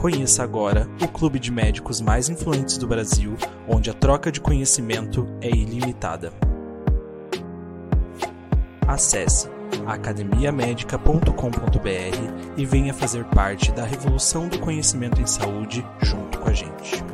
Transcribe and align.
Conheça 0.00 0.42
agora 0.42 0.88
o 1.02 1.08
clube 1.08 1.38
de 1.38 1.52
médicos 1.52 2.00
mais 2.00 2.30
influentes 2.30 2.78
do 2.78 2.86
Brasil, 2.86 3.36
onde 3.68 3.90
a 3.90 3.92
troca 3.92 4.32
de 4.32 4.40
conhecimento 4.40 5.26
é 5.42 5.50
ilimitada. 5.50 6.32
Acesse 8.88 9.50
academiamedica.com.br 9.86 12.54
e 12.56 12.64
venha 12.64 12.94
fazer 12.94 13.26
parte 13.26 13.70
da 13.72 13.84
revolução 13.84 14.48
do 14.48 14.58
conhecimento 14.58 15.20
em 15.20 15.26
saúde 15.26 15.86
junto 16.00 16.38
com 16.38 16.48
a 16.48 16.54
gente. 16.54 17.04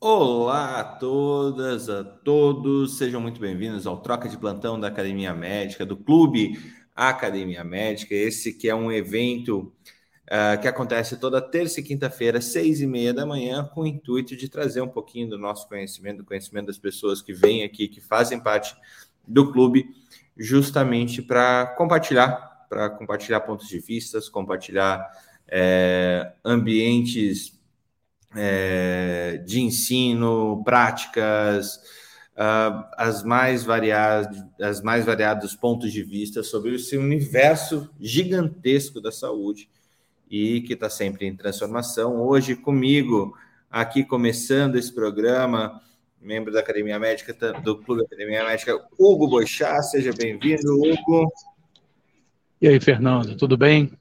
Olá 0.00 0.78
a 0.78 0.84
todas, 0.84 1.88
a 1.88 2.04
todos, 2.04 2.98
sejam 2.98 3.20
muito 3.20 3.40
bem-vindos 3.40 3.84
ao 3.84 4.00
Troca 4.00 4.28
de 4.28 4.38
Plantão 4.38 4.78
da 4.78 4.86
Academia 4.86 5.34
Médica, 5.34 5.84
do 5.84 5.96
Clube 5.96 6.56
Academia 6.94 7.64
Médica. 7.64 8.14
Esse 8.14 8.52
que 8.52 8.68
é 8.68 8.74
um 8.76 8.92
evento 8.92 9.72
uh, 10.26 10.60
que 10.62 10.68
acontece 10.68 11.16
toda 11.16 11.42
terça 11.42 11.80
e 11.80 11.82
quinta-feira, 11.82 12.40
seis 12.40 12.80
e 12.80 12.86
meia 12.86 13.12
da 13.12 13.26
manhã, 13.26 13.64
com 13.74 13.80
o 13.80 13.86
intuito 13.88 14.36
de 14.36 14.48
trazer 14.48 14.80
um 14.82 14.88
pouquinho 14.88 15.30
do 15.30 15.36
nosso 15.36 15.68
conhecimento, 15.68 16.18
do 16.18 16.24
conhecimento 16.24 16.66
das 16.66 16.78
pessoas 16.78 17.20
que 17.20 17.32
vêm 17.32 17.64
aqui, 17.64 17.88
que 17.88 18.00
fazem 18.00 18.38
parte 18.38 18.76
do 19.26 19.50
clube, 19.50 19.84
justamente 20.36 21.20
para 21.20 21.74
compartilhar, 21.76 22.66
para 22.68 22.88
compartilhar 22.88 23.40
pontos 23.40 23.66
de 23.66 23.80
vistas, 23.80 24.28
compartilhar 24.28 25.10
é, 25.48 26.34
ambientes 26.44 27.57
é, 28.34 29.42
de 29.46 29.60
ensino, 29.60 30.62
práticas, 30.64 31.76
uh, 32.36 32.84
as 32.96 33.22
mais 33.22 33.64
variadas, 33.64 34.36
as 34.60 34.82
mais 34.82 35.04
variados 35.04 35.54
pontos 35.56 35.92
de 35.92 36.02
vista 36.02 36.42
sobre 36.42 36.74
esse 36.74 36.96
universo 36.96 37.90
gigantesco 38.00 39.00
da 39.00 39.10
saúde 39.10 39.68
e 40.30 40.60
que 40.62 40.74
está 40.74 40.90
sempre 40.90 41.26
em 41.26 41.36
transformação. 41.36 42.20
Hoje 42.20 42.54
comigo, 42.54 43.34
aqui 43.70 44.04
começando 44.04 44.76
esse 44.76 44.94
programa, 44.94 45.80
membro 46.20 46.52
da 46.52 46.60
Academia 46.60 46.98
Médica, 46.98 47.34
do 47.60 47.78
Clube 47.78 48.02
Academia 48.04 48.44
Médica, 48.44 48.78
Hugo 48.98 49.28
Boixá, 49.28 49.82
seja 49.82 50.12
bem-vindo, 50.12 50.74
Hugo. 50.74 51.30
E 52.60 52.68
aí, 52.68 52.80
Fernando, 52.80 53.36
tudo 53.36 53.56
bem? 53.56 53.92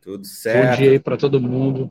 Tudo 0.00 0.24
certo. 0.24 0.70
Bom 0.70 0.76
dia 0.76 0.90
aí 0.92 0.98
para 1.00 1.16
todo 1.16 1.40
mundo. 1.40 1.90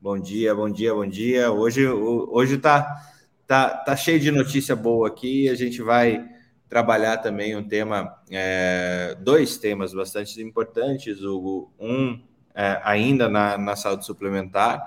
Bom 0.00 0.16
dia, 0.16 0.54
bom 0.54 0.70
dia, 0.70 0.94
bom 0.94 1.04
dia. 1.04 1.50
Hoje 1.50 1.84
hoje 1.84 2.56
tá, 2.56 3.02
tá, 3.48 3.68
tá 3.68 3.96
cheio 3.96 4.20
de 4.20 4.30
notícia 4.30 4.76
boa 4.76 5.08
aqui. 5.08 5.48
A 5.48 5.56
gente 5.56 5.82
vai 5.82 6.24
trabalhar 6.68 7.16
também 7.16 7.56
um 7.56 7.66
tema, 7.66 8.16
é, 8.30 9.16
dois 9.18 9.58
temas 9.58 9.92
bastante 9.92 10.40
importantes. 10.40 11.20
O, 11.24 11.68
um 11.80 12.16
é, 12.54 12.80
ainda 12.84 13.28
na, 13.28 13.58
na 13.58 13.74
saúde 13.74 14.06
suplementar, 14.06 14.84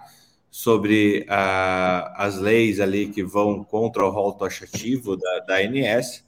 sobre 0.49 1.25
as 1.27 2.37
leis 2.37 2.79
ali 2.79 3.07
que 3.07 3.21
vão 3.21 3.65
contra 3.65 4.05
o 4.05 4.09
rol 4.09 4.31
taxativo 4.31 5.17
da, 5.17 5.39
da 5.39 5.55
ANS, 5.57 6.25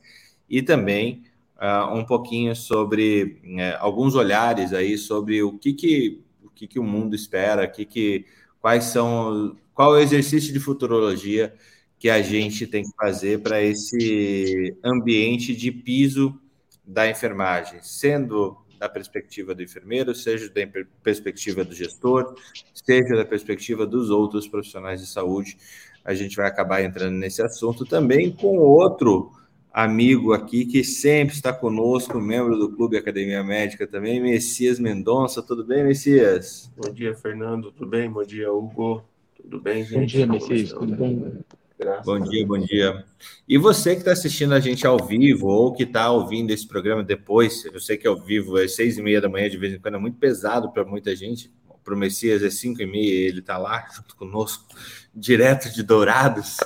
e 0.49 0.61
também 0.61 1.23
uh, 1.55 1.93
um 1.93 2.03
pouquinho 2.03 2.53
sobre 2.53 3.41
uh, 3.45 3.77
alguns 3.79 4.13
olhares 4.13 4.73
aí 4.73 4.97
sobre 4.97 5.41
o 5.41 5.57
que, 5.57 5.73
que, 5.73 6.21
o, 6.43 6.49
que, 6.49 6.67
que 6.67 6.79
o 6.79 6.83
mundo 6.83 7.15
espera, 7.15 7.65
que, 7.65 7.85
que, 7.85 8.25
quais 8.63 8.85
são, 8.85 9.57
qual 9.73 9.93
é 9.93 9.99
o 9.99 10.01
exercício 10.01 10.53
de 10.53 10.59
futurologia 10.59 11.53
que 11.99 12.09
a 12.09 12.21
gente 12.21 12.65
tem 12.65 12.81
que 12.81 12.95
fazer 12.95 13.41
para 13.41 13.61
esse 13.61 14.73
ambiente 14.81 15.53
de 15.53 15.69
piso 15.69 16.39
da 16.85 17.05
enfermagem, 17.09 17.79
sendo 17.81 18.57
da 18.79 18.87
perspectiva 18.87 19.53
do 19.53 19.61
enfermeiro, 19.61 20.15
seja 20.15 20.47
da 20.47 20.61
perspectiva 21.03 21.65
do 21.65 21.75
gestor, 21.75 22.37
seja 22.73 23.17
da 23.17 23.25
perspectiva 23.25 23.85
dos 23.85 24.09
outros 24.09 24.47
profissionais 24.47 25.01
de 25.01 25.07
saúde. 25.07 25.57
A 26.05 26.13
gente 26.13 26.37
vai 26.37 26.47
acabar 26.47 26.81
entrando 26.81 27.17
nesse 27.17 27.41
assunto 27.41 27.85
também 27.85 28.31
com 28.31 28.57
outro 28.59 29.33
amigo 29.73 30.33
aqui 30.33 30.65
que 30.65 30.83
sempre 30.83 31.33
está 31.33 31.51
conosco, 31.51 32.21
membro 32.21 32.55
do 32.55 32.69
Clube 32.69 32.95
Academia 32.95 33.43
Médica 33.43 33.87
também, 33.87 34.21
Messias 34.21 34.79
Mendonça. 34.79 35.41
Tudo 35.41 35.65
bem, 35.65 35.83
Messias? 35.83 36.71
Bom 36.77 36.93
dia, 36.93 37.15
Fernando. 37.15 37.71
Tudo 37.71 37.89
bem? 37.89 38.07
Bom 38.09 38.23
dia, 38.23 38.53
Hugo. 38.53 39.03
Tudo 39.35 39.59
bem, 39.59 39.83
gente? 39.83 39.97
Bom 39.97 40.05
dia, 40.05 40.27
Messias. 40.27 40.69
Tudo 40.71 40.95
bom? 40.95 41.33
Graças 41.79 42.05
bom 42.05 42.19
dia, 42.19 42.45
bom 42.45 42.59
dia. 42.59 43.03
E 43.49 43.57
você 43.57 43.93
que 43.93 44.01
está 44.01 44.11
assistindo 44.11 44.53
a 44.53 44.59
gente 44.59 44.85
ao 44.85 45.03
vivo 45.03 45.47
ou 45.47 45.73
que 45.73 45.83
está 45.83 46.11
ouvindo 46.11 46.51
esse 46.51 46.67
programa 46.67 47.03
depois, 47.03 47.65
eu 47.65 47.79
sei 47.79 47.97
que 47.97 48.05
é 48.05 48.09
ao 48.09 48.15
vivo 48.15 48.59
é 48.59 48.67
seis 48.67 48.97
e 48.97 49.01
meia 49.01 49.19
da 49.19 49.27
manhã, 49.27 49.49
de 49.49 49.57
vez 49.57 49.73
em 49.73 49.79
quando 49.79 49.95
é 49.95 49.99
muito 49.99 50.17
pesado 50.17 50.71
para 50.71 50.85
muita 50.85 51.15
gente. 51.15 51.51
Para 51.83 51.95
o 51.95 51.97
Messias 51.97 52.43
é 52.43 52.49
cinco 52.49 52.81
e 52.81 52.85
meia, 52.85 53.27
ele 53.27 53.39
está 53.39 53.57
lá 53.57 53.85
junto 53.93 54.15
conosco, 54.15 54.65
direto 55.13 55.73
de 55.73 55.83
Dourados. 55.83 56.57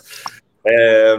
É, 0.63 1.17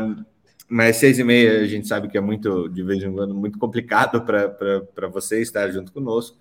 mas 0.69 0.97
seis 0.97 1.19
e 1.19 1.25
meia 1.25 1.61
a 1.61 1.67
gente 1.67 1.89
sabe 1.89 2.09
que 2.09 2.19
é 2.19 2.21
muito, 2.21 2.69
de 2.69 2.83
vez 2.83 3.03
em 3.03 3.12
quando, 3.12 3.34
muito 3.34 3.59
complicado 3.59 4.21
para 4.27 5.09
você 5.09 5.41
estar 5.41 5.71
junto 5.71 5.93
conosco. 5.93 6.37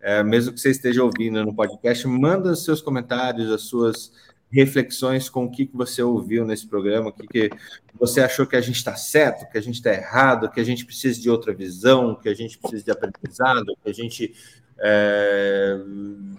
É, 0.00 0.22
mesmo 0.22 0.52
que 0.52 0.60
você 0.60 0.70
esteja 0.70 1.04
ouvindo 1.04 1.44
no 1.44 1.54
podcast, 1.54 2.06
manda 2.06 2.54
seus 2.56 2.80
comentários, 2.80 3.50
as 3.50 3.62
suas 3.62 4.12
reflexões 4.50 5.28
com 5.28 5.44
o 5.44 5.50
que, 5.50 5.66
que 5.66 5.76
você 5.76 6.02
ouviu 6.02 6.44
nesse 6.44 6.66
programa, 6.66 7.10
o 7.10 7.12
que, 7.12 7.26
que 7.26 7.50
você 7.98 8.20
achou 8.20 8.46
que 8.46 8.56
a 8.56 8.60
gente 8.60 8.76
está 8.76 8.96
certo, 8.96 9.50
que 9.50 9.56
a 9.56 9.60
gente 9.60 9.76
está 9.76 9.92
errado, 9.92 10.50
que 10.50 10.60
a 10.60 10.64
gente 10.64 10.84
precisa 10.84 11.20
de 11.20 11.30
outra 11.30 11.54
visão, 11.54 12.16
que 12.16 12.28
a 12.28 12.34
gente 12.34 12.58
precisa 12.58 12.84
de 12.84 12.90
aprendizado, 12.90 13.76
que 13.82 13.90
a 13.90 13.92
gente 13.92 14.34
é, 14.78 15.78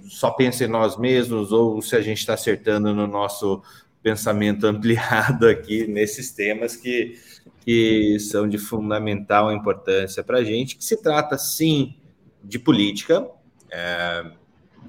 só 0.09 0.31
pensa 0.31 0.65
em 0.65 0.67
nós 0.67 0.97
mesmos, 0.97 1.51
ou 1.51 1.81
se 1.81 1.95
a 1.95 2.01
gente 2.01 2.17
está 2.17 2.33
acertando 2.33 2.93
no 2.93 3.07
nosso 3.07 3.61
pensamento 4.01 4.65
ampliado 4.67 5.47
aqui 5.47 5.87
nesses 5.87 6.31
temas 6.31 6.75
que, 6.75 7.19
que 7.65 8.19
são 8.19 8.47
de 8.47 8.57
fundamental 8.57 9.51
importância 9.51 10.23
para 10.23 10.39
a 10.39 10.43
gente, 10.43 10.75
que 10.75 10.83
se 10.83 11.01
trata 11.01 11.37
sim 11.37 11.95
de 12.43 12.57
política, 12.57 13.27
é, 13.71 14.31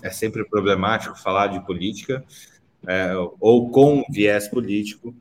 é 0.03 0.11
sempre 0.11 0.44
problemático 0.44 1.19
falar 1.19 1.49
de 1.49 1.64
política, 1.64 2.25
é, 2.87 3.12
ou 3.41 3.70
com 3.70 4.03
viés 4.11 4.49
político. 4.49 5.14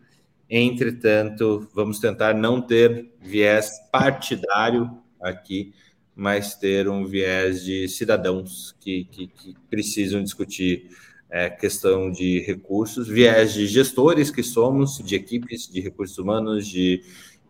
Entretanto, 0.49 1.69
vamos 1.73 1.99
tentar 1.99 2.33
não 2.33 2.61
ter 2.61 3.11
viés 3.21 3.71
partidário 3.91 4.89
aqui, 5.21 5.73
mas 6.15 6.55
ter 6.55 6.89
um 6.89 7.05
viés 7.05 7.63
de 7.63 7.88
cidadãos 7.88 8.75
que, 8.79 9.05
que, 9.05 9.27
que 9.27 9.55
precisam 9.69 10.21
discutir 10.21 10.89
é, 11.31 11.49
questão 11.49 12.11
de 12.11 12.41
recursos, 12.41 13.07
viés 13.07 13.53
de 13.53 13.65
gestores 13.65 14.29
que 14.29 14.43
somos, 14.43 14.97
de 14.97 15.15
equipes 15.15 15.67
de 15.71 15.79
recursos 15.79 16.17
humanos, 16.17 16.67
de, 16.67 17.01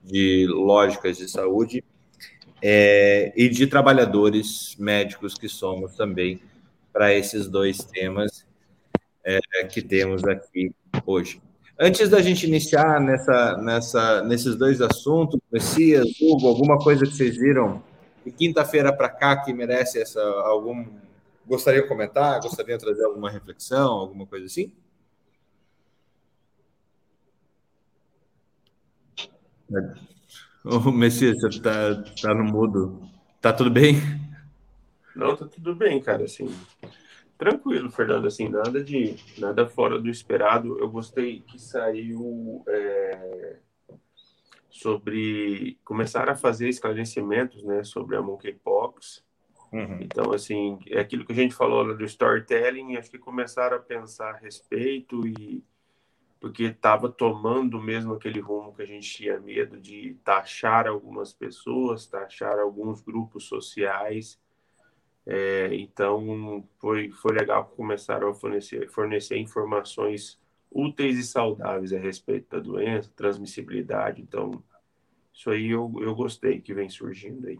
de 0.04 0.46
lógicas 0.48 1.18
de 1.18 1.28
saúde, 1.28 1.84
é, 2.62 3.34
e 3.36 3.50
de 3.50 3.66
trabalhadores 3.66 4.76
médicos 4.78 5.34
que 5.34 5.50
somos 5.50 5.96
também 5.96 6.40
para 6.94 7.12
esses 7.12 7.48
dois 7.48 7.80
temas 7.80 8.46
é, 9.24 9.40
que 9.66 9.82
temos 9.82 10.24
aqui 10.24 10.72
hoje. 11.04 11.42
Antes 11.80 12.10
da 12.10 12.22
gente 12.22 12.46
iniciar 12.46 13.02
nessa, 13.02 13.58
nessa, 13.58 14.22
nesses 14.22 14.56
dois 14.56 14.80
assuntos, 14.80 15.40
Messias, 15.52 16.06
Hugo, 16.22 16.48
alguma 16.48 16.78
coisa 16.78 17.04
que 17.04 17.12
vocês 17.12 17.36
viram 17.36 17.82
de 18.24 18.32
quinta-feira 18.32 18.94
para 18.94 19.10
cá 19.10 19.38
que 19.38 19.52
merece 19.52 20.00
essa 20.00 20.22
algum 20.22 20.86
gostaria 21.46 21.82
de 21.82 21.88
comentar, 21.88 22.40
gostaria 22.42 22.78
de 22.78 22.84
trazer 22.84 23.06
alguma 23.06 23.30
reflexão, 23.30 23.92
alguma 23.92 24.26
coisa 24.26 24.46
assim? 24.46 24.74
O 30.64 30.92
Messias, 30.92 31.40
você 31.42 31.62
tá, 31.62 32.04
tá 32.22 32.34
no 32.34 32.44
mudo. 32.44 33.10
Tá 33.40 33.52
tudo 33.54 33.72
bem? 33.72 33.96
Não, 35.16 35.36
tá 35.36 35.48
tudo 35.48 35.76
bem, 35.76 36.02
cara, 36.02 36.26
assim. 36.26 36.48
Tranquilo, 37.38 37.90
Fernando, 37.90 38.28
assim, 38.28 38.48
nada 38.48 38.84
de 38.84 39.16
nada 39.40 39.68
fora 39.68 40.00
do 40.00 40.10
esperado. 40.10 40.78
Eu 40.78 40.90
gostei 40.90 41.42
que 41.42 41.60
saiu 41.60 42.64
é, 42.68 43.58
sobre 44.70 45.80
começar 45.84 46.30
a 46.30 46.36
fazer 46.36 46.70
esclarecimentos, 46.70 47.64
né, 47.64 47.84
sobre 47.84 48.16
a 48.16 48.22
monkeypox. 48.22 49.24
Uhum. 49.72 50.00
Então, 50.02 50.34
assim, 50.34 50.80
é 50.88 51.00
aquilo 51.00 51.26
que 51.26 51.32
a 51.32 51.36
gente 51.36 51.56
falou 51.56 51.96
do 51.96 52.04
storytelling, 52.04 52.98
acho 52.98 53.10
que 53.10 53.18
começaram 53.18 53.78
a 53.78 53.80
pensar 53.80 54.36
a 54.36 54.38
respeito 54.38 55.26
e 55.26 55.64
porque 56.42 56.64
estava 56.64 57.08
tomando 57.08 57.80
mesmo 57.80 58.14
aquele 58.14 58.40
rumo 58.40 58.74
que 58.74 58.82
a 58.82 58.86
gente 58.86 59.08
tinha 59.08 59.40
medo 59.40 59.80
de 59.80 60.16
taxar 60.24 60.88
algumas 60.88 61.32
pessoas, 61.32 62.08
taxar 62.08 62.58
alguns 62.58 63.00
grupos 63.00 63.44
sociais. 63.44 64.42
É, 65.24 65.70
então, 65.76 66.68
foi, 66.80 67.12
foi 67.12 67.34
legal 67.34 67.66
que 67.66 67.76
começaram 67.76 68.30
a 68.30 68.34
fornecer, 68.34 68.90
fornecer 68.90 69.38
informações 69.38 70.42
úteis 70.72 71.20
e 71.20 71.24
saudáveis 71.24 71.94
a 71.94 72.00
respeito 72.00 72.50
da 72.50 72.60
doença, 72.60 73.12
transmissibilidade. 73.16 74.20
Então, 74.20 74.64
isso 75.32 75.52
aí 75.52 75.70
eu, 75.70 75.94
eu 76.02 76.16
gostei 76.16 76.60
que 76.60 76.74
vem 76.74 76.90
surgindo 76.90 77.48
aí. 77.48 77.60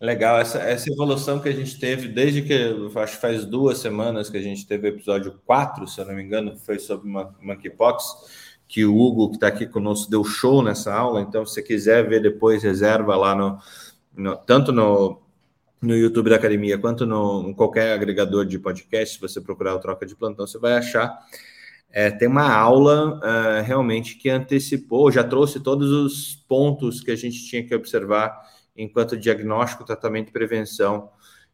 Legal, 0.00 0.38
essa, 0.38 0.58
essa 0.58 0.92
evolução 0.92 1.40
que 1.40 1.48
a 1.48 1.52
gente 1.52 1.78
teve 1.78 2.06
desde 2.06 2.42
que, 2.42 2.54
acho 2.96 3.16
que 3.16 3.20
faz 3.20 3.44
duas 3.44 3.78
semanas 3.78 4.30
que 4.30 4.36
a 4.36 4.42
gente 4.42 4.64
teve 4.64 4.88
o 4.88 4.92
episódio 4.94 5.40
4, 5.44 5.88
se 5.88 6.00
eu 6.00 6.04
não 6.04 6.14
me 6.14 6.22
engano, 6.22 6.56
foi 6.56 6.78
sobre 6.78 7.10
Monkeypox, 7.42 8.04
que 8.68 8.84
o 8.84 8.96
Hugo, 8.96 9.30
que 9.30 9.36
está 9.36 9.48
aqui 9.48 9.66
conosco, 9.66 10.08
deu 10.08 10.22
show 10.22 10.62
nessa 10.62 10.94
aula, 10.94 11.20
então 11.20 11.44
se 11.44 11.54
você 11.54 11.62
quiser 11.62 12.08
ver 12.08 12.22
depois, 12.22 12.62
reserva 12.62 13.16
lá 13.16 13.34
no, 13.34 13.58
no 14.16 14.36
tanto 14.36 14.70
no, 14.70 15.20
no 15.82 15.96
YouTube 15.96 16.30
da 16.30 16.36
Academia, 16.36 16.78
quanto 16.78 17.04
no, 17.04 17.48
em 17.48 17.54
qualquer 17.54 17.92
agregador 17.92 18.44
de 18.44 18.58
podcast, 18.58 19.16
se 19.16 19.20
você 19.20 19.40
procurar 19.40 19.74
o 19.74 19.80
Troca 19.80 20.06
de 20.06 20.14
Plantão, 20.14 20.46
você 20.46 20.58
vai 20.58 20.74
achar. 20.74 21.18
É, 21.90 22.10
tem 22.10 22.28
uma 22.28 22.52
aula 22.52 23.18
uh, 23.18 23.64
realmente 23.64 24.16
que 24.16 24.28
antecipou, 24.28 25.10
já 25.10 25.24
trouxe 25.24 25.58
todos 25.58 25.90
os 25.90 26.36
pontos 26.46 27.00
que 27.00 27.10
a 27.10 27.16
gente 27.16 27.44
tinha 27.46 27.64
que 27.64 27.74
observar 27.74 28.38
enquanto 28.78 29.16
diagnóstico, 29.16 29.84
tratamento 29.84 30.28
e 30.28 30.32
prevenção 30.32 31.10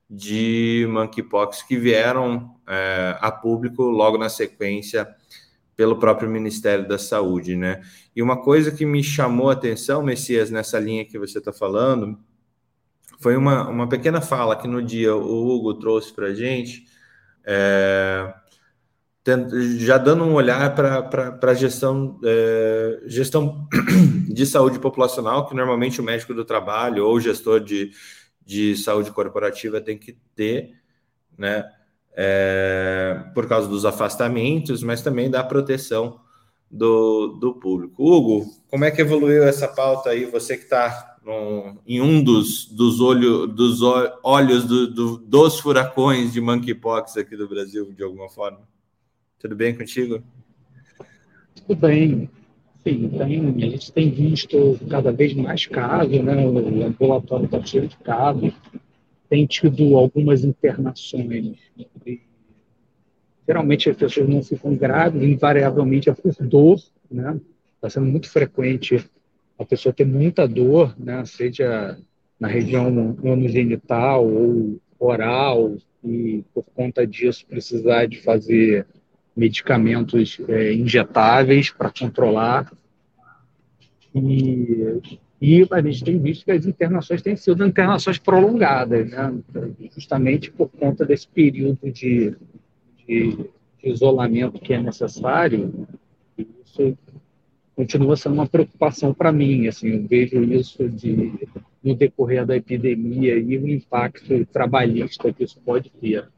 de 0.09 0.87
monkeypox 0.91 1.63
que 1.63 1.77
vieram 1.77 2.55
é, 2.69 3.17
a 3.21 3.33
público 3.33 3.83
logo 3.85 4.19
na 4.19 4.29
sequência 4.29 5.09
pelo 5.75 5.99
próprio 5.99 6.31
Ministério 6.31 6.87
da 6.87 6.99
Saúde, 6.99 7.57
né? 7.57 7.83
E 8.15 8.23
uma 8.23 8.41
coisa 8.41 8.71
que 8.71 8.87
me 8.87 9.03
chamou 9.03 9.51
a 9.51 9.55
atenção, 9.55 10.03
Messias, 10.03 10.51
nessa 10.51 10.79
linha 10.79 11.05
que 11.05 11.19
você 11.19 11.39
está 11.39 11.53
falando, 11.53 12.19
foi 13.19 13.37
uma, 13.37 13.69
uma 13.69 13.89
pequena 13.89 14.21
fala 14.21 14.55
que 14.55 14.69
no 14.69 14.83
dia 14.83 15.17
o 15.17 15.49
Hugo 15.49 15.75
trouxe 15.75 16.13
para 16.13 16.27
a 16.27 16.35
gente, 16.35 16.85
é, 17.45 18.33
já 19.79 19.97
dando 19.97 20.25
um 20.25 20.35
olhar 20.35 20.75
para 20.75 21.39
a 21.51 21.55
gestão, 21.55 22.21
é, 22.23 23.01
gestão 23.07 23.67
de 24.29 24.45
saúde 24.45 24.79
populacional, 24.79 25.47
que 25.47 25.55
normalmente 25.55 26.01
o 26.01 26.05
médico 26.05 26.35
do 26.35 26.45
trabalho 26.45 27.07
ou 27.07 27.15
o 27.15 27.21
gestor 27.21 27.61
de, 27.61 27.91
de 28.45 28.77
saúde 28.77 29.11
corporativa 29.11 29.81
tem 29.81 29.97
que 29.97 30.19
ter, 30.35 30.75
né? 31.39 31.65
É, 32.17 33.25
por 33.35 33.49
causa 33.49 33.67
dos 33.67 33.85
afastamentos, 33.85 34.85
mas 34.85 35.03
também 35.03 35.29
da 35.29 35.43
proteção 35.43 36.21
do, 36.71 37.39
do 37.41 37.55
público. 37.55 38.05
Hugo, 38.05 38.47
como 38.69 38.85
é 38.85 38.91
que 38.91 39.01
evoluiu 39.01 39.43
essa 39.43 39.67
pauta 39.67 40.11
aí? 40.11 40.25
Você 40.27 40.57
que 40.57 40.65
está 40.65 41.17
em 41.87 42.01
um 42.01 42.23
dos, 42.23 42.67
dos, 42.67 43.01
olho, 43.01 43.47
dos 43.47 43.81
olhos 44.23 44.65
do, 44.65 44.93
do, 44.93 45.19
dos 45.19 45.59
furacões 45.59 46.33
de 46.33 46.41
monkeypox 46.41 47.17
aqui 47.17 47.37
do 47.37 47.49
Brasil, 47.49 47.93
de 47.93 48.03
alguma 48.03 48.29
forma. 48.29 48.61
Tudo 49.45 49.57
bem 49.57 49.75
contigo? 49.77 50.23
Tudo 51.55 51.77
bem. 51.79 52.31
Sim, 52.83 53.11
tem, 53.11 53.47
a 53.63 53.69
gente 53.69 53.93
tem 53.93 54.11
visto 54.11 54.81
cada 54.89 55.13
vez 55.13 55.35
mais 55.35 55.67
casos, 55.67 56.19
né? 56.23 56.35
O 56.47 56.83
ambulatório 56.83 57.45
está 57.45 57.63
cheio 57.63 57.87
de 57.87 57.97
casos. 57.99 58.55
Tem 59.29 59.45
tido 59.45 59.99
algumas 59.99 60.45
internações. 60.45 61.59
Geralmente 63.47 63.91
as 63.91 63.97
pessoas 63.99 64.27
não 64.31 64.43
ficam 64.43 64.75
grávidas, 64.77 65.29
invariavelmente 65.29 66.09
é 66.09 66.15
por 66.15 66.33
dor, 66.41 66.81
né? 67.11 67.39
Está 67.75 67.91
sendo 67.91 68.07
muito 68.07 68.31
frequente 68.31 69.05
a 69.59 69.65
pessoa 69.67 69.93
ter 69.93 70.07
muita 70.07 70.49
dor, 70.49 70.99
né? 70.99 71.23
Seja 71.27 71.99
na 72.41 72.49
região 72.49 72.87
anogenital 73.23 74.27
ou 74.27 74.81
oral, 74.99 75.77
e 76.03 76.43
por 76.55 76.65
conta 76.75 77.07
disso 77.07 77.47
precisar 77.47 78.07
de 78.07 78.23
fazer 78.23 78.87
medicamentos 79.37 80.41
é, 80.49 80.73
injetáveis 80.73 81.71
para 81.71 81.91
controlar. 81.91 82.73
E, 84.15 85.01
e 85.41 85.67
a 85.71 85.83
gente 85.83 86.05
tem 86.05 86.19
visto 86.19 86.45
que 86.45 86.53
as 86.53 86.67
internações 86.67 87.21
têm 87.21 87.37
sido 87.37 87.67
internações 87.67 88.19
prolongadas, 88.19 89.11
né? 89.11 89.35
justamente 89.93 90.51
por 90.51 90.69
conta 90.69 91.05
desse 91.05 91.27
período 91.27 91.91
de, 91.91 92.35
de, 93.07 93.37
de 93.37 93.51
isolamento 93.83 94.61
que 94.61 94.73
é 94.73 94.81
necessário. 94.81 95.87
Isso 96.39 96.97
continua 97.75 98.17
sendo 98.17 98.35
uma 98.35 98.47
preocupação 98.47 99.13
para 99.13 99.33
mim. 99.33 99.67
Assim, 99.67 99.89
eu 99.89 100.07
vejo 100.07 100.43
isso 100.45 100.89
de, 100.89 101.33
no 101.83 101.95
decorrer 101.95 102.47
da 102.47 102.57
epidemia 102.57 103.37
e 103.37 103.59
o 103.59 103.69
impacto 103.69 104.47
trabalhista 104.47 105.33
que 105.33 105.43
isso 105.43 105.61
pode 105.65 105.91
ter 105.91 106.29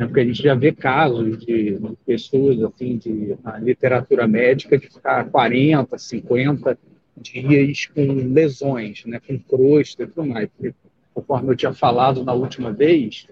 né? 0.00 0.06
porque 0.06 0.20
a 0.20 0.24
gente 0.24 0.42
já 0.42 0.54
vê 0.54 0.72
casos 0.72 1.44
de, 1.44 1.78
pessoas 2.06 2.62
assim 2.62 2.96
de 2.96 3.36
literatura 3.60 4.26
médica 4.26 4.78
de 4.78 4.88
ficar 4.88 5.28
40, 5.28 5.98
50 5.98 6.78
dias 7.18 7.86
com 7.86 8.32
lesões, 8.32 9.04
né, 9.04 9.20
com 9.20 9.38
crosta 9.38 10.04
e 10.04 10.06
tudo 10.06 10.26
mais. 10.26 10.48
Porque, 10.48 10.74
conforme 11.12 11.52
eu 11.52 11.56
tinha 11.56 11.74
falado 11.74 12.24
na 12.24 12.32
última 12.32 12.72
vez, 12.72 13.26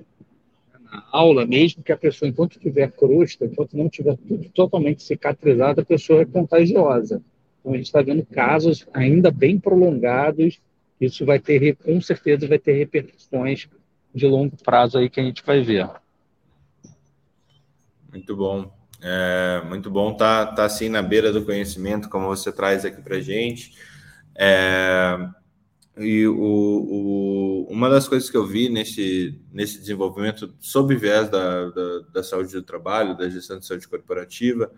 na 0.85 1.05
aula, 1.11 1.47
mesmo 1.47 1.83
que 1.83 1.91
a 1.91 1.97
pessoa, 1.97 2.29
enquanto 2.29 2.59
tiver 2.59 2.93
crosta, 2.93 3.47
enquanto 3.47 3.75
não 3.75 3.89
tiver 3.89 4.19
tudo 4.19 4.51
totalmente 4.51 5.03
cicatrizado, 5.03 5.81
a 5.81 5.85
pessoa 5.85 6.21
é 6.21 6.27
contagiosa. 6.27 7.23
Então, 7.61 7.73
a 7.73 7.77
gente 7.77 7.87
está 7.87 8.03
vendo 8.03 8.27
casos 8.27 8.87
ainda 8.93 9.31
bem 9.31 9.59
prolongados. 9.59 10.61
Isso 11.01 11.25
vai 11.25 11.39
ter, 11.39 11.77
com 11.77 11.99
certeza, 11.99 12.47
vai 12.47 12.59
ter 12.59 12.75
repercussões 12.75 13.69
de 14.15 14.27
longo 14.27 14.55
prazo 14.63 14.99
aí 14.99 15.09
que 15.09 15.21
a 15.21 15.25
gente 15.25 15.43
vai 15.43 15.63
ver. 15.63 15.89
Muito 18.11 18.37
bom. 18.37 18.73
É, 19.01 19.63
muito 19.67 19.91
bom 19.91 20.13
tá, 20.17 20.47
tá 20.47 20.65
assim 20.65 20.89
na 20.89 21.01
beira 21.01 21.33
do 21.33 21.45
conhecimento, 21.45 22.09
como 22.09 22.27
você 22.27 22.51
traz 22.51 22.85
aqui 22.85 23.01
para 23.01 23.21
gente. 23.21 23.73
É, 24.35 25.19
e 25.97 26.27
o, 26.27 26.35
o, 26.35 27.67
uma 27.69 27.89
das 27.91 28.09
coisas 28.09 28.31
que 28.31 28.37
eu 28.37 28.47
vi 28.47 28.69
nesse, 28.69 29.41
nesse 29.53 29.79
desenvolvimento, 29.79 30.55
sob 30.61 30.95
viés 30.95 31.29
da, 31.29 31.71
da, 31.71 31.99
da, 32.15 32.23
saúde 32.23 32.53
do 32.53 32.63
trabalho, 32.63 33.17
da 33.17 33.29
gestão 33.29 33.59
de 33.59 33.67
saúde 33.67 33.89
corporativa, 33.89 34.71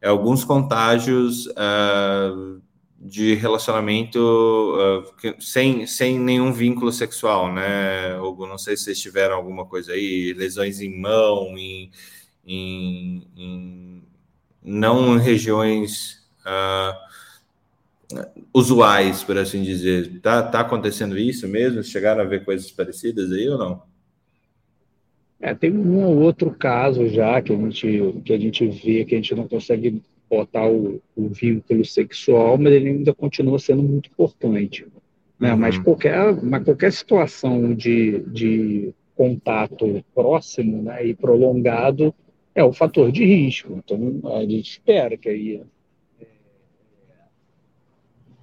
é 0.00 0.08
alguns 0.08 0.44
contágios 0.44 1.46
uh, 1.46 2.62
de 2.98 3.34
relacionamento 3.34 4.18
uh, 4.18 5.16
que, 5.16 5.34
sem, 5.40 5.86
sem 5.86 6.18
nenhum 6.18 6.52
vínculo 6.52 6.92
sexual, 6.92 7.52
né, 7.52 8.18
Hugo? 8.20 8.46
Não 8.46 8.58
sei 8.58 8.76
se 8.76 8.84
vocês 8.84 9.00
tiveram 9.00 9.34
alguma 9.34 9.66
coisa 9.66 9.92
aí, 9.92 10.32
lesões 10.34 10.80
em 10.80 11.00
mão, 11.00 11.56
em 11.58 11.90
em, 12.46 13.26
em 13.36 14.02
não 14.62 15.16
regiões 15.16 16.26
uh, 16.46 16.94
usuais, 18.52 19.22
por 19.22 19.38
assim 19.38 19.62
dizer. 19.62 20.20
Tá, 20.20 20.42
tá 20.42 20.60
acontecendo 20.60 21.18
isso 21.18 21.48
mesmo? 21.48 21.82
Chegaram 21.82 22.22
a 22.22 22.26
ver 22.26 22.44
coisas 22.44 22.70
parecidas 22.70 23.32
aí 23.32 23.48
ou 23.48 23.58
não? 23.58 23.82
É, 25.40 25.54
tem 25.54 25.72
um 25.72 26.04
ou 26.04 26.18
outro 26.18 26.50
caso 26.50 27.08
já 27.08 27.40
que 27.40 27.52
a 27.52 27.56
gente, 27.56 28.20
que 28.24 28.32
a 28.32 28.38
gente 28.38 28.66
vê 28.66 29.04
que 29.06 29.14
a 29.14 29.18
gente 29.18 29.34
não 29.34 29.48
consegue 29.48 30.02
botar 30.28 30.68
o, 30.68 31.00
o 31.16 31.28
vínculo 31.28 31.84
sexual, 31.84 32.58
mas 32.58 32.72
ele 32.74 32.90
ainda 32.90 33.14
continua 33.14 33.58
sendo 33.58 33.82
muito 33.82 34.10
importante. 34.10 34.86
Né? 35.38 35.52
Uhum. 35.52 35.58
Mas, 35.58 35.78
qualquer, 35.78 36.42
mas 36.42 36.62
qualquer 36.62 36.92
situação 36.92 37.74
de, 37.74 38.20
de 38.26 38.94
contato 39.16 40.04
próximo 40.14 40.82
né, 40.82 41.06
e 41.06 41.14
prolongado 41.14 42.14
é 42.54 42.64
o 42.64 42.72
fator 42.72 43.10
de 43.12 43.24
risco. 43.24 43.72
Então, 43.84 44.20
a 44.36 44.40
gente 44.42 44.70
espera 44.70 45.16
que 45.16 45.28
aí 45.28 45.62
é, 46.20 46.26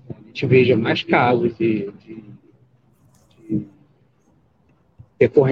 a 0.09 0.27
gente 0.27 0.45
veja 0.45 0.75
mais 0.75 1.03
casos 1.03 1.55
de, 1.57 1.91
de, 2.05 2.23
de 3.49 3.67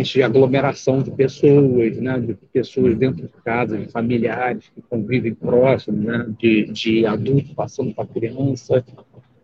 de 0.04 0.24
aglomeração 0.24 1.02
de 1.02 1.10
pessoas, 1.12 1.98
né, 1.98 2.20
de 2.20 2.36
pessoas 2.54 2.96
dentro 2.96 3.24
de 3.24 3.34
casa, 3.44 3.78
de 3.78 3.88
familiares 3.92 4.70
que 4.70 4.82
convivem 4.82 5.34
próximos, 5.34 6.04
né, 6.04 6.26
de, 6.38 6.66
de 6.66 7.06
adultos 7.06 7.52
passando 7.54 7.94
para 7.94 8.06
criança. 8.06 8.86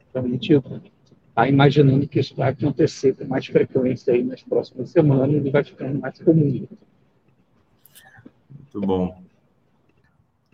Então, 0.10 0.24
a 0.24 0.28
gente 0.28 0.54
está 0.54 1.48
imaginando 1.48 2.08
que 2.08 2.20
isso 2.20 2.36
vai 2.36 2.52
acontecer 2.52 3.16
com 3.16 3.26
mais 3.26 3.48
frequência 3.48 4.14
aí 4.14 4.24
nas 4.24 4.44
próximas 4.44 4.92
semanas 4.92 5.44
e 5.44 5.50
vai 5.50 5.64
ficando 5.64 6.00
mais 6.00 6.20
comum. 6.22 6.68
Muito 8.74 8.88
bom. 8.88 9.22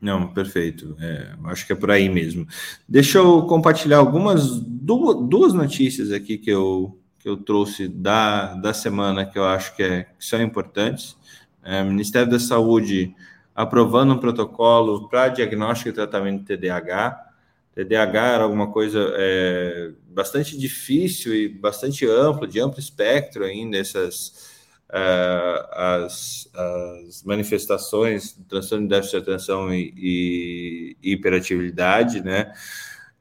Não, 0.02 0.28
perfeito. 0.28 0.96
É, 1.00 1.34
acho 1.46 1.66
que 1.66 1.74
é 1.74 1.76
por 1.76 1.90
aí 1.90 2.08
mesmo. 2.08 2.48
Deixa 2.88 3.18
eu 3.18 3.44
compartilhar 3.44 3.98
algumas 3.98 4.60
duas, 4.60 5.54
notícias 5.54 6.12
aqui 6.12 6.38
que 6.38 6.52
eu, 6.52 7.00
que 7.20 7.28
eu 7.28 7.38
trouxe 7.38 7.88
da, 7.88 8.54
da 8.54 8.74
semana 8.74 9.26
que 9.26 9.40
eu 9.40 9.46
acho 9.46 9.76
que, 9.76 9.84
é, 9.84 10.04
que 10.04 10.24
são 10.24 10.42
importantes. 10.42 11.18
É, 11.64 11.84
Ministério 11.84 12.30
da 12.30 12.40
Saúde 12.40 13.16
aprovando 13.56 14.14
um 14.14 14.20
protocolo 14.20 15.10
para 15.10 15.30
diagnóstico 15.30 15.90
e 15.90 15.94
tratamento 15.94 16.44
de 16.44 16.58
TDAH. 16.58 17.26
TDAH 17.74 18.28
era 18.28 18.44
alguma 18.44 18.72
coisa 18.72 19.14
é, 19.16 19.92
bastante 20.10 20.56
difícil 20.56 21.34
e 21.34 21.50
bastante 21.50 22.06
amplo, 22.06 22.48
de 22.48 22.60
amplo 22.60 22.80
espectro 22.80 23.44
ainda, 23.44 23.78
essas 23.78 24.47
uh, 24.90 26.06
as, 26.06 26.50
as, 26.54 27.24
manifestações 27.24 28.34
do 28.34 28.46
transtorno 28.46 28.86
de 28.86 28.90
déficit 28.90 29.22
de 29.22 29.32
atenção 29.32 29.74
e, 29.74 29.94
e, 29.98 30.98
e 31.04 31.12
hiperatividade, 31.14 32.22
né? 32.22 32.54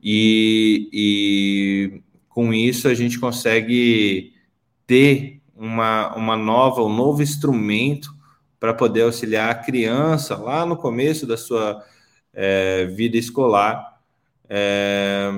E, 0.03 0.89
e, 0.93 2.03
com 2.29 2.53
isso 2.53 2.87
a 2.89 2.95
gente 2.95 3.19
consegue 3.19 4.33
ter 4.87 5.41
uma, 5.57 6.15
uma 6.15 6.37
nova, 6.37 6.83
um 6.83 6.95
novo 6.95 7.23
instrumento 7.23 8.15
para 8.61 8.75
poder 8.75 9.03
auxiliar 9.03 9.51
a 9.51 9.55
criança 9.55 10.37
lá 10.37 10.65
no 10.65 10.77
começo 10.77 11.27
da 11.27 11.37
sua 11.37 11.83
é, 12.33 12.87
vida 12.87 13.17
escolar, 13.17 14.01
é, 14.49 15.31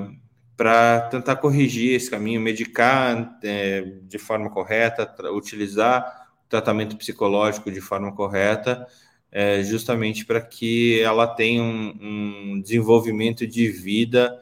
para 0.59 1.03
tentar 1.03 1.37
corrigir 1.37 1.95
esse 1.95 2.11
caminho, 2.11 2.41
medicar 2.41 3.38
é, 3.45 3.93
de 4.03 4.19
forma 4.19 4.50
correta, 4.50 5.09
utilizar 5.31 6.29
tratamento 6.49 6.97
psicológico 6.97 7.71
de 7.71 7.81
forma 7.81 8.11
correta, 8.12 8.85
é, 9.31 9.62
justamente 9.62 10.27
para 10.27 10.41
que 10.41 11.00
ela 11.00 11.29
tenha 11.29 11.62
um, 11.62 12.55
um 12.57 12.61
desenvolvimento 12.61 13.47
de 13.47 13.69
vida 13.69 14.37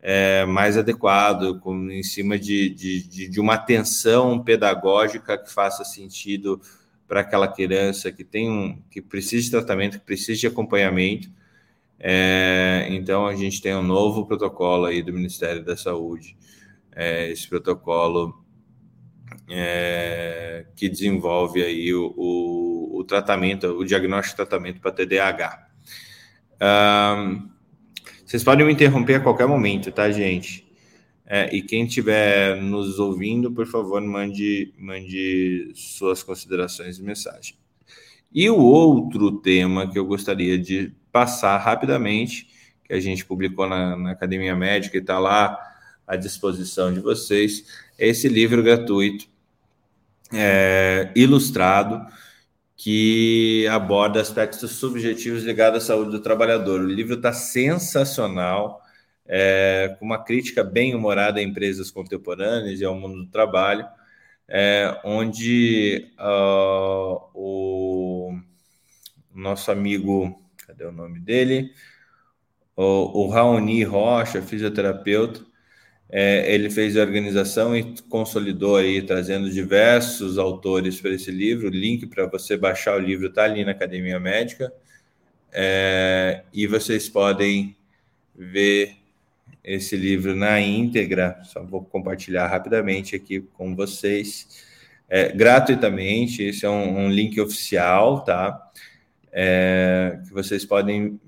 é, 0.00 0.44
mais 0.46 0.76
adequado, 0.76 1.60
com, 1.60 1.88
em 1.92 2.02
cima 2.02 2.36
de, 2.36 2.68
de, 2.70 3.28
de, 3.28 3.40
uma 3.40 3.54
atenção 3.54 4.42
pedagógica 4.42 5.38
que 5.38 5.48
faça 5.48 5.84
sentido 5.84 6.60
para 7.06 7.20
aquela 7.20 7.46
criança 7.46 8.10
que 8.10 8.24
tem 8.24 8.50
um, 8.50 8.82
que 8.90 9.00
precisa 9.00 9.44
de 9.44 9.50
tratamento, 9.52 10.00
que 10.00 10.04
precisa 10.04 10.40
de 10.40 10.46
acompanhamento. 10.48 11.30
É, 12.04 12.88
então 12.90 13.28
a 13.28 13.36
gente 13.36 13.62
tem 13.62 13.76
um 13.76 13.82
novo 13.82 14.26
protocolo 14.26 14.86
aí 14.86 15.04
do 15.04 15.12
Ministério 15.12 15.64
da 15.64 15.76
Saúde. 15.76 16.36
É, 16.90 17.30
esse 17.30 17.48
protocolo 17.48 18.44
é, 19.48 20.66
que 20.74 20.88
desenvolve 20.88 21.62
aí 21.62 21.94
o, 21.94 22.12
o, 22.16 22.98
o, 22.98 23.04
tratamento, 23.04 23.68
o 23.68 23.84
diagnóstico 23.84 24.34
e 24.34 24.44
tratamento 24.44 24.80
para 24.80 24.90
TDAH. 24.90 25.68
Um, 26.60 27.48
vocês 28.26 28.42
podem 28.42 28.66
me 28.66 28.72
interromper 28.72 29.14
a 29.14 29.20
qualquer 29.20 29.46
momento, 29.46 29.92
tá, 29.92 30.10
gente? 30.10 30.66
É, 31.24 31.54
e 31.54 31.62
quem 31.62 31.84
estiver 31.84 32.60
nos 32.60 32.98
ouvindo, 32.98 33.52
por 33.52 33.66
favor, 33.66 34.00
mande, 34.00 34.74
mande 34.76 35.70
suas 35.74 36.22
considerações 36.22 36.98
e 36.98 37.02
mensagem. 37.02 37.54
E 38.32 38.50
o 38.50 38.58
outro 38.58 39.30
tema 39.38 39.88
que 39.88 39.98
eu 39.98 40.04
gostaria 40.04 40.58
de 40.58 40.92
passar 41.12 41.58
rapidamente, 41.58 42.48
que 42.84 42.92
a 42.92 43.00
gente 43.00 43.24
publicou 43.24 43.68
na, 43.68 43.96
na 43.96 44.10
Academia 44.12 44.56
Médica 44.56 44.96
e 44.96 45.00
está 45.00 45.18
lá 45.18 45.58
à 46.06 46.16
disposição 46.16 46.92
de 46.92 47.00
vocês, 47.00 47.64
esse 47.98 48.28
livro 48.28 48.62
gratuito 48.62 49.26
é, 50.32 51.10
ilustrado 51.14 52.04
que 52.76 53.64
aborda 53.68 54.20
aspectos 54.20 54.72
subjetivos 54.72 55.44
ligados 55.44 55.84
à 55.84 55.86
saúde 55.86 56.10
do 56.10 56.20
trabalhador. 56.20 56.80
O 56.80 56.86
livro 56.86 57.14
está 57.14 57.32
sensacional, 57.32 58.82
é, 59.24 59.94
com 59.98 60.04
uma 60.04 60.18
crítica 60.24 60.64
bem 60.64 60.94
humorada 60.94 61.38
a 61.38 61.42
empresas 61.42 61.92
contemporâneas 61.92 62.80
e 62.80 62.84
ao 62.84 62.96
mundo 62.96 63.24
do 63.24 63.30
trabalho, 63.30 63.86
é, 64.48 65.00
onde 65.04 66.12
uh, 66.18 67.20
o 67.34 68.36
nosso 69.32 69.70
amigo, 69.70 70.42
cadê 70.72 70.84
o 70.84 70.92
nome 70.92 71.20
dele? 71.20 71.70
O, 72.74 73.24
o 73.24 73.28
Raoni 73.28 73.84
Rocha, 73.84 74.40
fisioterapeuta, 74.40 75.40
é, 76.10 76.52
ele 76.52 76.70
fez 76.70 76.96
a 76.96 77.02
organização 77.02 77.76
e 77.76 77.94
consolidou 78.08 78.76
aí, 78.76 79.02
trazendo 79.02 79.50
diversos 79.50 80.38
autores 80.38 81.00
para 81.00 81.10
esse 81.10 81.30
livro. 81.30 81.68
O 81.68 81.70
link 81.70 82.06
para 82.06 82.26
você 82.26 82.56
baixar 82.56 82.96
o 82.96 82.98
livro 82.98 83.28
está 83.28 83.44
ali 83.44 83.64
na 83.64 83.72
Academia 83.72 84.18
Médica. 84.18 84.72
É, 85.52 86.42
e 86.52 86.66
vocês 86.66 87.08
podem 87.08 87.76
ver 88.34 88.96
esse 89.62 89.96
livro 89.96 90.34
na 90.34 90.60
íntegra. 90.60 91.38
Só 91.44 91.62
vou 91.62 91.82
compartilhar 91.82 92.46
rapidamente 92.46 93.16
aqui 93.16 93.40
com 93.40 93.74
vocês. 93.74 94.66
É, 95.08 95.32
gratuitamente, 95.32 96.42
esse 96.42 96.64
é 96.64 96.70
um, 96.70 97.06
um 97.06 97.10
link 97.10 97.40
oficial, 97.40 98.22
tá? 98.22 98.70
É, 99.32 100.20
que 100.26 100.32
vocês 100.32 100.64
podem 100.64 101.18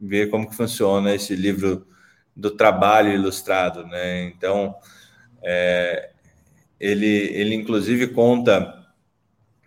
ver 0.00 0.30
como 0.30 0.48
que 0.48 0.56
funciona 0.56 1.14
esse 1.14 1.36
livro 1.36 1.86
do 2.34 2.50
trabalho 2.50 3.12
ilustrado, 3.12 3.86
né? 3.86 4.24
Então, 4.24 4.74
é, 5.42 6.10
ele, 6.80 7.06
ele 7.06 7.54
inclusive 7.54 8.08
conta 8.08 8.82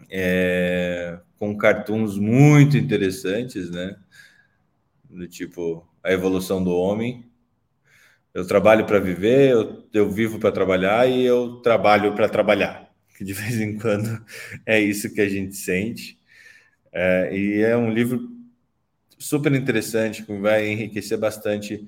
é, 0.10 1.20
com 1.38 1.58
cartoons 1.58 2.18
muito 2.18 2.78
interessantes, 2.78 3.70
né? 3.70 3.96
Do 5.10 5.28
tipo 5.28 5.88
a 6.04 6.12
evolução 6.12 6.64
do 6.64 6.76
homem. 6.76 7.26
Eu 8.34 8.46
trabalho 8.46 8.86
para 8.86 9.00
viver, 9.00 9.52
eu, 9.52 9.88
eu 9.94 10.12
vivo 10.12 10.40
para 10.40 10.52
trabalhar 10.52 11.10
e 11.10 11.24
eu 11.24 11.62
trabalho 11.62 12.14
para 12.14 12.28
trabalhar. 12.28 12.92
Que 13.18 13.24
de 13.24 13.32
vez 13.34 13.60
em 13.62 13.78
quando 13.78 14.24
é 14.66 14.80
isso 14.80 15.14
que 15.14 15.22
a 15.22 15.30
gente 15.30 15.56
sente. 15.56 16.20
É, 16.98 17.30
e 17.38 17.62
é 17.62 17.76
um 17.76 17.92
livro 17.92 18.30
super 19.20 19.54
interessante 19.54 20.24
que 20.24 20.34
vai 20.38 20.66
enriquecer 20.70 21.18
bastante 21.18 21.86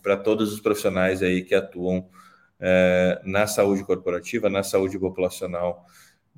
para 0.00 0.16
todos 0.16 0.52
os 0.52 0.60
profissionais 0.60 1.22
aí 1.22 1.42
que 1.42 1.56
atuam 1.56 2.08
é, 2.60 3.20
na 3.24 3.48
saúde 3.48 3.82
corporativa, 3.84 4.48
na 4.48 4.62
saúde 4.62 4.96
populacional 4.96 5.84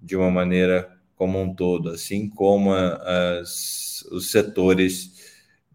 de 0.00 0.16
uma 0.16 0.30
maneira 0.30 0.90
como 1.14 1.40
um 1.40 1.54
todo, 1.54 1.90
assim 1.90 2.26
como 2.28 2.73
as, 2.73 4.02
os 4.11 4.30
setores 4.30 5.12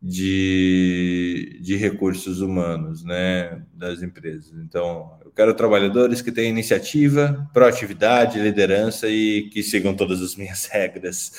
de, 0.01 1.59
de 1.61 1.75
recursos 1.75 2.41
humanos 2.41 3.03
né, 3.03 3.63
das 3.73 4.01
empresas. 4.01 4.53
Então, 4.63 5.17
eu 5.23 5.31
quero 5.31 5.53
trabalhadores 5.53 6.21
que 6.21 6.31
tenham 6.31 6.49
iniciativa, 6.49 7.49
proatividade, 7.53 8.39
liderança 8.39 9.07
e 9.07 9.49
que 9.49 9.63
sigam 9.63 9.95
todas 9.95 10.21
as 10.21 10.35
minhas 10.35 10.65
regras 10.71 11.31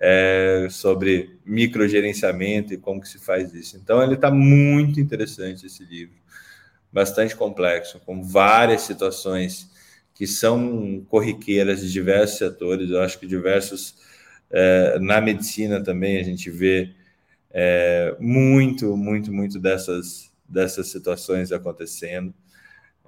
é, 0.00 0.66
sobre 0.70 1.38
microgerenciamento 1.44 2.72
e 2.72 2.78
como 2.78 3.00
que 3.00 3.08
se 3.08 3.18
faz 3.18 3.52
isso. 3.52 3.76
Então, 3.76 4.02
ele 4.02 4.14
está 4.14 4.30
muito 4.30 4.98
interessante 4.98 5.66
esse 5.66 5.84
livro, 5.84 6.16
bastante 6.90 7.36
complexo, 7.36 8.00
com 8.00 8.22
várias 8.22 8.82
situações 8.82 9.70
que 10.14 10.26
são 10.26 11.04
corriqueiras 11.08 11.82
de 11.82 11.92
diversos 11.92 12.38
setores. 12.38 12.90
Eu 12.90 13.02
acho 13.02 13.18
que 13.18 13.26
diversos 13.26 13.96
é, 14.50 14.98
na 14.98 15.20
medicina 15.20 15.82
também 15.82 16.18
a 16.18 16.22
gente 16.22 16.50
vê 16.50 16.92
é, 17.52 18.16
muito, 18.18 18.96
muito, 18.96 19.32
muito 19.32 19.58
dessas 19.58 20.30
dessas 20.50 20.88
situações 20.88 21.52
acontecendo. 21.52 22.34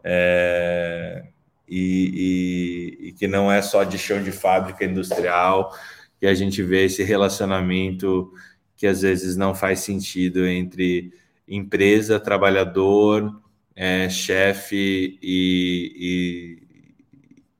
É, 0.04 1.24
e, 1.68 2.98
e, 3.02 3.08
e, 3.08 3.12
que 3.12 3.26
não 3.26 3.50
é 3.50 3.62
só 3.62 3.82
de 3.82 3.98
chão 3.98 4.22
de 4.22 4.30
fábrica 4.30 4.84
industrial, 4.84 5.74
que 6.22 6.26
a 6.28 6.34
gente 6.34 6.62
vê 6.62 6.84
esse 6.84 7.02
relacionamento 7.02 8.32
que 8.76 8.86
às 8.86 9.02
vezes 9.02 9.36
não 9.36 9.52
faz 9.56 9.80
sentido 9.80 10.46
entre 10.46 11.12
empresa, 11.48 12.20
trabalhador, 12.20 13.42
é, 13.74 14.08
chefe 14.08 15.18
e, 15.20 16.62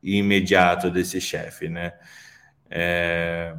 e, 0.00 0.12
e, 0.14 0.18
imediato 0.18 0.92
desse 0.92 1.20
chefe, 1.20 1.68
né? 1.68 1.92
É... 2.70 3.56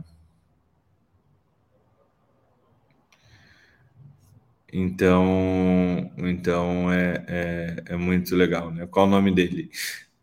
Então, 4.72 6.14
então 6.18 6.90
é, 6.94 7.26
é, 7.28 7.76
é, 7.88 7.98
muito 7.98 8.38
legal, 8.38 8.72
né? 8.72 8.88
Qual 8.88 9.06
o 9.06 9.10
nome 9.10 9.36
dele? 9.36 9.70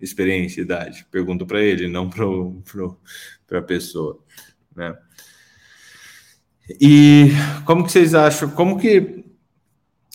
experiência 0.00 0.62
e 0.62 0.64
idade? 0.64 1.06
Pergunto 1.10 1.46
para 1.46 1.60
ele, 1.60 1.86
não 1.86 2.08
para 2.08 3.58
a 3.58 3.62
pessoa, 3.62 4.24
né? 4.80 4.96
E 6.80 7.30
como 7.64 7.84
que 7.84 7.92
vocês 7.92 8.14
acham? 8.14 8.50
Como 8.50 8.78
que 8.78 9.24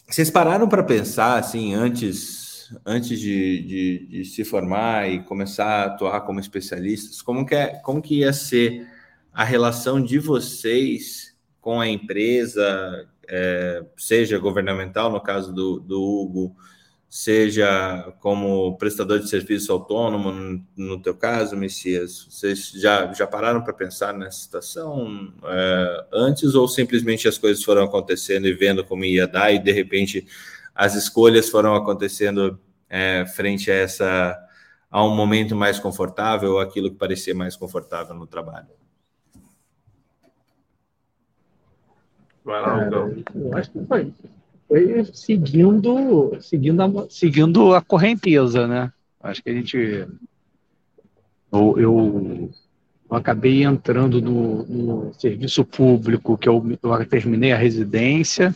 vocês 0.10 0.30
pararam 0.30 0.68
para 0.68 0.84
pensar 0.84 1.38
assim 1.38 1.74
antes, 1.74 2.74
antes 2.86 3.20
de, 3.20 3.62
de, 3.62 4.08
de, 4.08 4.26
se 4.26 4.44
formar 4.44 5.10
e 5.10 5.24
começar 5.24 5.66
a 5.66 5.86
atuar 5.86 6.22
como 6.22 6.40
especialistas? 6.40 7.22
Como 7.22 7.46
que 7.46 7.56
é, 7.56 7.68
como 7.84 8.02
que 8.02 8.20
ia 8.20 8.34
ser 8.34 8.88
a 9.34 9.44
relação 9.44 10.02
de 10.02 10.18
vocês 10.18 11.36
com 11.60 11.82
a 11.82 11.88
empresa, 11.88 13.08
é, 13.28 13.84
seja 13.98 14.38
governamental 14.38 15.12
no 15.12 15.20
caso 15.20 15.52
do, 15.52 15.80
do 15.80 16.02
Hugo, 16.02 16.56
seja 17.16 18.14
como 18.20 18.78
prestador 18.78 19.20
de 19.22 19.30
serviço 19.30 19.72
autônomo, 19.72 20.34
no, 20.34 20.66
no 20.76 21.02
teu 21.02 21.16
caso, 21.16 21.56
Messias, 21.56 22.28
vocês 22.30 22.72
já, 22.72 23.14
já 23.14 23.26
pararam 23.26 23.64
para 23.64 23.72
pensar 23.72 24.14
nessa 24.14 24.38
situação 24.38 25.34
é, 25.46 26.08
antes 26.12 26.56
ou 26.56 26.68
simplesmente 26.68 27.26
as 27.26 27.38
coisas 27.38 27.64
foram 27.64 27.86
acontecendo 27.86 28.48
e 28.48 28.54
vendo 28.54 28.84
como 28.84 29.06
ia 29.06 29.26
dar 29.26 29.50
e 29.54 29.60
de 29.60 29.72
repente 29.72 30.28
as 30.76 30.94
escolhas 30.94 31.48
foram 31.48 31.74
acontecendo 31.74 32.60
é, 32.90 33.26
frente 33.26 33.72
a 33.72 33.76
essa 33.76 34.38
a 34.92 35.02
um 35.02 35.16
momento 35.16 35.56
mais 35.56 35.80
confortável 35.80 36.52
ou 36.52 36.60
aquilo 36.60 36.92
que 36.92 36.98
parecia 36.98 37.34
mais 37.34 37.56
confortável 37.56 38.14
no 38.14 38.28
trabalho? 38.28 38.68
Vai 42.44 42.62
lá, 42.62 42.90
Eu 43.34 43.58
acho 43.58 43.72
que 43.72 43.86
foi 43.86 44.14
foi 44.68 45.06
seguindo, 45.14 46.38
seguindo, 46.42 46.82
a, 46.82 47.10
seguindo 47.10 47.74
a 47.74 47.82
correnteza, 47.82 48.68
né? 48.68 48.92
Acho 49.22 49.44
que 49.44 49.50
a 49.50 49.54
gente. 49.54 50.08
Eu, 51.52 51.80
eu, 51.80 52.52
eu 53.10 53.18
acabei 53.18 53.64
entrando 53.64 54.22
no, 54.22 54.66
no, 54.66 55.14
serviço 55.14 55.64
público, 55.64 56.38
que 56.38 56.50
eu, 56.50 56.64
eu 56.82 57.06
terminei 57.06 57.52
a 57.52 57.58
residência, 57.58 58.54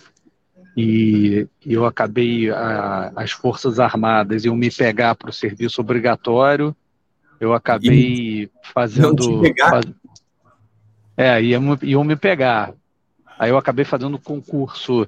e 0.76 1.48
eu 1.66 1.86
acabei 1.86 2.50
a, 2.50 3.12
as 3.16 3.32
Forças 3.32 3.80
Armadas 3.80 4.46
iam 4.46 4.56
me 4.56 4.72
pegar 4.72 5.16
para 5.16 5.30
o 5.30 5.34
serviço 5.34 5.82
obrigatório. 5.82 6.76
Eu 7.40 7.54
acabei 7.54 8.44
e 8.44 8.52
fazendo. 8.74 9.42
Faz, 9.60 9.86
é, 11.16 11.42
iam, 11.42 11.78
iam 11.82 12.04
me 12.04 12.16
pegar. 12.16 12.74
Aí 13.38 13.50
eu 13.52 13.58
acabei 13.58 13.86
fazendo 13.86 14.20
concurso 14.20 15.08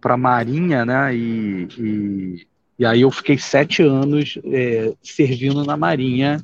para 0.00 0.14
a 0.14 0.18
Marinha, 0.18 0.84
né? 0.84 1.14
E, 1.14 1.68
e, 1.78 2.46
e, 2.78 2.86
aí 2.86 3.02
eu 3.02 3.10
fiquei 3.10 3.38
sete 3.38 3.82
anos 3.82 4.38
é, 4.44 4.94
servindo 5.02 5.64
na 5.64 5.76
Marinha 5.76 6.42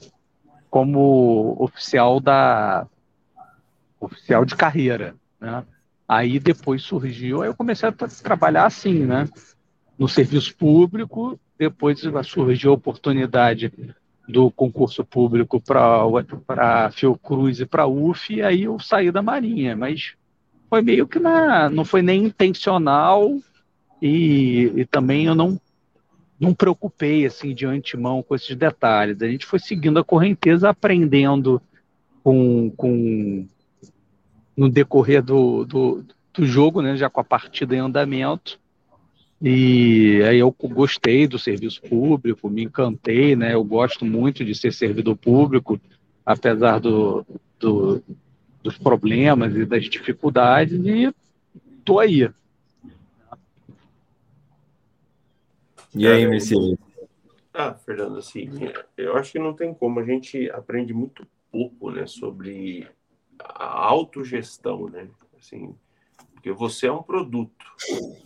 como 0.70 1.56
oficial 1.58 2.20
da 2.20 2.86
oficial 4.00 4.44
de 4.44 4.54
carreira, 4.54 5.14
né? 5.40 5.64
Aí 6.08 6.38
depois 6.38 6.82
surgiu, 6.82 7.42
aí 7.42 7.48
eu 7.48 7.54
comecei 7.54 7.88
a 7.88 7.92
trabalhar 7.92 8.66
assim, 8.66 9.04
né? 9.04 9.28
No 9.98 10.08
serviço 10.08 10.54
público, 10.54 11.38
depois 11.58 12.00
surgiu 12.24 12.70
a 12.70 12.74
oportunidade 12.74 13.72
do 14.28 14.50
concurso 14.50 15.04
público 15.04 15.60
para 15.60 16.90
Fiocruz 16.92 17.60
e 17.60 17.66
para 17.66 17.86
UF, 17.86 18.34
e 18.34 18.42
aí 18.42 18.64
eu 18.64 18.78
saí 18.78 19.10
da 19.10 19.22
Marinha, 19.22 19.76
mas 19.76 20.14
foi 20.68 20.82
meio 20.82 21.06
que 21.06 21.18
na, 21.18 21.70
não 21.70 21.84
foi 21.84 22.02
nem 22.02 22.24
intencional 22.24 23.38
e, 24.00 24.72
e 24.76 24.84
também 24.84 25.26
eu 25.26 25.34
não 25.34 25.60
não 26.38 26.52
preocupei 26.52 27.24
assim 27.24 27.54
de 27.54 27.64
antemão 27.64 28.22
com 28.22 28.34
esses 28.34 28.54
detalhes. 28.54 29.22
A 29.22 29.26
gente 29.26 29.46
foi 29.46 29.58
seguindo 29.58 29.98
a 29.98 30.04
correnteza, 30.04 30.68
aprendendo 30.68 31.62
com, 32.22 32.70
com 32.76 33.46
no 34.54 34.68
decorrer 34.68 35.22
do, 35.22 35.64
do, 35.64 36.04
do 36.34 36.46
jogo, 36.46 36.82
né, 36.82 36.94
já 36.94 37.08
com 37.08 37.20
a 37.20 37.24
partida 37.24 37.74
em 37.74 37.78
andamento. 37.78 38.60
E 39.40 40.22
aí 40.28 40.38
eu 40.38 40.50
gostei 40.50 41.26
do 41.26 41.38
serviço 41.38 41.80
público, 41.82 42.50
me 42.50 42.64
encantei, 42.64 43.36
né? 43.36 43.54
Eu 43.54 43.62
gosto 43.64 44.04
muito 44.04 44.44
de 44.44 44.54
ser 44.54 44.72
servidor 44.72 45.16
público, 45.16 45.78
apesar 46.24 46.80
do, 46.80 47.24
do 47.58 48.02
dos 48.66 48.76
problemas 48.76 49.54
e 49.54 49.64
das 49.64 49.84
dificuldades, 49.84 50.84
e 50.84 51.14
tô 51.84 52.00
aí. 52.00 52.28
E 55.96 56.06
aí, 56.06 56.26
Messias? 56.26 56.78
Ah, 57.54 57.72
Fernando, 57.72 58.18
assim, 58.18 58.50
eu 58.98 59.16
acho 59.16 59.32
que 59.32 59.38
não 59.38 59.54
tem 59.54 59.72
como. 59.72 59.98
A 59.98 60.04
gente 60.04 60.50
aprende 60.50 60.92
muito 60.92 61.26
pouco, 61.50 61.90
né, 61.90 62.06
sobre 62.06 62.86
a 63.38 63.86
autogestão, 63.86 64.90
né? 64.90 65.08
Assim, 65.38 65.74
porque 66.34 66.52
você 66.52 66.86
é 66.86 66.92
um 66.92 67.02
produto. 67.02 67.64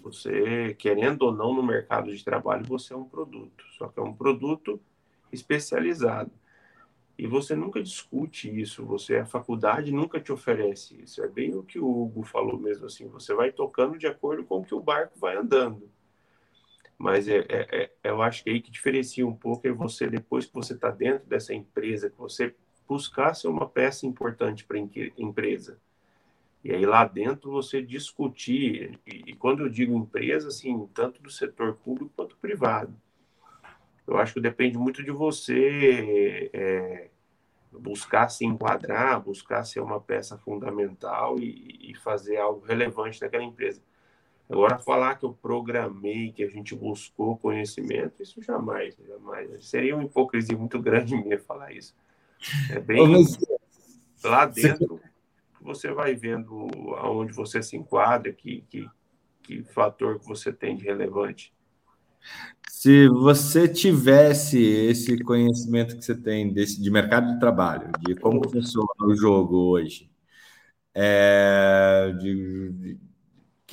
Você, 0.03 0.75
querendo 0.79 1.23
ou 1.23 1.33
não, 1.33 1.55
no 1.55 1.63
mercado 1.63 2.15
de 2.15 2.25
trabalho, 2.25 2.65
você 2.67 2.93
é 2.93 2.97
um 2.97 3.05
produto. 3.05 3.65
Só 3.79 3.87
que 3.87 4.01
é 4.01 4.03
um 4.03 4.13
produto 4.13 4.81
especializado. 5.33 6.33
E 7.17 7.27
você 7.27 7.55
nunca 7.55 7.83
discute 7.83 8.49
isso, 8.61 8.85
você 8.85 9.19
a 9.19 9.27
faculdade 9.27 9.93
nunca 9.93 10.19
te 10.19 10.33
oferece 10.33 11.01
isso. 11.03 11.23
É 11.23 11.29
bem 11.29 11.55
o 11.55 11.63
que 11.63 11.79
o 11.79 11.87
Hugo 11.87 12.25
falou 12.25 12.59
mesmo 12.59 12.87
assim, 12.87 13.07
você 13.09 13.35
vai 13.35 13.53
tocando 13.53 13.99
de 13.99 14.07
acordo 14.07 14.43
com 14.43 14.59
o 14.59 14.65
que 14.65 14.75
o 14.75 14.81
barco 14.81 15.19
vai 15.19 15.37
andando. 15.37 15.89
Mas 17.01 17.27
é, 17.29 17.39
é, 17.49 17.91
é 18.03 18.11
eu 18.11 18.21
acho 18.21 18.45
que 18.45 18.51
aí 18.51 18.61
que 18.61 18.71
diferencia 18.71 19.27
um 19.27 19.35
pouco 19.35 19.67
é 19.67 19.73
você, 19.73 20.07
depois 20.07 20.45
que 20.47 20.55
você 20.55 20.75
está 20.75 20.91
dentro 20.91 21.27
dessa 21.27 21.55
empresa, 21.55 22.11
que 22.11 22.19
você 22.19 22.55
buscar 22.87 23.35
ser 23.35 23.49
uma 23.49 23.69
peça 23.69 24.07
importante 24.07 24.65
para 24.65 24.77
a 24.77 24.81
empresa. 25.17 25.79
E 26.63 26.73
aí 26.73 26.85
lá 26.85 27.07
dentro 27.07 27.51
você 27.51 27.81
discutir, 27.81 28.99
e, 29.07 29.31
e 29.31 29.35
quando 29.35 29.63
eu 29.63 29.69
digo 29.69 29.97
empresa, 29.97 30.49
assim, 30.49 30.87
tanto 30.93 31.23
do 31.23 31.31
setor 31.31 31.77
público 31.77 32.13
quanto 32.15 32.37
privado 32.37 32.95
eu 34.11 34.19
acho 34.19 34.35
que 34.35 34.41
depende 34.41 34.77
muito 34.77 35.05
de 35.05 35.13
você 35.13 36.51
é, 36.53 37.11
buscar 37.71 38.29
se 38.29 38.45
enquadrar, 38.45 39.21
buscar 39.21 39.63
ser 39.63 39.79
uma 39.79 40.01
peça 40.01 40.37
fundamental 40.37 41.39
e, 41.39 41.91
e, 41.91 41.95
fazer 41.95 42.37
algo 42.37 42.61
relevante 42.67 43.21
naquela 43.21 43.45
empresa. 43.45 43.81
Agora, 44.51 44.79
falar 44.81 45.15
que 45.15 45.25
eu 45.25 45.33
programei, 45.33 46.33
que 46.33 46.43
a 46.43 46.49
gente 46.49 46.75
buscou 46.75 47.37
conhecimento, 47.37 48.21
isso 48.21 48.43
jamais, 48.43 48.97
jamais. 49.07 49.65
Seria 49.65 49.95
uma 49.95 50.05
hipocrisia 50.05 50.59
muito 50.59 50.81
grande 50.81 51.15
minha 51.23 51.39
falar 51.39 51.73
isso. 51.73 51.95
É 52.69 52.81
bem 52.81 53.25
lá 54.25 54.47
dentro 54.47 55.01
que 55.57 55.63
você 55.63 55.93
vai 55.93 56.17
vendo 56.17 56.69
aonde 56.97 57.33
você 57.33 57.63
se 57.63 57.77
enquadra, 57.77 58.33
que, 58.33 58.65
que, 58.69 58.89
que 59.43 59.63
fator 59.63 60.19
que 60.19 60.27
você 60.27 60.53
tem 60.53 60.77
de 60.77 60.85
relevante. 60.85 61.55
Se 62.69 63.09
você 63.09 63.69
tivesse 63.69 64.61
esse 64.61 65.17
conhecimento 65.23 65.97
que 65.97 66.05
você 66.05 66.15
tem 66.15 66.53
desse, 66.53 66.81
de 66.83 66.91
mercado 66.91 67.33
de 67.33 67.39
trabalho, 67.39 67.91
de 68.01 68.17
como 68.17 68.47
funciona 68.49 68.89
o 69.03 69.15
jogo 69.15 69.57
hoje, 69.57 70.11
é, 70.95 72.13
de, 72.19 72.73
de, 72.73 73.10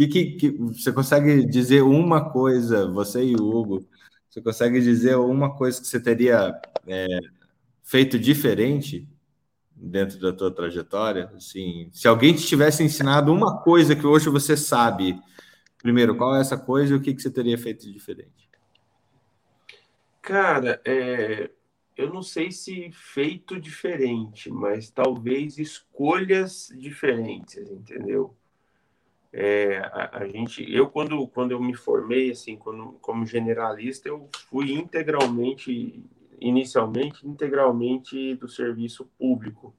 que, 0.06 0.32
que, 0.34 0.52
você 0.52 0.92
consegue 0.92 1.44
dizer 1.48 1.82
uma 1.82 2.30
coisa, 2.30 2.88
você 2.88 3.24
e 3.24 3.36
o 3.36 3.50
Hugo, 3.50 3.88
você 4.30 4.40
consegue 4.40 4.80
dizer 4.80 5.16
uma 5.16 5.56
coisa 5.56 5.82
que 5.82 5.88
você 5.88 6.00
teria 6.00 6.54
é, 6.86 7.08
feito 7.84 8.20
diferente 8.20 9.08
dentro 9.76 10.20
da 10.20 10.32
tua 10.32 10.52
trajetória? 10.52 11.32
Assim, 11.36 11.90
se 11.92 12.08
alguém 12.08 12.36
te 12.36 12.46
tivesse 12.46 12.84
ensinado 12.84 13.34
uma 13.34 13.64
coisa 13.64 13.96
que 13.96 14.06
hoje 14.06 14.30
você 14.30 14.56
sabe, 14.56 15.20
primeiro, 15.82 16.16
qual 16.16 16.36
é 16.36 16.42
essa 16.42 16.58
coisa 16.58 16.94
e 16.94 16.98
o 16.98 17.02
que, 17.02 17.16
que 17.16 17.22
você 17.22 17.32
teria 17.32 17.58
feito 17.58 17.92
diferente? 17.92 18.48
Cara, 20.22 20.80
é, 20.86 21.50
eu 21.96 22.14
não 22.14 22.22
sei 22.22 22.52
se 22.52 22.92
feito 22.92 23.60
diferente, 23.60 24.52
mas 24.52 24.92
talvez 24.92 25.58
escolhas 25.58 26.72
diferentes, 26.78 27.68
entendeu? 27.72 28.36
É, 29.40 29.78
a, 29.78 30.18
a, 30.18 30.28
gente, 30.28 30.66
eu 30.74 30.90
quando, 30.90 31.28
quando 31.28 31.52
eu 31.52 31.62
me 31.62 31.76
formei 31.76 32.32
assim, 32.32 32.58
quando, 32.58 32.94
como 32.94 33.24
generalista, 33.24 34.10
eu 34.10 34.28
fui 34.50 34.72
integralmente, 34.72 36.04
inicialmente 36.42 37.28
integralmente 37.28 38.34
do 38.34 38.50
serviço 38.50 39.06
público. 39.16 39.76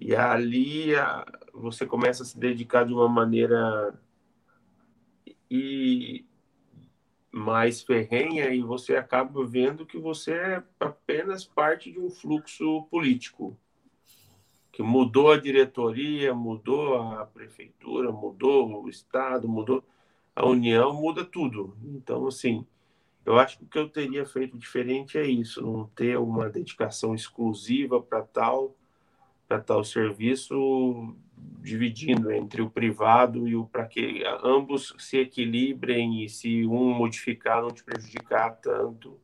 E 0.00 0.16
ali 0.16 0.96
a, 0.96 1.24
você 1.54 1.86
começa 1.86 2.24
a 2.24 2.26
se 2.26 2.36
dedicar 2.36 2.84
de 2.84 2.92
uma 2.92 3.08
maneira 3.08 3.96
e 5.48 6.26
mais 7.30 7.80
ferrenha 7.82 8.48
e 8.52 8.60
você 8.62 8.96
acaba 8.96 9.46
vendo 9.46 9.86
que 9.86 9.96
você 9.96 10.32
é 10.32 10.62
apenas 10.80 11.44
parte 11.44 11.92
de 11.92 12.00
um 12.00 12.10
fluxo 12.10 12.82
político 12.90 13.56
que 14.80 14.82
mudou 14.82 15.30
a 15.30 15.36
diretoria, 15.36 16.32
mudou 16.32 16.96
a 16.96 17.26
prefeitura, 17.26 18.10
mudou 18.10 18.82
o 18.82 18.88
estado, 18.88 19.46
mudou 19.46 19.84
a 20.34 20.46
união, 20.46 20.94
muda 20.94 21.22
tudo. 21.22 21.76
Então 21.84 22.26
assim, 22.26 22.66
Eu 23.24 23.38
acho 23.38 23.58
que 23.58 23.64
o 23.64 23.68
que 23.68 23.78
eu 23.78 23.88
teria 23.88 24.24
feito 24.26 24.56
diferente 24.58 25.18
é 25.18 25.26
isso, 25.26 25.60
não 25.62 25.86
ter 25.88 26.18
uma 26.18 26.48
dedicação 26.48 27.14
exclusiva 27.14 28.00
para 28.00 28.22
tal 28.22 28.74
para 29.46 29.60
tal 29.60 29.82
serviço, 29.84 31.14
dividindo 31.60 32.30
entre 32.30 32.62
o 32.62 32.70
privado 32.70 33.48
e 33.48 33.56
o 33.56 33.66
para 33.66 33.84
que 33.86 34.22
ambos 34.44 34.94
se 34.98 35.18
equilibrem 35.18 36.24
e 36.24 36.28
se 36.28 36.64
um 36.66 36.94
modificar 36.94 37.60
não 37.60 37.70
te 37.70 37.82
prejudicar 37.82 38.52
tanto. 38.60 39.18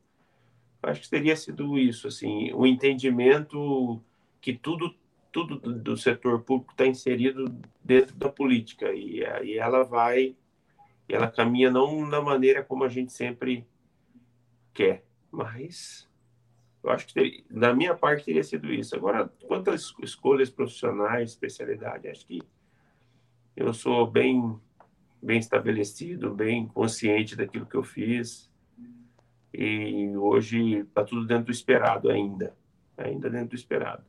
Acho 0.83 1.01
que 1.01 1.09
teria 1.09 1.35
sido 1.35 1.77
isso, 1.77 2.07
assim, 2.07 2.51
o 2.53 2.65
entendimento 2.67 4.01
que 4.41 4.53
tudo 4.53 4.93
tudo 5.37 5.59
do 5.59 5.95
setor 5.95 6.41
público 6.41 6.71
está 6.71 6.87
inserido 6.87 7.45
dentro 7.83 8.15
da 8.15 8.27
política 8.27 8.91
e 8.91 9.23
aí 9.23 9.55
ela 9.55 9.83
vai 9.83 10.35
ela 11.07 11.29
caminha 11.29 11.69
não 11.69 12.09
da 12.09 12.19
maneira 12.19 12.63
como 12.63 12.83
a 12.83 12.89
gente 12.89 13.13
sempre 13.13 13.63
quer, 14.73 15.05
mas 15.31 16.09
eu 16.83 16.89
acho 16.89 17.05
que 17.05 17.13
teria, 17.13 17.43
da 17.51 17.71
minha 17.73 17.93
parte 17.93 18.25
teria 18.25 18.43
sido 18.43 18.73
isso. 18.73 18.95
Agora, 18.95 19.31
quanto 19.47 19.69
às 19.69 19.93
escolhas 20.01 20.49
profissionais, 20.49 21.29
especialidade, 21.29 22.09
acho 22.09 22.25
que 22.25 22.41
eu 23.55 23.71
sou 23.73 24.07
bem 24.07 24.59
bem 25.21 25.37
estabelecido, 25.37 26.33
bem 26.33 26.67
consciente 26.67 27.35
daquilo 27.35 27.65
que 27.67 27.75
eu 27.75 27.83
fiz 27.83 28.51
e 29.53 30.15
hoje 30.17 30.79
está 30.79 31.03
tudo 31.03 31.27
dentro 31.27 31.45
do 31.45 31.51
esperado 31.51 32.09
ainda, 32.09 32.55
ainda 32.97 33.29
dentro 33.29 33.49
do 33.49 33.55
esperado. 33.55 34.03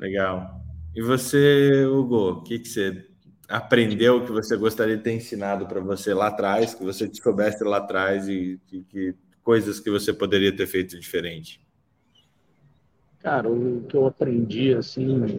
Legal. 0.00 0.64
E 0.96 1.02
você, 1.02 1.84
Hugo, 1.84 2.30
o 2.30 2.42
que, 2.42 2.58
que 2.58 2.68
você 2.68 3.06
aprendeu 3.46 4.24
que 4.24 4.32
você 4.32 4.56
gostaria 4.56 4.96
de 4.96 5.02
ter 5.02 5.12
ensinado 5.12 5.66
para 5.66 5.80
você 5.80 6.14
lá 6.14 6.28
atrás, 6.28 6.74
que 6.74 6.82
você 6.82 7.10
soubesse 7.12 7.62
lá 7.62 7.76
atrás 7.76 8.26
e 8.28 8.58
que, 8.66 9.14
coisas 9.42 9.78
que 9.78 9.90
você 9.90 10.12
poderia 10.12 10.56
ter 10.56 10.66
feito 10.66 10.98
diferente? 10.98 11.60
Cara, 13.18 13.50
o 13.50 13.82
que 13.82 13.94
eu 13.94 14.06
aprendi, 14.06 14.72
assim, 14.72 15.38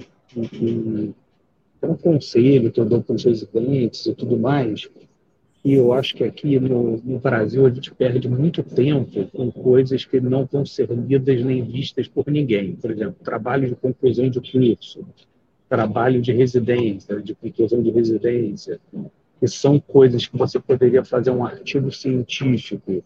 é 1.82 1.88
um 1.88 1.96
conselho 1.96 2.72
que 2.72 2.80
eu 2.80 2.86
dou 2.86 3.02
para 3.02 3.16
os 3.16 3.24
residentes 3.24 4.06
e 4.06 4.14
tudo 4.14 4.38
mais, 4.38 4.88
e 5.64 5.74
eu 5.74 5.94
acho 5.94 6.16
que 6.16 6.24
aqui 6.24 6.60
no, 6.60 6.98
no, 6.98 7.20
Brasil 7.20 7.66
a 7.66 7.70
gente 7.70 7.94
perde 7.94 8.28
muito 8.28 8.64
tempo 8.64 9.28
com 9.28 9.52
coisas 9.52 10.04
que 10.04 10.20
não 10.20 10.46
vão 10.46 10.66
ser 10.66 10.90
lidas 10.90 11.44
nem 11.44 11.64
vistas 11.64 12.08
por 12.08 12.26
ninguém. 12.32 12.76
Por 12.76 12.90
exemplo, 12.90 13.16
trabalho 13.24 13.68
de 13.68 13.76
conclusão 13.76 14.28
de 14.28 14.42
curso, 14.42 15.06
trabalho 15.70 16.20
de 16.20 16.32
residência, 16.32 17.22
de 17.22 17.36
conclusão 17.36 17.82
de 17.82 17.92
residência, 17.92 18.80
que 19.40 19.48
são 19.48 19.80
coisas 19.80 20.26
que 20.26 20.36
você 20.36 20.60
poderia 20.60 21.06
fazer 21.06 21.30
um 21.30 21.46
artigo 21.46 21.92
científico 21.92 23.04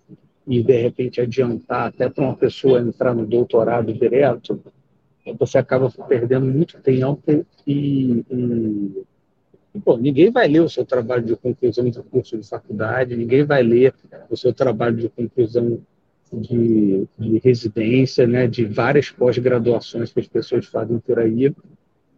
e, 0.47 0.63
de 0.63 0.81
repente, 0.81 1.19
adiantar 1.19 1.87
até 1.87 2.09
para 2.09 2.23
uma 2.23 2.37
pessoa 2.37 2.79
entrar 2.79 3.13
no 3.13 3.25
doutorado 3.25 3.93
direto, 3.93 4.61
você 5.37 5.57
acaba 5.57 5.91
perdendo 6.07 6.45
muito 6.45 6.79
tempo 6.79 7.45
e, 7.67 8.23
e 8.29 9.03
Pô, 9.83 9.97
ninguém 9.97 10.31
vai 10.31 10.47
ler 10.47 10.61
o 10.61 10.69
seu 10.69 10.85
trabalho 10.85 11.23
de 11.23 11.35
conclusão 11.35 11.89
de 11.89 12.01
curso 12.03 12.37
de 12.37 12.47
faculdade, 12.47 13.15
ninguém 13.15 13.43
vai 13.43 13.61
ler 13.61 13.93
o 14.29 14.37
seu 14.37 14.53
trabalho 14.53 14.95
de 14.95 15.09
conclusão 15.09 15.79
de, 16.31 17.07
de 17.17 17.39
residência, 17.39 18.25
né, 18.27 18.47
de 18.47 18.65
várias 18.65 19.09
pós-graduações 19.09 20.11
que 20.11 20.19
as 20.19 20.27
pessoas 20.27 20.65
fazem 20.65 20.99
por 20.99 21.19
aí, 21.19 21.53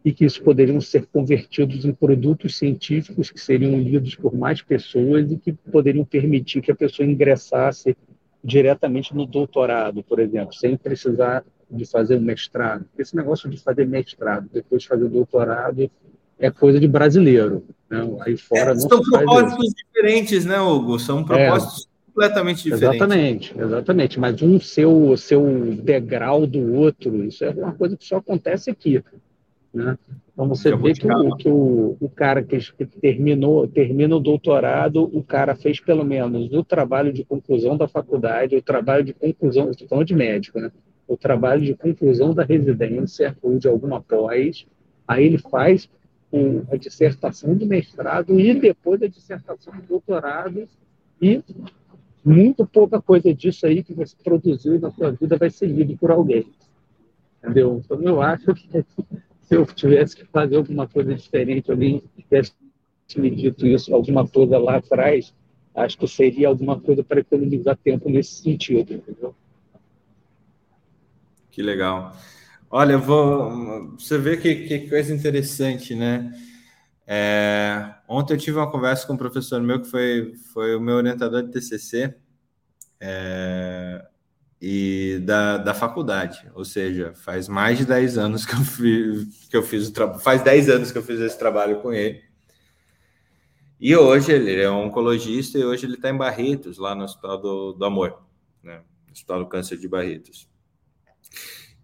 e 0.06 0.14
que 0.14 0.24
isso 0.24 0.42
poderiam 0.42 0.80
ser 0.80 1.06
convertidos 1.08 1.84
em 1.84 1.92
produtos 1.92 2.58
científicos 2.58 3.30
que 3.30 3.40
seriam 3.40 3.78
lidos 3.78 4.16
por 4.16 4.34
mais 4.34 4.62
pessoas 4.62 5.30
e 5.32 5.38
que 5.38 5.52
poderiam 5.52 6.06
permitir 6.06 6.62
que 6.62 6.72
a 6.72 6.76
pessoa 6.76 7.06
ingressasse 7.06 7.98
diretamente 8.42 9.14
no 9.14 9.26
doutorado, 9.26 10.02
por 10.04 10.20
exemplo, 10.20 10.54
sem 10.54 10.78
precisar 10.78 11.44
de 11.70 11.86
fazer 11.86 12.16
um 12.16 12.22
mestrado. 12.22 12.86
Esse 12.98 13.16
negócio 13.16 13.50
de 13.50 13.58
fazer 13.58 13.86
mestrado, 13.86 14.48
depois 14.54 14.86
fazer 14.86 15.10
doutorado, 15.10 15.92
é 16.40 16.52
coisa 16.52 16.80
de 16.80 16.88
brasileiro. 16.88 17.64
Né? 17.90 18.00
Aí 18.22 18.38
fora 18.38 18.72
é, 18.72 18.74
não 18.74 18.80
São 18.82 19.02
propósitos 19.02 19.74
diferentes, 19.74 20.46
né, 20.46 20.60
Hugo? 20.60 21.00
São 21.00 21.24
propósitos 21.24 21.86
é, 21.86 22.12
completamente 22.12 22.64
diferentes. 22.64 22.96
Exatamente, 22.96 23.56
exatamente. 23.58 24.20
Mas 24.20 24.42
um 24.42 24.60
seu, 24.60 25.16
seu 25.18 25.76
degrau 25.76 26.46
do 26.46 26.74
outro, 26.74 27.24
isso 27.24 27.44
é 27.44 27.50
uma 27.50 27.74
coisa 27.74 27.96
que 27.96 28.06
só 28.06 28.18
acontece 28.18 28.70
aqui. 28.70 29.04
Né? 29.74 29.98
Então 30.34 30.48
você 30.48 30.76
vê 30.76 30.94
que, 30.94 31.08
o, 31.08 31.36
que 31.36 31.50
o, 31.50 31.98
o 32.00 32.10
cara 32.10 32.44
que, 32.44 32.58
que, 32.58 32.86
terminou 32.86 33.68
termina 33.68 34.16
o 34.16 34.20
doutorado, 34.20 35.10
o 35.12 35.24
cara 35.24 35.56
fez 35.56 35.80
pelo 35.80 36.04
menos 36.04 36.52
o 36.54 36.64
trabalho 36.64 37.12
de 37.12 37.24
conclusão 37.24 37.76
da 37.76 37.88
faculdade, 37.88 38.56
o 38.56 38.62
trabalho 38.62 39.04
de 39.04 39.14
conclusão, 39.14 39.72
estou 39.72 39.88
falando 39.88 40.06
de 40.06 40.16
médico, 40.16 40.60
né? 40.60 40.72
o 41.08 41.16
trabalho 41.16 41.62
de 41.62 41.74
conclusão 41.74 42.34
da 42.34 42.44
residência 42.44 43.36
ou 43.42 43.58
de 43.58 43.68
alguma 43.68 44.02
pós, 44.02 44.66
aí 45.08 45.26
ele 45.26 45.38
faz 45.38 45.90
o, 46.38 46.68
a 46.72 46.78
dissertação 46.78 47.56
do 47.56 47.66
mestrado 47.66 48.40
e 48.40 48.54
depois 48.54 49.02
a 49.02 49.08
dissertação 49.08 49.76
do 49.76 49.82
doutorado 49.82 50.68
e 51.22 51.44
muito 52.24 52.66
pouca 52.66 53.02
coisa 53.02 53.34
disso 53.34 53.66
aí 53.66 53.84
que 53.84 53.94
você 53.94 54.16
produziu 54.24 54.80
na 54.80 54.92
sua 54.92 55.12
vida 55.12 55.38
vai 55.38 55.50
ser 55.50 55.68
lido 55.68 55.98
por 55.98 56.12
alguém. 56.12 56.46
Entendeu? 57.42 57.82
Então 57.84 58.02
eu 58.02 58.22
acho 58.22 58.54
que 58.54 58.68
se 59.42 59.56
eu 59.56 59.66
tivesse 59.66 60.16
que 60.16 60.26
fazer 60.26 60.58
alguma 60.58 60.88
coisa 60.88 61.16
diferente, 61.16 61.72
alguém 61.72 62.04
tivesse 62.18 62.52
me 63.16 63.30
dito 63.30 63.66
isso, 63.66 63.96
alguma 63.96 64.28
coisa 64.28 64.58
lá 64.58 64.78
atrás, 64.78 65.34
acho 65.74 65.98
que 65.98 66.08
seria 66.08 66.50
alguma 66.50 66.80
coisa 66.80 67.04
para 67.04 67.22
economizar 67.22 67.78
tempo 67.78 68.10
nesse 68.10 68.42
sentido, 68.42 68.94
entendeu? 68.94 69.34
Que 71.52 71.62
legal. 71.62 72.14
Olha, 72.70 72.98
vou. 72.98 73.92
Você 73.98 74.18
vê 74.18 74.38
que, 74.38 74.68
que 74.68 74.90
coisa 74.90 75.14
interessante, 75.14 75.96
né? 75.96 76.34
É... 77.06 77.96
Ontem 78.08 78.34
eu 78.34 78.38
tive 78.38 78.58
uma 78.58 78.70
conversa 78.70 79.08
com 79.08 79.14
um 79.14 79.18
professor 79.18 79.62
meu 79.62 79.82
que 79.82 79.90
foi, 79.90 80.34
foi 80.54 80.76
o 80.76 80.82
meu 80.82 80.96
orientador 80.96 81.44
de 81.44 81.52
TCC. 81.52 82.16
É 83.00 84.06
e 84.62 85.20
da, 85.24 85.58
da 85.58 85.74
faculdade, 85.74 86.50
ou 86.56 86.66
seja, 86.66 87.14
faz 87.14 87.48
mais 87.48 87.78
de 87.78 87.86
10 87.86 88.18
anos 88.18 88.46
que 88.46 88.54
eu 88.54 88.60
fiz, 88.60 89.48
que 89.50 89.58
eu 89.58 89.64
fiz 89.64 89.88
o 89.88 89.94
trabalho, 89.94 90.20
faz 90.20 90.42
10 90.42 90.70
anos 90.70 90.92
que 90.92 90.98
eu 90.98 91.04
fiz 91.04 91.20
esse 91.20 91.38
trabalho 91.38 91.80
com 91.82 91.94
ele. 91.94 92.24
E 93.80 93.96
hoje 93.96 94.32
ele 94.32 94.60
é 94.60 94.70
um 94.70 94.88
oncologista 94.88 95.60
e 95.60 95.64
hoje 95.64 95.86
ele 95.86 95.94
está 95.94 96.10
em 96.10 96.18
Barretos, 96.18 96.80
lá 96.80 96.96
no 96.96 97.04
Hospital 97.04 97.40
do, 97.40 97.74
do 97.74 97.86
Amor, 97.86 98.24
né? 98.64 98.82
Hospital 99.12 99.40
do 99.40 99.46
Câncer 99.48 99.78
de 99.78 99.88
Barretos. 99.88 100.50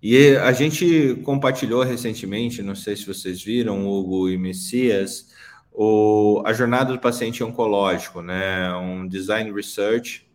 E 0.04 0.36
a 0.36 0.52
gente 0.52 1.16
compartilhou 1.24 1.82
recentemente, 1.82 2.62
não 2.62 2.76
sei 2.76 2.94
se 2.98 3.08
vocês 3.08 3.42
viram, 3.42 3.88
Hugo 3.88 4.30
e 4.30 4.38
Messias, 4.38 5.34
o, 5.72 6.44
a 6.46 6.52
jornada 6.52 6.92
do 6.92 7.00
paciente 7.00 7.42
oncológico, 7.42 8.22
né? 8.22 8.76
Um 8.76 9.08
design 9.08 9.50
research 9.54 10.30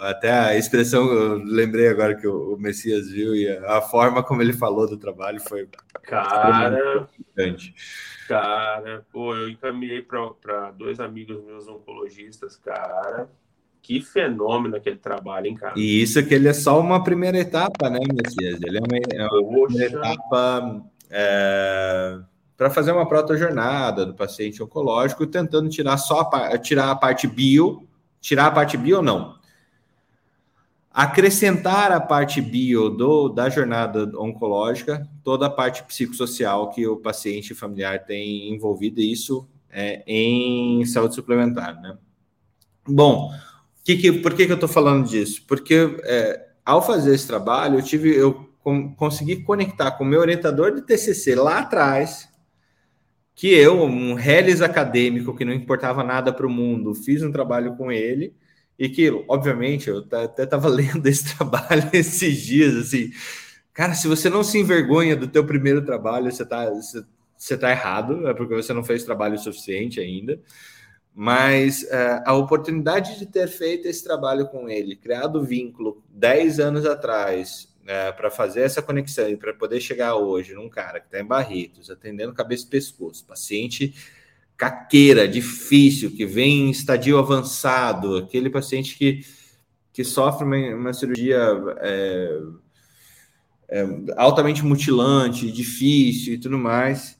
até 0.00 0.30
a 0.30 0.56
expressão, 0.56 1.06
eu 1.06 1.44
lembrei 1.44 1.88
agora 1.88 2.16
que 2.16 2.26
o, 2.26 2.56
Messias 2.58 3.10
viu 3.10 3.36
e 3.36 3.48
a, 3.48 3.80
forma 3.80 4.22
como 4.22 4.42
ele 4.42 4.52
falou 4.52 4.88
do 4.88 4.96
trabalho 4.96 5.40
foi 5.40 5.68
cara 6.02 7.06
importante. 7.18 7.74
Cara, 8.26 9.06
pô, 9.12 9.34
eu 9.34 9.48
encaminhei 9.48 10.02
para 10.02 10.70
dois 10.72 10.98
amigos 10.98 11.42
meus 11.44 11.68
oncologistas, 11.68 12.56
cara. 12.56 13.28
Que 13.82 14.00
fenômeno 14.00 14.76
aquele 14.76 14.96
trabalho, 14.96 15.46
hein, 15.46 15.54
cara? 15.54 15.74
E 15.76 16.02
isso 16.02 16.22
que 16.24 16.34
ele 16.34 16.48
é 16.48 16.52
só 16.52 16.78
uma 16.80 17.02
primeira 17.02 17.38
etapa, 17.38 17.88
né, 17.88 18.00
Messias? 18.00 18.60
Ele 18.62 18.78
é 18.78 18.80
uma, 18.80 18.98
é 19.14 19.26
uma 19.26 19.66
primeira 19.66 19.98
etapa 19.98 20.84
é, 21.10 22.18
para 22.56 22.70
fazer 22.70 22.92
uma 22.92 23.08
protojornada 23.08 24.04
do 24.04 24.14
paciente 24.14 24.62
oncológico, 24.62 25.26
tentando 25.26 25.68
tirar 25.68 25.96
só 25.96 26.28
a, 26.32 26.58
tirar 26.58 26.90
a 26.90 26.96
parte 26.96 27.26
bio 27.26 27.88
tirar 28.20 28.46
a 28.46 28.50
parte 28.50 28.76
bio 28.76 28.98
ou 28.98 29.02
não. 29.02 29.38
Acrescentar 30.90 31.92
a 31.92 32.00
parte 32.00 32.40
bio 32.40 32.90
do, 32.90 33.28
da 33.28 33.48
jornada 33.48 34.10
oncológica, 34.18 35.08
toda 35.22 35.46
a 35.46 35.50
parte 35.50 35.84
psicossocial 35.84 36.70
que 36.70 36.86
o 36.86 36.96
paciente 36.96 37.54
familiar 37.54 38.04
tem 38.04 38.52
envolvido, 38.52 39.00
isso 39.00 39.48
é, 39.70 40.02
em 40.06 40.84
saúde 40.86 41.14
suplementar, 41.14 41.80
né? 41.80 41.96
Bom, 42.86 43.30
que 43.88 43.96
que, 43.96 44.12
por 44.12 44.34
que, 44.34 44.44
que 44.44 44.52
eu 44.52 44.56
estou 44.56 44.68
falando 44.68 45.08
disso? 45.08 45.42
Porque 45.48 45.96
é, 46.04 46.48
ao 46.62 46.84
fazer 46.84 47.14
esse 47.14 47.26
trabalho, 47.26 47.78
eu 47.78 47.82
tive, 47.82 48.14
eu 48.14 48.50
consegui 48.96 49.36
conectar 49.36 49.92
com 49.92 50.04
o 50.04 50.06
meu 50.06 50.20
orientador 50.20 50.74
de 50.74 50.82
TCC 50.82 51.34
lá 51.34 51.60
atrás, 51.60 52.28
que 53.34 53.48
eu, 53.48 53.82
um 53.82 54.12
reles 54.12 54.60
acadêmico 54.60 55.34
que 55.34 55.42
não 55.42 55.54
importava 55.54 56.04
nada 56.04 56.30
para 56.30 56.46
o 56.46 56.50
mundo, 56.50 56.94
fiz 56.94 57.22
um 57.22 57.32
trabalho 57.32 57.76
com 57.76 57.90
ele 57.90 58.34
e 58.78 58.90
que, 58.90 59.10
obviamente, 59.26 59.88
eu 59.88 60.04
até 60.12 60.42
estava 60.42 60.68
lendo 60.68 61.06
esse 61.06 61.34
trabalho 61.34 61.88
esses 61.94 62.42
dias, 62.42 62.76
assim, 62.76 63.10
cara, 63.72 63.94
se 63.94 64.06
você 64.06 64.28
não 64.28 64.44
se 64.44 64.58
envergonha 64.58 65.16
do 65.16 65.28
teu 65.28 65.46
primeiro 65.46 65.82
trabalho, 65.82 66.30
você 66.30 66.42
está 66.42 66.68
você, 66.68 67.02
você 67.38 67.56
tá 67.56 67.70
errado, 67.70 68.28
é 68.28 68.34
porque 68.34 68.54
você 68.54 68.74
não 68.74 68.84
fez 68.84 69.02
trabalho 69.02 69.38
suficiente 69.38 69.98
ainda. 69.98 70.38
Mas 71.20 71.82
uh, 71.82 72.22
a 72.24 72.32
oportunidade 72.32 73.18
de 73.18 73.26
ter 73.26 73.48
feito 73.48 73.88
esse 73.88 74.04
trabalho 74.04 74.46
com 74.46 74.68
ele, 74.68 74.94
criado 74.94 75.42
vínculo 75.42 76.00
10 76.10 76.60
anos 76.60 76.86
atrás, 76.86 77.68
uh, 77.82 77.90
é, 77.90 78.12
para 78.12 78.30
fazer 78.30 78.60
essa 78.60 78.80
conexão 78.80 79.28
e 79.28 79.36
para 79.36 79.52
poder 79.52 79.80
chegar 79.80 80.14
hoje 80.14 80.54
num 80.54 80.68
cara 80.68 81.00
que 81.00 81.06
está 81.06 81.18
em 81.18 81.26
Barritos, 81.26 81.90
atendendo 81.90 82.32
cabeça 82.32 82.66
e 82.66 82.70
pescoço, 82.70 83.26
paciente 83.26 83.96
caqueira, 84.56 85.26
difícil, 85.26 86.12
que 86.12 86.24
vem 86.24 86.68
em 86.68 86.70
estadio 86.70 87.18
avançado, 87.18 88.16
aquele 88.18 88.48
paciente 88.48 88.96
que, 88.96 89.24
que 89.92 90.04
sofre 90.04 90.44
uma, 90.44 90.76
uma 90.76 90.92
cirurgia 90.92 91.36
é, 91.80 92.40
é, 93.70 93.86
altamente 94.16 94.64
mutilante, 94.64 95.50
difícil 95.50 96.34
e 96.34 96.38
tudo 96.38 96.56
mais. 96.56 97.17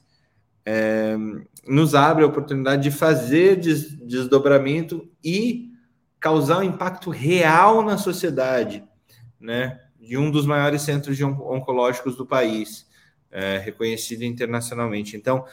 É, 0.71 1.17
nos 1.67 1.95
abre 1.95 2.23
a 2.23 2.27
oportunidade 2.27 2.83
de 2.83 2.91
fazer 2.91 3.55
des 3.55 3.89
desdobramento 4.05 5.09
e 5.23 5.71
causar 6.19 6.59
um 6.59 6.63
impacto 6.63 7.09
real 7.09 7.81
na 7.81 7.97
sociedade, 7.97 8.83
né? 9.39 9.79
De 9.99 10.15
um 10.15 10.29
dos 10.29 10.45
maiores 10.45 10.83
centros 10.83 11.19
oncológicos 11.19 12.15
do 12.15 12.23
país, 12.23 12.85
é, 13.31 13.57
reconhecido 13.57 14.21
internacionalmente. 14.21 15.17
Então, 15.17 15.43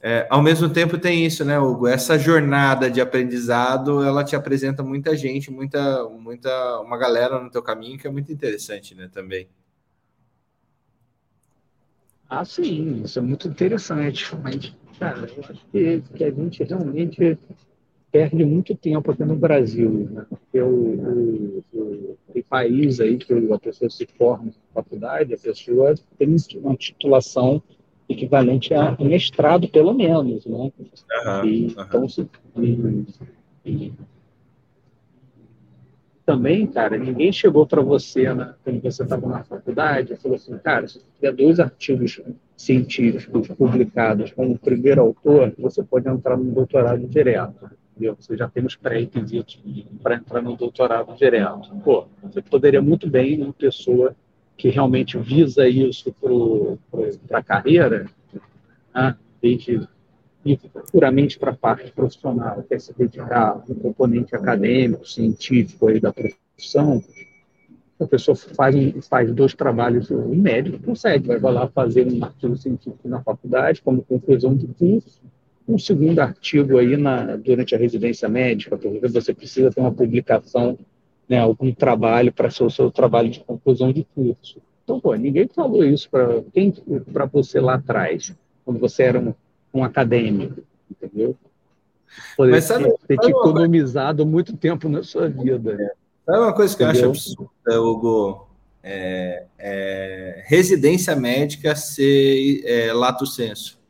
é, 0.00 0.26
ao 0.30 0.40
mesmo 0.40 0.70
tempo 0.70 0.96
tem 0.96 1.26
isso, 1.26 1.44
né, 1.44 1.58
Hugo? 1.58 1.86
Essa 1.86 2.18
jornada 2.18 2.90
de 2.90 2.98
aprendizado, 2.98 4.02
ela 4.02 4.24
te 4.24 4.34
apresenta 4.34 4.82
muita 4.82 5.14
gente, 5.14 5.50
muita, 5.50 6.08
muita, 6.08 6.80
uma 6.80 6.96
galera 6.96 7.38
no 7.38 7.50
teu 7.50 7.62
caminho 7.62 7.98
que 7.98 8.06
é 8.06 8.10
muito 8.10 8.32
interessante, 8.32 8.94
né, 8.94 9.10
também. 9.12 9.48
Ah, 12.34 12.46
sim, 12.46 13.02
isso 13.04 13.18
é 13.18 13.22
muito 13.22 13.46
interessante, 13.46 14.34
mas 14.42 14.74
Cara, 14.98 15.28
eu 15.36 15.44
acho 15.50 15.66
que, 15.72 16.00
que 16.14 16.24
a 16.24 16.30
gente 16.30 16.62
realmente 16.62 17.38
perde 18.10 18.44
muito 18.44 18.74
tempo 18.74 19.10
aqui 19.10 19.24
no 19.24 19.36
Brasil, 19.36 20.08
né? 20.10 20.24
Porque 20.30 20.62
o, 20.62 20.68
o, 20.68 21.64
o, 21.74 22.18
o 22.34 22.44
país 22.44 23.00
aí 23.00 23.18
que 23.18 23.32
a 23.52 23.58
pessoa 23.58 23.90
se 23.90 24.06
forma 24.06 24.46
na 24.46 24.52
faculdade, 24.72 25.34
a 25.34 25.38
pessoa 25.38 25.94
tem 26.16 26.36
uma 26.56 26.76
titulação 26.76 27.62
equivalente 28.08 28.72
a 28.72 28.96
mestrado, 28.98 29.68
pelo 29.68 29.92
menos, 29.92 30.46
né? 30.46 30.56
Uhum, 30.56 31.44
e, 31.44 31.66
uhum. 31.66 31.74
Então, 31.78 32.08
se, 32.08 32.28
e, 33.66 33.92
também, 36.24 36.66
cara, 36.66 36.96
ninguém 36.96 37.32
chegou 37.32 37.66
para 37.66 37.82
você, 37.82 38.32
né, 38.32 38.54
quando 38.62 38.80
você 38.80 39.02
estava 39.02 39.28
na 39.28 39.42
faculdade, 39.44 40.12
e 40.12 40.16
falou 40.16 40.36
assim, 40.36 40.56
cara, 40.58 40.86
se 40.86 40.98
você 40.98 41.04
tiver 41.16 41.32
dois 41.32 41.60
artigos 41.60 42.20
científicos 42.56 43.48
publicados 43.48 44.32
como 44.32 44.58
primeiro 44.58 45.00
autor, 45.00 45.52
você 45.58 45.82
pode 45.82 46.08
entrar 46.08 46.36
no 46.36 46.52
doutorado 46.52 47.06
direto. 47.06 47.70
Entendeu? 47.90 48.16
Você 48.18 48.36
já 48.36 48.48
tem 48.48 48.64
os 48.64 48.74
pré-requisitos 48.74 49.62
para 50.02 50.14
entrar 50.14 50.40
no 50.40 50.56
doutorado 50.56 51.14
direto. 51.16 51.74
Pô, 51.84 52.06
você 52.22 52.40
poderia 52.40 52.80
muito 52.80 53.08
bem, 53.08 53.42
uma 53.42 53.52
pessoa 53.52 54.16
que 54.56 54.68
realmente 54.68 55.18
visa 55.18 55.68
isso 55.68 56.14
para 57.28 57.38
a 57.38 57.42
carreira, 57.42 58.06
né, 58.94 59.16
desde 59.42 59.86
ir 60.44 60.58
puramente 60.90 61.38
para 61.38 61.52
a 61.52 61.56
parte 61.56 61.90
profissional, 61.92 62.62
quer 62.68 62.80
se 62.80 62.92
dedicar 62.96 63.48
a 63.50 63.72
um 63.72 63.74
componente 63.74 64.34
acadêmico, 64.34 65.06
científico 65.06 65.88
aí 65.88 66.00
da 66.00 66.12
profissão, 66.12 67.02
a 68.00 68.06
pessoa 68.06 68.36
faz, 68.36 68.74
faz 69.08 69.32
dois 69.32 69.54
trabalhos, 69.54 70.10
um 70.10 70.34
médico 70.34 70.78
consegue, 70.82 71.38
vai 71.38 71.52
lá 71.52 71.68
fazer 71.68 72.06
um 72.06 72.24
artigo 72.24 72.56
científico 72.56 73.08
na 73.08 73.22
faculdade, 73.22 73.80
como 73.82 74.02
conclusão 74.02 74.54
de 74.54 74.66
curso, 74.66 75.20
um 75.68 75.78
segundo 75.78 76.18
artigo 76.18 76.78
aí 76.78 76.96
na, 76.96 77.36
durante 77.36 77.74
a 77.74 77.78
residência 77.78 78.28
médica, 78.28 78.76
porque 78.76 79.06
você 79.08 79.32
precisa 79.32 79.70
ter 79.70 79.80
uma 79.80 79.92
publicação, 79.92 80.76
né, 81.28 81.38
algum 81.38 81.72
trabalho 81.72 82.32
para 82.32 82.50
ser 82.50 82.64
o 82.64 82.70
seu 82.70 82.90
trabalho 82.90 83.30
de 83.30 83.40
conclusão 83.40 83.92
de 83.92 84.04
curso. 84.14 84.60
Então, 84.84 84.98
pô, 84.98 85.14
ninguém 85.14 85.46
falou 85.46 85.84
isso 85.84 86.10
para 86.10 86.42
quem 86.52 86.72
para 87.12 87.26
você 87.26 87.60
lá 87.60 87.74
atrás, 87.74 88.34
quando 88.64 88.80
você 88.80 89.04
era 89.04 89.20
um, 89.20 89.32
um 89.72 89.84
acadêmico, 89.84 90.62
entendeu? 90.90 91.36
Poder 92.36 92.52
Mas 92.52 92.64
sabe, 92.64 92.92
ter, 93.06 93.16
te 93.18 93.30
economizado 93.30 94.26
muito 94.26 94.56
tempo 94.56 94.88
na 94.88 95.02
sua 95.02 95.28
vida. 95.28 95.72
É. 95.80 95.92
Sabe 96.26 96.38
uma 96.38 96.52
coisa 96.52 96.76
que 96.76 96.84
Entendeu? 96.84 97.04
eu 97.04 97.10
acho 97.10 97.30
absurda, 97.30 97.82
Hugo? 97.82 98.48
É, 98.82 99.46
é, 99.58 100.44
residência 100.46 101.14
médica 101.14 101.74
ser 101.76 102.62
é, 102.64 102.92
lato 102.92 103.24
senso. 103.24 103.80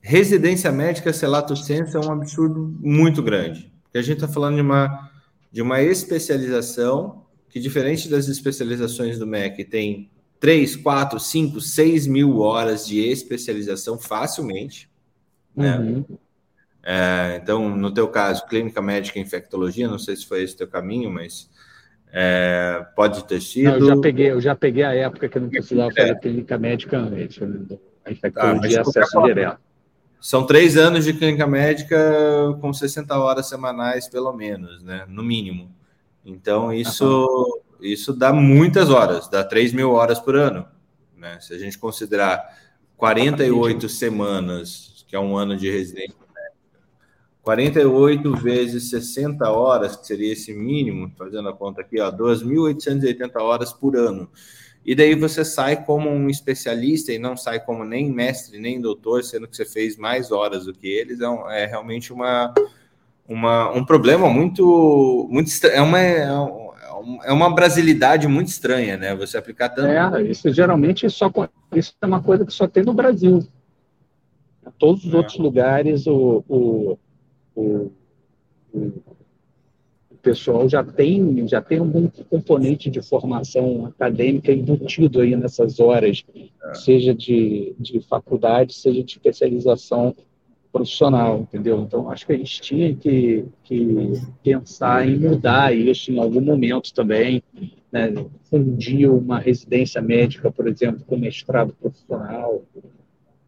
Residência 0.00 0.70
médica 0.72 1.12
ser 1.12 1.28
lato 1.28 1.54
senso 1.56 1.96
é 1.96 2.00
um 2.00 2.12
absurdo 2.12 2.74
muito 2.80 3.22
grande. 3.22 3.72
Porque 3.84 3.98
a 3.98 4.02
gente 4.02 4.16
está 4.16 4.28
falando 4.28 4.56
de 4.56 4.62
uma, 4.62 5.10
de 5.52 5.62
uma 5.62 5.82
especialização 5.82 7.24
que, 7.48 7.60
diferente 7.60 8.08
das 8.08 8.28
especializações 8.28 9.18
do 9.18 9.26
MEC, 9.26 9.64
tem 9.64 10.10
3, 10.44 10.76
4, 10.76 11.18
5, 11.18 11.58
6 11.58 12.06
mil 12.06 12.40
horas 12.40 12.86
de 12.86 13.00
especialização 13.00 13.98
facilmente. 13.98 14.90
Né? 15.56 15.78
Uhum. 15.78 16.04
É, 16.82 17.40
então, 17.42 17.74
no 17.74 17.90
teu 17.90 18.06
caso, 18.08 18.46
clínica 18.46 18.82
médica 18.82 19.18
e 19.18 19.22
infectologia, 19.22 19.88
não 19.88 19.98
sei 19.98 20.14
se 20.14 20.26
foi 20.26 20.42
esse 20.42 20.54
teu 20.54 20.68
caminho, 20.68 21.10
mas 21.10 21.48
é, 22.12 22.84
pode 22.94 23.24
ter 23.24 23.40
sido. 23.40 23.70
Não, 23.70 23.78
eu 23.78 23.86
já 23.86 23.96
peguei, 24.02 24.30
eu 24.32 24.40
já 24.42 24.54
peguei 24.54 24.84
a 24.84 24.92
época 24.92 25.30
que 25.30 25.38
eu 25.38 25.42
não 25.42 25.48
precisava 25.48 25.90
é. 25.96 26.02
fazer 26.02 26.20
clínica 26.20 26.58
médica 26.58 26.98
antes. 26.98 27.40
A 28.04 28.12
infectologia 28.12 28.78
ah, 28.80 28.82
acesso 28.82 29.22
direto. 29.22 29.58
São 30.20 30.44
três 30.44 30.76
anos 30.76 31.06
de 31.06 31.14
clínica 31.14 31.46
médica 31.46 31.98
com 32.60 32.70
60 32.70 33.18
horas 33.18 33.48
semanais, 33.48 34.10
pelo 34.10 34.30
menos, 34.34 34.82
né? 34.82 35.06
No 35.08 35.22
mínimo. 35.22 35.74
Então, 36.22 36.70
isso, 36.70 37.62
isso 37.80 38.12
dá 38.12 38.32
muitas 38.32 38.90
horas, 38.90 39.28
dá 39.28 39.44
3 39.44 39.72
mil 39.72 39.90
horas 39.92 40.18
por 40.18 40.36
ano. 40.36 40.66
Né? 41.16 41.38
Se 41.40 41.54
a 41.54 41.58
gente 41.58 41.78
considerar 41.78 42.42
48 42.96 43.88
semanas, 43.88 45.04
que 45.08 45.16
é 45.16 45.20
um 45.20 45.36
ano 45.36 45.56
de 45.56 45.70
residência 45.70 46.24
48 47.44 48.34
vezes 48.36 48.88
60 48.88 49.50
horas, 49.50 49.94
que 49.94 50.06
seria 50.06 50.32
esse 50.32 50.54
mínimo, 50.54 51.12
fazendo 51.16 51.50
a 51.50 51.52
conta 51.52 51.82
aqui, 51.82 52.00
ó, 52.00 52.10
2.880 52.10 53.36
horas 53.36 53.70
por 53.70 53.94
ano. 53.96 54.30
E 54.84 54.94
daí 54.94 55.14
você 55.14 55.44
sai 55.44 55.84
como 55.84 56.08
um 56.08 56.30
especialista 56.30 57.12
e 57.12 57.18
não 57.18 57.36
sai 57.36 57.60
como 57.60 57.84
nem 57.84 58.10
mestre, 58.10 58.58
nem 58.58 58.80
doutor, 58.80 59.22
sendo 59.22 59.46
que 59.46 59.56
você 59.56 59.66
fez 59.66 59.98
mais 59.98 60.32
horas 60.32 60.64
do 60.64 60.72
que 60.72 60.88
eles. 60.88 61.20
É, 61.20 61.28
um, 61.28 61.50
é 61.50 61.66
realmente 61.66 62.14
uma, 62.14 62.52
uma, 63.28 63.70
um 63.72 63.84
problema 63.84 64.28
muito, 64.30 65.28
muito 65.30 65.50
é 65.66 65.82
uma, 65.82 66.00
é, 66.00 66.26
é 67.24 67.32
uma 67.32 67.54
brasilidade 67.54 68.26
muito 68.28 68.48
estranha, 68.48 68.96
né? 68.96 69.14
Você 69.14 69.36
aplicar 69.36 69.68
tanto. 69.68 69.88
É, 69.88 70.22
isso 70.22 70.52
geralmente 70.52 71.08
só 71.10 71.30
isso 71.74 71.94
é 72.00 72.06
uma 72.06 72.22
coisa 72.22 72.44
que 72.44 72.52
só 72.52 72.66
tem 72.66 72.84
no 72.84 72.94
Brasil. 72.94 73.46
Em 74.66 74.70
todos 74.78 75.04
os 75.04 75.12
é. 75.12 75.16
outros 75.16 75.38
lugares, 75.38 76.06
o, 76.06 76.44
o 76.48 76.98
o, 77.54 77.90
o, 78.72 78.92
pessoal 80.20 80.68
já 80.68 80.82
tem, 80.82 81.46
já 81.46 81.60
tem 81.60 81.78
algum 81.78 82.08
componente 82.08 82.90
de 82.90 83.02
formação 83.02 83.86
acadêmica 83.86 84.50
embutido 84.52 85.20
aí 85.20 85.36
nessas 85.36 85.78
horas, 85.78 86.24
é. 86.34 86.74
seja 86.74 87.14
de, 87.14 87.74
de 87.78 88.00
faculdade, 88.00 88.74
seja 88.74 89.04
de 89.04 89.12
especialização 89.12 90.14
profissional, 90.74 91.38
entendeu? 91.38 91.82
Então, 91.82 92.10
acho 92.10 92.26
que 92.26 92.32
a 92.32 92.36
gente 92.36 92.60
tinha 92.60 92.92
que, 92.96 93.44
que 93.62 94.12
pensar 94.42 95.08
em 95.08 95.16
mudar 95.16 95.72
isso 95.72 96.10
em 96.10 96.18
algum 96.18 96.40
momento 96.40 96.92
também, 96.92 97.40
né? 97.92 98.12
fundir 98.50 99.08
uma 99.08 99.38
residência 99.38 100.02
médica, 100.02 100.50
por 100.50 100.66
exemplo, 100.66 101.04
com 101.06 101.16
mestrado 101.16 101.72
profissional, 101.80 102.64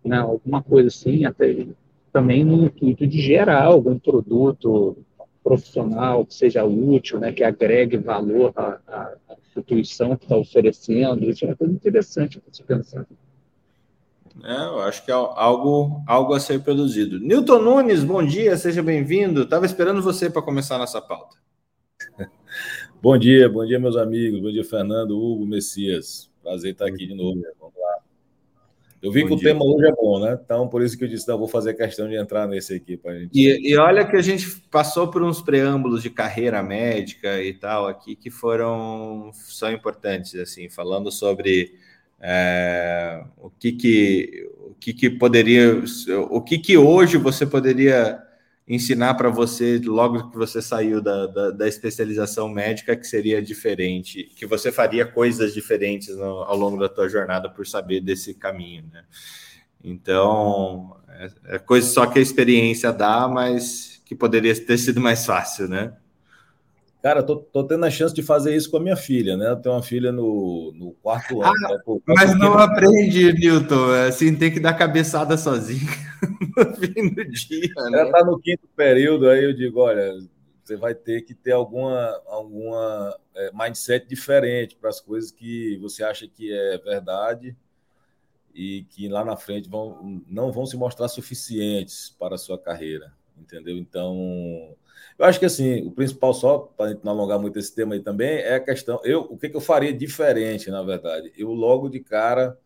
né? 0.04 0.18
alguma 0.18 0.62
coisa 0.62 0.86
assim, 0.86 1.24
até 1.24 1.66
também 2.12 2.44
no 2.44 2.66
intuito 2.66 3.04
de 3.04 3.20
gerar 3.20 3.64
algum 3.64 3.98
produto 3.98 4.96
profissional 5.42 6.24
que 6.24 6.32
seja 6.32 6.64
útil, 6.64 7.18
né, 7.18 7.32
que 7.32 7.44
agregue 7.44 7.96
valor 7.96 8.52
à, 8.56 8.80
à 8.86 9.34
instituição 9.48 10.16
que 10.16 10.24
está 10.24 10.36
oferecendo. 10.36 11.28
Isso 11.28 11.44
é 11.44 11.48
uma 11.48 11.56
coisa 11.56 11.74
interessante 11.74 12.40
para 12.40 12.54
se 12.54 12.62
pensar. 12.62 13.04
É, 14.44 14.64
eu 14.66 14.80
acho 14.82 15.04
que 15.04 15.10
é 15.10 15.14
algo, 15.14 16.02
algo 16.06 16.34
a 16.34 16.40
ser 16.40 16.60
produzido. 16.62 17.18
Newton 17.18 17.60
Nunes, 17.60 18.04
bom 18.04 18.24
dia, 18.24 18.56
seja 18.56 18.82
bem-vindo. 18.82 19.42
Estava 19.42 19.64
esperando 19.64 20.02
você 20.02 20.28
para 20.28 20.42
começar 20.42 20.76
a 20.76 20.78
nossa 20.78 21.00
pauta. 21.00 21.36
bom 23.00 23.16
dia, 23.16 23.48
bom 23.48 23.64
dia, 23.64 23.80
meus 23.80 23.96
amigos. 23.96 24.40
Bom 24.40 24.50
dia, 24.50 24.64
Fernando, 24.64 25.18
Hugo, 25.18 25.46
Messias. 25.46 26.30
Prazer 26.42 26.72
estar 26.72 26.86
aqui 26.86 27.06
de 27.06 27.14
novo. 27.14 27.40
Vamos 27.58 27.74
lá. 27.76 27.96
Eu 29.02 29.12
vi 29.12 29.22
Bom 29.22 29.28
que 29.28 29.36
dia. 29.36 29.50
o 29.50 29.52
tema 29.52 29.64
hoje 29.64 29.86
é 29.86 29.92
bom, 29.92 30.20
né? 30.20 30.38
Então, 30.42 30.68
por 30.68 30.82
isso 30.82 30.96
que 30.98 31.04
eu 31.04 31.08
disse, 31.08 31.28
não, 31.28 31.38
vou 31.38 31.48
fazer 31.48 31.74
questão 31.74 32.08
de 32.08 32.16
entrar 32.16 32.46
nesse 32.46 32.74
aqui 32.74 32.96
para 32.96 33.18
gente. 33.18 33.30
E, 33.34 33.72
e, 33.72 33.76
olha 33.76 34.06
que 34.06 34.16
a 34.16 34.22
gente 34.22 34.48
passou 34.70 35.08
por 35.08 35.22
uns 35.22 35.40
preâmbulos 35.40 36.02
de 36.02 36.10
carreira 36.10 36.62
médica 36.62 37.42
e 37.42 37.54
tal 37.54 37.86
aqui 37.86 38.16
que 38.16 38.30
foram 38.30 39.30
são 39.32 39.70
importantes, 39.70 40.34
assim, 40.34 40.68
falando 40.68 41.10
sobre 41.10 41.74
é, 42.20 43.24
o 43.36 43.50
que 43.50 43.72
que 43.72 44.50
o 44.58 44.74
que, 44.78 44.92
que 44.92 45.10
poderia, 45.10 45.82
o 46.30 46.40
que 46.40 46.58
que 46.58 46.76
hoje 46.76 47.16
você 47.16 47.46
poderia 47.46 48.22
ensinar 48.68 49.14
para 49.14 49.30
você, 49.30 49.80
logo 49.84 50.30
que 50.30 50.36
você 50.36 50.60
saiu 50.60 51.00
da, 51.00 51.26
da, 51.26 51.50
da, 51.50 51.68
especialização 51.68 52.48
médica, 52.48 52.96
que 52.96 53.06
seria 53.06 53.40
diferente, 53.40 54.24
que 54.36 54.44
você 54.44 54.72
faria 54.72 55.06
coisas 55.06 55.54
diferentes 55.54 56.16
no, 56.16 56.42
ao 56.42 56.56
longo 56.56 56.78
da 56.78 56.88
tua 56.88 57.08
jornada 57.08 57.48
por 57.48 57.66
saber 57.66 58.00
desse 58.00 58.34
caminho, 58.34 58.84
né? 58.92 59.04
Então, 59.82 60.96
é, 61.08 61.56
é 61.56 61.58
coisa 61.58 61.88
só 61.88 62.06
que 62.06 62.18
a 62.18 62.22
experiência 62.22 62.92
dá, 62.92 63.28
mas 63.28 64.02
que 64.04 64.16
poderia 64.16 64.54
ter 64.54 64.78
sido 64.78 65.00
mais 65.00 65.24
fácil, 65.24 65.68
né? 65.68 65.92
Cara, 67.02 67.22
tô, 67.22 67.36
tô 67.36 67.62
tendo 67.64 67.84
a 67.84 67.90
chance 67.90 68.14
de 68.14 68.22
fazer 68.22 68.56
isso 68.56 68.70
com 68.70 68.78
a 68.78 68.80
minha 68.80 68.96
filha, 68.96 69.36
né? 69.36 69.50
Eu 69.50 69.56
tenho 69.56 69.74
uma 69.74 69.82
filha 69.82 70.10
no, 70.10 70.72
no 70.74 70.92
quarto 70.94 71.40
ano. 71.40 71.52
Ah, 71.66 71.72
né? 71.72 71.78
Pô, 71.84 72.02
mas 72.06 72.36
não 72.36 72.58
aprende, 72.58 73.32
Newton. 73.32 73.92
Assim, 74.08 74.34
tem 74.34 74.50
que 74.50 74.58
dar 74.58 74.74
cabeçada 74.74 75.36
sozinho 75.36 75.86
no 76.56 76.74
fim 76.74 77.14
do 77.14 77.24
dia. 77.28 77.72
Né? 77.90 78.00
Ela 78.00 78.10
tá 78.10 78.24
no 78.24 78.38
quinto 78.40 78.66
período, 78.74 79.28
aí 79.28 79.44
eu 79.44 79.54
digo, 79.54 79.80
olha, 79.80 80.14
você 80.64 80.76
vai 80.76 80.94
ter 80.94 81.22
que 81.22 81.32
ter 81.32 81.52
alguma, 81.52 82.20
alguma 82.26 83.16
é, 83.36 83.50
mindset 83.52 84.08
diferente 84.08 84.74
para 84.74 84.90
as 84.90 85.00
coisas 85.00 85.30
que 85.30 85.76
você 85.76 86.02
acha 86.02 86.26
que 86.26 86.52
é 86.52 86.76
verdade 86.78 87.56
e 88.52 88.84
que 88.90 89.06
lá 89.08 89.24
na 89.24 89.36
frente 89.36 89.68
vão, 89.68 90.24
não 90.26 90.50
vão 90.50 90.66
se 90.66 90.76
mostrar 90.76 91.06
suficientes 91.06 92.16
para 92.18 92.34
a 92.34 92.38
sua 92.38 92.58
carreira, 92.58 93.12
entendeu? 93.38 93.76
Então, 93.76 94.74
eu 95.18 95.24
acho 95.24 95.38
que 95.38 95.46
assim, 95.46 95.86
o 95.86 95.90
principal 95.90 96.34
só 96.34 96.58
para 96.58 96.98
não 97.02 97.12
alongar 97.12 97.38
muito 97.38 97.58
esse 97.58 97.74
tema 97.74 97.94
aí 97.94 98.00
também 98.00 98.38
é 98.38 98.56
a 98.56 98.60
questão, 98.60 99.00
eu, 99.04 99.22
o 99.22 99.38
que, 99.38 99.48
que 99.48 99.56
eu 99.56 99.60
faria 99.60 99.92
diferente, 99.92 100.70
na 100.70 100.82
verdade? 100.82 101.32
Eu 101.36 101.52
logo 101.52 101.88
de 101.88 102.00
cara 102.00 102.58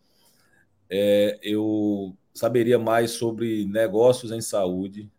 é, 0.88 1.38
eu 1.42 2.16
saberia 2.34 2.78
mais 2.78 3.12
sobre 3.12 3.64
negócios 3.66 4.32
em 4.32 4.40
saúde, 4.40 5.10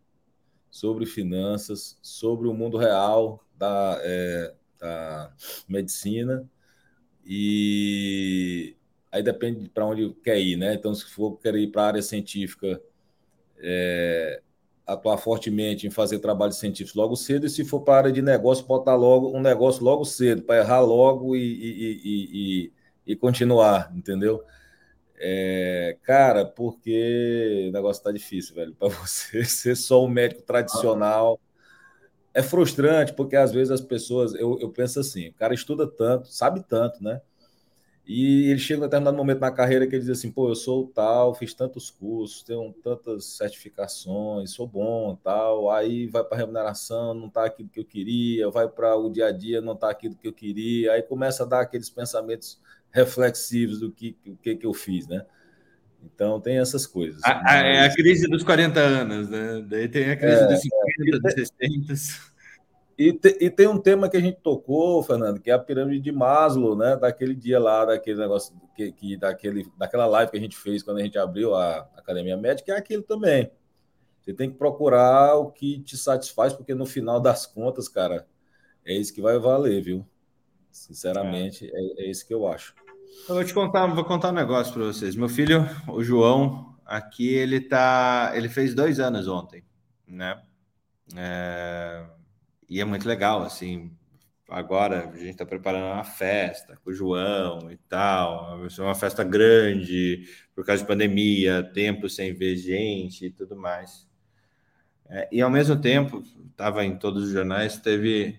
sobre 0.70 1.06
finanças, 1.06 1.98
sobre 2.02 2.48
o 2.48 2.54
mundo 2.54 2.76
real 2.76 3.44
da, 3.56 3.98
é, 4.02 4.54
da 4.78 5.32
medicina 5.68 6.48
e 7.24 8.76
aí 9.10 9.22
depende 9.22 9.68
para 9.68 9.86
onde 9.86 10.10
quer 10.24 10.40
ir, 10.40 10.56
né? 10.56 10.74
Então, 10.74 10.94
se 10.94 11.04
for 11.06 11.38
querer 11.38 11.60
ir 11.60 11.68
para 11.70 11.82
a 11.82 11.86
área 11.86 12.02
científica, 12.02 12.82
é, 13.58 14.42
atuar 14.86 15.16
fortemente 15.18 15.86
em 15.86 15.90
fazer 15.90 16.18
trabalhos 16.18 16.58
científicos 16.58 16.94
logo 16.94 17.16
cedo, 17.16 17.46
e 17.46 17.50
se 17.50 17.64
for 17.64 17.80
para 17.80 17.98
área 17.98 18.12
de 18.12 18.22
negócio, 18.22 18.66
botar 18.66 18.94
logo 18.94 19.36
um 19.36 19.40
negócio 19.40 19.84
logo 19.84 20.04
cedo, 20.04 20.42
para 20.42 20.58
errar 20.58 20.80
logo 20.80 21.36
e, 21.36 21.40
e, 21.40 22.00
e, 22.04 22.72
e 23.12 23.16
continuar, 23.16 23.92
entendeu? 23.94 24.44
É, 25.24 25.96
cara, 26.02 26.44
porque 26.44 27.66
o 27.68 27.72
negócio 27.72 28.00
está 28.00 28.10
difícil, 28.10 28.56
velho. 28.56 28.74
Para 28.74 28.88
você 29.06 29.44
ser 29.44 29.76
só 29.76 30.04
um 30.04 30.08
médico 30.08 30.42
tradicional. 30.42 31.40
É 32.34 32.42
frustrante, 32.42 33.12
porque 33.12 33.36
às 33.36 33.52
vezes 33.52 33.70
as 33.70 33.80
pessoas. 33.80 34.34
Eu, 34.34 34.58
eu 34.60 34.70
penso 34.70 34.98
assim: 34.98 35.28
o 35.28 35.34
cara 35.34 35.54
estuda 35.54 35.86
tanto, 35.86 36.26
sabe 36.26 36.64
tanto, 36.66 37.02
né? 37.02 37.20
E 38.04 38.50
ele 38.50 38.58
chega 38.58 38.80
em 38.80 38.82
determinado 38.82 39.16
momento 39.16 39.38
na 39.38 39.50
carreira 39.52 39.86
que 39.86 39.94
ele 39.94 40.02
diz 40.02 40.10
assim: 40.10 40.30
pô, 40.30 40.48
eu 40.48 40.56
sou 40.56 40.88
tal, 40.88 41.34
fiz 41.34 41.54
tantos 41.54 41.88
cursos, 41.88 42.42
tenho 42.42 42.72
tantas 42.82 43.24
certificações, 43.26 44.50
sou 44.50 44.66
bom, 44.66 45.16
tal. 45.22 45.70
Aí 45.70 46.08
vai 46.08 46.24
para 46.24 46.36
a 46.36 46.40
remuneração, 46.40 47.14
não 47.14 47.28
está 47.28 47.44
aquilo 47.44 47.68
que 47.68 47.78
eu 47.78 47.84
queria, 47.84 48.50
vai 48.50 48.68
para 48.68 48.96
o 48.96 49.08
dia 49.08 49.26
a 49.26 49.32
dia, 49.32 49.60
não 49.60 49.74
está 49.74 49.88
aquilo 49.90 50.16
que 50.16 50.26
eu 50.26 50.32
queria. 50.32 50.92
Aí 50.92 51.02
começa 51.02 51.44
a 51.44 51.46
dar 51.46 51.60
aqueles 51.60 51.88
pensamentos 51.88 52.60
reflexivos 52.90 53.80
do 53.80 53.92
que, 53.92 54.16
o 54.26 54.36
que, 54.36 54.56
que 54.56 54.66
eu 54.66 54.74
fiz, 54.74 55.06
né? 55.06 55.24
Então 56.04 56.40
tem 56.40 56.58
essas 56.58 56.86
coisas. 56.86 57.22
A, 57.24 57.40
mas... 57.42 57.64
É 57.64 57.80
a 57.86 57.94
crise 57.94 58.28
dos 58.28 58.42
40 58.42 58.80
anos, 58.80 59.28
né? 59.28 59.64
Daí 59.68 59.88
tem 59.88 60.10
a 60.10 60.16
crise 60.16 60.42
é, 60.42 60.46
dos 60.48 60.60
50, 60.60 61.16
é, 61.16 61.20
dos 61.20 61.34
60. 61.34 62.31
E, 63.02 63.12
te, 63.12 63.36
e, 63.40 63.50
tem 63.50 63.66
um 63.66 63.80
tema 63.80 64.08
que 64.08 64.16
a 64.16 64.20
gente 64.20 64.38
tocou, 64.40 65.02
Fernando, 65.02 65.40
que 65.40 65.50
é 65.50 65.54
a 65.54 65.58
pirâmide 65.58 66.00
de 66.00 66.12
Maslow, 66.12 66.76
né? 66.76 66.96
Daquele 66.96 67.34
dia 67.34 67.58
lá, 67.58 67.84
daquele 67.84 68.20
negócio, 68.20 68.54
que, 68.76 68.92
que, 68.92 69.16
daquele, 69.16 69.66
daquela 69.76 70.06
live 70.06 70.30
que 70.30 70.36
a 70.36 70.40
gente 70.40 70.56
fez 70.56 70.84
quando 70.84 70.98
a 70.98 71.02
gente 71.02 71.18
abriu 71.18 71.52
a 71.52 71.78
Academia 71.96 72.36
Médica, 72.36 72.72
é 72.72 72.76
aquilo 72.76 73.02
também. 73.02 73.50
Você 74.20 74.32
tem 74.32 74.48
que 74.48 74.56
procurar 74.56 75.34
o 75.34 75.50
que 75.50 75.80
te 75.80 75.96
satisfaz, 75.96 76.52
porque 76.52 76.76
no 76.76 76.86
final 76.86 77.18
das 77.18 77.44
contas, 77.44 77.88
cara, 77.88 78.24
é 78.84 78.94
isso 78.94 79.12
que 79.12 79.20
vai 79.20 79.36
valer, 79.36 79.82
viu? 79.82 80.06
Sinceramente, 80.70 81.68
é, 81.74 82.02
é, 82.02 82.04
é 82.04 82.08
isso 82.08 82.24
que 82.24 82.32
eu 82.32 82.46
acho. 82.46 82.72
Eu 83.28 83.34
vou 83.34 83.44
te 83.44 83.52
contar, 83.52 83.84
vou 83.88 84.04
contar 84.04 84.28
um 84.28 84.34
negócio 84.34 84.72
para 84.72 84.84
vocês. 84.84 85.16
Meu 85.16 85.28
filho, 85.28 85.68
o 85.88 86.04
João, 86.04 86.76
aqui 86.86 87.34
ele 87.34 87.60
tá, 87.60 88.30
ele 88.36 88.48
fez 88.48 88.76
dois 88.76 89.00
anos 89.00 89.26
ontem, 89.26 89.64
né? 90.06 90.40
É 91.16 92.21
e 92.68 92.80
é 92.80 92.84
muito 92.84 93.06
legal, 93.06 93.42
assim. 93.42 93.90
Agora 94.48 95.08
a 95.08 95.16
gente 95.16 95.30
está 95.30 95.46
preparando 95.46 95.94
uma 95.94 96.04
festa 96.04 96.78
com 96.84 96.90
o 96.90 96.94
João 96.94 97.70
e 97.70 97.76
tal. 97.88 98.58
Vai 98.60 98.70
ser 98.70 98.82
uma 98.82 98.94
festa 98.94 99.24
grande 99.24 100.26
por 100.54 100.64
causa 100.64 100.82
de 100.82 100.88
pandemia, 100.88 101.62
tempo 101.62 102.08
sem 102.08 102.34
ver 102.34 102.56
gente 102.56 103.26
e 103.26 103.30
tudo 103.30 103.56
mais. 103.56 104.06
É, 105.08 105.28
e 105.32 105.40
ao 105.40 105.50
mesmo 105.50 105.80
tempo, 105.80 106.22
estava 106.50 106.84
em 106.84 106.96
todos 106.96 107.24
os 107.24 107.30
jornais, 107.30 107.78
teve, 107.78 108.38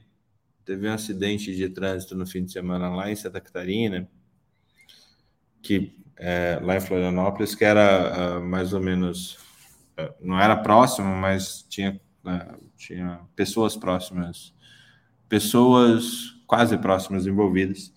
teve 0.66 0.88
um 0.88 0.94
acidente 0.94 1.56
de 1.56 1.70
trânsito 1.70 2.16
no 2.16 2.26
fim 2.26 2.44
de 2.44 2.52
semana 2.52 2.90
lá 2.90 3.12
em 3.12 3.16
Santa 3.16 3.42
Catarina, 3.42 4.08
que 5.62 5.96
é, 6.18 6.60
lá 6.62 6.76
em 6.78 6.82
Florianópolis, 6.82 7.56
que 7.56 7.66
era 7.66 8.38
uh, 8.38 8.44
mais 8.44 8.74
ou 8.74 8.80
menos, 8.80 9.36
uh, 10.00 10.14
não 10.22 10.40
era 10.40 10.56
próximo, 10.56 11.08
mas 11.16 11.64
tinha 11.64 12.00
né? 12.24 12.48
Tinha 12.88 13.20
pessoas 13.36 13.76
próximas, 13.76 14.54
pessoas 15.30 16.36
quase 16.46 16.78
próximas 16.78 17.26
envolvidas, 17.26 17.94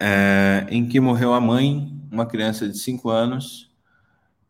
é, 0.00 0.66
em 0.70 0.86
que 0.86 1.00
morreu 1.00 1.34
a 1.34 1.40
mãe, 1.40 1.92
uma 2.10 2.26
criança 2.26 2.68
de 2.68 2.78
5 2.78 3.10
anos, 3.10 3.70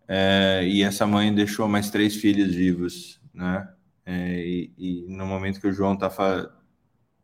é, 0.07 0.63
e 0.67 0.83
essa 0.83 1.07
mãe 1.07 1.35
deixou 1.35 1.67
mais 1.67 1.91
três 1.91 2.17
filhos 2.17 2.55
vivos, 2.55 3.21
né? 3.33 3.69
É, 4.07 4.39
e, 4.47 4.73
e, 4.77 5.07
no 5.09 5.25
momento 5.27 5.61
que 5.61 5.67
o 5.67 5.73
João 5.73 5.95
está 5.95 6.11
fa 6.11 6.51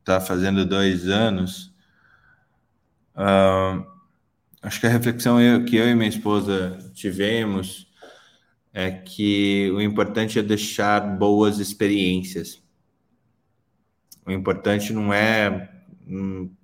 tá 0.02 0.18
fazendo 0.18 0.64
dois 0.64 1.08
anos, 1.08 1.74
uh, 3.14 3.86
acho 4.62 4.80
que 4.80 4.86
a 4.86 4.90
reflexão 4.90 5.38
eu, 5.38 5.62
que 5.66 5.76
eu 5.76 5.86
e 5.86 5.94
minha 5.94 6.08
esposa 6.08 6.78
tivemos 6.94 7.89
é 8.72 8.90
que 8.90 9.70
o 9.72 9.80
importante 9.80 10.38
é 10.38 10.42
deixar 10.42 11.00
boas 11.00 11.58
experiências. 11.58 12.62
O 14.24 14.30
importante 14.30 14.92
não 14.92 15.12
é 15.12 15.70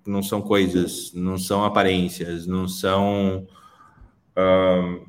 não 0.05 0.21
são 0.21 0.41
coisas, 0.41 1.13
não 1.13 1.37
são 1.37 1.63
aparências, 1.63 2.45
não 2.45 2.67
são 2.67 3.47
uh, 4.37 5.07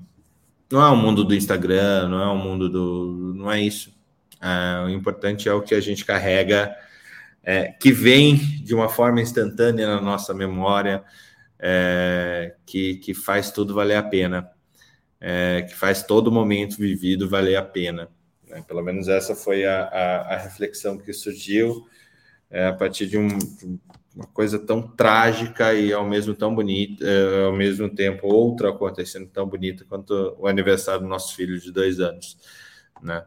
não 0.70 0.80
é 0.80 0.88
o 0.90 0.96
mundo 0.96 1.24
do 1.24 1.34
Instagram, 1.34 2.08
não 2.08 2.22
é 2.22 2.26
o 2.26 2.36
mundo 2.36 2.68
do 2.68 3.34
não 3.36 3.50
é 3.50 3.60
isso. 3.60 3.90
Uh, 4.40 4.86
o 4.86 4.90
importante 4.90 5.48
é 5.48 5.52
o 5.52 5.62
que 5.62 5.74
a 5.74 5.80
gente 5.80 6.04
carrega, 6.04 6.74
é, 7.42 7.72
que 7.72 7.90
vem 7.90 8.36
de 8.36 8.74
uma 8.74 8.88
forma 8.88 9.20
instantânea 9.20 9.86
na 9.86 10.00
nossa 10.00 10.32
memória, 10.34 11.02
é, 11.58 12.54
que, 12.66 12.96
que 12.96 13.14
faz 13.14 13.50
tudo 13.50 13.74
valer 13.74 13.96
a 13.96 14.02
pena 14.02 14.48
é, 15.20 15.62
que 15.62 15.74
faz 15.74 16.02
todo 16.02 16.32
momento 16.32 16.76
vivido 16.76 17.28
valer 17.28 17.56
a 17.56 17.62
pena. 17.62 18.08
Né? 18.46 18.62
Pelo 18.66 18.82
menos 18.82 19.08
essa 19.08 19.34
foi 19.34 19.64
a, 19.64 19.84
a, 19.84 20.34
a 20.34 20.36
reflexão 20.36 20.98
que 20.98 21.12
surgiu 21.12 21.86
é, 22.50 22.66
a 22.66 22.72
partir 22.72 23.06
de, 23.06 23.18
um, 23.18 23.28
uma 24.14 24.26
coisa 24.26 24.58
tão 24.58 24.82
trágica 24.82 25.74
e 25.74 25.92
ao 25.92 26.04
mesmo 26.04 26.34
tão 26.34 26.54
bonita, 26.54 27.04
é, 27.04 27.44
ao 27.44 27.56
mesmo 27.56 27.88
tempo 27.88 28.26
outra 28.26 28.70
acontecendo 28.70 29.28
tão 29.28 29.46
bonita 29.46 29.84
quanto 29.88 30.34
o 30.38 30.46
aniversário 30.46 31.02
do 31.02 31.08
nosso 31.08 31.36
filho 31.36 31.58
de 31.58 31.70
dois 31.70 32.00
anos, 32.00 32.36
né? 33.02 33.24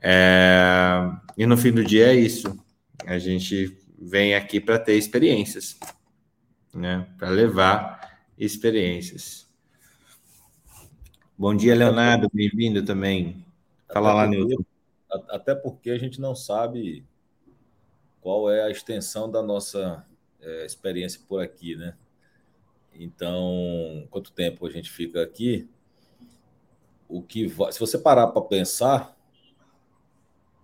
É, 0.00 1.10
e 1.36 1.46
no 1.46 1.56
fim 1.56 1.70
do 1.70 1.84
dia 1.84 2.08
é 2.08 2.14
isso. 2.14 2.58
A 3.06 3.18
gente 3.18 3.76
vem 4.00 4.34
aqui 4.34 4.58
para 4.60 4.78
ter 4.78 4.94
experiências, 4.94 5.78
né? 6.74 7.06
Para 7.18 7.28
levar 7.28 8.18
experiências. 8.38 9.46
Bom 11.42 11.56
dia, 11.56 11.74
Leonardo. 11.74 12.30
Bem-vindo 12.32 12.84
também. 12.84 13.44
Fala 13.92 14.14
lá, 14.14 14.28
Nilton. 14.28 14.64
Até 15.28 15.56
porque 15.56 15.90
a 15.90 15.98
gente 15.98 16.20
não 16.20 16.36
sabe 16.36 17.04
qual 18.20 18.48
é 18.48 18.62
a 18.62 18.70
extensão 18.70 19.28
da 19.28 19.42
nossa 19.42 20.06
é, 20.40 20.64
experiência 20.64 21.20
por 21.28 21.42
aqui, 21.42 21.74
né? 21.74 21.96
Então, 22.94 24.06
quanto 24.08 24.30
tempo 24.30 24.64
a 24.64 24.70
gente 24.70 24.88
fica 24.88 25.20
aqui? 25.20 25.68
O 27.08 27.20
que 27.20 27.48
vai... 27.48 27.72
se 27.72 27.80
você 27.80 27.98
parar 27.98 28.28
para 28.28 28.42
pensar, 28.42 29.18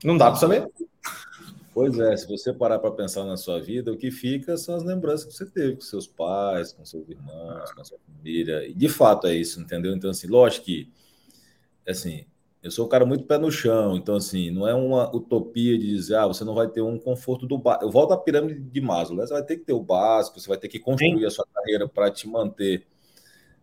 não 0.04 0.16
dá 0.16 0.30
para 0.30 0.38
saber. 0.38 0.70
Pois 1.78 1.96
é, 1.96 2.16
se 2.16 2.26
você 2.26 2.52
parar 2.52 2.80
para 2.80 2.90
pensar 2.90 3.24
na 3.24 3.36
sua 3.36 3.60
vida, 3.60 3.92
o 3.92 3.96
que 3.96 4.10
fica 4.10 4.56
são 4.56 4.74
as 4.74 4.82
lembranças 4.82 5.26
que 5.26 5.32
você 5.32 5.46
teve 5.46 5.76
com 5.76 5.80
seus 5.80 6.08
pais, 6.08 6.72
com 6.72 6.84
seus 6.84 7.08
irmãos, 7.08 7.70
com 7.70 7.80
a 7.80 7.84
sua 7.84 7.98
família. 8.04 8.66
E 8.66 8.74
de 8.74 8.88
fato 8.88 9.28
é 9.28 9.34
isso, 9.36 9.60
entendeu? 9.60 9.94
Então, 9.94 10.10
assim, 10.10 10.26
lógico 10.26 10.66
que, 10.66 10.90
assim, 11.86 12.26
eu 12.60 12.72
sou 12.72 12.86
um 12.86 12.88
cara 12.88 13.06
muito 13.06 13.22
pé 13.26 13.38
no 13.38 13.48
chão, 13.48 13.96
então 13.96 14.16
assim, 14.16 14.50
não 14.50 14.66
é 14.66 14.74
uma 14.74 15.14
utopia 15.14 15.78
de 15.78 15.86
dizer, 15.86 16.16
ah, 16.16 16.26
você 16.26 16.42
não 16.42 16.52
vai 16.52 16.66
ter 16.66 16.82
um 16.82 16.98
conforto 16.98 17.46
do 17.46 17.56
básico. 17.56 17.84
Eu 17.84 17.90
volto 17.92 18.12
à 18.12 18.16
pirâmide 18.16 18.58
de 18.58 18.80
Maslow, 18.80 19.16
né? 19.16 19.24
Você 19.24 19.32
vai 19.32 19.44
ter 19.44 19.58
que 19.58 19.64
ter 19.64 19.72
o 19.72 19.80
básico, 19.80 20.40
você 20.40 20.48
vai 20.48 20.58
ter 20.58 20.66
que 20.66 20.80
construir 20.80 21.20
Sim. 21.20 21.26
a 21.26 21.30
sua 21.30 21.46
carreira 21.54 21.88
para 21.88 22.10
te 22.10 22.26
manter 22.26 22.84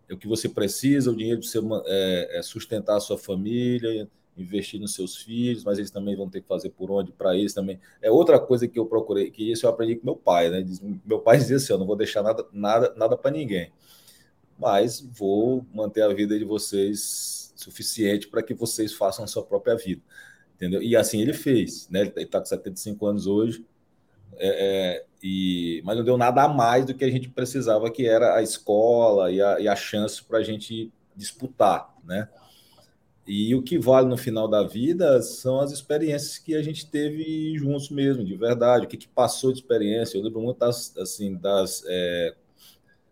o 0.09 0.15
que 0.15 0.27
você 0.27 0.47
precisa, 0.47 1.11
o 1.11 1.17
dinheiro 1.17 1.41
para 1.41 1.49
você 1.49 1.59
é, 1.87 2.41
sustentar 2.41 2.95
a 2.95 3.01
sua 3.01 3.17
família, 3.17 4.07
investir 4.37 4.79
nos 4.79 4.93
seus 4.93 5.15
filhos, 5.15 5.63
mas 5.63 5.77
eles 5.77 5.91
também 5.91 6.15
vão 6.15 6.29
ter 6.29 6.41
que 6.41 6.47
fazer 6.47 6.69
por 6.71 6.91
onde 6.91 7.11
para 7.11 7.35
eles 7.35 7.53
também. 7.53 7.79
É 8.01 8.11
outra 8.11 8.39
coisa 8.39 8.67
que 8.67 8.77
eu 8.77 8.85
procurei, 8.85 9.31
que 9.31 9.51
isso 9.51 9.65
eu 9.65 9.69
aprendi 9.69 9.95
com 9.95 10.05
meu 10.05 10.15
pai, 10.15 10.49
né? 10.49 10.65
Meu 11.05 11.19
pai 11.19 11.37
dizia 11.39 11.57
assim: 11.57 11.73
eu 11.73 11.79
não 11.79 11.85
vou 11.85 11.95
deixar 11.95 12.21
nada, 12.21 12.45
nada, 12.51 12.93
nada 12.95 13.17
para 13.17 13.31
ninguém, 13.31 13.71
mas 14.59 14.99
vou 14.99 15.65
manter 15.73 16.01
a 16.01 16.13
vida 16.13 16.37
de 16.37 16.45
vocês 16.45 17.53
suficiente 17.55 18.27
para 18.27 18.43
que 18.43 18.53
vocês 18.53 18.93
façam 18.93 19.23
a 19.23 19.27
sua 19.27 19.43
própria 19.43 19.75
vida, 19.75 20.01
entendeu? 20.55 20.81
E 20.81 20.95
assim 20.95 21.21
ele 21.21 21.33
fez, 21.33 21.87
né? 21.89 22.01
Ele 22.01 22.23
está 22.23 22.39
com 22.39 22.45
75 22.45 23.05
anos 23.05 23.27
hoje, 23.27 23.65
é, 24.37 24.47
é, 24.47 25.05
e, 25.23 25.81
mas 25.85 25.97
não 25.97 26.03
deu 26.03 26.17
nada 26.17 26.43
a 26.43 26.47
mais 26.47 26.85
do 26.85 26.93
que 26.93 27.05
a 27.05 27.09
gente 27.09 27.29
precisava, 27.29 27.89
que 27.89 28.05
era 28.05 28.35
a 28.35 28.43
escola 28.43 29.31
e 29.31 29.41
a, 29.41 29.59
e 29.61 29.67
a 29.67 29.75
chance 29.75 30.21
para 30.21 30.39
a 30.39 30.43
gente 30.43 30.91
disputar, 31.15 31.95
né? 32.03 32.27
E 33.27 33.55
o 33.55 33.63
que 33.63 33.79
vale 33.79 34.07
no 34.07 34.17
final 34.17 34.47
da 34.47 34.61
vida 34.61 35.19
são 35.21 35.59
as 35.59 35.71
experiências 35.71 36.37
que 36.37 36.55
a 36.55 36.61
gente 36.61 36.89
teve 36.89 37.57
juntos 37.57 37.89
mesmo, 37.89 38.23
de 38.23 38.35
verdade, 38.35 38.85
o 38.85 38.87
que, 38.87 38.97
que 38.97 39.07
passou 39.07 39.51
de 39.51 39.59
experiência. 39.59 40.17
Eu 40.17 40.23
lembro 40.23 40.41
muito 40.41 40.59
das, 40.59 40.95
assim, 40.97 41.35
das, 41.35 41.83
é, 41.87 42.35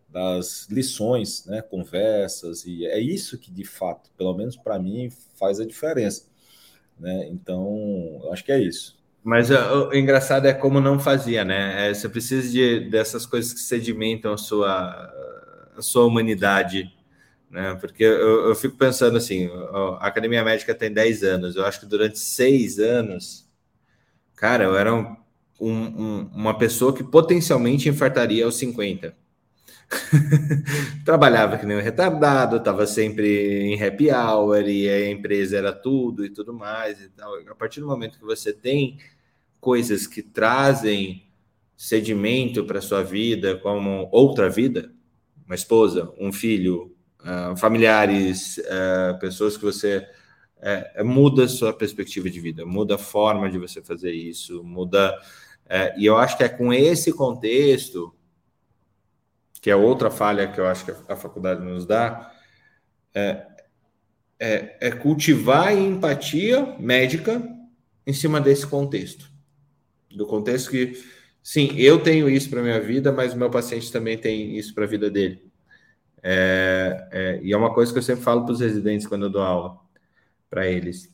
das 0.07 0.68
lições, 0.70 1.45
né, 1.47 1.64
conversas, 1.64 2.64
e 2.66 2.86
é 2.86 2.99
isso 2.99 3.39
que, 3.39 3.49
de 3.49 3.64
fato, 3.64 4.11
pelo 4.16 4.36
menos 4.36 4.55
para 4.55 4.78
mim, 4.78 5.09
faz 5.36 5.59
a 5.59 5.66
diferença. 5.66 6.26
Né? 6.99 7.28
Então, 7.30 8.22
acho 8.32 8.45
que 8.45 8.51
é 8.51 8.59
isso. 8.61 8.95
Mas 9.24 9.49
o, 9.49 9.89
o 9.89 9.95
engraçado 9.95 10.45
é 10.45 10.53
como 10.53 10.80
não 10.80 10.99
fazia, 10.99 11.45
né? 11.45 11.89
É, 11.89 11.93
você 11.93 12.09
precisa 12.09 12.51
de, 12.51 12.89
dessas 12.89 13.26
coisas 13.26 13.53
que 13.53 13.61
sedimentam 13.61 14.34
a 14.34 14.38
sua, 14.38 15.11
a 15.78 15.82
sua 15.82 16.05
humanidade 16.05 16.93
né? 17.53 17.75
Porque 17.79 18.03
eu, 18.03 18.47
eu 18.47 18.55
fico 18.55 18.75
pensando 18.75 19.15
assim, 19.15 19.47
a 19.99 20.07
Academia 20.07 20.43
Médica 20.43 20.73
tem 20.73 20.91
10 20.91 21.23
anos, 21.23 21.55
eu 21.55 21.63
acho 21.63 21.79
que 21.79 21.85
durante 21.85 22.17
seis 22.17 22.79
anos, 22.79 23.47
cara, 24.35 24.63
eu 24.63 24.75
era 24.75 24.91
um, 24.91 25.15
um, 25.61 26.29
uma 26.33 26.57
pessoa 26.57 26.93
que 26.93 27.03
potencialmente 27.03 27.87
infartaria 27.87 28.43
aos 28.43 28.55
50. 28.55 29.15
Trabalhava 31.05 31.59
que 31.59 31.65
nem 31.67 31.77
um 31.77 31.81
retardado, 31.81 32.57
estava 32.57 32.87
sempre 32.87 33.61
em 33.61 33.81
happy 33.81 34.09
hour 34.09 34.67
e 34.67 34.89
a 34.89 35.11
empresa 35.11 35.55
era 35.55 35.71
tudo 35.71 36.25
e 36.25 36.31
tudo 36.31 36.51
mais 36.53 36.99
e 36.99 37.09
tal. 37.09 37.35
A 37.47 37.53
partir 37.53 37.81
do 37.81 37.87
momento 37.87 38.17
que 38.17 38.25
você 38.25 38.51
tem 38.51 38.97
coisas 39.61 40.07
que 40.07 40.23
trazem 40.23 41.27
sedimento 41.77 42.65
para 42.65 42.81
sua 42.81 43.03
vida, 43.03 43.57
como 43.57 44.09
outra 44.11 44.49
vida, 44.49 44.91
uma 45.45 45.53
esposa, 45.53 46.11
um 46.19 46.31
filho, 46.33 46.92
uh, 47.24 47.55
familiares, 47.57 48.57
uh, 48.57 49.17
pessoas 49.19 49.57
que 49.57 49.63
você 49.63 50.07
uh, 50.97 51.05
muda 51.05 51.45
a 51.45 51.47
sua 51.47 51.74
perspectiva 51.74 52.30
de 52.30 52.39
vida, 52.39 52.65
muda 52.65 52.95
a 52.95 52.99
forma 52.99 53.49
de 53.49 53.57
você 53.57 53.82
fazer 53.82 54.11
isso, 54.11 54.63
muda. 54.63 55.17
e 55.97 56.05
eu 56.05 56.17
acho 56.17 56.38
que 56.38 56.43
é 56.43 56.49
com 56.49 56.74
esse 56.74 57.13
contexto, 57.13 58.13
que 59.61 59.71
é 59.71 59.76
outra 59.76 60.11
falha 60.11 60.47
que 60.47 60.59
eu 60.59 60.67
acho 60.67 60.84
que 60.84 60.91
a 61.07 61.15
faculdade 61.15 61.63
nos 61.63 61.86
dá, 61.86 62.34
é, 63.13 63.47
é, 64.38 64.78
é 64.82 64.91
cultivar 64.91 65.74
empatia 65.74 66.76
médica 66.80 67.41
em 68.05 68.11
cima 68.11 68.41
desse 68.41 68.67
contexto. 68.67 69.32
Do 70.11 70.28
contexto 70.28 70.69
que, 70.69 71.01
sim, 71.41 71.74
eu 71.78 72.03
tenho 72.03 72.30
isso 72.30 72.49
para 72.49 72.61
minha 72.61 72.82
vida, 72.82 73.11
mas 73.11 73.34
o 73.34 73.38
meu 73.38 73.49
paciente 73.49 73.89
também 73.89 74.17
tem 74.17 74.57
isso 74.57 74.74
para 74.76 74.84
a 74.84 74.88
vida 74.88 75.09
dele. 75.09 75.52
É, 76.26 77.07
é, 77.11 77.39
e 77.43 77.51
é 77.51 77.57
uma 77.57 77.74
coisa 77.74 77.91
que 77.91 77.99
eu 77.99 78.03
sempre 78.03 78.24
falo 78.24 78.45
para 78.45 78.53
os 78.53 78.61
residentes 78.61 79.05
quando 79.05 79.26
eu 79.26 79.30
dou 79.30 79.41
aula 79.41 79.78
para 80.49 80.65
eles. 80.65 81.13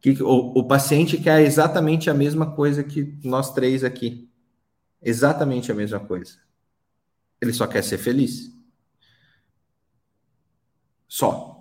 Que 0.00 0.20
o, 0.20 0.58
o 0.58 0.66
paciente 0.66 1.16
quer 1.16 1.40
exatamente 1.42 2.10
a 2.10 2.14
mesma 2.14 2.50
coisa 2.50 2.82
que 2.82 3.16
nós 3.22 3.54
três 3.54 3.84
aqui. 3.84 4.28
Exatamente 5.00 5.70
a 5.70 5.74
mesma 5.74 6.00
coisa. 6.00 6.38
Ele 7.40 7.52
só 7.52 7.66
quer 7.68 7.84
ser 7.84 7.98
feliz. 7.98 8.50
Só. 11.06 11.52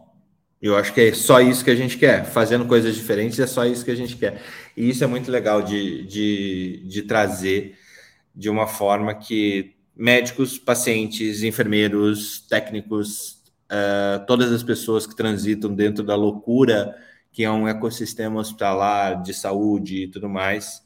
Eu 0.59 0.75
acho 0.77 0.93
que 0.93 1.01
é 1.01 1.13
só 1.13 1.39
isso 1.39 1.63
que 1.63 1.71
a 1.71 1.75
gente 1.75 1.97
quer. 1.97 2.25
Fazendo 2.25 2.65
coisas 2.65 2.95
diferentes 2.95 3.39
é 3.39 3.45
só 3.45 3.65
isso 3.65 3.85
que 3.85 3.91
a 3.91 3.95
gente 3.95 4.15
quer. 4.15 4.41
E 4.75 4.89
isso 4.89 5.03
é 5.03 5.07
muito 5.07 5.29
legal 5.29 5.61
de, 5.61 6.05
de, 6.05 6.83
de 6.87 7.01
trazer 7.03 7.77
de 8.33 8.49
uma 8.49 8.65
forma 8.65 9.13
que 9.13 9.75
médicos, 9.95 10.57
pacientes, 10.57 11.43
enfermeiros, 11.43 12.41
técnicos, 12.47 13.41
uh, 13.71 14.25
todas 14.25 14.51
as 14.51 14.63
pessoas 14.63 15.05
que 15.05 15.15
transitam 15.15 15.73
dentro 15.73 16.03
da 16.03 16.15
loucura 16.15 16.95
que 17.31 17.43
é 17.43 17.51
um 17.51 17.67
ecossistema 17.67 18.39
hospitalar 18.39 19.21
de 19.21 19.33
saúde 19.33 20.03
e 20.03 20.07
tudo 20.07 20.27
mais, 20.27 20.85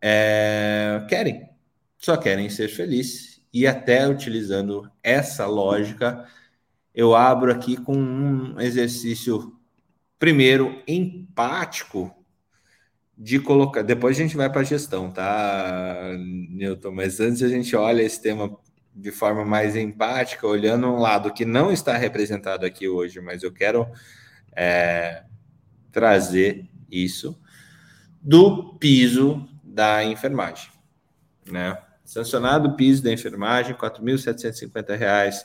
é, 0.00 1.04
querem, 1.08 1.48
só 1.98 2.16
querem 2.16 2.48
ser 2.48 2.68
felizes. 2.68 3.42
E 3.52 3.66
até 3.66 4.08
utilizando 4.08 4.90
essa 5.02 5.46
lógica, 5.46 6.26
eu 6.94 7.14
abro 7.14 7.52
aqui 7.52 7.76
com 7.76 7.96
um 7.96 8.60
exercício, 8.60 9.54
primeiro, 10.18 10.82
empático 10.86 12.14
de 13.22 13.38
colocar. 13.38 13.82
Depois 13.82 14.18
a 14.18 14.22
gente 14.22 14.36
vai 14.36 14.50
para 14.50 14.62
a 14.62 14.64
gestão, 14.64 15.08
tá, 15.08 16.10
Newton? 16.50 16.90
Mas 16.90 17.20
antes 17.20 17.40
a 17.40 17.48
gente 17.48 17.76
olha 17.76 18.02
esse 18.02 18.20
tema 18.20 18.58
de 18.92 19.12
forma 19.12 19.44
mais 19.44 19.76
empática, 19.76 20.44
olhando 20.44 20.88
um 20.88 20.98
lado 20.98 21.32
que 21.32 21.44
não 21.44 21.70
está 21.70 21.96
representado 21.96 22.66
aqui 22.66 22.88
hoje, 22.88 23.20
mas 23.20 23.44
eu 23.44 23.52
quero 23.52 23.86
é, 24.56 25.22
trazer 25.92 26.68
isso 26.90 27.40
do 28.20 28.74
piso 28.74 29.48
da 29.62 30.02
enfermagem, 30.04 30.72
né? 31.46 31.78
Sancionado 32.04 32.70
o 32.70 32.76
piso 32.76 33.04
da 33.04 33.12
enfermagem, 33.12 33.72
R$ 33.72 33.78
4.750 33.78 35.44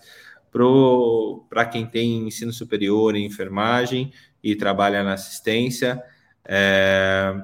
para 1.48 1.66
quem 1.68 1.86
tem 1.86 2.28
ensino 2.28 2.52
superior 2.52 3.16
em 3.16 3.24
enfermagem 3.24 4.12
e 4.44 4.56
trabalha 4.56 5.04
na 5.04 5.14
assistência. 5.14 6.04
É, 6.44 7.36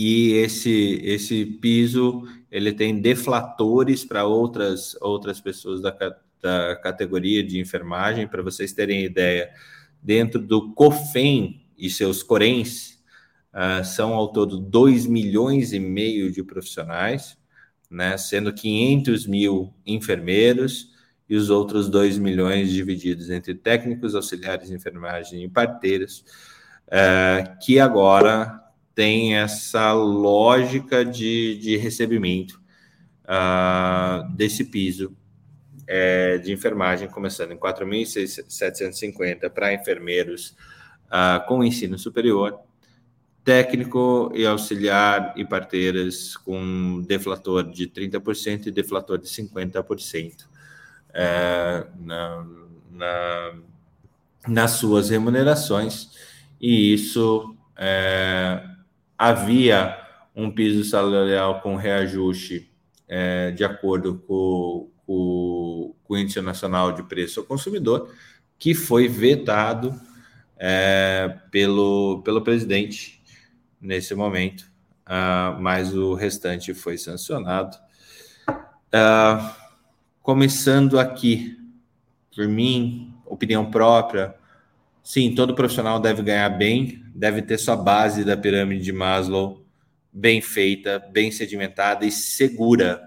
e 0.00 0.34
esse 0.34 1.00
esse 1.02 1.44
piso 1.44 2.22
ele 2.52 2.72
tem 2.72 3.00
deflatores 3.00 4.04
para 4.04 4.24
outras 4.24 4.96
outras 5.00 5.40
pessoas 5.40 5.82
da, 5.82 5.90
da 6.40 6.76
categoria 6.76 7.42
de 7.42 7.58
enfermagem. 7.58 8.28
Para 8.28 8.42
vocês 8.42 8.72
terem 8.72 9.04
ideia 9.04 9.50
dentro 10.00 10.40
do 10.40 10.72
COFEM 10.72 11.66
e 11.76 11.90
seus 11.90 12.22
CORENs 12.22 13.02
uh, 13.52 13.84
são 13.84 14.14
ao 14.14 14.28
todo 14.28 14.58
2 14.58 15.06
milhões 15.06 15.72
e 15.72 15.80
meio 15.80 16.30
de 16.30 16.44
profissionais 16.44 17.36
né? 17.90 18.16
Sendo 18.16 18.52
500 18.52 19.26
mil 19.26 19.74
enfermeiros 19.86 20.92
e 21.28 21.34
os 21.34 21.50
outros 21.50 21.88
2 21.88 22.18
milhões 22.18 22.70
divididos 22.70 23.30
entre 23.30 23.54
técnicos 23.54 24.14
auxiliares 24.14 24.68
de 24.68 24.74
enfermagem 24.74 25.42
e 25.42 25.48
parteiras 25.48 26.24
uh, 26.86 27.58
que 27.60 27.80
agora 27.80 28.62
tem 28.98 29.36
essa 29.36 29.92
lógica 29.92 31.04
de, 31.04 31.56
de 31.58 31.76
recebimento 31.76 32.60
uh, 33.22 34.28
desse 34.34 34.64
piso 34.64 35.16
é, 35.86 36.36
de 36.38 36.52
enfermagem, 36.52 37.08
começando 37.08 37.52
em 37.52 37.56
4.750 37.56 39.50
para 39.50 39.72
enfermeiros 39.72 40.56
uh, 41.04 41.46
com 41.46 41.62
ensino 41.62 41.96
superior, 41.96 42.58
técnico 43.44 44.32
e 44.34 44.44
auxiliar 44.44 45.32
e 45.36 45.44
parteiras 45.44 46.36
com 46.36 47.00
deflator 47.06 47.70
de 47.70 47.86
30% 47.86 48.66
e 48.66 48.72
deflator 48.72 49.16
de 49.16 49.28
50% 49.28 50.44
é, 51.14 51.86
na, 52.00 52.46
na, 52.90 53.54
nas 54.48 54.72
suas 54.72 55.10
remunerações, 55.10 56.10
e 56.60 56.92
isso 56.94 57.56
é, 57.76 58.76
havia 59.18 59.98
um 60.34 60.50
piso 60.50 60.84
salarial 60.84 61.60
com 61.60 61.74
reajuste 61.74 62.70
é, 63.08 63.50
de 63.50 63.64
acordo 63.64 64.22
com, 64.26 64.88
com, 65.04 65.94
com, 66.04 66.14
o 66.14 66.16
Índice 66.16 66.40
Nacional 66.40 66.92
de 66.92 67.02
Preço 67.02 67.40
ao 67.40 67.46
Consumidor, 67.46 68.14
que 68.58 68.74
foi 68.74 69.08
vetado 69.08 69.98
é, 70.56 71.36
pelo, 71.50 72.22
pelo 72.22 72.42
presidente 72.42 73.20
nesse 73.80 74.14
momento, 74.14 74.62
uh, 75.06 75.60
mas 75.60 75.94
o 75.94 76.14
restante 76.14 76.74
foi 76.74 76.98
sancionado. 76.98 77.76
Uh, 78.48 79.50
começando 80.22 80.98
aqui, 80.98 81.56
por 82.34 82.46
mim, 82.48 83.14
opinião 83.24 83.70
própria, 83.70 84.34
sim, 85.02 85.34
todo 85.34 85.54
profissional 85.54 86.00
deve 86.00 86.22
ganhar 86.22 86.48
bem, 86.50 87.04
deve 87.18 87.42
ter 87.42 87.58
sua 87.58 87.74
base 87.74 88.24
da 88.24 88.36
pirâmide 88.36 88.84
de 88.84 88.92
Maslow 88.92 89.66
bem 90.12 90.40
feita, 90.40 91.00
bem 91.10 91.32
sedimentada 91.32 92.06
e 92.06 92.12
segura. 92.12 93.02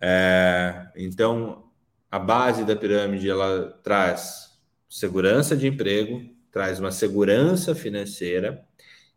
É, 0.00 0.86
então, 0.96 1.64
a 2.08 2.18
base 2.18 2.64
da 2.64 2.76
pirâmide 2.76 3.28
ela 3.28 3.76
traz 3.82 4.56
segurança 4.88 5.56
de 5.56 5.66
emprego, 5.66 6.22
traz 6.52 6.78
uma 6.78 6.92
segurança 6.92 7.74
financeira, 7.74 8.64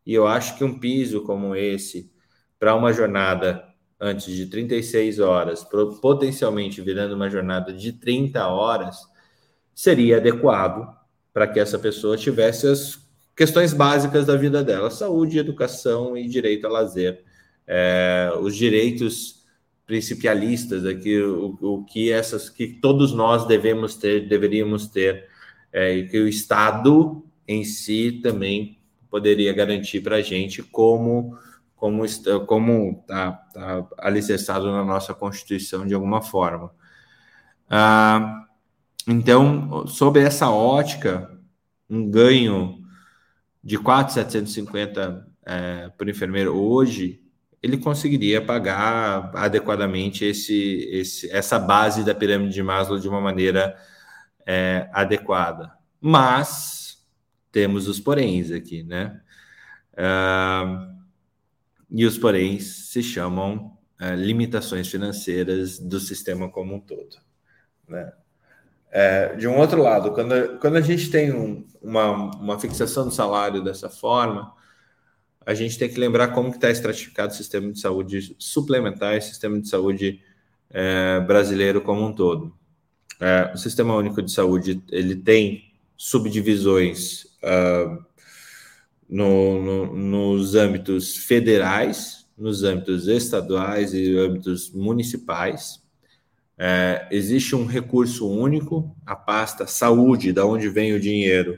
e 0.04 0.16
eu 0.16 0.26
acho 0.26 0.58
que 0.58 0.64
um 0.64 0.80
piso 0.80 1.24
como 1.24 1.56
esse, 1.56 2.12
para 2.58 2.76
uma 2.76 2.92
jornada 2.92 3.64
antes 4.00 4.34
de 4.34 4.48
36 4.48 5.20
horas, 5.20 5.64
potencialmente 6.02 6.82
virando 6.82 7.14
uma 7.14 7.30
jornada 7.30 7.72
de 7.72 7.94
30 7.94 8.48
horas, 8.48 8.98
seria 9.76 10.18
adequado 10.18 10.92
para 11.32 11.48
que 11.48 11.60
essa 11.60 11.78
pessoa 11.78 12.18
tivesse 12.18 12.66
as 12.68 13.09
questões 13.40 13.72
básicas 13.72 14.26
da 14.26 14.36
vida 14.36 14.62
dela: 14.62 14.92
saúde, 14.92 15.40
educação 15.40 16.18
e 16.18 16.28
direito 16.28 16.68
a 16.68 16.70
lazer. 16.70 17.24
É, 17.66 18.34
os 18.42 18.54
direitos 18.54 19.46
principialistas 19.86 20.86
aqui, 20.86 21.18
o, 21.22 21.58
o, 21.62 21.86
que 21.86 22.12
essas 22.12 22.50
que 22.50 22.68
todos 22.68 23.14
nós 23.14 23.48
devemos 23.48 23.96
ter, 23.96 24.28
deveríamos 24.28 24.88
ter, 24.88 25.30
é, 25.72 25.96
e 25.96 26.10
que 26.10 26.20
o 26.20 26.28
Estado 26.28 27.24
em 27.48 27.64
si 27.64 28.20
também 28.22 28.78
poderia 29.10 29.54
garantir 29.54 30.02
para 30.02 30.18
a 30.18 30.22
gente 30.22 30.62
como 30.62 31.38
como 31.78 32.04
como 32.46 33.00
está 33.00 33.32
tá 33.54 33.88
alicerçado 34.00 34.70
na 34.70 34.84
nossa 34.84 35.14
Constituição 35.14 35.88
de 35.88 35.94
alguma 35.94 36.22
forma. 36.22 36.72
Ah, 37.70 38.46
então, 39.08 39.88
sob 39.88 40.20
essa 40.20 40.50
ótica, 40.50 41.32
um 41.90 42.10
ganho 42.10 42.79
de 43.64 43.78
4,750 43.78 45.28
é, 45.46 45.90
por 45.98 46.08
enfermeiro 46.08 46.56
hoje, 46.56 47.22
ele 47.62 47.78
conseguiria 47.78 48.42
pagar 48.42 49.32
adequadamente 49.36 50.24
esse, 50.24 50.88
esse, 50.92 51.30
essa 51.32 51.60
base 51.60 52.04
da 52.04 52.16
pirâmide 52.16 52.54
de 52.54 52.64
Maslow 52.64 53.00
de 53.00 53.08
uma 53.08 53.20
maneira 53.20 53.78
é, 54.46 54.90
adequada. 54.94 55.72
Mas 56.00 57.06
temos 57.52 57.88
os 57.88 58.00
poréns 58.00 58.52
aqui, 58.52 58.84
né? 58.84 59.22
Uh, 59.94 61.00
e 61.92 62.06
os 62.06 62.18
poréns 62.18 62.90
se 62.90 63.04
chamam 63.04 63.78
uh, 64.00 64.16
limitações 64.16 64.88
financeiras 64.88 65.80
do 65.80 66.00
sistema 66.00 66.50
como 66.50 66.76
um 66.76 66.80
todo, 66.80 67.18
né? 67.88 68.14
É, 68.92 69.36
de 69.36 69.48
um 69.48 69.58
outro 69.58 69.82
lado, 69.82 70.12
quando, 70.12 70.58
quando 70.60 70.78
a 70.78 70.82
gente 70.82 71.12
tem 71.12 71.32
um, 71.32 71.66
uma, 71.82 72.36
uma 72.36 72.60
fixação 72.60 73.06
do 73.08 73.14
salário 73.14 73.64
dessa 73.64 73.90
forma, 73.90 74.52
a 75.46 75.54
gente 75.54 75.78
tem 75.78 75.90
que 75.90 76.00
lembrar 76.00 76.30
como 76.30 76.50
está 76.50 76.70
estratificado 76.70 77.34
o 77.34 77.36
sistema 77.36 77.72
de 77.72 77.80
saúde 77.80 78.36
suplementar 78.38 79.16
e 79.16 79.20
o 79.20 79.22
sistema 79.22 79.60
de 79.60 79.68
saúde 79.68 80.22
é, 80.70 81.20
brasileiro 81.22 81.82
como 81.82 82.06
um 82.06 82.14
todo. 82.14 82.54
É, 83.20 83.52
o 83.54 83.58
Sistema 83.58 83.96
Único 83.96 84.22
de 84.22 84.32
Saúde 84.32 84.82
ele 84.90 85.16
tem 85.16 85.74
subdivisões 85.98 87.26
uh, 87.44 88.02
no, 89.10 89.62
no, 89.62 89.96
nos 89.96 90.56
âmbitos 90.56 91.18
federais, 91.18 92.26
nos 92.38 92.64
âmbitos 92.64 93.08
estaduais 93.08 93.94
e 93.94 94.18
âmbitos 94.18 94.72
municipais. 94.72 95.84
É, 96.62 97.08
existe 97.10 97.56
um 97.56 97.66
recurso 97.66 98.30
único, 98.30 98.94
a 99.06 99.16
pasta 99.16 99.66
saúde, 99.66 100.34
da 100.34 100.46
onde 100.46 100.68
vem 100.68 100.92
o 100.92 101.00
dinheiro, 101.00 101.58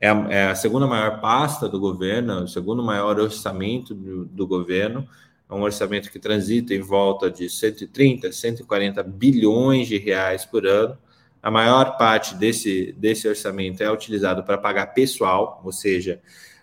é 0.00 0.08
a, 0.08 0.26
é 0.30 0.46
a 0.46 0.54
segunda 0.54 0.86
maior 0.86 1.20
pasta 1.20 1.68
do 1.68 1.78
governo, 1.78 2.44
o 2.44 2.48
segundo 2.48 2.82
maior 2.82 3.20
orçamento 3.20 3.94
do, 3.94 4.24
do, 4.24 4.46
governo, 4.46 5.06
é 5.48 5.54
um 5.54 5.60
orçamento 5.60 6.10
que 6.10 6.18
transita 6.18 6.72
em 6.74 6.80
volta 6.80 7.30
de 7.30 7.50
130, 7.50 8.32
140 8.32 9.02
bilhões 9.02 9.86
de 9.86 9.98
reais 9.98 10.46
por 10.46 10.66
ano. 10.66 10.96
A 11.42 11.50
maior 11.50 11.98
parte 11.98 12.34
desse, 12.34 12.92
desse 12.98 13.28
orçamento 13.28 13.82
é 13.82 13.92
utilizado 13.92 14.42
para 14.42 14.56
pagar 14.56 14.86
pessoal, 14.86 15.60
ou 15.62 15.72
seja, 15.72 16.22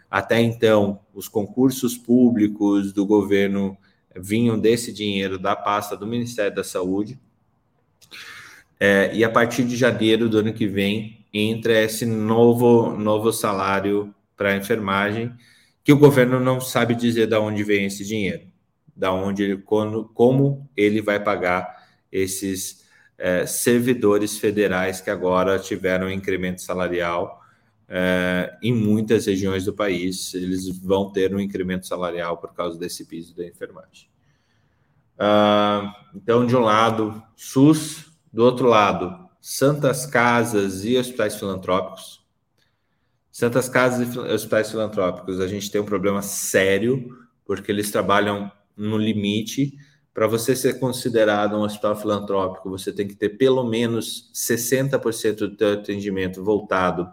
até 0.10 0.42
então, 0.42 1.00
os 1.14 1.28
concursos 1.28 1.96
públicos 1.96 2.92
do 2.92 3.06
governo 3.06 3.78
vinham 4.16 4.60
desse 4.60 4.92
dinheiro 4.92 5.38
da 5.38 5.56
pasta 5.56 5.96
do 5.96 6.08
Ministério 6.08 6.56
da 6.56 6.64
Saúde. 6.64 7.20
É, 8.80 9.14
e 9.14 9.24
a 9.24 9.30
partir 9.30 9.66
de 9.66 9.76
janeiro 9.76 10.30
do 10.30 10.40
ano 10.40 10.54
que 10.54 10.66
vem 10.66 11.26
entra 11.34 11.82
esse 11.82 12.06
novo, 12.06 12.96
novo 12.96 13.32
salário 13.32 14.14
para 14.38 14.52
a 14.52 14.56
enfermagem, 14.56 15.34
que 15.84 15.92
o 15.92 15.98
governo 15.98 16.40
não 16.40 16.62
sabe 16.62 16.96
dizer 16.96 17.28
de 17.28 17.36
onde 17.36 17.64
vem 17.64 17.86
esse 17.86 18.06
dinheiro, 18.06 18.44
da 18.96 19.12
onde 19.12 19.44
ele, 19.44 19.58
quando, 19.58 20.06
como 20.14 20.70
ele 20.76 21.02
vai 21.02 21.20
pagar 21.20 21.88
esses 22.12 22.86
é, 23.18 23.46
servidores 23.46 24.40
federais 24.40 25.02
que 25.02 25.10
agora 25.10 25.60
tiveram 25.60 26.08
um 26.08 26.12
incremento 26.12 26.62
salarial 26.62 27.40
é, 27.88 28.56
em 28.62 28.74
muitas 28.74 29.26
regiões 29.26 29.66
do 29.66 29.74
país, 29.74 30.34
eles 30.34 30.70
vão 30.80 31.12
ter 31.12 31.34
um 31.34 31.40
incremento 31.40 31.88
salarial 31.88 32.38
por 32.38 32.54
causa 32.54 32.78
desse 32.78 33.04
piso 33.06 33.36
da 33.36 33.46
enfermagem. 33.46 34.08
Ah, 35.18 35.94
então, 36.16 36.46
de 36.46 36.56
um 36.56 36.62
lado, 36.62 37.22
SUS, 37.36 38.09
do 38.32 38.44
outro 38.44 38.68
lado, 38.68 39.30
santas 39.42 40.06
casas 40.06 40.86
e 40.86 40.98
hospitais 40.98 41.36
filantrópicos. 41.36 42.20
Santas 43.32 43.70
casas 43.70 44.14
e 44.14 44.20
hospitais 44.20 44.70
filantrópicos, 44.70 45.40
a 45.40 45.48
gente 45.48 45.72
tem 45.72 45.80
um 45.80 45.86
problema 45.86 46.22
sério, 46.22 47.18
porque 47.46 47.72
eles 47.72 47.90
trabalham 47.90 48.52
no 48.76 48.98
limite. 48.98 49.74
Para 50.14 50.28
você 50.28 50.56
ser 50.56 50.80
considerado 50.80 51.56
um 51.56 51.62
hospital 51.62 51.96
filantrópico, 51.96 52.70
você 52.70 52.92
tem 52.92 53.08
que 53.08 53.16
ter 53.16 53.30
pelo 53.30 53.64
menos 53.64 54.30
60% 54.34 55.48
do 55.48 55.58
seu 55.58 55.74
atendimento 55.74 56.44
voltado 56.44 57.12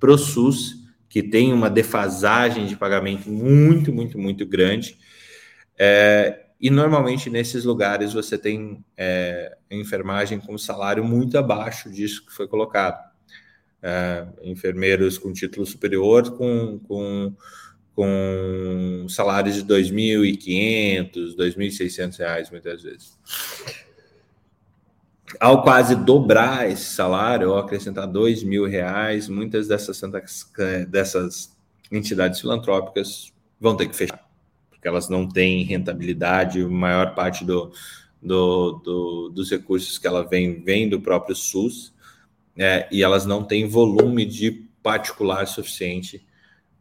para 0.00 0.10
o 0.10 0.18
SUS, 0.18 0.86
que 1.08 1.22
tem 1.22 1.52
uma 1.52 1.68
defasagem 1.68 2.66
de 2.66 2.76
pagamento 2.76 3.30
muito, 3.30 3.92
muito, 3.92 4.18
muito 4.18 4.46
grande. 4.46 4.96
É, 5.78 6.45
e 6.66 6.70
normalmente 6.70 7.30
nesses 7.30 7.62
lugares 7.62 8.12
você 8.12 8.36
tem 8.36 8.84
é, 8.96 9.56
enfermagem 9.70 10.40
com 10.40 10.58
salário 10.58 11.04
muito 11.04 11.38
abaixo 11.38 11.88
disso 11.88 12.26
que 12.26 12.32
foi 12.32 12.48
colocado. 12.48 13.08
É, 13.80 14.26
enfermeiros 14.42 15.16
com 15.16 15.32
título 15.32 15.64
superior 15.64 16.36
com, 16.36 16.80
com, 16.80 17.32
com 17.94 19.06
salários 19.08 19.54
de 19.54 19.60
R$ 19.60 19.80
2.500, 19.80 21.36
2.600 21.36 22.18
reais 22.18 22.50
muitas 22.50 22.82
vezes. 22.82 23.16
Ao 25.38 25.62
quase 25.62 25.94
dobrar 25.94 26.68
esse 26.68 26.86
salário, 26.86 27.50
ou 27.50 27.58
acrescentar 27.58 28.08
R$ 28.12 28.44
mil 28.44 28.66
reais, 28.66 29.28
muitas 29.28 29.68
dessas, 29.68 30.00
dessas 30.88 31.56
entidades 31.92 32.40
filantrópicas 32.40 33.32
vão 33.60 33.76
ter 33.76 33.86
que 33.86 33.94
fechar 33.94 34.25
porque 34.76 34.86
elas 34.86 35.08
não 35.08 35.26
têm 35.28 35.64
rentabilidade, 35.64 36.62
a 36.62 36.68
maior 36.68 37.14
parte 37.14 37.44
do, 37.44 37.72
do, 38.22 38.72
do, 38.84 39.28
dos 39.30 39.50
recursos 39.50 39.98
que 39.98 40.06
ela 40.06 40.22
vem 40.22 40.62
vem 40.62 40.88
do 40.88 41.00
próprio 41.00 41.34
SUS, 41.34 41.92
é, 42.56 42.86
e 42.92 43.02
elas 43.02 43.26
não 43.26 43.42
têm 43.42 43.66
volume 43.66 44.24
de 44.24 44.50
particular 44.82 45.46
suficiente 45.46 46.24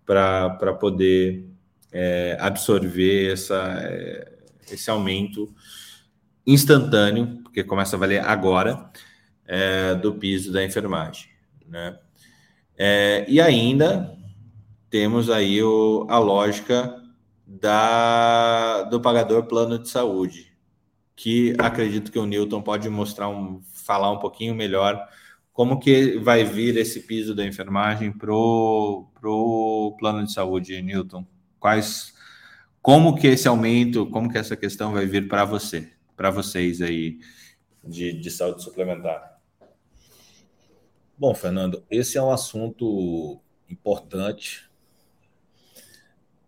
para 0.05 0.73
poder 0.79 1.45
é, 1.91 2.37
absorver 2.39 3.33
essa, 3.33 3.79
é, 3.81 4.33
esse 4.71 4.89
aumento 4.89 5.53
instantâneo, 6.45 7.39
porque 7.43 7.63
começa 7.63 7.95
a 7.95 7.99
valer 7.99 8.21
agora, 8.23 8.89
é, 9.47 9.95
do 9.95 10.13
piso 10.13 10.51
da 10.51 10.63
enfermagem. 10.63 11.29
Né? 11.67 11.97
É, 12.77 13.25
e 13.27 13.41
ainda 13.41 14.15
temos 14.89 15.29
aí 15.29 15.61
o, 15.63 16.05
a 16.09 16.19
lógica 16.19 17.01
da, 17.45 18.83
do 18.83 18.99
pagador 18.99 19.43
plano 19.45 19.77
de 19.77 19.89
saúde, 19.89 20.53
que 21.15 21.55
acredito 21.59 22.11
que 22.11 22.19
o 22.19 22.25
Newton 22.25 22.61
pode 22.61 22.89
mostrar 22.89 23.29
um, 23.29 23.61
falar 23.73 24.11
um 24.11 24.19
pouquinho 24.19 24.55
melhor 24.55 25.07
como 25.53 25.79
que 25.79 26.17
vai 26.17 26.43
vir 26.43 26.75
esse 26.75 27.01
piso 27.01 27.33
da 27.33 27.45
enfermagem 27.45 28.11
pro 28.11 29.07
pro 29.19 29.95
plano 29.97 30.23
de 30.23 30.31
saúde, 30.31 30.81
Newton. 30.81 31.25
Quais, 31.59 32.13
como 32.81 33.15
que 33.15 33.27
esse 33.27 33.47
aumento, 33.47 34.05
como 34.07 34.29
que 34.29 34.37
essa 34.37 34.55
questão 34.55 34.93
vai 34.93 35.05
vir 35.05 35.27
para 35.27 35.45
você, 35.45 35.91
para 36.15 36.29
vocês 36.29 36.81
aí 36.81 37.19
de, 37.83 38.13
de 38.13 38.29
saúde 38.29 38.61
suplementar? 38.61 39.39
Bom, 41.17 41.33
Fernando, 41.33 41.83
esse 41.89 42.17
é 42.17 42.21
um 42.21 42.31
assunto 42.31 43.39
importante 43.69 44.64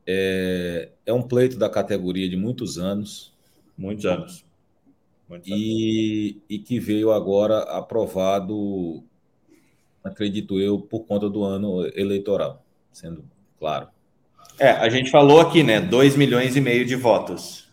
é, 0.07 0.89
é 1.05 1.13
um 1.13 1.21
pleito 1.21 1.57
da 1.57 1.69
categoria 1.69 2.29
de 2.29 2.37
muitos 2.37 2.77
anos. 2.77 3.33
Muitos 3.77 4.05
anos. 4.05 4.45
Muitos 5.27 5.49
e, 5.49 6.31
anos. 6.31 6.43
e 6.49 6.59
que 6.59 6.79
veio 6.79 7.11
agora 7.11 7.59
aprovado 7.63 9.03
acredito 10.07 10.59
eu, 10.59 10.79
por 10.79 11.01
conta 11.01 11.29
do 11.29 11.43
ano 11.43 11.85
eleitoral, 11.95 12.63
sendo 12.91 13.23
claro. 13.59 13.89
É, 14.59 14.69
a 14.71 14.89
gente 14.89 15.11
falou 15.11 15.39
aqui, 15.39 15.61
né? 15.61 15.79
2 15.79 16.15
milhões 16.15 16.55
e 16.55 16.61
meio 16.61 16.85
de 16.85 16.95
votos. 16.95 17.67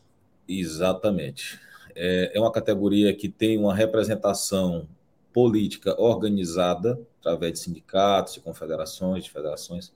Exatamente. 0.46 1.58
É, 1.94 2.32
é 2.34 2.40
uma 2.40 2.52
categoria 2.52 3.14
que 3.14 3.28
tem 3.28 3.56
uma 3.56 3.74
representação 3.74 4.86
política 5.32 5.98
organizada, 6.00 7.00
através 7.20 7.54
de 7.54 7.58
sindicatos, 7.60 8.34
de 8.34 8.40
confederações, 8.40 9.24
de 9.24 9.30
federações, 9.30 9.92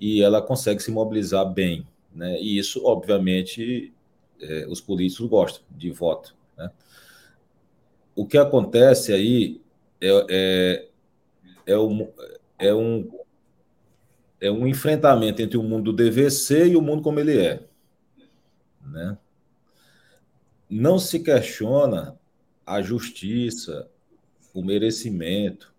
e 0.00 0.22
ela 0.22 0.40
consegue 0.40 0.82
se 0.82 0.90
mobilizar 0.90 1.44
bem. 1.44 1.86
Né? 2.14 2.40
E 2.40 2.56
isso, 2.58 2.84
obviamente, 2.86 3.92
é, 4.40 4.66
os 4.66 4.80
políticos 4.80 5.28
gostam 5.28 5.62
de 5.70 5.90
voto. 5.90 6.34
Né? 6.56 6.70
O 8.16 8.26
que 8.26 8.38
acontece 8.38 9.12
aí 9.12 9.60
é, 10.00 10.26
é, 10.30 10.88
é, 11.66 11.78
um, 11.78 12.08
é, 12.58 12.74
um, 12.74 13.10
é 14.40 14.50
um 14.50 14.66
enfrentamento 14.66 15.42
entre 15.42 15.58
o 15.58 15.62
mundo 15.62 15.92
do 15.92 16.04
DVC 16.04 16.68
e 16.68 16.76
o 16.76 16.82
mundo 16.82 17.02
como 17.02 17.20
ele 17.20 17.38
é. 17.38 17.62
Né? 18.84 19.18
Não 20.68 20.98
se 20.98 21.20
questiona 21.20 22.18
a 22.64 22.80
justiça, 22.80 23.88
o 24.54 24.64
merecimento 24.64 25.69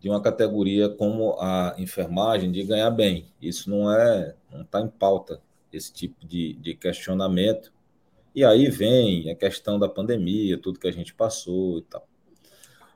de 0.00 0.08
uma 0.08 0.20
categoria 0.20 0.88
como 0.88 1.36
a 1.40 1.74
enfermagem 1.78 2.52
de 2.52 2.62
ganhar 2.62 2.90
bem. 2.90 3.26
Isso 3.40 3.68
não 3.68 3.92
é, 3.92 4.34
não 4.50 4.62
está 4.62 4.80
em 4.80 4.88
pauta 4.88 5.40
esse 5.72 5.92
tipo 5.92 6.26
de, 6.26 6.54
de 6.54 6.74
questionamento. 6.74 7.72
E 8.34 8.44
aí 8.44 8.70
vem 8.70 9.30
a 9.30 9.34
questão 9.34 9.78
da 9.78 9.88
pandemia, 9.88 10.58
tudo 10.58 10.78
que 10.78 10.86
a 10.86 10.92
gente 10.92 11.14
passou 11.14 11.78
e 11.78 11.82
tal. 11.82 12.06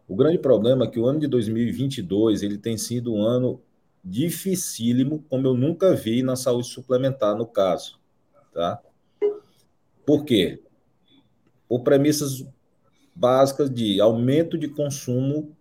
O 0.06 0.14
grande 0.14 0.38
problema 0.38 0.84
é 0.84 0.88
que 0.88 1.00
o 1.00 1.06
ano 1.06 1.20
de 1.20 1.26
2022 1.26 2.42
ele 2.42 2.58
tem 2.58 2.76
sido 2.76 3.14
um 3.14 3.22
ano 3.22 3.60
dificílimo, 4.04 5.24
como 5.28 5.46
eu 5.46 5.54
nunca 5.54 5.94
vi 5.94 6.22
na 6.22 6.36
saúde 6.36 6.68
suplementar, 6.68 7.36
no 7.36 7.46
caso. 7.46 8.00
Tá? 8.52 8.80
Por 10.04 10.24
quê? 10.24 10.60
Por 11.68 11.82
premissas 11.82 12.44
básicas 13.14 13.70
de 13.70 14.00
aumento 14.00 14.58
de 14.58 14.68
consumo, 14.68 15.56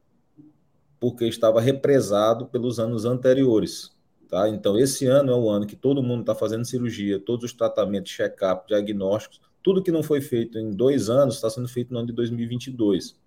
porque 1.01 1.25
estava 1.25 1.59
represado 1.59 2.45
pelos 2.45 2.79
anos 2.79 3.05
anteriores. 3.05 3.91
Tá? 4.29 4.47
Então, 4.47 4.77
esse 4.77 5.07
ano 5.07 5.31
é 5.31 5.35
o 5.35 5.49
ano 5.49 5.65
que 5.65 5.75
todo 5.75 6.03
mundo 6.03 6.21
está 6.21 6.35
fazendo 6.35 6.63
cirurgia, 6.63 7.19
todos 7.19 7.43
os 7.43 7.53
tratamentos, 7.53 8.11
check-up, 8.11 8.67
diagnósticos, 8.67 9.41
tudo 9.63 9.81
que 9.81 9.91
não 9.91 10.03
foi 10.03 10.21
feito 10.21 10.59
em 10.59 10.69
dois 10.69 11.09
anos 11.09 11.35
está 11.35 11.49
sendo 11.49 11.67
feito 11.67 11.91
no 11.91 11.97
ano 11.97 12.07
de 12.07 12.13
2022. 12.13 13.19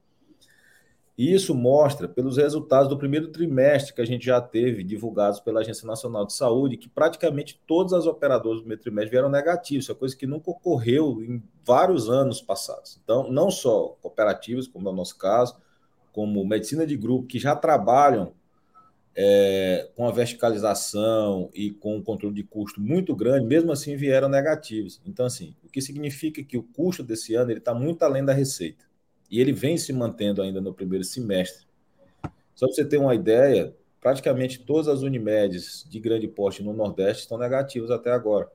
E 1.19 1.33
isso 1.33 1.55
mostra 1.55 2.09
pelos 2.09 2.37
resultados 2.37 2.89
do 2.89 2.97
primeiro 2.97 3.29
trimestre 3.29 3.93
que 3.93 4.01
a 4.01 4.07
gente 4.07 4.25
já 4.25 4.41
teve 4.41 4.85
divulgados 4.85 5.41
pela 5.41 5.61
Agência 5.61 5.87
Nacional 5.87 6.25
de 6.25 6.33
Saúde, 6.33 6.77
que 6.77 6.89
praticamente 6.89 7.61
todas 7.67 7.93
as 7.93 8.07
operadoras 8.07 8.59
do 8.59 8.63
primeiro 8.63 8.83
trimestre 8.83 9.11
vieram 9.11 9.29
negativos, 9.29 9.91
é 9.91 9.95
coisa 9.95 10.17
que 10.17 10.27
nunca 10.27 10.51
ocorreu 10.51 11.23
em 11.23 11.43
vários 11.65 12.09
anos 12.09 12.41
passados. 12.41 13.01
Então, 13.03 13.31
não 13.31 13.51
só 13.51 13.97
cooperativas, 14.01 14.69
como 14.69 14.89
é 14.89 14.93
o 14.93 14.95
nosso 14.95 15.19
caso, 15.19 15.57
como 16.15 16.47
medicina 16.47 16.87
de 16.87 16.97
grupo, 16.97 17.27
que 17.27 17.41
já 17.41 17.57
trabalham 17.57 18.33
é, 19.17 19.91
com 19.97 20.07
a 20.07 20.13
verticalização 20.13 21.51
e 21.53 21.73
com 21.73 21.97
um 21.97 22.03
controle 22.03 22.37
de 22.37 22.45
custo 22.45 22.81
muito 22.81 23.17
grande, 23.17 23.47
mesmo 23.47 23.73
assim 23.73 23.97
vieram 23.97 24.29
negativos. 24.29 25.01
Então, 25.05 25.27
assim, 25.27 25.57
o 25.65 25.69
que 25.69 25.83
significa 25.83 26.43
que 26.43 26.57
o 26.57 26.63
custo 26.63 27.03
desse 27.03 27.35
ano 27.35 27.51
está 27.51 27.75
muito 27.75 28.03
além 28.05 28.25
da 28.25 28.33
receita 28.33 28.85
e 29.29 29.41
ele 29.41 29.53
vem 29.53 29.77
se 29.77 29.93
mantendo 29.93 30.41
ainda 30.41 30.61
no 30.61 30.73
primeiro 30.73 31.05
semestre. 31.05 31.67
Só 32.55 32.67
para 32.67 32.77
você 32.77 32.85
ter 32.85 32.99
uma 32.99 33.15
ideia, 33.15 33.75
praticamente 34.01 34.61
todas 34.61 34.87
as 34.87 35.03
Unimedes 35.03 35.85
de 35.91 35.99
grande 35.99 36.29
porte 36.29 36.63
no 36.63 36.73
Nordeste 36.73 37.23
estão 37.23 37.37
negativas 37.37 37.91
até 37.91 38.13
agora. 38.13 38.49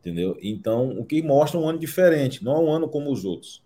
Entendeu? 0.00 0.36
Então, 0.42 0.98
o 0.98 1.04
que 1.04 1.22
mostra 1.22 1.60
um 1.60 1.68
ano 1.68 1.78
diferente, 1.78 2.44
não 2.44 2.56
é 2.56 2.58
um 2.58 2.72
ano 2.72 2.88
como 2.88 3.12
os 3.12 3.24
outros. 3.24 3.64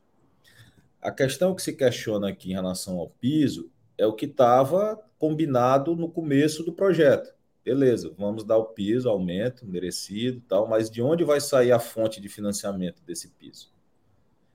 A 1.00 1.10
questão 1.10 1.54
que 1.54 1.62
se 1.62 1.72
questiona 1.72 2.28
aqui 2.28 2.50
em 2.50 2.54
relação 2.54 2.98
ao 2.98 3.08
piso 3.08 3.70
é 3.96 4.06
o 4.06 4.12
que 4.12 4.26
estava 4.26 4.98
combinado 5.18 5.96
no 5.96 6.10
começo 6.10 6.62
do 6.62 6.72
projeto. 6.72 7.34
Beleza, 7.64 8.14
vamos 8.18 8.44
dar 8.44 8.56
o 8.56 8.66
piso, 8.66 9.08
aumento 9.08 9.66
merecido, 9.66 10.42
tal, 10.48 10.66
mas 10.66 10.90
de 10.90 11.02
onde 11.02 11.24
vai 11.24 11.40
sair 11.40 11.72
a 11.72 11.78
fonte 11.78 12.20
de 12.20 12.28
financiamento 12.28 13.02
desse 13.02 13.28
piso? 13.28 13.70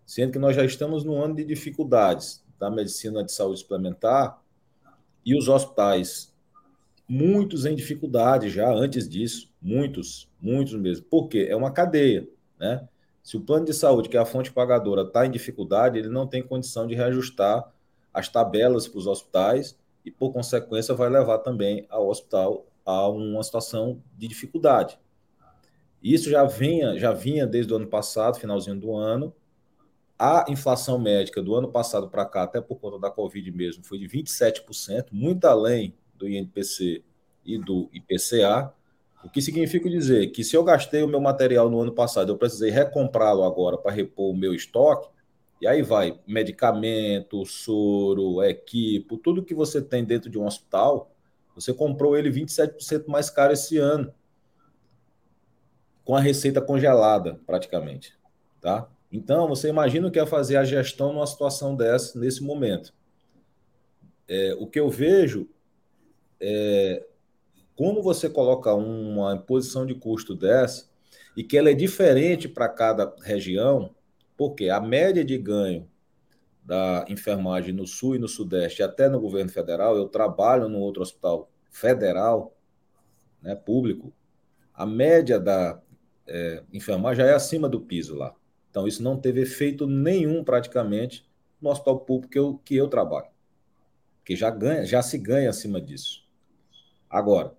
sendo 0.06 0.34
que 0.34 0.40
nós 0.40 0.56
já 0.56 0.64
estamos 0.64 1.04
no 1.04 1.22
ano 1.22 1.36
de 1.36 1.44
dificuldades 1.44 2.44
da 2.60 2.70
medicina 2.70 3.24
de 3.24 3.32
saúde 3.32 3.60
suplementar 3.60 4.40
e 5.26 5.36
os 5.36 5.50
hospitais, 5.50 6.34
muitos 7.08 7.66
em 7.66 7.76
dificuldade 7.76 8.50
já 8.50 8.72
antes 8.72 9.10
disso, 9.10 9.52
muitos, 9.62 10.30
muitos 10.40 10.76
mesmo. 10.76 11.06
Por 11.06 11.28
quê? 11.28 11.48
É 11.50 11.56
uma 11.56 11.72
cadeia, 11.72 12.28
né? 12.60 12.88
Se 13.26 13.36
o 13.38 13.42
plano 13.42 13.66
de 13.66 13.74
saúde, 13.74 14.08
que 14.08 14.16
é 14.16 14.20
a 14.20 14.26
fonte 14.26 14.52
pagadora, 14.52 15.02
está 15.02 15.26
em 15.26 15.32
dificuldade, 15.32 15.98
ele 15.98 16.10
não 16.10 16.28
tem 16.28 16.44
condição 16.44 16.86
de 16.86 16.94
reajustar 16.94 17.74
as 18.14 18.30
tabelas 18.30 18.88
para 18.88 19.00
os 19.00 19.08
hospitais 19.08 19.76
e, 20.06 20.12
por 20.12 20.32
consequência, 20.32 20.94
vai 20.94 21.10
levar 21.10 21.40
também 21.40 21.88
ao 21.90 22.08
hospital 22.08 22.68
a 22.86 23.10
uma 23.10 23.42
situação 23.42 24.00
de 24.16 24.28
dificuldade. 24.28 25.00
Isso 26.04 26.30
já 26.30 26.46
vinha, 26.46 27.00
já 27.00 27.14
vinha 27.14 27.48
desde 27.48 27.74
o 27.74 27.78
ano 27.78 27.88
passado, 27.88 28.38
finalzinho 28.38 28.80
do 28.80 28.96
ano, 28.96 29.34
a 30.20 30.46
inflação 30.48 31.00
médica 31.00 31.42
do 31.42 31.56
ano 31.56 31.72
passado 31.72 32.08
para 32.08 32.28
cá, 32.28 32.44
até 32.44 32.62
por 32.62 32.76
conta 32.76 33.00
da 33.00 33.10
Covid 33.10 33.52
mesmo, 33.52 33.84
foi 33.84 33.98
de 33.98 34.08
27%, 34.08 35.08
muito 35.12 35.46
além 35.46 35.96
do 36.14 36.30
INPC 36.30 37.04
e 37.44 37.58
do 37.58 37.90
IPCA. 37.92 38.72
O 39.26 39.30
que 39.30 39.42
significa 39.42 39.90
dizer 39.90 40.28
que 40.28 40.44
se 40.44 40.56
eu 40.56 40.64
gastei 40.64 41.02
o 41.02 41.08
meu 41.08 41.20
material 41.20 41.68
no 41.68 41.82
ano 41.82 41.92
passado, 41.92 42.32
eu 42.32 42.38
precisei 42.38 42.70
recomprá-lo 42.70 43.44
agora 43.44 43.76
para 43.76 43.92
repor 43.92 44.30
o 44.30 44.38
meu 44.38 44.54
estoque, 44.54 45.10
e 45.60 45.66
aí 45.66 45.82
vai 45.82 46.20
medicamento, 46.28 47.44
soro, 47.44 48.44
equipo, 48.44 49.18
tudo 49.18 49.44
que 49.44 49.56
você 49.56 49.82
tem 49.82 50.06
dentro 50.06 50.30
de 50.30 50.38
um 50.38 50.46
hospital, 50.46 51.12
você 51.56 51.74
comprou 51.74 52.16
ele 52.16 52.30
27% 52.30 53.08
mais 53.08 53.32
caro 53.32 53.52
esse 53.52 53.80
ano, 53.80 54.14
com 56.04 56.16
a 56.16 56.22
receita 56.22 56.62
congelada, 56.62 57.40
praticamente, 57.48 58.14
tá? 58.62 58.88
Então, 59.12 59.48
você 59.48 59.70
imagina 59.70 60.08
o 60.08 60.12
que 60.12 60.20
é 60.20 60.26
fazer 60.28 60.58
a 60.58 60.64
gestão 60.64 61.12
numa 61.12 61.26
situação 61.26 61.76
dessa, 61.76 62.20
nesse 62.20 62.44
momento. 62.44 62.94
É, 64.28 64.56
o 64.60 64.68
que 64.68 64.80
eu 64.80 64.88
vejo 64.88 65.50
é 66.40 67.04
como 67.76 68.02
você 68.02 68.30
coloca 68.30 68.74
uma 68.74 69.36
imposição 69.36 69.86
de 69.86 69.94
custo 69.94 70.36
dessa 70.36 70.90
e 71.36 71.44
que 71.44 71.58
ela 71.58 71.70
é 71.70 71.74
diferente 71.74 72.48
para 72.48 72.70
cada 72.70 73.14
região, 73.22 73.94
porque 74.38 74.70
a 74.70 74.80
média 74.80 75.24
de 75.24 75.38
ganho 75.38 75.90
da 76.64 77.06
enfermagem 77.08 77.74
no 77.74 77.86
Sul 77.86 78.16
e 78.16 78.20
no 78.20 78.28
Sudeste, 78.28 78.82
até 78.82 79.08
no 79.08 79.20
governo 79.20 79.52
federal, 79.52 79.96
eu 79.96 80.08
trabalho 80.08 80.68
no 80.68 80.80
outro 80.80 81.04
hospital 81.04 81.50
federal, 81.70 82.56
né, 83.42 83.54
público, 83.54 84.12
a 84.74 84.86
média 84.86 85.40
da 85.40 85.80
é, 86.28 86.64
enfermagem 86.74 87.24
já 87.24 87.32
é 87.32 87.36
acima 87.36 87.70
do 87.70 87.80
piso 87.80 88.16
lá. 88.16 88.34
Então, 88.72 88.88
isso 88.88 89.04
não 89.04 89.18
teve 89.18 89.42
efeito 89.42 89.86
nenhum 89.86 90.44
praticamente 90.44 91.26
no 91.62 91.70
hospital 91.70 92.00
público 92.00 92.32
que 92.32 92.40
eu, 92.40 92.60
que 92.66 92.76
eu 92.76 92.88
trabalho, 92.88 93.30
que 94.24 94.36
já, 94.36 94.50
ganha, 94.50 94.86
já 94.86 95.02
se 95.02 95.18
ganha 95.18 95.50
acima 95.50 95.80
disso. 95.80 96.26
Agora, 97.10 97.56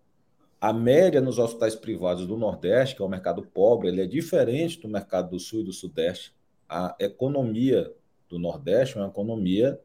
a 0.67 0.73
média 0.73 1.21
nos 1.21 1.39
hospitais 1.39 1.77
privados 1.77 2.27
do 2.27 2.37
Nordeste, 2.37 2.97
que 2.97 3.03
é 3.03 3.05
o 3.05 3.09
mercado 3.09 3.41
pobre, 3.41 3.87
ele 3.87 4.03
é 4.03 4.07
diferente 4.07 4.81
do 4.81 4.89
mercado 4.89 5.31
do 5.31 5.39
Sul 5.39 5.61
e 5.61 5.65
do 5.65 5.73
Sudeste. 5.73 6.35
A 6.69 6.97
economia 6.99 7.93
do 8.29 8.37
Nordeste 8.37 8.99
é 8.99 9.01
uma 9.01 9.07
economia 9.07 9.79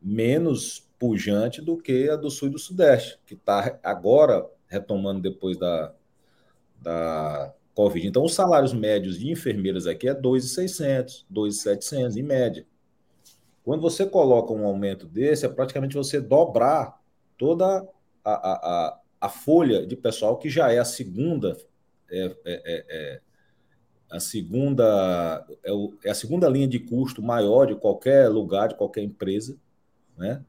menos 0.00 0.90
pujante 0.98 1.62
do 1.62 1.76
que 1.76 2.10
a 2.10 2.16
do 2.16 2.32
Sul 2.32 2.48
e 2.48 2.50
do 2.50 2.58
Sudeste, 2.58 3.20
que 3.24 3.34
está 3.34 3.78
agora 3.80 4.44
retomando 4.66 5.20
depois 5.20 5.56
da, 5.56 5.94
da 6.80 7.54
Covid. 7.72 8.04
Então, 8.04 8.24
os 8.24 8.34
salários 8.34 8.72
médios 8.72 9.20
de 9.20 9.30
enfermeiras 9.30 9.86
aqui 9.86 10.08
é 10.08 10.14
2.600, 10.14 11.24
2.700 11.32 12.16
em 12.16 12.24
média. 12.24 12.66
Quando 13.62 13.80
você 13.80 14.04
coloca 14.04 14.52
um 14.52 14.66
aumento 14.66 15.06
desse, 15.06 15.46
é 15.46 15.48
praticamente 15.48 15.94
você 15.94 16.20
dobrar 16.20 17.00
toda 17.38 17.86
a, 18.24 18.32
a, 18.32 18.52
a, 18.52 19.01
a 19.22 19.28
folha 19.28 19.86
de 19.86 19.94
pessoal 19.94 20.36
que 20.36 20.50
já 20.50 20.72
é 20.72 20.80
a 20.80 20.84
segunda 20.84 21.56
é, 22.10 22.24
é, 22.24 22.34
é, 22.44 22.84
é 22.90 23.20
a 24.10 24.18
segunda 24.18 25.46
é, 25.62 25.72
o, 25.72 25.96
é, 26.04 26.10
a 26.10 26.14
segunda 26.14 26.48
linha 26.48 26.66
de 26.66 26.80
custo 26.80 27.22
maior 27.22 27.66
de 27.66 27.76
qualquer 27.76 28.28
lugar, 28.28 28.68
de 28.68 28.74
qualquer 28.74 29.02
empresa, 29.02 29.56
né? 30.18 30.44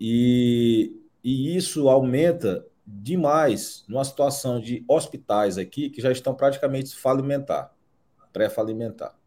E, 0.00 1.02
e 1.22 1.56
isso 1.56 1.88
aumenta 1.88 2.64
demais 2.86 3.84
numa 3.88 4.04
situação 4.04 4.60
de 4.60 4.84
hospitais 4.88 5.58
aqui 5.58 5.90
que 5.90 6.00
já 6.00 6.12
estão 6.12 6.32
praticamente 6.32 6.94
falimentar, 6.94 7.74
pré-falimentar. 8.32 9.18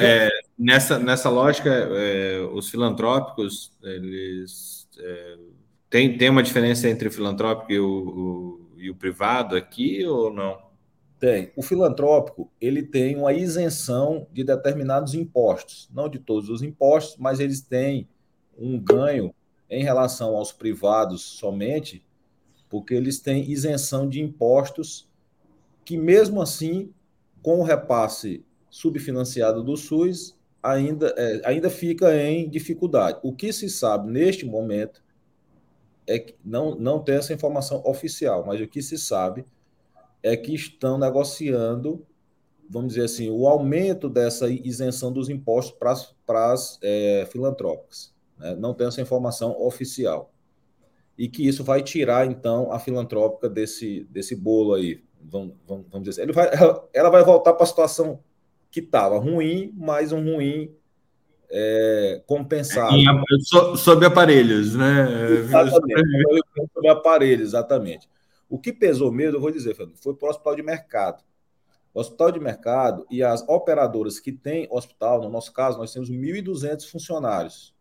É, 0.00 0.28
nessa, 0.56 0.98
nessa 0.98 1.30
lógica, 1.30 1.70
é, 1.70 2.40
os 2.52 2.68
filantrópicos, 2.68 3.72
eles 3.82 4.86
é, 4.98 5.38
tem, 5.88 6.16
tem 6.16 6.28
uma 6.28 6.42
diferença 6.42 6.88
entre 6.88 7.08
o 7.08 7.12
filantrópico 7.12 7.72
e 7.72 7.78
o, 7.78 7.86
o, 7.86 8.70
e 8.76 8.90
o 8.90 8.94
privado 8.94 9.56
aqui 9.56 10.04
ou 10.04 10.32
não? 10.32 10.58
Tem. 11.18 11.50
O 11.56 11.62
filantrópico, 11.62 12.50
ele 12.60 12.82
tem 12.82 13.16
uma 13.16 13.32
isenção 13.32 14.26
de 14.32 14.44
determinados 14.44 15.14
impostos, 15.14 15.88
não 15.92 16.08
de 16.08 16.18
todos 16.18 16.50
os 16.50 16.62
impostos, 16.62 17.16
mas 17.18 17.40
eles 17.40 17.62
têm 17.62 18.08
um 18.58 18.78
ganho 18.78 19.34
em 19.70 19.82
relação 19.82 20.36
aos 20.36 20.52
privados 20.52 21.22
somente, 21.22 22.04
porque 22.68 22.94
eles 22.94 23.18
têm 23.18 23.50
isenção 23.50 24.08
de 24.08 24.20
impostos 24.20 25.08
que 25.84 25.96
mesmo 25.96 26.42
assim, 26.42 26.92
com 27.40 27.60
o 27.60 27.62
repasse 27.62 28.44
subfinanciado 28.68 29.62
do 29.62 29.76
SUS, 29.76 30.36
ainda, 30.62 31.14
é, 31.16 31.42
ainda 31.44 31.70
fica 31.70 32.14
em 32.20 32.48
dificuldade. 32.48 33.20
O 33.22 33.32
que 33.32 33.52
se 33.52 33.70
sabe 33.70 34.10
neste 34.10 34.44
momento 34.44 35.02
é 36.06 36.18
que 36.18 36.34
não, 36.44 36.74
não 36.74 37.00
tem 37.00 37.16
essa 37.16 37.32
informação 37.32 37.82
oficial, 37.84 38.44
mas 38.46 38.60
o 38.60 38.66
que 38.66 38.80
se 38.80 38.96
sabe 38.96 39.44
é 40.22 40.36
que 40.36 40.54
estão 40.54 40.98
negociando, 40.98 42.06
vamos 42.68 42.94
dizer 42.94 43.04
assim, 43.04 43.30
o 43.30 43.46
aumento 43.46 44.08
dessa 44.08 44.48
isenção 44.48 45.12
dos 45.12 45.28
impostos 45.28 45.76
para 46.26 46.52
as 46.52 46.78
é, 46.82 47.26
filantrópicas. 47.30 48.14
Né? 48.38 48.54
Não 48.56 48.74
tem 48.74 48.86
essa 48.86 49.00
informação 49.00 49.60
oficial. 49.60 50.32
E 51.18 51.28
que 51.28 51.46
isso 51.46 51.64
vai 51.64 51.82
tirar, 51.82 52.26
então, 52.26 52.70
a 52.72 52.78
filantrópica 52.78 53.48
desse, 53.48 54.04
desse 54.10 54.36
bolo 54.36 54.74
aí. 54.74 55.02
Vamos, 55.22 55.54
vamos, 55.66 55.86
vamos 55.90 56.08
dizer 56.08 56.22
assim. 56.22 56.32
Vai, 56.32 56.50
ela 56.92 57.10
vai 57.10 57.24
voltar 57.24 57.54
para 57.54 57.64
a 57.64 57.66
situação 57.66 58.20
que 58.70 58.80
estava 58.80 59.18
ruim, 59.18 59.72
mas 59.76 60.12
um 60.12 60.22
ruim 60.22 60.74
é, 61.50 62.22
compensado. 62.26 62.94
Em, 62.94 63.06
sob 63.76 64.06
aparelhos, 64.06 64.74
né? 64.74 65.30
Exatamente, 65.30 66.42
sob 66.74 66.88
aparelhos, 66.88 67.48
exatamente. 67.48 68.08
O 68.48 68.58
que 68.58 68.72
pesou 68.72 69.10
mesmo, 69.10 69.36
eu 69.36 69.40
vou 69.40 69.50
dizer, 69.50 69.74
Fernando, 69.74 69.96
foi 69.98 70.14
para 70.14 70.26
o 70.26 70.30
hospital 70.30 70.54
de 70.54 70.62
mercado. 70.62 71.24
O 71.92 72.00
hospital 72.00 72.30
de 72.30 72.40
mercado 72.40 73.06
e 73.10 73.22
as 73.22 73.42
operadoras 73.48 74.20
que 74.20 74.30
têm 74.30 74.68
hospital, 74.70 75.22
no 75.22 75.30
nosso 75.30 75.52
caso, 75.52 75.78
nós 75.78 75.92
temos 75.92 76.10
1.200 76.10 76.88
funcionários. 76.90 77.74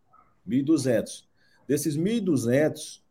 1.200. 0.47 1.26
Desses 1.68 1.97
1.200, 1.97 3.01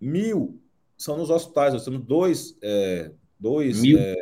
mil 0.00 0.60
são 0.96 1.16
nos 1.16 1.30
hospitais. 1.30 1.72
Nós 1.72 1.84
temos 1.84 2.04
dois, 2.04 2.56
é, 2.62 3.10
dois 3.38 3.80
mil. 3.80 3.98
É, 3.98 4.16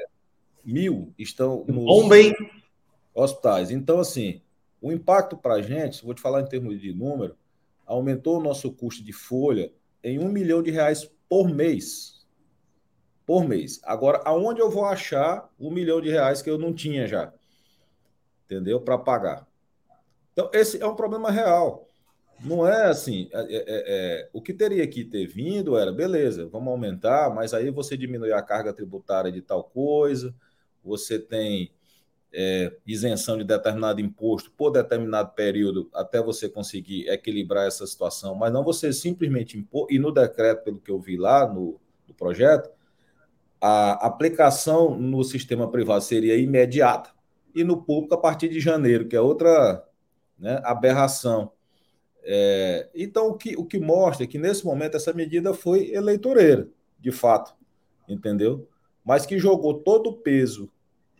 mil 0.64 1.14
estão 1.18 1.64
nos 1.68 1.84
Bom, 1.84 2.08
hospitais. 3.14 3.70
Então, 3.70 4.00
assim, 4.00 4.40
o 4.87 4.93
impacto 4.93 5.37
para 5.37 5.55
a 5.55 5.62
gente, 5.62 6.05
vou 6.05 6.14
te 6.14 6.20
falar 6.20 6.43
em 6.43 6.47
termos 6.47 6.80
de 6.80 6.95
número, 6.95 7.37
aumentou 7.84 8.39
o 8.39 8.43
nosso 8.43 8.72
custo 8.72 9.03
de 9.03 9.12
folha 9.12 9.72
em 10.03 10.20
um 10.20 10.28
milhão 10.28 10.62
de 10.62 10.70
reais 10.70 11.11
por 11.28 11.49
mês. 11.49 12.24
Por 13.26 13.49
mês. 13.49 13.80
Agora, 13.82 14.22
aonde 14.24 14.61
eu 14.61 14.70
vou 14.70 14.84
achar 14.84 15.53
um 15.59 15.72
milhão 15.72 16.01
de 16.01 16.09
reais 16.09 16.41
que 16.41 16.49
eu 16.49 16.57
não 16.57 16.72
tinha 16.72 17.05
já? 17.09 17.34
Entendeu? 18.45 18.80
Para 18.80 18.97
pagar. 18.97 19.49
Então, 20.32 20.49
esse 20.53 20.80
é 20.80 20.87
um 20.87 20.95
problema 20.95 21.32
real. 21.32 21.89
Não 22.45 22.64
é 22.64 22.84
assim. 22.84 23.28
É, 23.32 23.41
é, 23.41 23.64
é, 23.66 24.30
o 24.32 24.41
que 24.41 24.55
teria 24.55 24.87
que 24.87 25.05
ter 25.05 25.26
vindo 25.26 25.76
era, 25.76 25.91
beleza, 25.91 26.47
vamos 26.47 26.68
aumentar, 26.68 27.34
mas 27.34 27.53
aí 27.53 27.72
você 27.72 27.97
diminui 27.97 28.30
a 28.30 28.41
carga 28.41 28.72
tributária 28.72 29.32
de 29.32 29.43
tal 29.43 29.64
coisa, 29.64 30.32
você 30.84 31.18
tem 31.18 31.72
é, 32.32 32.74
isenção 32.86 33.38
de 33.38 33.44
determinado 33.44 34.00
imposto 34.00 34.50
por 34.50 34.70
determinado 34.70 35.32
período 35.32 35.88
até 35.94 36.22
você 36.22 36.48
conseguir 36.48 37.08
equilibrar 37.08 37.66
essa 37.66 37.86
situação, 37.86 38.34
mas 38.34 38.52
não 38.52 38.62
você 38.62 38.92
simplesmente 38.92 39.56
impor, 39.56 39.86
e 39.90 39.98
no 39.98 40.12
decreto, 40.12 40.64
pelo 40.64 40.80
que 40.80 40.90
eu 40.90 41.00
vi 41.00 41.16
lá 41.16 41.46
no, 41.46 41.80
no 42.06 42.14
projeto, 42.14 42.70
a 43.60 43.92
aplicação 44.06 44.96
no 44.96 45.24
sistema 45.24 45.70
privado 45.70 46.02
seria 46.02 46.36
imediata 46.36 47.10
e 47.54 47.64
no 47.64 47.82
público 47.82 48.14
a 48.14 48.18
partir 48.18 48.48
de 48.48 48.60
janeiro, 48.60 49.08
que 49.08 49.16
é 49.16 49.20
outra 49.20 49.82
né, 50.38 50.60
aberração. 50.62 51.52
É, 52.22 52.90
então, 52.94 53.28
o 53.28 53.34
que, 53.34 53.56
o 53.56 53.64
que 53.64 53.78
mostra 53.78 54.24
é 54.24 54.26
que 54.26 54.38
nesse 54.38 54.64
momento 54.64 54.96
essa 54.96 55.12
medida 55.12 55.54
foi 55.54 55.90
eleitoreira, 55.90 56.68
de 57.00 57.10
fato, 57.10 57.56
entendeu? 58.06 58.68
Mas 59.02 59.24
que 59.24 59.38
jogou 59.38 59.80
todo 59.80 60.10
o 60.10 60.16
peso 60.16 60.70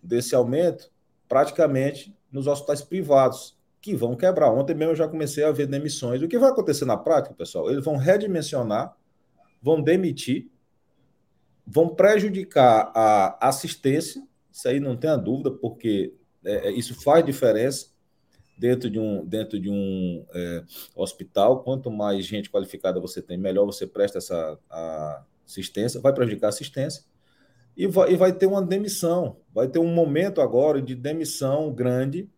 desse 0.03 0.35
aumento 0.35 0.91
praticamente 1.29 2.17
nos 2.31 2.47
hospitais 2.47 2.83
privados, 2.83 3.57
que 3.81 3.95
vão 3.95 4.17
quebrar. 4.17 4.53
Ontem 4.53 4.75
mesmo 4.75 4.93
eu 4.93 4.97
já 4.97 5.07
comecei 5.07 5.45
a 5.45 5.53
ver 5.53 5.67
demissões. 5.67 6.21
O 6.21 6.29
que 6.29 6.39
vai 6.39 6.51
acontecer 6.51 6.85
na 6.85 6.97
prática, 6.97 7.35
pessoal? 7.35 7.71
Eles 7.71 7.85
vão 7.85 7.97
redimensionar, 7.97 8.97
vão 9.63 9.81
demitir, 9.81 10.51
vão 11.67 11.89
prejudicar 11.89 12.91
a 12.95 13.49
assistência, 13.49 14.27
isso 14.51 14.69
aí 14.69 14.81
não 14.81 14.97
tenha 14.97 15.17
dúvida, 15.17 15.51
porque 15.51 16.13
é, 16.45 16.69
é, 16.69 16.71
isso 16.73 17.01
faz 17.01 17.25
diferença 17.25 17.89
dentro 18.59 18.91
de 18.91 18.99
um, 18.99 19.25
dentro 19.25 19.61
de 19.61 19.71
um 19.71 20.25
é, 20.35 20.65
hospital. 20.95 21.63
Quanto 21.63 21.91
mais 21.91 22.25
gente 22.25 22.51
qualificada 22.51 23.01
você 23.01 23.23
tem, 23.23 23.37
melhor 23.37 23.67
você 23.67 23.87
presta 23.87 24.19
essa 24.19 24.59
assistência, 25.45 26.01
vai 26.01 26.13
prejudicar 26.13 26.47
a 26.47 26.51
assistência 26.51 27.05
e 27.77 27.87
vai, 27.87 28.13
e 28.13 28.17
vai 28.17 28.33
ter 28.33 28.47
uma 28.47 28.63
demissão. 28.63 29.37
Vai 29.53 29.69
ter 29.69 29.79
um 29.79 29.93
momento 29.93 30.41
agora 30.41 30.81
de 30.81 30.95
demissão 30.95 31.73
grande 31.73 32.29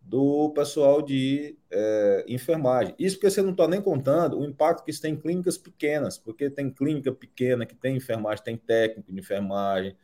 do 0.00 0.50
pessoal 0.50 1.02
de 1.02 1.54
é, 1.70 2.24
enfermagem. 2.26 2.94
Isso 2.98 3.16
porque 3.16 3.30
você 3.30 3.42
não 3.42 3.50
está 3.50 3.68
nem 3.68 3.82
contando 3.82 4.38
o 4.38 4.44
impacto 4.44 4.82
que 4.82 4.90
isso 4.90 5.02
tem 5.02 5.12
em 5.12 5.20
clínicas 5.20 5.58
pequenas, 5.58 6.16
porque 6.16 6.48
tem 6.48 6.70
clínica 6.70 7.12
pequena 7.12 7.66
que 7.66 7.74
tem 7.74 7.96
enfermagem, 7.96 8.42
tem 8.42 8.56
técnico 8.56 9.12
de 9.12 9.20
enfermagem, 9.20 9.94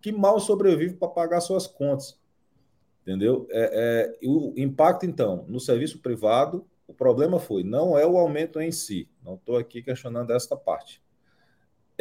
que 0.00 0.12
mal 0.12 0.38
sobrevive 0.38 0.94
para 0.94 1.08
pagar 1.08 1.40
suas 1.40 1.66
contas. 1.66 2.16
Entendeu? 3.02 3.48
É, 3.50 4.12
é, 4.22 4.26
o 4.28 4.54
impacto, 4.56 5.04
então, 5.04 5.44
no 5.48 5.58
serviço 5.58 5.98
privado, 5.98 6.64
o 6.86 6.94
problema 6.94 7.40
foi, 7.40 7.64
não 7.64 7.98
é 7.98 8.06
o 8.06 8.16
aumento 8.16 8.60
em 8.60 8.70
si, 8.70 9.08
não 9.24 9.34
estou 9.34 9.56
aqui 9.56 9.82
questionando 9.82 10.30
esta 10.32 10.56
parte 10.56 11.02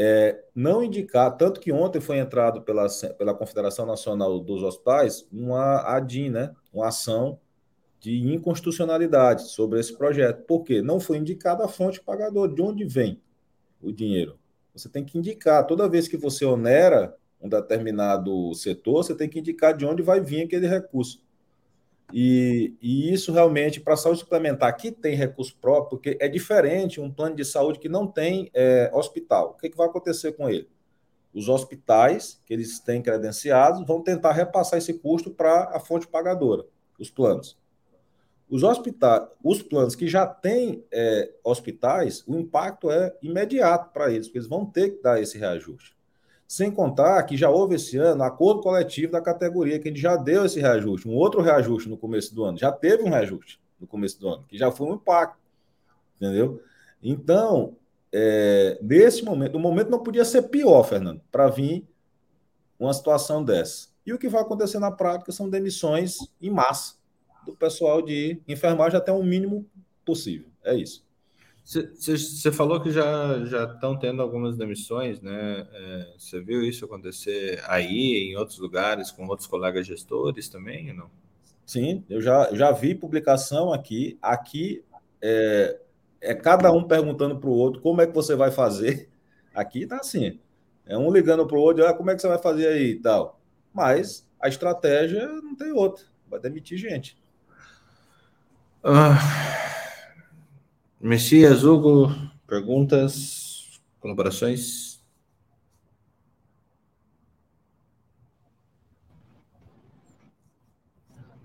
é, 0.01 0.41
não 0.55 0.81
indicar, 0.81 1.35
tanto 1.35 1.59
que 1.59 1.73
ontem 1.73 1.99
foi 1.99 2.19
entrado 2.19 2.61
pela, 2.61 2.87
pela 3.17 3.33
Confederação 3.33 3.85
Nacional 3.85 4.39
dos 4.39 4.63
Hospitais 4.63 5.27
uma 5.29 5.81
ADIM, 5.93 6.29
né, 6.29 6.55
uma 6.71 6.87
ação 6.87 7.37
de 7.99 8.33
inconstitucionalidade 8.33 9.49
sobre 9.49 9.77
esse 9.77 9.97
projeto. 9.97 10.45
Por 10.45 10.63
quê? 10.63 10.81
Não 10.81 11.01
foi 11.01 11.17
indicada 11.17 11.65
a 11.65 11.67
fonte 11.67 11.99
pagadora, 11.99 12.49
de 12.49 12.61
onde 12.61 12.85
vem 12.85 13.21
o 13.81 13.91
dinheiro. 13.91 14.39
Você 14.73 14.87
tem 14.87 15.03
que 15.03 15.17
indicar, 15.17 15.67
toda 15.67 15.89
vez 15.89 16.07
que 16.07 16.15
você 16.15 16.45
onera 16.45 17.13
um 17.41 17.49
determinado 17.49 18.53
setor, 18.53 19.03
você 19.03 19.13
tem 19.13 19.27
que 19.27 19.39
indicar 19.39 19.75
de 19.75 19.85
onde 19.85 20.01
vai 20.01 20.21
vir 20.21 20.45
aquele 20.45 20.65
recurso. 20.65 21.21
E, 22.11 22.73
e 22.81 23.13
isso 23.13 23.31
realmente, 23.31 23.79
para 23.79 23.93
a 23.93 23.97
saúde 23.97 24.19
suplementar, 24.19 24.75
que 24.75 24.91
tem 24.91 25.15
recurso 25.15 25.55
próprio, 25.59 25.89
porque 25.89 26.17
é 26.19 26.27
diferente 26.27 26.99
um 26.99 27.11
plano 27.11 27.35
de 27.35 27.45
saúde 27.45 27.79
que 27.79 27.89
não 27.89 28.07
tem 28.07 28.49
é, 28.53 28.89
hospital. 28.93 29.51
O 29.51 29.53
que, 29.53 29.69
que 29.69 29.77
vai 29.77 29.87
acontecer 29.87 30.33
com 30.33 30.49
ele? 30.49 30.67
Os 31.33 31.47
hospitais, 31.47 32.41
que 32.45 32.53
eles 32.53 32.79
têm 32.79 33.01
credenciados, 33.01 33.85
vão 33.85 34.01
tentar 34.01 34.31
repassar 34.31 34.79
esse 34.79 34.95
custo 34.95 35.29
para 35.29 35.65
a 35.75 35.79
fonte 35.79 36.07
pagadora, 36.07 36.65
os 36.99 37.11
planos. 37.11 37.57
Os 38.49 38.63
hospitais, 38.63 39.27
os 39.43 39.61
planos 39.61 39.95
que 39.95 40.07
já 40.07 40.25
têm 40.25 40.83
é, 40.91 41.31
hospitais, 41.43 42.23
o 42.27 42.35
impacto 42.35 42.89
é 42.89 43.15
imediato 43.21 43.93
para 43.93 44.11
eles, 44.11 44.27
porque 44.27 44.39
eles 44.39 44.49
vão 44.49 44.65
ter 44.65 44.95
que 44.95 45.03
dar 45.03 45.21
esse 45.21 45.37
reajuste. 45.37 45.98
Sem 46.49 46.71
contar 46.71 47.21
que 47.27 47.37
já 47.37 47.47
houve 47.47 47.75
esse 47.75 47.95
ano 47.95 48.23
acordo 48.23 48.61
coletivo 48.61 49.11
da 49.11 49.21
categoria, 49.21 49.77
que 49.77 49.87
gente 49.87 50.01
já 50.01 50.15
deu 50.15 50.45
esse 50.45 50.59
reajuste, 50.59 51.07
um 51.07 51.13
outro 51.13 51.43
reajuste 51.43 51.87
no 51.87 51.95
começo 51.95 52.33
do 52.33 52.43
ano. 52.43 52.57
Já 52.57 52.71
teve 52.71 53.03
um 53.03 53.09
reajuste 53.09 53.61
no 53.79 53.85
começo 53.85 54.19
do 54.19 54.27
ano, 54.27 54.45
que 54.47 54.57
já 54.57 54.71
foi 54.71 54.87
um 54.87 54.95
impacto. 54.95 55.37
Entendeu? 56.15 56.59
Então, 57.03 57.75
é, 58.11 58.79
nesse 58.81 59.23
momento, 59.23 59.57
o 59.57 59.59
momento 59.59 59.91
não 59.91 60.01
podia 60.01 60.25
ser 60.25 60.41
pior, 60.49 60.81
Fernando, 60.81 61.21
para 61.31 61.47
vir 61.49 61.87
uma 62.79 62.95
situação 62.95 63.43
dessa. 63.43 63.89
E 64.03 64.11
o 64.11 64.17
que 64.17 64.27
vai 64.27 64.41
acontecer 64.41 64.79
na 64.79 64.89
prática 64.89 65.31
são 65.31 65.47
demissões 65.47 66.17
em 66.41 66.49
massa 66.49 66.95
do 67.45 67.55
pessoal 67.55 68.01
de 68.01 68.41
enfermagem 68.47 68.97
até 68.97 69.11
o 69.11 69.21
mínimo 69.21 69.69
possível. 70.03 70.49
É 70.63 70.73
isso. 70.73 71.05
Você 71.69 72.51
falou 72.51 72.81
que 72.81 72.89
já 72.89 73.45
já 73.45 73.65
estão 73.65 73.95
tendo 73.95 74.23
algumas 74.23 74.57
demissões, 74.57 75.21
né? 75.21 75.67
É, 75.71 76.13
você 76.17 76.41
viu 76.41 76.63
isso 76.63 76.83
acontecer 76.83 77.63
aí, 77.67 78.31
em 78.31 78.35
outros 78.35 78.57
lugares, 78.57 79.11
com 79.11 79.27
outros 79.27 79.47
colegas 79.47 79.85
gestores 79.85 80.49
também, 80.49 80.89
ou 80.89 80.97
não? 80.97 81.11
Sim, 81.67 82.03
eu 82.09 82.19
já, 82.19 82.51
já 82.55 82.71
vi 82.71 82.95
publicação 82.95 83.71
aqui. 83.71 84.17
Aqui 84.19 84.83
é, 85.21 85.79
é 86.19 86.33
cada 86.33 86.71
um 86.71 86.83
perguntando 86.83 87.37
para 87.37 87.49
o 87.49 87.53
outro 87.53 87.81
como 87.83 88.01
é 88.01 88.07
que 88.07 88.15
você 88.15 88.35
vai 88.35 88.49
fazer. 88.49 89.07
Aqui 89.53 89.85
tá 89.85 89.97
assim, 89.97 90.39
é 90.87 90.97
um 90.97 91.13
ligando 91.13 91.45
para 91.45 91.55
o 91.55 91.61
outro, 91.61 91.85
ah, 91.85 91.93
como 91.93 92.09
é 92.09 92.15
que 92.15 92.21
você 92.21 92.27
vai 92.27 92.39
fazer 92.39 92.65
aí 92.65 92.91
e 92.93 92.99
tal. 92.99 93.39
Mas 93.71 94.27
a 94.39 94.49
estratégia 94.49 95.27
não 95.27 95.55
tem 95.55 95.71
outra, 95.71 96.03
vai 96.27 96.39
demitir 96.39 96.79
gente. 96.79 97.15
Uh, 98.83 99.68
Messias, 101.01 101.63
Hugo, 101.63 102.09
perguntas, 102.45 103.79
colaborações? 104.01 104.99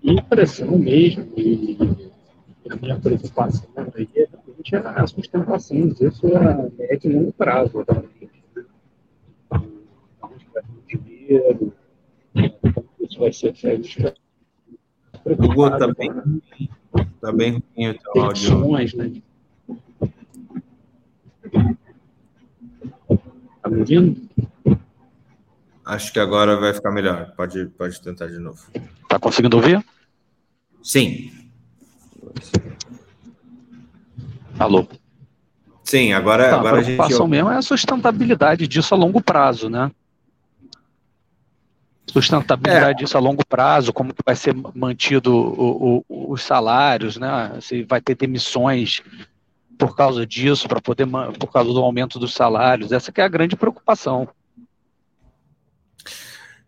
Impressão 0.02 0.76
mesmo, 0.76 1.32
e 1.36 1.78
a 2.68 2.76
minha 2.76 2.98
preocupação 2.98 3.70
aí 3.94 4.08
é 4.16 4.26
realmente 4.26 4.74
a 4.74 5.06
sustentação 5.06 5.88
disso 5.88 6.26
a 6.36 6.68
médio 6.76 7.12
e 7.12 7.14
longo 7.14 7.32
prazo. 7.34 7.84
Onde 10.18 10.46
vai 10.52 10.62
o 10.64 10.98
dinheiro, 10.98 11.72
como 12.74 12.88
isso 13.08 13.20
vai 13.20 13.32
ser 13.32 13.54
feito. 13.54 14.14
Hugo, 15.24 15.70
tá 15.78 15.86
bem, 15.96 16.10
tá 17.20 17.32
bem 17.32 17.62
ruim 17.76 17.90
o 17.90 17.98
teu 17.98 18.22
áudio. 18.22 18.96
Né? 18.96 19.22
Tá 23.62 23.70
me 23.70 23.80
ouvindo? 23.80 24.28
Acho 25.84 26.12
que 26.12 26.18
agora 26.18 26.56
vai 26.58 26.72
ficar 26.72 26.90
melhor. 26.90 27.32
Pode, 27.36 27.66
pode 27.66 28.00
tentar 28.00 28.26
de 28.26 28.38
novo. 28.38 28.58
Tá 29.08 29.18
conseguindo 29.18 29.56
ouvir? 29.56 29.84
Sim. 30.82 31.30
Alô? 34.58 34.86
Sim, 35.82 36.12
agora, 36.12 36.48
tá, 36.48 36.56
agora 36.56 36.80
a 36.80 36.82
preocupação 36.82 37.16
a 37.16 37.28
gente... 37.28 37.30
mesmo 37.30 37.50
é 37.50 37.56
a 37.56 37.62
sustentabilidade 37.62 38.66
disso 38.66 38.94
a 38.94 38.96
longo 38.96 39.20
prazo, 39.20 39.68
né? 39.68 39.90
Sustentabilidade 42.06 43.02
é. 43.02 43.04
disso 43.04 43.16
a 43.16 43.20
longo 43.20 43.44
prazo, 43.44 43.92
como 43.92 44.14
que 44.14 44.22
vai 44.24 44.36
ser 44.36 44.54
mantido 44.74 45.34
o, 45.34 46.04
o, 46.08 46.32
os 46.32 46.42
salários, 46.42 47.16
né? 47.16 47.58
Se 47.60 47.82
vai 47.82 48.00
ter 48.00 48.14
demissões 48.14 49.02
por 49.78 49.96
causa 49.96 50.26
disso, 50.26 50.68
para 50.68 50.80
poder 50.80 51.06
por 51.38 51.52
causa 51.52 51.72
do 51.72 51.80
aumento 51.80 52.18
dos 52.18 52.34
salários. 52.34 52.92
Essa 52.92 53.12
que 53.12 53.20
é 53.20 53.24
a 53.24 53.28
grande 53.28 53.56
preocupação. 53.56 54.28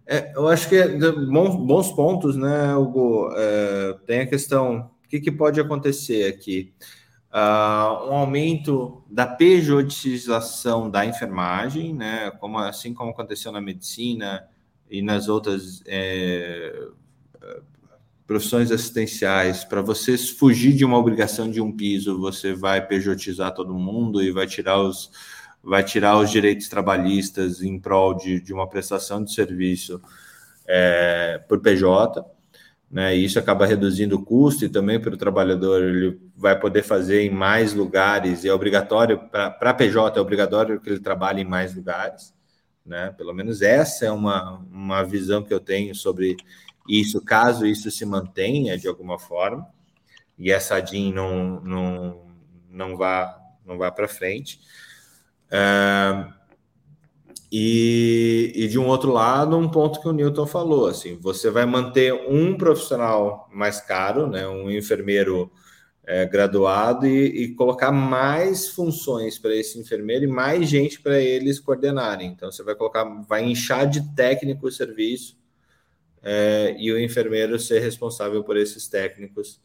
É, 0.07 0.33
eu 0.37 0.47
acho 0.47 0.69
que 0.69 0.77
é 0.77 0.89
bons, 0.89 1.57
bons 1.57 1.93
pontos, 1.93 2.37
né, 2.37 2.75
Hugo? 2.77 3.31
É, 3.37 3.97
tem 4.07 4.21
a 4.21 4.27
questão, 4.27 4.91
o 5.05 5.09
que, 5.09 5.21
que 5.21 5.33
pode 5.33 5.61
acontecer 5.61 6.33
aqui? 6.33 6.73
Uh, 7.33 8.09
um 8.09 8.15
aumento 8.15 9.03
da 9.11 9.27
pejotização 9.27 10.89
da 10.89 11.05
enfermagem, 11.05 11.93
né, 11.93 12.31
como, 12.39 12.59
assim 12.59 12.95
como 12.95 13.11
aconteceu 13.11 13.51
na 13.53 13.61
medicina 13.61 14.47
e 14.89 15.03
nas 15.03 15.29
outras 15.29 15.83
é, 15.87 16.89
profissões 18.27 18.73
assistenciais, 18.73 19.65
para 19.65 19.81
você 19.81 20.19
fugir 20.19 20.73
de 20.73 20.85
uma 20.85 20.99
obrigação 20.99 21.51
de 21.51 21.61
um 21.61 21.71
piso, 21.71 22.19
você 22.19 22.53
vai 22.53 22.85
pejotizar 22.85 23.55
todo 23.55 23.73
mundo 23.75 24.23
e 24.23 24.33
vai 24.33 24.47
tirar 24.47 24.81
os, 24.81 25.11
vai 25.63 25.85
tirar 25.85 26.19
os 26.19 26.31
direitos 26.31 26.69
trabalhistas 26.69 27.63
em 27.63 27.79
prol 27.79 28.15
de, 28.15 28.41
de 28.41 28.53
uma 28.53 28.69
prestação 28.69 29.23
de 29.23 29.33
serviço 29.33 30.01
é, 30.67 31.41
por 31.49 31.61
PJ, 31.61 32.25
né? 32.91 33.17
E 33.17 33.25
isso 33.25 33.39
acaba 33.39 33.67
reduzindo 33.67 34.17
o 34.17 34.25
custo 34.25 34.65
e 34.65 34.69
também 34.69 35.01
para 35.01 35.15
o 35.15 35.17
trabalhador 35.17 35.83
ele 35.83 36.21
vai 36.37 36.59
poder 36.59 36.83
fazer 36.83 37.23
em 37.23 37.31
mais 37.31 37.75
lugares 37.75 38.45
e 38.45 38.49
é 38.49 38.55
obrigatório 38.55 39.19
para 39.29 39.75
PJ 39.75 40.19
é 40.19 40.23
obrigatório 40.23 40.81
que 40.81 40.91
ele 40.91 41.01
trabalhe 41.01 41.43
em 41.43 41.45
mais 41.45 41.75
lugares, 41.75 42.33
né? 42.85 43.13
Pelo 43.17 43.35
menos 43.35 43.63
essa 43.63 44.07
é 44.07 44.11
uma, 44.11 44.65
uma 44.71 45.03
visão 45.03 45.43
que 45.43 45.53
eu 45.53 45.61
tenho 45.61 45.95
sobre 45.95 46.37
isso, 46.89 47.21
caso 47.21 47.67
isso 47.67 47.91
se 47.91 48.05
mantenha 48.05 48.79
de 48.79 48.89
alguma 48.89 49.19
forma, 49.19 49.67
e 50.39 50.51
essa 50.51 50.81
DIN 50.81 51.13
não, 51.13 51.61
não, 51.61 52.27
não 52.71 52.97
vá, 52.97 53.39
não 53.65 53.79
vá 53.79 53.91
para 53.91 54.09
frente. 54.09 54.61
É, 55.51 56.27
e, 57.51 58.53
e, 58.55 58.69
de 58.69 58.79
um 58.79 58.87
outro 58.87 59.13
lado, 59.13 59.57
um 59.57 59.69
ponto 59.69 60.01
que 60.01 60.09
o 60.09 60.13
Newton 60.13 60.47
falou, 60.47 60.89
assim, 60.89 61.17
você 61.17 61.51
vai 61.51 61.65
manter 61.65 62.13
um 62.13 62.57
profissional 62.57 63.49
mais 63.53 63.81
caro, 63.81 64.27
né, 64.27 64.47
um 64.47 64.71
enfermeiro 64.71 65.51
é, 66.05 66.27
graduado 66.27 67.07
e, 67.07 67.45
e, 67.45 67.55
colocar 67.55 67.93
mais 67.93 68.69
funções 68.69 69.39
para 69.39 69.55
esse 69.55 69.79
enfermeiro 69.79 70.25
e 70.25 70.29
mais 70.29 70.69
gente 70.69 71.01
para 71.01 71.21
eles 71.21 71.59
coordenarem. 71.61 72.29
Então, 72.29 72.51
você 72.51 72.63
vai 72.63 72.75
colocar, 72.75 73.05
vai 73.29 73.45
inchar 73.45 73.89
de 73.89 74.03
técnico 74.15 74.67
o 74.67 74.73
serviço 74.73 75.37
é, 76.29 76.75
e 76.77 76.91
o 76.91 76.99
enfermeiro 76.99 77.57
ser 77.57 77.79
responsável 77.79 78.43
por 78.43 78.57
esses 78.57 78.89
técnicos 78.89 79.61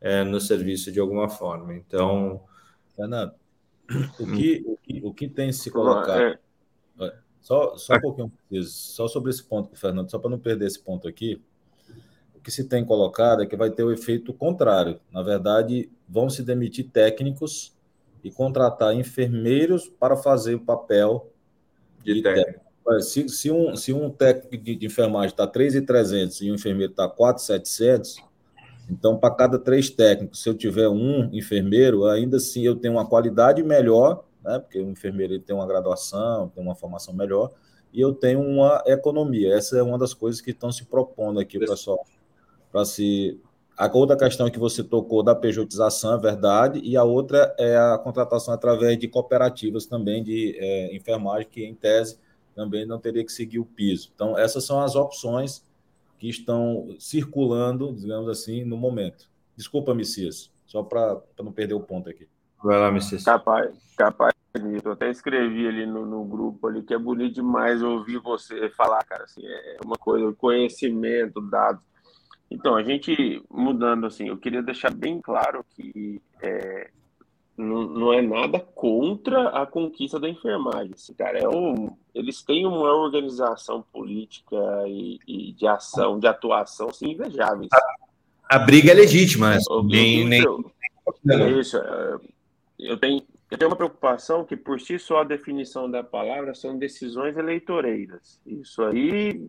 é, 0.00 0.24
no 0.24 0.40
serviço 0.40 0.90
de 0.90 0.98
alguma 0.98 1.28
forma. 1.28 1.72
Então, 1.72 2.42
Fernando, 2.96 3.32
o 4.18 4.26
que, 4.26 4.64
o 4.66 4.76
que, 4.76 5.00
o 5.04 5.14
que 5.14 5.28
tem 5.28 5.52
se 5.52 5.70
colocado. 5.70 6.36
É. 7.00 7.14
Só, 7.40 7.76
só 7.76 7.94
um 7.94 8.00
pouquinho, 8.00 8.32
só 8.64 9.06
sobre 9.06 9.30
esse 9.30 9.44
ponto, 9.44 9.74
Fernando, 9.76 10.10
só 10.10 10.18
para 10.18 10.30
não 10.30 10.38
perder 10.38 10.66
esse 10.66 10.80
ponto 10.80 11.06
aqui. 11.06 11.40
O 12.34 12.40
que 12.40 12.50
se 12.50 12.64
tem 12.64 12.84
colocado 12.84 13.44
é 13.44 13.46
que 13.46 13.56
vai 13.56 13.70
ter 13.70 13.84
o 13.84 13.92
efeito 13.92 14.34
contrário. 14.34 15.00
Na 15.12 15.22
verdade, 15.22 15.88
vão 16.08 16.28
se 16.28 16.42
demitir 16.42 16.90
técnicos 16.90 17.72
e 18.24 18.32
contratar 18.32 18.94
enfermeiros 18.96 19.88
para 19.88 20.16
fazer 20.16 20.56
o 20.56 20.60
papel 20.60 21.32
de, 22.02 22.14
de 22.14 22.22
técnico. 22.22 22.46
técnico. 22.46 22.69
Se, 23.00 23.28
se, 23.28 23.50
um, 23.50 23.76
se 23.76 23.92
um 23.92 24.10
técnico 24.10 24.56
de, 24.56 24.74
de 24.74 24.86
enfermagem 24.86 25.30
está 25.30 25.46
3,300 25.46 26.40
e 26.42 26.50
um 26.50 26.54
enfermeiro 26.54 26.92
está 26.92 27.08
4,700, 27.08 28.16
então, 28.90 29.16
para 29.16 29.32
cada 29.32 29.58
três 29.58 29.88
técnicos, 29.88 30.42
se 30.42 30.48
eu 30.48 30.54
tiver 30.54 30.88
um 30.88 31.30
enfermeiro, 31.32 32.06
ainda 32.06 32.38
assim 32.38 32.62
eu 32.62 32.74
tenho 32.74 32.94
uma 32.94 33.06
qualidade 33.06 33.62
melhor, 33.62 34.24
né? 34.42 34.58
porque 34.58 34.80
o 34.80 34.90
enfermeiro 34.90 35.34
ele 35.34 35.42
tem 35.42 35.54
uma 35.54 35.66
graduação, 35.66 36.48
tem 36.48 36.62
uma 36.62 36.74
formação 36.74 37.14
melhor, 37.14 37.52
e 37.92 38.00
eu 38.00 38.12
tenho 38.12 38.40
uma 38.40 38.82
economia. 38.86 39.54
Essa 39.54 39.78
é 39.78 39.82
uma 39.82 39.96
das 39.96 40.12
coisas 40.12 40.40
que 40.40 40.50
estão 40.50 40.72
se 40.72 40.84
propondo 40.84 41.38
aqui, 41.38 41.58
pessoal, 41.58 42.04
para 42.72 42.84
se. 42.84 43.40
A 43.76 43.90
outra 43.96 44.14
questão 44.14 44.50
que 44.50 44.58
você 44.58 44.84
tocou 44.84 45.22
da 45.22 45.34
pejotização 45.34 46.14
é 46.14 46.18
verdade, 46.18 46.80
e 46.80 46.96
a 46.96 47.04
outra 47.04 47.54
é 47.58 47.78
a 47.78 47.96
contratação 47.96 48.52
através 48.52 48.98
de 48.98 49.08
cooperativas 49.08 49.86
também 49.86 50.22
de 50.22 50.54
é, 50.58 50.94
enfermagem, 50.94 51.48
que 51.50 51.64
em 51.64 51.74
tese 51.74 52.18
também 52.60 52.84
não 52.84 52.98
teria 52.98 53.24
que 53.24 53.32
seguir 53.32 53.58
o 53.58 53.64
piso. 53.64 54.12
Então, 54.14 54.38
essas 54.38 54.66
são 54.66 54.82
as 54.82 54.94
opções 54.94 55.64
que 56.18 56.28
estão 56.28 56.94
circulando, 56.98 57.94
digamos 57.94 58.28
assim, 58.28 58.64
no 58.64 58.76
momento. 58.76 59.30
Desculpa, 59.56 59.94
Messias, 59.94 60.52
só 60.66 60.82
para 60.82 61.22
não 61.38 61.52
perder 61.52 61.72
o 61.72 61.80
ponto 61.80 62.10
aqui. 62.10 62.28
Vai 62.62 62.78
lá, 62.78 62.92
Messias. 62.92 63.24
Capaz, 63.24 63.74
capaz, 63.96 64.34
eu 64.84 64.92
até 64.92 65.10
escrevi 65.10 65.66
ali 65.66 65.86
no, 65.86 66.04
no, 66.04 66.22
grupo 66.22 66.68
ali 66.68 66.82
que 66.82 66.92
é 66.92 66.98
bonito 66.98 67.36
demais 67.36 67.82
ouvir 67.82 68.18
você 68.18 68.68
falar, 68.68 69.02
cara, 69.04 69.24
assim, 69.24 69.40
é 69.46 69.78
uma 69.82 69.96
coisa, 69.96 70.30
conhecimento, 70.34 71.40
dados. 71.40 71.82
Então, 72.50 72.76
a 72.76 72.82
gente 72.82 73.42
mudando 73.50 74.06
assim, 74.06 74.28
eu 74.28 74.36
queria 74.36 74.62
deixar 74.62 74.92
bem 74.92 75.18
claro 75.18 75.64
que 75.70 76.20
é, 76.42 76.90
não, 77.56 77.82
não 77.82 78.12
é 78.12 78.22
nada 78.22 78.58
contra 78.58 79.48
a 79.48 79.66
conquista 79.66 80.18
da 80.18 80.28
enfermagem. 80.28 80.92
Esse 80.94 81.14
cara 81.14 81.38
é 81.38 81.48
um, 81.48 81.90
eles 82.14 82.42
têm 82.42 82.66
uma 82.66 82.92
organização 82.92 83.84
política 83.92 84.56
e, 84.86 85.18
e 85.26 85.52
de 85.52 85.66
ação, 85.66 86.18
de 86.18 86.26
atuação 86.26 86.88
assim, 86.88 87.10
invejáveis. 87.10 87.68
A, 87.72 88.56
a 88.56 88.58
briga 88.58 88.92
é 88.92 88.94
legítima, 88.94 89.50
né? 89.50 89.58
Nem, 89.84 90.24
nem... 90.26 90.42
Isso, 91.58 91.76
é, 91.76 92.18
eu 92.78 92.96
tenho, 92.96 93.22
eu 93.50 93.58
tenho 93.58 93.70
uma 93.70 93.76
preocupação 93.76 94.44
que, 94.44 94.56
por 94.56 94.80
si 94.80 94.98
só, 94.98 95.20
a 95.20 95.24
definição 95.24 95.90
da 95.90 96.02
palavra 96.02 96.54
são 96.54 96.78
decisões 96.78 97.36
eleitoreiras. 97.36 98.40
Isso 98.46 98.82
aí, 98.82 99.48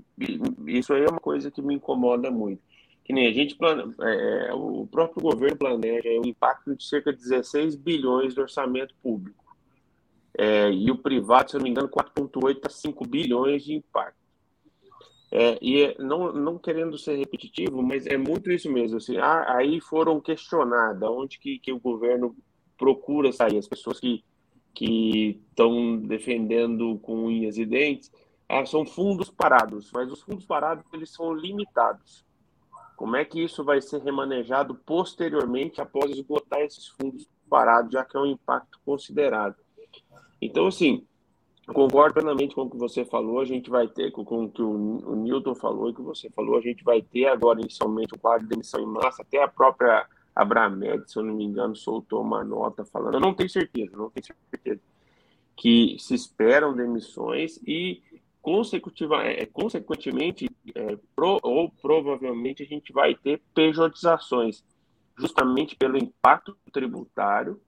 isso 0.67 0.93
aí 0.93 1.03
é 1.03 1.09
uma 1.09 1.19
coisa 1.19 1.49
que 1.49 1.61
me 1.61 1.75
incomoda 1.75 2.29
muito 2.29 2.70
que 3.03 3.13
nem 3.13 3.27
a 3.27 3.33
gente 3.33 3.55
plane... 3.55 3.93
É, 4.01 4.47
é, 4.49 4.53
o 4.53 4.87
próprio 4.87 5.21
governo 5.21 5.57
planeja 5.57 6.09
um 6.09 6.27
impacto 6.27 6.75
de 6.75 6.83
cerca 6.83 7.11
de 7.11 7.19
16 7.19 7.75
bilhões 7.75 8.33
de 8.33 8.41
orçamento 8.41 8.93
público. 9.01 9.43
É, 10.37 10.71
e 10.71 10.89
o 10.89 10.97
privado, 10.97 11.49
se 11.49 11.57
eu 11.57 11.59
não 11.59 11.65
me 11.65 11.71
engano, 11.71 11.89
4,8 11.89 12.59
a 12.65 12.69
5 12.69 13.07
bilhões 13.07 13.63
de 13.63 13.73
impacto. 13.73 14.21
É, 15.31 15.57
e 15.61 15.81
é, 15.81 15.95
não, 15.97 16.33
não 16.33 16.57
querendo 16.57 16.97
ser 16.97 17.15
repetitivo, 17.15 17.81
mas 17.81 18.05
é 18.05 18.17
muito 18.17 18.51
isso 18.51 18.71
mesmo. 18.71 18.97
Assim, 18.97 19.17
ah, 19.17 19.55
aí 19.55 19.79
foram 19.79 20.19
questionadas 20.19 21.09
onde 21.09 21.39
que, 21.39 21.57
que 21.59 21.71
o 21.71 21.79
governo 21.79 22.35
procura 22.77 23.31
sair, 23.31 23.57
as 23.57 23.67
pessoas 23.67 23.99
que 23.99 24.23
que 24.73 25.41
estão 25.49 25.97
defendendo 25.97 26.97
com 26.99 27.25
unhas 27.25 27.57
e 27.57 27.65
dentes, 27.65 28.11
ah, 28.47 28.65
são 28.65 28.85
fundos 28.85 29.29
parados, 29.29 29.91
mas 29.93 30.11
os 30.11 30.21
fundos 30.21 30.45
parados 30.45 30.85
eles 30.93 31.09
são 31.09 31.33
limitados. 31.33 32.25
Como 33.01 33.15
é 33.15 33.25
que 33.25 33.43
isso 33.43 33.63
vai 33.63 33.81
ser 33.81 33.99
remanejado 34.03 34.75
posteriormente 34.75 35.81
após 35.81 36.11
esgotar 36.11 36.59
esses 36.59 36.87
fundos 36.89 37.27
parados, 37.49 37.91
já 37.91 38.05
que 38.05 38.15
é 38.15 38.19
um 38.19 38.27
impacto 38.27 38.79
considerável? 38.85 39.59
Então, 40.39 40.67
assim, 40.67 41.03
concordo 41.73 42.13
plenamente 42.13 42.53
com 42.53 42.61
o 42.61 42.69
que 42.69 42.77
você 42.77 43.03
falou. 43.03 43.39
A 43.39 43.45
gente 43.45 43.71
vai 43.71 43.87
ter, 43.87 44.11
com 44.11 44.21
o 44.21 44.47
que 44.51 44.61
o, 44.61 45.15
Newton 45.15 45.55
falou 45.55 45.89
e 45.89 45.95
que 45.95 46.01
você 46.03 46.29
falou, 46.29 46.59
a 46.59 46.61
gente 46.61 46.83
vai 46.83 47.01
ter 47.01 47.25
agora 47.25 47.59
inicialmente 47.59 48.13
um 48.13 48.19
quadro 48.19 48.43
de 48.43 48.49
demissão 48.49 48.79
em 48.79 48.85
massa, 48.85 49.23
até 49.23 49.41
a 49.41 49.47
própria 49.47 50.05
a 50.35 50.45
Bramed, 50.45 51.11
se 51.11 51.17
eu 51.17 51.23
não 51.23 51.33
me 51.33 51.43
engano, 51.43 51.75
soltou 51.75 52.21
uma 52.21 52.43
nota 52.43 52.85
falando, 52.85 53.15
eu 53.15 53.19
não 53.19 53.33
tenho 53.33 53.49
certeza, 53.49 53.97
não 53.97 54.11
tenho 54.11 54.27
certeza, 54.27 54.79
que 55.55 55.97
se 55.97 56.13
esperam 56.13 56.75
demissões 56.75 57.57
e 57.65 57.99
consecutiva, 58.41 59.23
é, 59.23 59.45
consequentemente 59.45 60.49
é, 60.75 60.97
pro, 61.15 61.39
ou 61.43 61.69
provavelmente 61.69 62.63
a 62.63 62.65
gente 62.65 62.91
vai 62.91 63.15
ter 63.15 63.41
pejotizações, 63.53 64.63
justamente 65.17 65.75
pelo 65.75 65.97
impacto 65.97 66.57
tributário. 66.71 67.61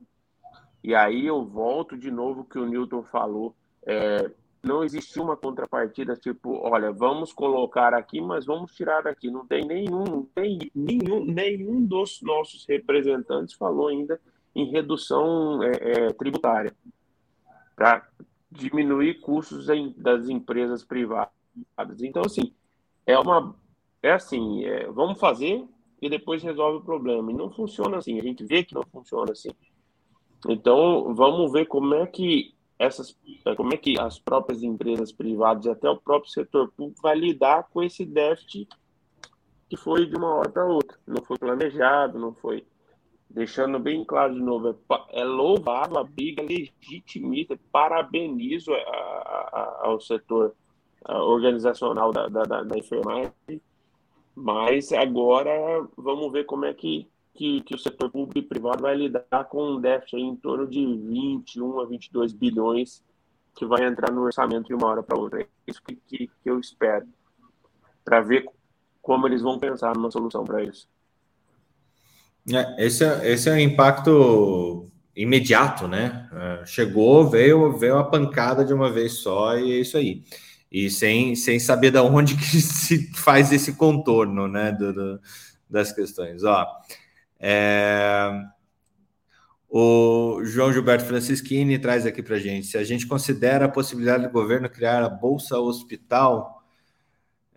E 0.84 0.94
aí 0.94 1.26
eu 1.26 1.46
volto 1.46 1.98
de 1.98 2.12
novo 2.12 2.44
que 2.44 2.60
o 2.60 2.66
Newton 2.66 3.04
falou, 3.04 3.56
é, 3.86 4.32
não 4.62 4.84
existe 4.84 5.20
uma 5.20 5.38
contrapartida 5.38 6.16
tipo, 6.16 6.60
olha, 6.68 6.92
vamos 6.92 7.32
colocar 7.32 7.94
aqui, 7.94 8.20
mas 8.20 8.46
vamos 8.46 8.74
tirar 8.74 9.04
daqui. 9.04 9.30
Não 9.30 9.46
tem 9.46 9.66
nenhum, 9.66 10.04
não 10.04 10.24
tem 10.24 10.72
nenhum, 10.74 11.26
nenhum 11.26 11.86
dos 11.86 12.22
nossos 12.22 12.66
representantes 12.66 13.54
falou 13.54 13.90
ainda 13.90 14.20
em 14.56 14.72
redução 14.72 15.62
é, 15.64 15.72
é, 15.72 16.14
tributária 16.14 16.74
diminuir 18.54 19.20
custos 19.20 19.68
das 19.98 20.30
empresas 20.30 20.84
privadas. 20.84 21.32
Então, 22.02 22.24
assim, 22.26 22.54
é 23.06 23.18
uma, 23.18 23.56
é 24.02 24.12
assim, 24.12 24.64
é, 24.64 24.88
vamos 24.88 25.20
fazer 25.20 25.66
e 26.02 26.10
depois 26.10 26.44
resolve 26.44 26.78
o 26.78 26.84
problema. 26.84 27.32
E 27.32 27.36
não 27.36 27.50
funciona 27.50 27.98
assim. 27.98 28.20
A 28.20 28.24
gente 28.24 28.44
vê 28.44 28.64
que 28.64 28.76
não 28.76 28.84
funciona 28.84 29.32
assim. 29.32 29.52
Então, 30.48 31.14
vamos 31.16 31.52
ver 31.52 31.66
como 31.66 31.94
é 31.96 32.06
que 32.06 32.54
essas, 32.78 33.18
como 33.56 33.74
é 33.74 33.78
que 33.78 34.00
as 34.00 34.20
próprias 34.20 34.62
empresas 34.62 35.12
privadas 35.12 35.66
e 35.66 35.70
até 35.70 35.90
o 35.90 35.98
próprio 35.98 36.32
setor 36.32 36.72
público 36.76 37.02
vai 37.02 37.16
lidar 37.16 37.70
com 37.70 37.82
esse 37.82 38.06
déficit 38.06 38.68
que 39.70 39.78
foi 39.78 40.06
de 40.06 40.16
uma 40.16 40.36
hora 40.36 40.50
para 40.50 40.66
outra, 40.66 40.98
não 41.08 41.24
foi 41.24 41.38
planejado, 41.38 42.20
não 42.20 42.34
foi 42.34 42.66
deixando 43.34 43.80
bem 43.80 44.06
claro 44.06 44.34
de 44.34 44.40
novo, 44.40 44.70
é, 44.70 45.22
é 45.22 45.24
louvável 45.24 45.98
a 45.98 46.04
briga 46.04 46.42
legitimista, 46.44 47.60
parabenizo 47.72 48.74
a, 48.74 48.78
a, 48.78 49.80
ao 49.84 50.00
setor 50.00 50.56
organizacional 51.06 52.14
da, 52.14 52.28
da, 52.28 52.64
da 52.64 52.78
enfermagem, 52.78 53.34
mas 54.34 54.94
agora 54.94 55.52
vamos 55.98 56.32
ver 56.32 56.46
como 56.46 56.66
é 56.66 56.74
que 56.74 57.08
que, 57.34 57.62
que 57.62 57.76
o 57.76 57.80
setor 57.80 58.12
público 58.12 58.38
e 58.38 58.42
privado 58.42 58.84
vai 58.84 58.96
lidar 58.96 59.46
com 59.50 59.72
um 59.72 59.82
déficit 59.82 60.18
em 60.18 60.36
torno 60.36 60.68
de 60.68 60.86
21 60.86 61.80
a 61.80 61.86
22 61.86 62.32
bilhões 62.32 63.04
que 63.56 63.66
vai 63.66 63.86
entrar 63.86 64.12
no 64.12 64.22
orçamento 64.22 64.68
de 64.68 64.74
uma 64.74 64.88
hora 64.88 65.04
para 65.04 65.18
outra. 65.18 65.42
É 65.42 65.48
isso 65.68 65.82
que, 65.84 65.96
que, 65.96 66.28
que 66.28 66.50
eu 66.50 66.60
espero, 66.60 67.08
para 68.04 68.22
ver 68.22 68.46
como 69.02 69.28
eles 69.28 69.42
vão 69.42 69.60
pensar 69.60 69.96
numa 69.96 70.12
solução 70.12 70.44
para 70.44 70.64
isso. 70.64 70.88
É, 72.52 72.86
esse, 72.86 73.04
é, 73.04 73.32
esse 73.32 73.50
é 73.50 73.54
um 73.54 73.60
impacto 73.60 74.92
imediato, 75.16 75.88
né? 75.88 76.30
É, 76.34 76.66
chegou, 76.66 77.30
veio, 77.30 77.78
veio 77.78 77.98
a 77.98 78.04
pancada 78.04 78.66
de 78.66 78.74
uma 78.74 78.92
vez 78.92 79.14
só 79.20 79.58
e 79.58 79.72
é 79.72 79.76
isso 79.80 79.98
aí. 79.98 80.24
E 80.72 80.90
sem, 80.90 81.36
sem 81.36 81.60
saber 81.60 81.92
de 81.92 82.00
onde 82.00 82.36
que 82.38 82.62
se 82.62 83.12
faz 83.14 83.52
esse 83.52 83.74
contorno, 83.76 84.48
né? 84.48 84.72
Do, 84.72 84.94
do 84.94 85.22
das 85.70 85.92
questões. 85.92 86.44
Ó, 86.44 86.68
é... 87.40 88.30
O 89.76 90.44
João 90.44 90.72
Gilberto 90.72 91.04
Francischini 91.04 91.80
traz 91.80 92.06
aqui 92.06 92.22
para 92.22 92.38
gente: 92.38 92.68
se 92.68 92.78
a 92.78 92.84
gente 92.84 93.08
considera 93.08 93.66
a 93.66 93.70
possibilidade 93.70 94.24
do 94.24 94.32
governo 94.32 94.70
criar 94.70 95.04
a 95.04 95.10
Bolsa 95.10 95.58
Hospital, 95.58 96.64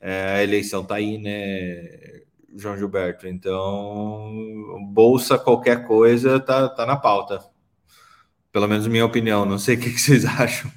é, 0.00 0.36
a 0.36 0.42
eleição 0.42 0.80
está 0.82 0.94
aí, 0.94 1.18
né, 1.18 2.22
João 2.54 2.76
Gilberto? 2.76 3.26
Então, 3.26 4.32
Bolsa, 4.92 5.38
qualquer 5.38 5.86
coisa, 5.86 6.40
tá, 6.40 6.68
tá 6.68 6.86
na 6.86 6.96
pauta. 6.96 7.40
Pelo 8.52 8.68
menos 8.68 8.86
minha 8.86 9.04
opinião. 9.04 9.44
Não 9.44 9.58
sei 9.58 9.76
o 9.76 9.80
que, 9.80 9.90
que 9.90 10.00
vocês 10.00 10.24
acham. 10.40 10.70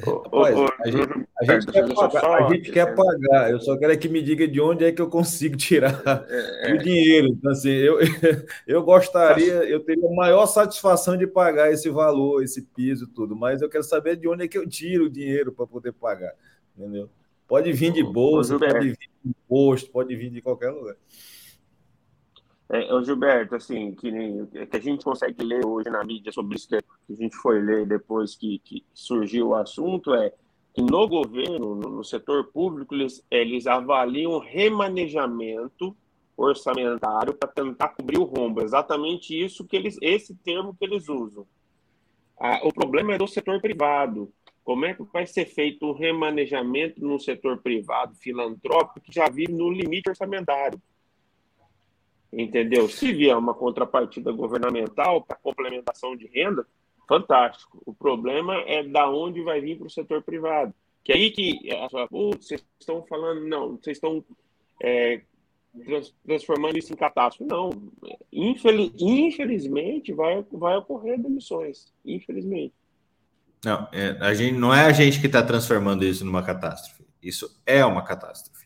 Rapaz, 0.00 0.56
a 0.80 0.90
gente, 0.90 1.28
a 1.40 1.44
gente 1.44 1.66
quer, 1.72 1.92
pagar, 1.92 2.44
a 2.44 2.54
gente 2.54 2.70
quer 2.70 2.94
pagar, 2.94 3.50
eu 3.50 3.58
só 3.58 3.76
quero 3.76 3.98
que 3.98 4.08
me 4.08 4.22
diga 4.22 4.46
de 4.46 4.60
onde 4.60 4.84
é 4.84 4.92
que 4.92 5.02
eu 5.02 5.08
consigo 5.08 5.56
tirar 5.58 6.24
é, 6.28 6.70
é. 6.70 6.74
o 6.74 6.78
dinheiro. 6.78 7.26
Então, 7.28 7.50
assim, 7.50 7.70
eu, 7.70 7.98
eu 8.64 8.82
gostaria, 8.84 9.64
eu 9.64 9.80
teria 9.80 10.06
a 10.06 10.14
maior 10.14 10.46
satisfação 10.46 11.16
de 11.16 11.26
pagar 11.26 11.72
esse 11.72 11.90
valor, 11.90 12.44
esse 12.44 12.62
piso, 12.62 13.08
tudo, 13.08 13.34
mas 13.34 13.60
eu 13.60 13.68
quero 13.68 13.82
saber 13.82 14.14
de 14.14 14.28
onde 14.28 14.44
é 14.44 14.48
que 14.48 14.56
eu 14.56 14.68
tiro 14.68 15.06
o 15.06 15.10
dinheiro 15.10 15.50
para 15.50 15.66
poder 15.66 15.92
pagar, 15.92 16.32
entendeu? 16.76 17.10
Pode 17.48 17.72
vir 17.72 17.92
de 17.92 18.02
bolsa, 18.02 18.58
pode 18.58 18.90
vir 18.90 18.98
de 18.98 19.30
imposto, 19.30 19.90
pode 19.90 20.14
vir 20.14 20.30
de 20.30 20.42
qualquer 20.42 20.70
lugar. 20.70 20.96
É, 22.68 22.92
o 22.92 23.02
Gilberto, 23.02 23.54
assim, 23.54 23.94
que, 23.94 24.10
nem, 24.10 24.44
que 24.44 24.76
a 24.76 24.80
gente 24.80 25.02
consegue 25.02 25.42
ler 25.42 25.64
hoje 25.64 25.88
na 25.88 26.04
mídia 26.04 26.30
sobre 26.30 26.56
isso 26.56 26.68
que 26.68 26.76
a 26.76 26.82
gente 27.14 27.34
foi 27.36 27.62
ler 27.62 27.86
depois 27.86 28.36
que, 28.36 28.58
que 28.58 28.84
surgiu 28.92 29.48
o 29.48 29.54
assunto, 29.54 30.14
é 30.14 30.30
que 30.74 30.82
no 30.82 31.08
governo, 31.08 31.74
no, 31.74 31.88
no 31.88 32.04
setor 32.04 32.44
público, 32.44 32.94
eles, 32.94 33.24
eles 33.30 33.66
avaliam 33.66 34.38
remanejamento 34.38 35.96
orçamentário 36.36 37.32
para 37.32 37.48
tentar 37.48 37.88
cobrir 37.88 38.18
o 38.18 38.24
rombo. 38.24 38.60
Exatamente 38.60 39.34
isso 39.34 39.64
que 39.64 39.74
eles, 39.74 39.96
esse 40.02 40.34
termo 40.34 40.76
que 40.78 40.84
eles 40.84 41.08
usam. 41.08 41.46
Ah, 42.38 42.60
o 42.62 42.72
problema 42.72 43.14
é 43.14 43.18
do 43.18 43.26
setor 43.26 43.60
privado. 43.60 44.30
Como 44.68 44.84
é 44.84 44.92
que 44.92 45.02
vai 45.04 45.26
ser 45.26 45.46
feito 45.46 45.86
o 45.86 45.92
remanejamento 45.92 47.02
no 47.02 47.18
setor 47.18 47.56
privado 47.56 48.14
filantrópico 48.16 49.00
que 49.00 49.10
já 49.10 49.26
vive 49.26 49.50
no 49.50 49.70
limite 49.70 50.10
orçamentário? 50.10 50.78
Entendeu? 52.30 52.86
Se 52.86 53.10
vier 53.10 53.34
uma 53.34 53.54
contrapartida 53.54 54.30
governamental 54.30 55.22
para 55.22 55.38
complementação 55.38 56.14
de 56.14 56.26
renda, 56.26 56.66
fantástico. 57.08 57.80
O 57.86 57.94
problema 57.94 58.56
é 58.56 58.82
da 58.82 59.10
onde 59.10 59.40
vai 59.40 59.58
vir 59.58 59.78
para 59.78 59.86
o 59.86 59.90
setor 59.90 60.22
privado. 60.22 60.74
Que 61.02 61.12
é 61.12 61.14
aí 61.14 61.30
que 61.30 61.60
vocês 62.10 62.62
estão 62.78 63.02
falando, 63.06 63.48
não, 63.48 63.78
vocês 63.78 63.96
estão 63.96 64.22
é, 64.82 65.22
transformando 66.26 66.76
isso 66.76 66.92
em 66.92 66.96
catástrofe. 66.96 67.50
Não. 67.50 67.70
Infeliz, 68.30 68.92
infelizmente 69.00 70.12
vai, 70.12 70.44
vai 70.52 70.76
ocorrer 70.76 71.18
demissões. 71.18 71.90
Infelizmente. 72.04 72.74
Não, 73.64 73.88
é, 73.92 74.16
a 74.20 74.34
gente, 74.34 74.56
não 74.56 74.72
é 74.72 74.84
a 74.84 74.92
gente 74.92 75.20
que 75.20 75.26
está 75.26 75.42
transformando 75.42 76.04
isso 76.04 76.24
numa 76.24 76.42
catástrofe. 76.42 77.04
Isso 77.22 77.60
é 77.66 77.84
uma 77.84 78.02
catástrofe. 78.02 78.58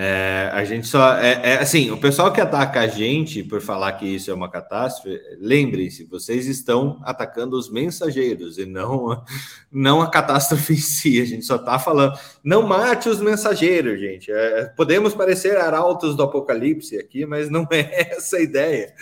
É, 0.00 0.48
a 0.52 0.62
gente 0.62 0.86
só. 0.86 1.16
É, 1.16 1.40
é, 1.42 1.58
assim, 1.58 1.90
o 1.90 1.98
pessoal 1.98 2.32
que 2.32 2.40
ataca 2.40 2.80
a 2.80 2.86
gente 2.86 3.42
por 3.42 3.60
falar 3.60 3.90
que 3.94 4.06
isso 4.06 4.30
é 4.30 4.34
uma 4.34 4.48
catástrofe, 4.48 5.20
lembrem-se, 5.40 6.04
vocês 6.04 6.46
estão 6.46 7.00
atacando 7.02 7.58
os 7.58 7.68
mensageiros 7.68 8.58
e 8.58 8.64
não, 8.64 9.24
não 9.72 10.00
a 10.00 10.08
catástrofe 10.08 10.74
em 10.74 10.76
si. 10.76 11.20
A 11.20 11.24
gente 11.24 11.44
só 11.44 11.56
está 11.56 11.80
falando. 11.80 12.16
Não 12.44 12.62
mate 12.62 13.08
os 13.08 13.20
mensageiros, 13.20 13.98
gente. 13.98 14.30
É, 14.30 14.66
podemos 14.76 15.14
parecer 15.14 15.56
arautos 15.56 16.14
do 16.14 16.22
apocalipse 16.22 16.96
aqui, 16.96 17.26
mas 17.26 17.50
não 17.50 17.66
é 17.72 18.12
essa 18.12 18.36
a 18.36 18.40
ideia. 18.40 18.94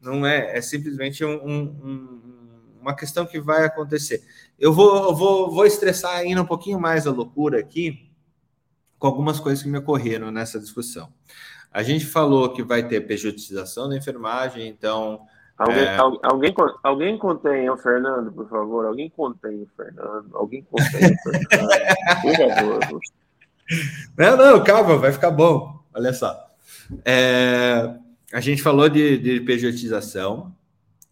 Não 0.00 0.26
é. 0.26 0.56
É 0.56 0.62
simplesmente 0.62 1.22
um, 1.26 1.34
um, 1.34 2.20
uma 2.80 2.96
questão 2.96 3.26
que 3.26 3.38
vai 3.38 3.66
acontecer. 3.66 4.22
Eu 4.58 4.72
vou, 4.72 5.14
vou, 5.14 5.50
vou 5.50 5.64
estressar 5.64 6.16
ainda 6.16 6.42
um 6.42 6.46
pouquinho 6.46 6.80
mais 6.80 7.06
a 7.06 7.12
loucura 7.12 7.60
aqui 7.60 8.10
com 8.98 9.06
algumas 9.06 9.38
coisas 9.38 9.62
que 9.62 9.68
me 9.68 9.78
ocorreram 9.78 10.30
nessa 10.30 10.58
discussão. 10.58 11.08
A 11.72 11.82
gente 11.82 12.04
falou 12.06 12.52
que 12.52 12.62
vai 12.62 12.86
ter 12.86 13.02
pejotização 13.02 13.88
da 13.88 13.96
enfermagem, 13.96 14.66
então. 14.66 15.20
Alguém, 15.56 15.84
é... 15.84 15.96
alguém, 16.24 16.54
alguém 16.82 17.18
contém 17.18 17.70
o 17.70 17.76
Fernando, 17.76 18.32
por 18.32 18.48
favor. 18.48 18.86
Alguém 18.86 19.10
contém 19.10 19.62
o 19.62 19.68
Fernando. 19.76 20.30
Alguém 20.34 20.62
contém 20.62 21.12
o 21.12 21.22
Fernando. 21.22 22.22
por 22.22 22.80
favor. 22.80 23.00
Não, 24.16 24.34
não, 24.34 24.64
calma, 24.64 24.96
vai 24.96 25.12
ficar 25.12 25.30
bom. 25.30 25.78
Olha 25.92 26.14
só. 26.14 26.34
É, 27.04 27.94
a 28.32 28.40
gente 28.40 28.62
falou 28.62 28.88
de, 28.88 29.18
de 29.18 29.40
pejotização. 29.42 30.56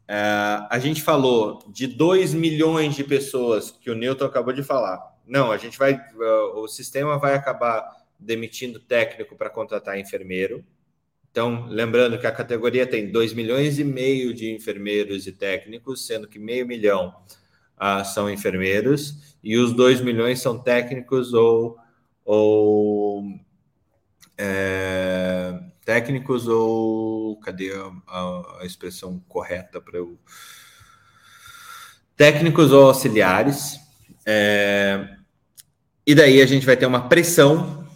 É, 0.09 0.66
a 0.70 0.78
gente 0.78 1.02
falou 1.02 1.64
de 1.68 1.86
2 1.86 2.32
milhões 2.34 2.94
de 2.94 3.02
pessoas 3.02 3.70
que 3.70 3.90
o 3.90 3.94
Newton 3.94 4.26
acabou 4.26 4.52
de 4.52 4.62
falar 4.62 5.16
não, 5.26 5.50
a 5.50 5.59
gente 5.59 5.76
vai, 5.76 5.94
uh, 5.94 6.61
o 6.61 6.68
sistema 6.68 7.18
vai 7.18 7.34
acabar 7.34 7.84
demitindo 8.18 8.78
técnico 8.78 9.34
para 9.36 9.50
contratar 9.50 9.98
enfermeiro. 9.98 10.64
Então, 11.30 11.66
lembrando 11.68 12.18
que 12.18 12.26
a 12.26 12.32
categoria 12.32 12.86
tem 12.86 13.11
2 13.11 13.32
milhões 13.34 13.78
e 13.78 13.84
meio 13.84 14.32
de 14.32 14.54
enfermeiros 14.54 15.26
e 15.26 15.32
técnicos, 15.32 16.07
sendo 16.07 16.28
que 16.28 16.38
meio 16.38 16.66
milhão 16.66 17.14
uh, 17.76 18.04
são 18.04 18.30
enfermeiros, 18.30 19.36
e 19.42 19.59
os 19.59 19.72
2 19.72 20.00
milhões 20.00 20.40
são 20.40 20.59
técnicos 20.59 21.34
ou, 21.34 21.76
ou 22.24 23.24
é, 24.38 25.59
técnicos 25.87 26.49
ou 26.49 27.39
cadê 27.39 27.72
a, 28.09 28.59
a 28.61 28.66
expressão 28.66 29.22
correta 29.28 29.80
para 29.80 29.99
eu 29.99 30.18
técnicos 32.16 32.72
ou 32.72 32.89
auxiliares 32.89 33.78
é, 34.26 35.09
e 36.05 36.12
daí 36.12 36.43
a 36.43 36.47
gente 36.47 36.66
vai 36.66 36.76
ter 36.76 36.87
uma 36.87 37.09
pressão 37.09 37.87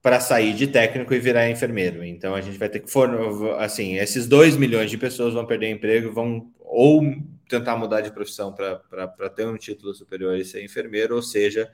para 0.00 0.20
sair 0.20 0.54
de 0.54 0.68
técnico 0.68 1.12
e 1.12 1.18
virar 1.18 1.50
enfermeiro. 1.50 2.04
Então 2.04 2.34
a 2.34 2.40
gente 2.40 2.56
vai 2.56 2.68
ter 2.68 2.80
que 2.80 2.90
for 2.90 3.10
assim, 3.58 3.96
esses 3.96 4.26
2 4.26 4.56
milhões 4.56 4.88
de 4.88 4.96
pessoas 4.96 5.34
vão 5.34 5.44
perder 5.44 5.70
emprego, 5.70 6.12
vão 6.12 6.50
ou 6.60 7.02
tentar 7.48 7.76
mudar 7.76 8.00
de 8.02 8.12
profissão 8.12 8.54
para 8.54 9.30
ter 9.30 9.46
um 9.46 9.56
título 9.56 9.92
superior 9.92 10.38
e 10.38 10.44
ser 10.44 10.64
enfermeiro, 10.64 11.16
ou 11.16 11.22
seja, 11.22 11.70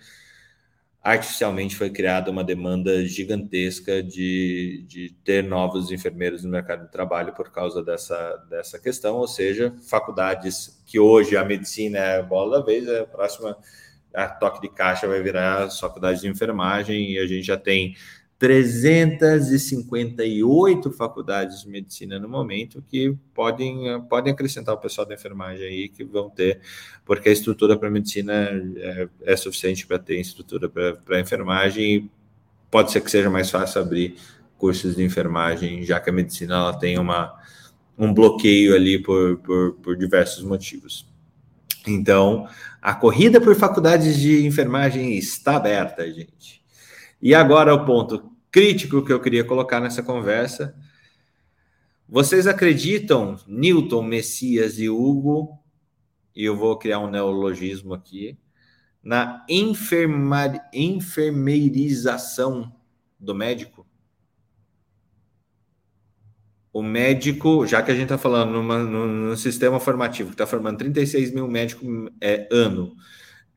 artificialmente 1.07 1.77
foi 1.77 1.89
criada 1.89 2.33
uma 2.33 2.43
demanda 2.43 3.07
gigantesca 3.07 4.03
de, 4.03 4.85
de 4.89 5.15
ter 5.25 5.45
novos 5.45 5.93
enfermeiros 5.93 6.43
no 6.43 6.51
mercado 6.51 6.85
de 6.85 6.91
trabalho 6.91 7.33
por 7.33 7.53
causa 7.53 7.81
dessa, 7.81 8.45
dessa 8.51 8.77
questão, 8.77 9.15
ou 9.15 9.29
seja, 9.29 9.73
faculdades 9.89 10.83
que 10.85 10.99
hoje 10.99 11.37
a 11.37 11.45
medicina 11.45 11.99
é 11.99 12.19
a 12.19 12.23
bola 12.25 12.59
da 12.59 12.67
vez, 12.67 12.89
a 12.89 13.05
próxima 13.05 13.57
a 14.13 14.27
toque 14.27 14.63
de 14.63 14.69
caixa 14.75 15.07
vai 15.07 15.23
virar 15.23 15.71
faculdade 15.71 16.23
de 16.23 16.29
enfermagem 16.29 17.13
e 17.13 17.19
a 17.19 17.27
gente 17.27 17.47
já 17.47 17.57
tem 17.57 17.95
358 18.39 20.93
faculdades 20.93 21.63
de 21.63 21.71
medicina 21.71 22.19
no 22.19 22.29
momento 22.29 22.85
que 22.87 23.17
podem, 23.35 23.99
podem 24.11 24.31
acrescentar 24.33 24.75
o 24.75 24.79
pessoal 24.79 25.07
da 25.07 25.15
enfermagem 25.15 25.67
aí 25.67 25.89
que 25.89 26.05
vão 26.05 26.29
ter, 26.29 26.61
porque 27.05 27.31
a 27.31 27.33
estrutura 27.33 27.79
para 27.79 27.91
medicina 27.91 28.51
é, 28.77 29.09
é, 29.23 29.37
suficiente 29.37 29.87
para 29.87 29.99
ter 29.99 30.21
estrutura 30.21 30.69
para 30.69 31.19
enfermagem. 31.19 32.11
Pode 32.71 32.93
ser 32.93 33.01
que 33.01 33.11
seja 33.11 33.31
mais 33.31 33.51
fácil 33.51 33.81
abrir 33.81 34.17
cursos 34.59 34.97
de 34.97 35.03
enfermagem, 35.03 35.83
já 35.83 35.99
que 35.99 36.11
a 36.11 36.13
medicina 36.13 36.57
ela 36.57 36.79
tem 36.79 36.99
uma, 36.99 37.33
um 37.97 38.13
bloqueio 38.13 38.75
ali 38.75 38.99
por, 38.99 39.39
por, 39.39 39.73
por 39.75 39.97
diversos 39.97 40.45
motivos. 40.45 41.07
Então, 41.87 42.47
a 42.83 42.95
corrida 42.95 43.41
por 43.41 43.55
faculdades 43.55 44.19
de 44.19 44.45
enfermagem 44.45 45.17
está 45.17 45.57
aberta, 45.57 46.07
gente. 46.13 46.66
E 47.21 47.35
agora 47.35 47.75
o 47.75 47.85
ponto 47.85 48.33
crítico 48.51 49.05
que 49.05 49.13
eu 49.13 49.21
queria 49.21 49.45
colocar 49.45 49.81
nessa 49.81 50.03
conversa. 50.03 50.75
Vocês 52.09 52.47
acreditam, 52.47 53.37
Newton, 53.47 54.03
Messias 54.03 54.79
e 54.79 54.89
Hugo, 54.89 55.59
e 56.35 56.45
eu 56.45 56.57
vou 56.57 56.79
criar 56.79 57.01
um 57.01 57.11
neologismo 57.11 57.95
aqui, 57.95 58.39
na 59.03 59.45
enfermar, 59.49 60.69
enfermeirização 60.73 62.73
do 63.19 63.35
médico? 63.35 63.87
O 66.73 66.83
médico, 66.83 67.67
já 67.67 67.83
que 67.83 67.91
a 67.91 67.95
gente 67.95 68.05
está 68.05 68.19
falando 68.19 68.53
numa, 68.53 68.79
no, 68.79 69.07
no, 69.07 69.37
sistema 69.37 69.81
formativo 69.81 70.29
que 70.29 70.35
está 70.35 70.47
formando 70.47 70.79
36 70.79 71.33
mil 71.33 71.49
médicos 71.49 71.89
é, 72.21 72.47
ano, 72.53 72.95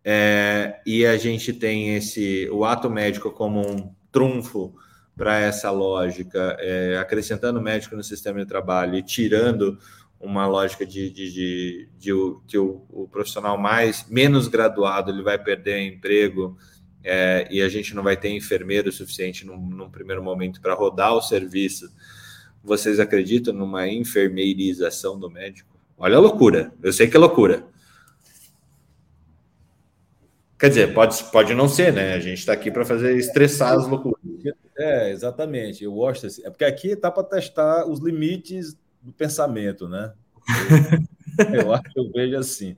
é, 0.04 0.80
e 0.86 1.06
a 1.06 1.18
gente 1.18 1.54
tem 1.54 1.96
esse 1.96 2.50
o 2.52 2.64
ato 2.64 2.90
médico 2.90 3.32
como 3.32 3.60
um 3.60 3.94
trunfo 4.12 4.74
para 5.16 5.38
essa 5.38 5.70
lógica, 5.70 6.56
é, 6.60 6.98
acrescentando 6.98 7.62
médico 7.62 7.96
no 7.96 8.04
sistema 8.04 8.40
de 8.40 8.46
trabalho 8.46 8.96
e 8.96 9.04
tirando 9.04 9.78
uma 10.20 10.48
lógica 10.48 10.86
de, 10.86 11.10
de, 11.10 11.32
de, 11.32 11.90
de 11.98 12.12
que 12.48 12.58
o, 12.58 12.86
o, 12.90 13.08
profissional 13.08 13.58
mais 13.58 14.06
menos 14.10 14.48
graduado 14.48 15.12
ele 15.12 15.22
vai 15.22 15.38
perder 15.38 15.82
emprego 15.82 16.58
é, 17.04 17.48
e 17.52 17.62
a 17.62 17.70
gente 17.70 17.94
não 17.94 18.04
vai 18.04 18.18
ter 18.18 18.30
enfermeiro 18.30 18.92
suficiente 18.92 19.46
num, 19.46 19.58
num 19.58 19.90
primeiro 19.90 20.24
momento 20.24 20.62
para 20.62 20.74
rodar 20.74 21.14
o 21.14 21.22
serviço. 21.22 21.90
Vocês 22.64 23.00
acreditam 23.00 23.54
numa 23.54 23.88
enfermeirização 23.88 25.18
do 25.18 25.30
médico? 25.30 25.78
Olha 25.98 26.18
a 26.18 26.20
loucura. 26.20 26.74
Eu 26.82 26.92
sei 26.92 27.08
que 27.08 27.16
é 27.16 27.20
loucura. 27.20 27.69
Quer 30.60 30.68
dizer, 30.68 30.94
pode, 30.94 31.24
pode 31.32 31.54
não 31.54 31.70
ser, 31.70 31.94
né? 31.94 32.16
A 32.16 32.20
gente 32.20 32.40
está 32.40 32.52
aqui 32.52 32.70
para 32.70 32.84
fazer 32.84 33.16
estressar 33.16 33.74
as 33.78 33.88
loucuras. 33.88 34.20
É, 34.78 35.10
exatamente. 35.10 35.86
Eu 35.86 35.94
gosto 35.94 36.28
assim. 36.28 36.42
É 36.44 36.50
porque 36.50 36.66
aqui 36.66 36.90
está 36.90 37.10
para 37.10 37.24
testar 37.24 37.88
os 37.88 38.02
limites 38.02 38.78
do 39.02 39.14
pensamento, 39.14 39.88
né? 39.88 40.14
Eu, 41.54 41.62
eu 41.64 41.74
acho 41.74 41.84
que 41.84 41.98
eu 41.98 42.12
vejo 42.12 42.38
assim. 42.38 42.76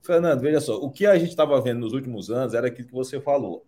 Fernando, 0.00 0.40
veja 0.40 0.60
só, 0.60 0.76
o 0.76 0.90
que 0.90 1.06
a 1.06 1.18
gente 1.18 1.30
estava 1.30 1.60
vendo 1.60 1.80
nos 1.80 1.92
últimos 1.92 2.30
anos 2.30 2.54
era 2.54 2.68
aquilo 2.68 2.86
que 2.86 2.94
você 2.94 3.20
falou. 3.20 3.66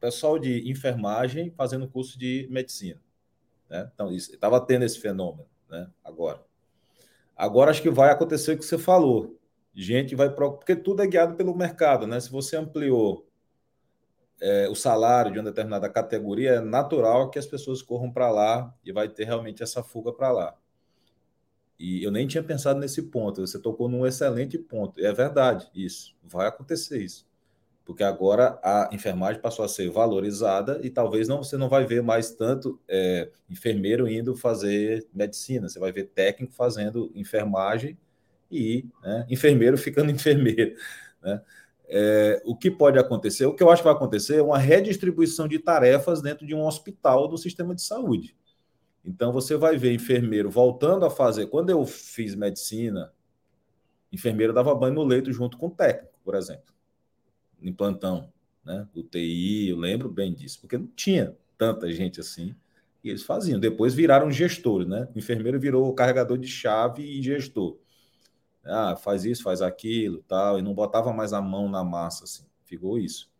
Pessoal 0.00 0.38
de 0.38 0.70
enfermagem 0.70 1.50
fazendo 1.56 1.88
curso 1.88 2.16
de 2.16 2.46
medicina. 2.52 3.00
Né? 3.68 3.90
Então, 3.92 4.12
estava 4.12 4.60
tendo 4.60 4.84
esse 4.84 5.00
fenômeno, 5.00 5.48
né? 5.68 5.88
Agora. 6.04 6.40
Agora 7.36 7.72
acho 7.72 7.82
que 7.82 7.90
vai 7.90 8.10
acontecer 8.10 8.52
o 8.52 8.58
que 8.58 8.64
você 8.64 8.78
falou 8.78 9.37
gente 9.80 10.14
vai 10.16 10.28
porque 10.28 10.74
tudo 10.74 11.02
é 11.02 11.06
guiado 11.06 11.36
pelo 11.36 11.56
mercado, 11.56 12.06
né? 12.06 12.18
Se 12.18 12.30
você 12.30 12.56
ampliou 12.56 13.28
é, 14.40 14.68
o 14.68 14.74
salário 14.74 15.32
de 15.32 15.38
uma 15.38 15.44
determinada 15.44 15.88
categoria, 15.88 16.54
é 16.54 16.60
natural 16.60 17.30
que 17.30 17.38
as 17.38 17.46
pessoas 17.46 17.80
corram 17.80 18.10
para 18.10 18.30
lá 18.30 18.74
e 18.84 18.92
vai 18.92 19.08
ter 19.08 19.24
realmente 19.24 19.62
essa 19.62 19.82
fuga 19.82 20.12
para 20.12 20.30
lá. 20.32 20.56
E 21.78 22.02
eu 22.02 22.10
nem 22.10 22.26
tinha 22.26 22.42
pensado 22.42 22.80
nesse 22.80 23.02
ponto. 23.02 23.46
Você 23.46 23.58
tocou 23.60 23.88
num 23.88 24.04
excelente 24.04 24.58
ponto. 24.58 24.98
E 25.00 25.06
é 25.06 25.12
verdade 25.12 25.70
isso. 25.72 26.16
Vai 26.24 26.48
acontecer 26.48 27.00
isso. 27.00 27.28
Porque 27.84 28.02
agora 28.02 28.58
a 28.62 28.90
enfermagem 28.92 29.40
passou 29.40 29.64
a 29.64 29.68
ser 29.68 29.88
valorizada 29.88 30.80
e 30.82 30.90
talvez 30.90 31.28
não 31.28 31.42
você 31.42 31.56
não 31.56 31.68
vai 31.68 31.86
ver 31.86 32.02
mais 32.02 32.32
tanto 32.32 32.80
é, 32.88 33.30
enfermeiro 33.48 34.08
indo 34.08 34.34
fazer 34.34 35.06
medicina. 35.14 35.68
Você 35.68 35.78
vai 35.78 35.92
ver 35.92 36.08
técnico 36.08 36.52
fazendo 36.52 37.12
enfermagem 37.14 37.96
e 38.50 38.86
né, 39.02 39.26
enfermeiro 39.28 39.76
ficando 39.76 40.10
enfermeiro. 40.12 40.74
Né? 41.22 41.42
É, 41.90 42.42
o 42.44 42.54
que 42.54 42.70
pode 42.70 42.98
acontecer, 42.98 43.46
o 43.46 43.54
que 43.54 43.62
eu 43.62 43.70
acho 43.70 43.82
que 43.82 43.88
vai 43.88 43.94
acontecer 43.94 44.36
é 44.36 44.42
uma 44.42 44.58
redistribuição 44.58 45.48
de 45.48 45.58
tarefas 45.58 46.20
dentro 46.20 46.46
de 46.46 46.54
um 46.54 46.66
hospital 46.66 47.26
do 47.26 47.38
sistema 47.38 47.74
de 47.74 47.82
saúde. 47.82 48.36
Então 49.04 49.32
você 49.32 49.56
vai 49.56 49.78
ver 49.78 49.94
enfermeiro 49.94 50.50
voltando 50.50 51.06
a 51.06 51.10
fazer. 51.10 51.46
Quando 51.46 51.70
eu 51.70 51.84
fiz 51.86 52.34
medicina, 52.34 53.12
enfermeiro 54.12 54.52
dava 54.52 54.74
banho 54.74 54.94
no 54.94 55.04
leito 55.04 55.32
junto 55.32 55.56
com 55.56 55.68
o 55.68 55.70
técnico, 55.70 56.18
por 56.22 56.34
exemplo, 56.34 56.74
em 57.62 57.72
plantão, 57.72 58.30
né? 58.64 58.86
UTI, 58.94 59.70
eu 59.70 59.78
lembro 59.78 60.10
bem 60.10 60.34
disso, 60.34 60.60
porque 60.60 60.76
não 60.76 60.88
tinha 60.88 61.34
tanta 61.56 61.90
gente 61.90 62.20
assim. 62.20 62.54
E 63.02 63.08
eles 63.08 63.22
faziam. 63.22 63.58
Depois 63.58 63.94
viraram 63.94 64.30
gestores, 64.30 64.86
né? 64.86 65.08
O 65.14 65.18
enfermeiro 65.18 65.58
virou 65.58 65.94
carregador 65.94 66.36
de 66.36 66.48
chave 66.48 67.02
e 67.02 67.22
gestor 67.22 67.78
ah, 68.68 68.96
faz 68.96 69.24
isso, 69.24 69.42
faz 69.42 69.62
aquilo, 69.62 70.22
tal, 70.28 70.58
e 70.58 70.62
não 70.62 70.74
botava 70.74 71.12
mais 71.12 71.32
a 71.32 71.40
mão 71.40 71.68
na 71.68 71.82
massa, 71.82 72.24
assim, 72.24 72.44
ficou 72.64 72.98
isso. 72.98 73.30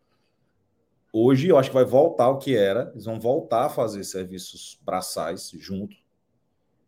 Hoje 1.12 1.48
eu 1.48 1.58
acho 1.58 1.70
que 1.70 1.74
vai 1.74 1.84
voltar 1.84 2.28
o 2.28 2.38
que 2.38 2.56
era, 2.56 2.90
eles 2.92 3.04
vão 3.04 3.20
voltar 3.20 3.66
a 3.66 3.70
fazer 3.70 4.04
serviços 4.04 4.78
braçais 4.82 5.50
junto 5.54 5.96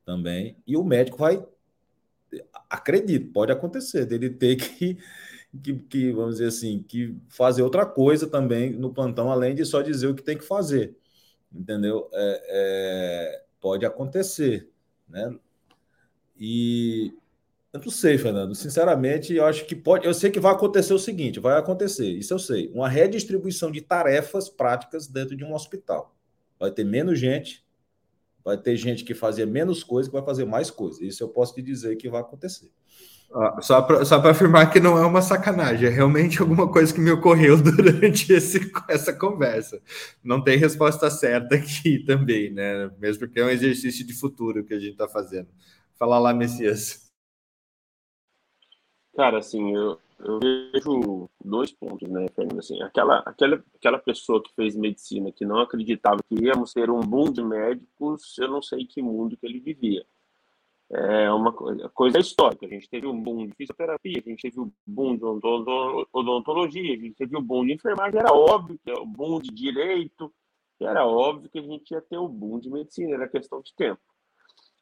também, 0.05 0.57
e 0.67 0.77
o 0.77 0.85
médico 0.85 1.19
vai, 1.19 1.45
acredito, 2.69 3.33
pode 3.33 3.53
acontecer, 3.53 4.07
dele 4.07 4.31
ter 4.31 4.57
que, 4.57 4.99
que, 5.63 5.75
que, 5.75 6.13
vamos 6.13 6.37
dizer 6.37 6.49
assim, 6.49 6.83
que 6.83 7.17
fazer 7.29 7.63
outra 7.63 7.85
coisa 7.85 8.27
também 8.27 8.71
no 8.71 8.93
plantão, 8.93 9.31
além 9.31 9.55
de 9.55 9.65
só 9.65 9.83
dizer 9.83 10.09
o 10.09 10.15
que 10.15 10.23
tem 10.23 10.39
que 10.39 10.45
fazer, 10.45 10.97
entendeu? 11.53 12.09
É, 12.13 12.43
é, 12.49 13.45
pode 13.61 13.85
acontecer, 13.85 14.71
né? 15.09 15.37
E 16.39 17.15
eu 17.73 17.81
não 17.81 17.91
sei, 17.91 18.19
Fernando. 18.19 18.55
Sinceramente, 18.55 19.33
eu 19.35 19.45
acho 19.45 19.65
que 19.65 19.77
pode. 19.77 20.05
Eu 20.05 20.13
sei 20.13 20.31
que 20.31 20.41
vai 20.41 20.53
acontecer 20.53 20.93
o 20.93 20.99
seguinte: 20.99 21.39
vai 21.39 21.57
acontecer, 21.59 22.09
isso 22.09 22.35
eu 22.35 22.39
sei. 22.39 22.69
Uma 22.75 22.89
redistribuição 22.89 23.71
de 23.71 23.81
tarefas 23.81 24.49
práticas 24.49 25.07
dentro 25.07 25.37
de 25.37 25.45
um 25.45 25.55
hospital. 25.55 26.17
Vai 26.59 26.73
ter 26.73 26.85
menos 26.85 27.19
gente, 27.19 27.65
vai 28.45 28.59
ter 28.59 28.77
gente 28.77 29.05
que 29.05 29.15
fazia 29.15 29.47
menos 29.47 29.85
coisa 29.85 30.09
que 30.09 30.15
vai 30.15 30.25
fazer 30.25 30.45
mais 30.45 30.71
coisa. 30.71 31.05
Isso 31.05 31.23
eu 31.23 31.29
posso 31.29 31.55
te 31.55 31.63
dizer 31.63 31.97
que 31.97 32.11
vai 32.11 32.21
acontecer. 32.21 32.71
Só 33.61 33.81
para 33.83 34.05
só 34.05 34.17
afirmar 34.17 34.73
que 34.73 34.81
não 34.81 34.99
é 34.99 35.07
uma 35.07 35.23
sacanagem, 35.23 35.87
é 35.87 35.91
realmente 35.91 36.41
alguma 36.43 36.69
coisa 36.69 36.93
que 36.93 37.01
me 37.01 37.13
ocorreu 37.13 37.57
durante 37.63 38.33
esse, 38.33 38.73
essa 38.89 39.13
conversa. 39.13 39.81
Não 40.25 40.43
tem 40.43 40.59
resposta 40.59 41.09
certa 41.09 41.55
aqui 41.55 42.01
também, 42.05 42.53
né? 42.53 42.91
Mesmo 42.99 43.21
porque 43.21 43.39
é 43.39 43.45
um 43.45 43.51
exercício 43.51 44.05
de 44.05 44.13
futuro 44.13 44.65
que 44.65 44.75
a 44.75 44.81
gente 44.81 44.93
está 44.93 45.07
fazendo. 45.07 45.49
Fala 45.95 46.19
lá, 46.19 46.35
Messias. 46.35 47.10
Cara, 49.15 49.39
assim, 49.39 49.75
eu, 49.75 49.99
eu 50.21 50.39
vejo 50.39 51.29
dois 51.45 51.73
pontos, 51.73 52.09
né, 52.09 52.27
Fernando? 52.35 52.61
Assim, 52.61 52.81
aquela, 52.83 53.19
aquela, 53.21 53.63
aquela 53.75 53.99
pessoa 53.99 54.43
que 54.43 54.55
fez 54.55 54.77
medicina, 54.77 55.33
que 55.33 55.45
não 55.45 55.59
acreditava 55.59 56.21
que 56.29 56.45
íamos 56.45 56.73
ter 56.73 56.91
um 56.91 57.01
boom 57.01 57.33
de 57.33 57.43
médicos, 57.43 58.39
eu 58.39 58.49
não 58.49 58.63
sei 58.63 58.87
que 58.87 59.03
mundo 59.03 59.37
que 59.37 59.47
ele 59.47 59.61
vivia. 59.61 60.05
É 60.93 61.31
uma 61.31 61.53
coisa, 61.53 61.89
coisa 61.91 62.19
histórica. 62.19 62.67
A 62.67 62.69
gente 62.69 62.89
teve 62.89 63.07
um 63.07 63.21
boom 63.21 63.47
de 63.47 63.55
fisioterapia, 63.55 64.23
a 64.25 64.29
gente 64.29 64.43
teve 64.43 64.61
um 64.61 64.73
boom 64.85 65.17
de 65.17 65.25
odontologia, 65.25 66.95
a 66.95 66.99
gente 66.99 67.15
teve 67.15 67.37
um 67.37 67.43
boom 67.43 67.65
de 67.65 67.75
enfermagem. 67.75 68.19
Era 68.19 68.33
óbvio 68.33 68.79
que 68.83 68.91
é 68.91 68.95
o 68.95 69.07
boom 69.07 69.41
de 69.41 69.51
direito, 69.53 70.33
era 70.81 71.07
óbvio 71.07 71.49
que 71.49 71.59
a 71.59 71.63
gente 71.63 71.91
ia 71.93 72.01
ter 72.01 72.19
o 72.19 72.29
boom 72.29 72.59
de 72.59 72.71
medicina, 72.71 73.15
era 73.15 73.29
questão 73.29 73.61
de 73.61 73.73
tempo. 73.75 74.01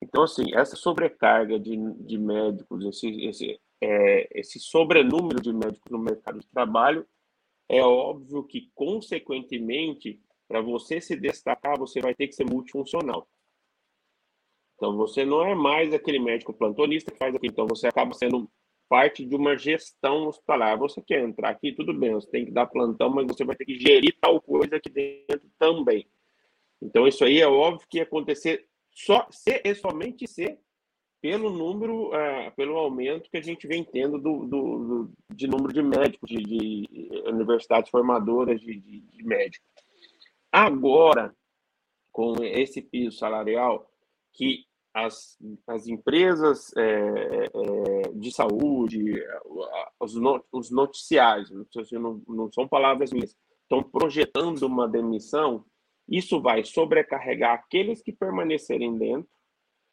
Então, 0.00 0.22
assim, 0.22 0.54
essa 0.54 0.76
sobrecarga 0.76 1.58
de, 1.58 1.76
de 1.76 2.16
médicos, 2.16 2.84
esse, 2.86 3.08
esse, 3.26 3.60
é, 3.80 4.28
esse 4.38 4.58
sobrenúmero 4.58 5.40
de 5.40 5.52
médicos 5.52 5.90
no 5.90 5.98
mercado 5.98 6.40
de 6.40 6.46
trabalho, 6.48 7.06
é 7.68 7.82
óbvio 7.82 8.44
que, 8.44 8.70
consequentemente, 8.74 10.20
para 10.46 10.60
você 10.60 11.00
se 11.00 11.14
destacar, 11.14 11.78
você 11.78 12.00
vai 12.00 12.14
ter 12.14 12.26
que 12.26 12.34
ser 12.34 12.44
multifuncional. 12.44 13.28
Então, 14.76 14.96
você 14.96 15.24
não 15.24 15.44
é 15.44 15.54
mais 15.54 15.92
aquele 15.92 16.18
médico 16.18 16.54
plantonista 16.54 17.10
que 17.10 17.18
faz 17.18 17.34
aquilo. 17.34 17.52
Então, 17.52 17.66
você 17.66 17.88
acaba 17.88 18.14
sendo 18.14 18.50
parte 18.88 19.24
de 19.24 19.34
uma 19.34 19.56
gestão 19.56 20.28
hospitalar. 20.28 20.78
Você 20.78 21.02
quer 21.02 21.22
entrar 21.22 21.50
aqui, 21.50 21.72
tudo 21.72 21.92
bem, 21.92 22.14
você 22.14 22.30
tem 22.30 22.46
que 22.46 22.52
dar 22.52 22.66
plantão, 22.66 23.10
mas 23.10 23.26
você 23.26 23.44
vai 23.44 23.54
ter 23.54 23.66
que 23.66 23.78
gerir 23.78 24.16
tal 24.20 24.40
coisa 24.40 24.76
aqui 24.76 24.88
dentro 24.88 25.42
também. 25.58 26.08
Então, 26.80 27.06
isso 27.06 27.24
aí 27.24 27.40
é 27.40 27.46
óbvio 27.46 27.86
que 27.88 27.98
ia 27.98 28.04
acontecer 28.04 28.66
só 28.90 29.26
se 29.30 29.60
e 29.64 29.74
somente 29.74 30.26
se 30.26 30.58
pelo 31.20 31.50
número, 31.50 32.08
uh, 32.08 32.50
pelo 32.56 32.76
aumento 32.76 33.30
que 33.30 33.38
a 33.38 33.42
gente 33.42 33.66
vem 33.66 33.82
tendo 33.82 34.18
do, 34.18 34.46
do, 34.46 34.78
do 34.78 35.12
de 35.32 35.46
número 35.46 35.72
de 35.72 35.82
médicos, 35.82 36.28
de, 36.28 36.42
de 36.42 36.88
universidades 37.26 37.90
formadoras 37.90 38.60
de, 38.60 38.78
de, 38.78 39.00
de 39.00 39.24
médicos. 39.24 39.66
Agora, 40.50 41.34
com 42.12 42.42
esse 42.42 42.80
piso 42.80 43.18
salarial, 43.18 43.90
que 44.32 44.64
as, 44.94 45.38
as 45.66 45.86
empresas 45.86 46.72
é, 46.76 46.82
é, 46.82 48.08
de 48.14 48.32
saúde, 48.32 49.22
os, 50.00 50.14
os 50.52 50.70
noticiários, 50.70 51.50
não, 51.92 52.22
não 52.26 52.52
são 52.52 52.66
palavras 52.66 53.12
minhas, 53.12 53.36
estão 53.62 53.82
projetando 53.82 54.62
uma 54.62 54.88
demissão, 54.88 55.64
isso 56.08 56.40
vai 56.40 56.64
sobrecarregar 56.64 57.54
aqueles 57.54 58.02
que 58.02 58.12
permanecerem 58.12 58.96
dentro, 58.96 59.28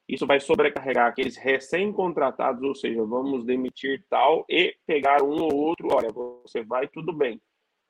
isso 0.08 0.28
vai 0.28 0.40
sobrecarregar 0.40 1.08
aqueles 1.08 1.36
recém-contratados, 1.36 2.62
ou 2.62 2.76
seja, 2.76 3.04
vamos 3.04 3.44
demitir 3.46 4.06
tal 4.10 4.46
e 4.50 4.76
pegar 4.86 5.24
um 5.24 5.42
ou 5.42 5.56
outro, 5.56 5.88
olha, 5.92 6.12
você 6.12 6.64
vai, 6.64 6.88
tudo 6.88 7.12
bem. 7.12 7.42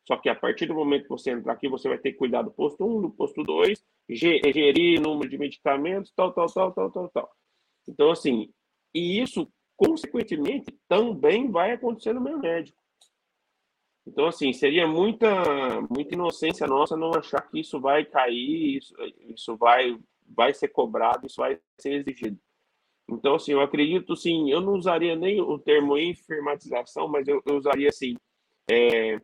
Só 0.08 0.16
que 0.18 0.30
a 0.30 0.36
partir 0.36 0.68
do 0.68 0.76
momento 0.76 1.04
que 1.04 1.10
você 1.10 1.32
entrar 1.32 1.54
aqui, 1.54 1.68
você 1.68 1.90
vai 1.90 1.98
ter 1.98 2.12
que 2.12 2.20
cuidar 2.20 2.44
do 2.44 2.52
posto 2.52 2.86
1, 2.86 3.02
do 3.02 3.10
posto 3.10 3.44
2, 3.44 3.84
gerir 4.10 5.02
número 5.02 5.30
de 5.30 5.38
medicamentos, 5.38 6.14
tal, 6.16 6.32
tal, 6.32 6.46
tal, 6.48 6.72
tal, 6.72 6.92
tal, 6.92 7.10
tal. 7.10 7.32
Então, 7.88 8.12
assim, 8.12 8.50
e 8.94 9.20
isso, 9.20 9.52
consequentemente, 9.76 10.74
também 10.88 11.50
vai 11.50 11.72
acontecer 11.72 12.14
no 12.14 12.22
meu 12.22 12.38
médico. 12.38 12.78
Então, 14.08 14.28
assim, 14.28 14.54
seria 14.54 14.88
muita, 14.88 15.82
muita 15.90 16.14
inocência 16.14 16.68
nossa 16.68 16.96
não 16.96 17.12
achar 17.16 17.42
que 17.42 17.60
isso 17.60 17.82
vai 17.82 18.06
cair, 18.06 18.78
isso, 18.78 18.94
isso 19.28 19.58
vai, 19.58 19.98
vai 20.26 20.54
ser 20.54 20.70
cobrado, 20.70 21.28
isso 21.28 21.38
vai 21.38 21.60
ser 21.80 21.94
exigido. 21.94 22.40
Então, 23.08 23.36
assim, 23.36 23.52
eu 23.52 23.62
acredito, 23.62 24.16
sim, 24.16 24.50
eu 24.52 24.60
não 24.62 24.74
usaria 24.74 25.16
nem 25.16 25.40
o 25.40 25.60
termo 25.60 25.98
informatização, 25.98 27.08
mas 27.08 27.28
eu, 27.28 27.42
eu 27.46 27.58
usaria, 27.58 27.90
assim, 27.90 28.16
é, 28.70 29.22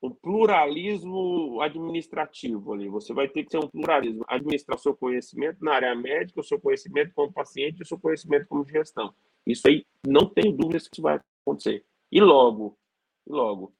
o 0.00 0.14
pluralismo 0.14 1.60
administrativo 1.60 2.72
ali. 2.72 2.88
Você 2.88 3.12
vai 3.12 3.28
ter 3.28 3.44
que 3.44 3.50
ser 3.50 3.58
um 3.58 3.68
pluralismo, 3.68 4.24
administrar 4.28 4.76
o 4.76 4.80
seu 4.80 4.96
conhecimento 4.96 5.64
na 5.64 5.74
área 5.74 5.94
médica, 5.94 6.40
o 6.40 6.44
seu 6.44 6.60
conhecimento 6.60 7.12
como 7.14 7.32
paciente, 7.32 7.82
o 7.82 7.86
seu 7.86 7.98
conhecimento 7.98 8.46
como 8.46 8.64
gestão. 8.64 9.12
Isso 9.44 9.66
aí, 9.66 9.84
não 10.06 10.28
tenho 10.28 10.52
dúvidas 10.52 10.88
que 10.88 10.94
isso 10.94 11.02
vai 11.02 11.20
acontecer. 11.42 11.84
E 12.10 12.20
logo, 12.20 12.78
logo. 13.26 13.74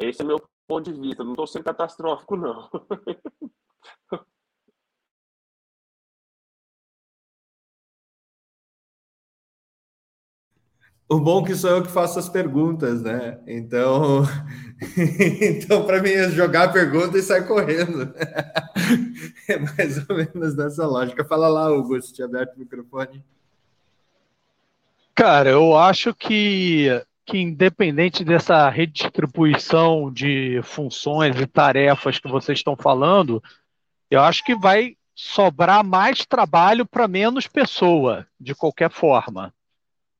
Esse 0.00 0.22
é 0.22 0.24
meu 0.24 0.40
ponto 0.66 0.92
de 0.92 1.00
vista. 1.00 1.24
Não 1.24 1.32
estou 1.32 1.46
sendo 1.46 1.64
catastrófico, 1.64 2.36
não. 2.36 2.70
O 11.14 11.20
bom 11.20 11.42
é 11.42 11.46
que 11.46 11.54
sou 11.54 11.70
eu 11.70 11.80
que 11.80 11.92
faço 11.92 12.18
as 12.18 12.28
perguntas, 12.28 13.00
né? 13.00 13.38
Então, 13.46 14.24
então 15.40 15.86
para 15.86 16.02
mim 16.02 16.10
é 16.10 16.28
jogar 16.28 16.64
a 16.64 16.72
pergunta 16.72 17.16
e 17.16 17.22
sair 17.22 17.46
correndo. 17.46 18.12
É 19.46 19.58
mais 19.58 20.08
ou 20.08 20.16
menos 20.16 20.54
dessa 20.56 20.86
lógica. 20.86 21.24
Fala 21.24 21.48
lá, 21.48 21.70
Hugo, 21.70 22.00
se 22.00 22.12
tiver 22.12 22.24
aberto 22.24 22.56
o 22.56 22.58
microfone. 22.58 23.22
Cara, 25.14 25.50
eu 25.50 25.76
acho 25.76 26.14
que, 26.14 26.88
que 27.24 27.38
independente 27.38 28.24
dessa 28.24 28.68
redistribuição 28.68 30.10
de 30.10 30.60
funções 30.62 31.38
e 31.38 31.46
tarefas 31.46 32.18
que 32.18 32.28
vocês 32.28 32.58
estão 32.58 32.74
falando, 32.74 33.42
eu 34.10 34.20
acho 34.20 34.42
que 34.44 34.54
vai 34.56 34.96
sobrar 35.14 35.84
mais 35.84 36.26
trabalho 36.26 36.84
para 36.86 37.06
menos 37.06 37.46
pessoa, 37.46 38.26
de 38.40 38.54
qualquer 38.54 38.90
forma 38.90 39.52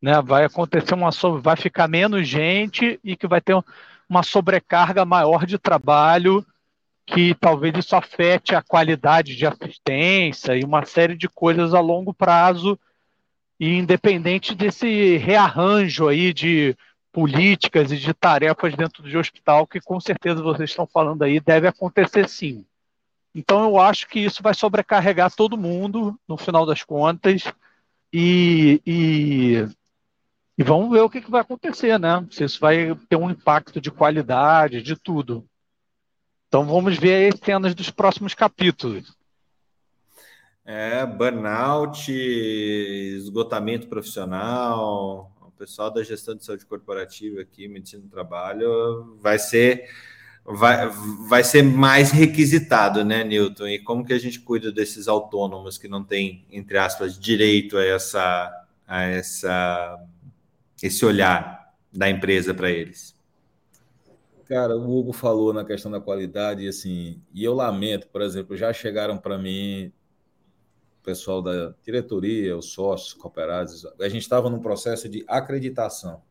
né? 0.05 0.21
Vai 0.21 0.45
acontecer 0.45 0.93
uma 0.93 1.09
vai 1.41 1.57
ficar 1.57 1.89
menos 1.89 2.29
gente 2.29 3.01
e 3.03 3.17
que 3.17 3.27
vai 3.27 3.41
ter 3.41 3.57
uma 4.07 4.23
sobrecarga 4.23 5.03
maior 5.03 5.47
de 5.47 5.59
trabalho 5.59 6.45
que 7.07 7.35
talvez 7.35 7.75
isso 7.79 7.97
afete 7.97 8.55
a 8.55 8.61
qualidade 8.61 9.35
de 9.35 9.47
assistência 9.47 10.55
e 10.55 10.63
uma 10.63 10.85
série 10.85 11.17
de 11.17 11.27
coisas 11.27 11.73
a 11.73 11.81
longo 11.81 12.13
prazo 12.13 12.79
e 13.59 13.79
independente 13.79 14.55
desse 14.55 15.17
rearranjo 15.17 16.07
aí 16.07 16.35
de 16.35 16.77
políticas 17.11 17.91
e 17.91 17.97
de 17.97 18.13
tarefas 18.13 18.77
dentro 18.77 19.03
do 19.03 19.19
hospital 19.19 19.67
que 19.67 19.81
com 19.81 19.99
certeza 19.99 20.43
vocês 20.43 20.69
estão 20.69 20.87
falando 20.87 21.23
aí 21.23 21.41
deve 21.41 21.67
acontecer 21.67 22.29
sim. 22.29 22.63
Então 23.35 23.65
eu 23.65 23.79
acho 23.81 24.07
que 24.07 24.21
isso 24.21 24.43
vai 24.43 24.53
sobrecarregar 24.53 25.35
todo 25.35 25.57
mundo 25.57 26.15
no 26.29 26.37
final 26.37 26.67
das 26.67 26.83
contas 26.83 27.45
e, 28.13 28.83
e 28.87 29.67
e 30.57 30.63
vamos 30.63 30.91
ver 30.91 31.01
o 31.01 31.11
que, 31.11 31.21
que 31.21 31.31
vai 31.31 31.41
acontecer, 31.41 31.99
né? 31.99 32.25
Se 32.31 32.45
isso 32.45 32.61
vai 32.61 32.95
ter 33.09 33.17
um 33.17 33.31
impacto 33.31 33.81
de 33.81 33.91
qualidade, 33.91 34.83
de 34.83 34.97
tudo. 34.97 35.45
Então 36.49 36.65
vamos 36.65 36.97
ver 36.97 37.35
as 37.35 37.41
cenas 37.41 37.75
dos 37.75 37.91
próximos 37.91 38.35
capítulos. 38.35 39.13
É, 40.65 41.05
burnout, 41.05 42.11
esgotamento 42.11 43.89
profissional, 43.89 45.31
o 45.41 45.51
pessoal 45.51 45.91
da 45.91 46.03
gestão 46.03 46.35
de 46.35 46.45
saúde 46.45 46.65
corporativa 46.65 47.41
aqui, 47.41 47.69
medicina 47.69 48.03
do 48.03 48.09
trabalho, 48.09 49.19
vai 49.21 49.39
ser 49.39 49.89
vai, 50.45 50.89
vai 51.29 51.43
ser 51.43 51.63
mais 51.63 52.11
requisitado, 52.13 53.05
né, 53.05 53.25
Newton? 53.25 53.67
E 53.67 53.79
como 53.79 54.05
que 54.05 54.13
a 54.13 54.19
gente 54.19 54.41
cuida 54.41 54.71
desses 54.71 55.09
autônomos 55.09 55.77
que 55.77 55.89
não 55.89 56.05
têm, 56.05 56.47
entre 56.51 56.79
aspas, 56.79 57.19
direito 57.19 57.77
a 57.77 57.85
essa, 57.85 58.67
a 58.87 59.03
essa 59.03 59.99
esse 60.83 61.05
olhar 61.05 61.75
da 61.93 62.09
empresa 62.09 62.55
para 62.55 62.71
eles? 62.71 63.15
Cara, 64.47 64.77
o 64.77 64.99
Hugo 64.99 65.13
falou 65.13 65.53
na 65.53 65.65
questão 65.65 65.91
da 65.91 66.01
qualidade, 66.01 66.69
assim, 66.69 67.23
e 67.33 67.43
eu 67.43 67.55
lamento, 67.55 68.09
por 68.09 68.21
exemplo, 68.21 68.57
já 68.57 68.73
chegaram 68.73 69.17
para 69.17 69.39
mim, 69.39 69.93
o 71.01 71.05
pessoal 71.05 71.41
da 71.41 71.75
diretoria, 71.83 72.57
os 72.57 72.67
sócios 72.67 73.15
cooperados, 73.15 73.87
a 73.99 74.09
gente 74.09 74.23
estava 74.23 74.51
num 74.51 74.61
processo 74.61 75.09
de 75.09 75.25
acreditação, 75.27 76.23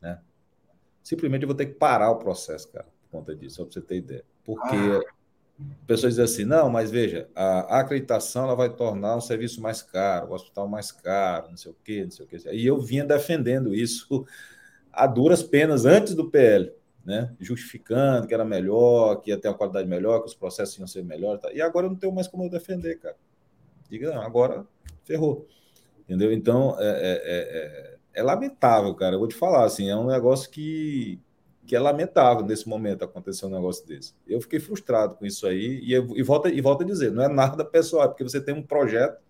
né? 0.00 0.20
Simplesmente 1.02 1.42
eu 1.42 1.48
vou 1.48 1.56
ter 1.56 1.66
que 1.66 1.74
parar 1.74 2.10
o 2.10 2.16
processo, 2.16 2.70
cara, 2.72 2.86
por 3.02 3.18
conta 3.18 3.34
disso, 3.34 3.56
só 3.56 3.64
para 3.64 3.72
você 3.72 3.80
ter 3.80 3.96
ideia. 3.96 4.24
Porque 4.44 4.76
ah 4.76 5.19
pessoas 5.86 6.14
dizem 6.14 6.24
assim, 6.24 6.44
não, 6.44 6.70
mas 6.70 6.90
veja, 6.90 7.28
a 7.34 7.80
acreditação 7.80 8.44
ela 8.44 8.54
vai 8.54 8.70
tornar 8.70 9.16
um 9.16 9.20
serviço 9.20 9.60
mais 9.60 9.82
caro, 9.82 10.30
o 10.30 10.34
hospital 10.34 10.68
mais 10.68 10.92
caro, 10.92 11.48
não 11.50 11.56
sei 11.56 11.72
o 11.72 11.76
quê, 11.82 12.04
não 12.04 12.10
sei 12.10 12.24
o 12.24 12.28
quê. 12.28 12.38
E 12.52 12.66
eu 12.66 12.80
vinha 12.80 13.04
defendendo 13.04 13.74
isso 13.74 14.24
a 14.92 15.06
duras 15.06 15.42
penas 15.42 15.84
antes 15.84 16.14
do 16.14 16.30
PL, 16.30 16.72
né? 17.04 17.34
Justificando 17.40 18.26
que 18.26 18.34
era 18.34 18.44
melhor, 18.44 19.16
que 19.16 19.30
ia 19.30 19.38
ter 19.38 19.48
uma 19.48 19.56
qualidade 19.56 19.88
melhor, 19.88 20.20
que 20.20 20.28
os 20.28 20.34
processos 20.34 20.78
iam 20.78 20.86
ser 20.86 21.04
melhores. 21.04 21.40
Tá? 21.40 21.52
E 21.52 21.60
agora 21.60 21.86
eu 21.86 21.90
não 21.90 21.96
tenho 21.96 22.14
mais 22.14 22.28
como 22.28 22.44
eu 22.44 22.50
defender, 22.50 22.98
cara. 22.98 23.16
Diga, 23.88 24.14
não, 24.14 24.22
agora 24.22 24.66
ferrou. 25.04 25.46
Entendeu? 26.00 26.32
Então, 26.32 26.76
é, 26.78 26.84
é, 26.84 27.20
é, 27.24 27.96
é 28.14 28.22
lamentável, 28.22 28.94
cara. 28.94 29.14
Eu 29.14 29.18
vou 29.18 29.28
te 29.28 29.34
falar, 29.34 29.64
assim, 29.64 29.88
é 29.88 29.96
um 29.96 30.06
negócio 30.06 30.50
que 30.50 31.20
que 31.70 31.76
é 31.76 31.78
lamentável 31.78 32.44
nesse 32.44 32.68
momento 32.68 33.04
acontecer 33.04 33.46
um 33.46 33.50
negócio 33.50 33.86
desse. 33.86 34.12
Eu 34.26 34.40
fiquei 34.40 34.58
frustrado 34.58 35.14
com 35.14 35.24
isso 35.24 35.46
aí 35.46 35.78
e, 35.84 35.92
eu, 35.92 36.04
e, 36.16 36.20
volta, 36.20 36.48
e 36.48 36.60
volto 36.60 36.82
a 36.82 36.84
dizer, 36.84 37.12
não 37.12 37.22
é 37.22 37.28
nada 37.28 37.64
pessoal, 37.64 38.06
é 38.06 38.08
porque 38.08 38.24
você 38.24 38.40
tem 38.40 38.52
um 38.52 38.60
projeto 38.60 39.22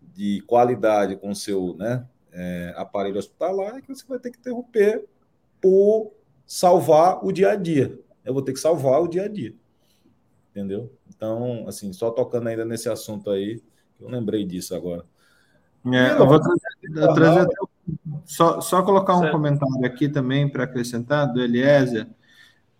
de 0.00 0.42
qualidade 0.42 1.16
com 1.16 1.30
o 1.30 1.34
seu 1.34 1.74
né, 1.76 2.06
é, 2.30 2.72
aparelho 2.76 3.18
hospitalar 3.18 3.82
que 3.82 3.88
você 3.88 4.06
vai 4.06 4.20
ter 4.20 4.30
que 4.30 4.38
interromper 4.38 5.04
por 5.60 6.12
salvar 6.46 7.18
o 7.26 7.32
dia 7.32 7.50
a 7.50 7.56
dia. 7.56 7.98
Eu 8.24 8.32
vou 8.32 8.42
ter 8.42 8.52
que 8.52 8.60
salvar 8.60 9.02
o 9.02 9.08
dia 9.08 9.24
a 9.24 9.28
dia. 9.28 9.52
Entendeu? 10.52 10.92
Então, 11.08 11.66
assim, 11.66 11.92
só 11.92 12.12
tocando 12.12 12.46
ainda 12.46 12.64
nesse 12.64 12.88
assunto 12.88 13.28
aí, 13.28 13.60
eu 14.00 14.08
lembrei 14.08 14.44
disso 14.44 14.72
agora. 14.72 15.04
É, 15.84 16.12
eu 16.12 16.28
vou 16.28 16.38
trazer, 16.38 17.12
trazer 17.12 17.48
só, 18.24 18.60
só 18.60 18.82
colocar 18.82 19.16
um 19.16 19.20
certo. 19.20 19.32
comentário 19.32 19.84
aqui 19.84 20.08
também 20.08 20.48
para 20.48 20.64
acrescentar, 20.64 21.32
do 21.32 21.40
Eliezer, 21.40 22.06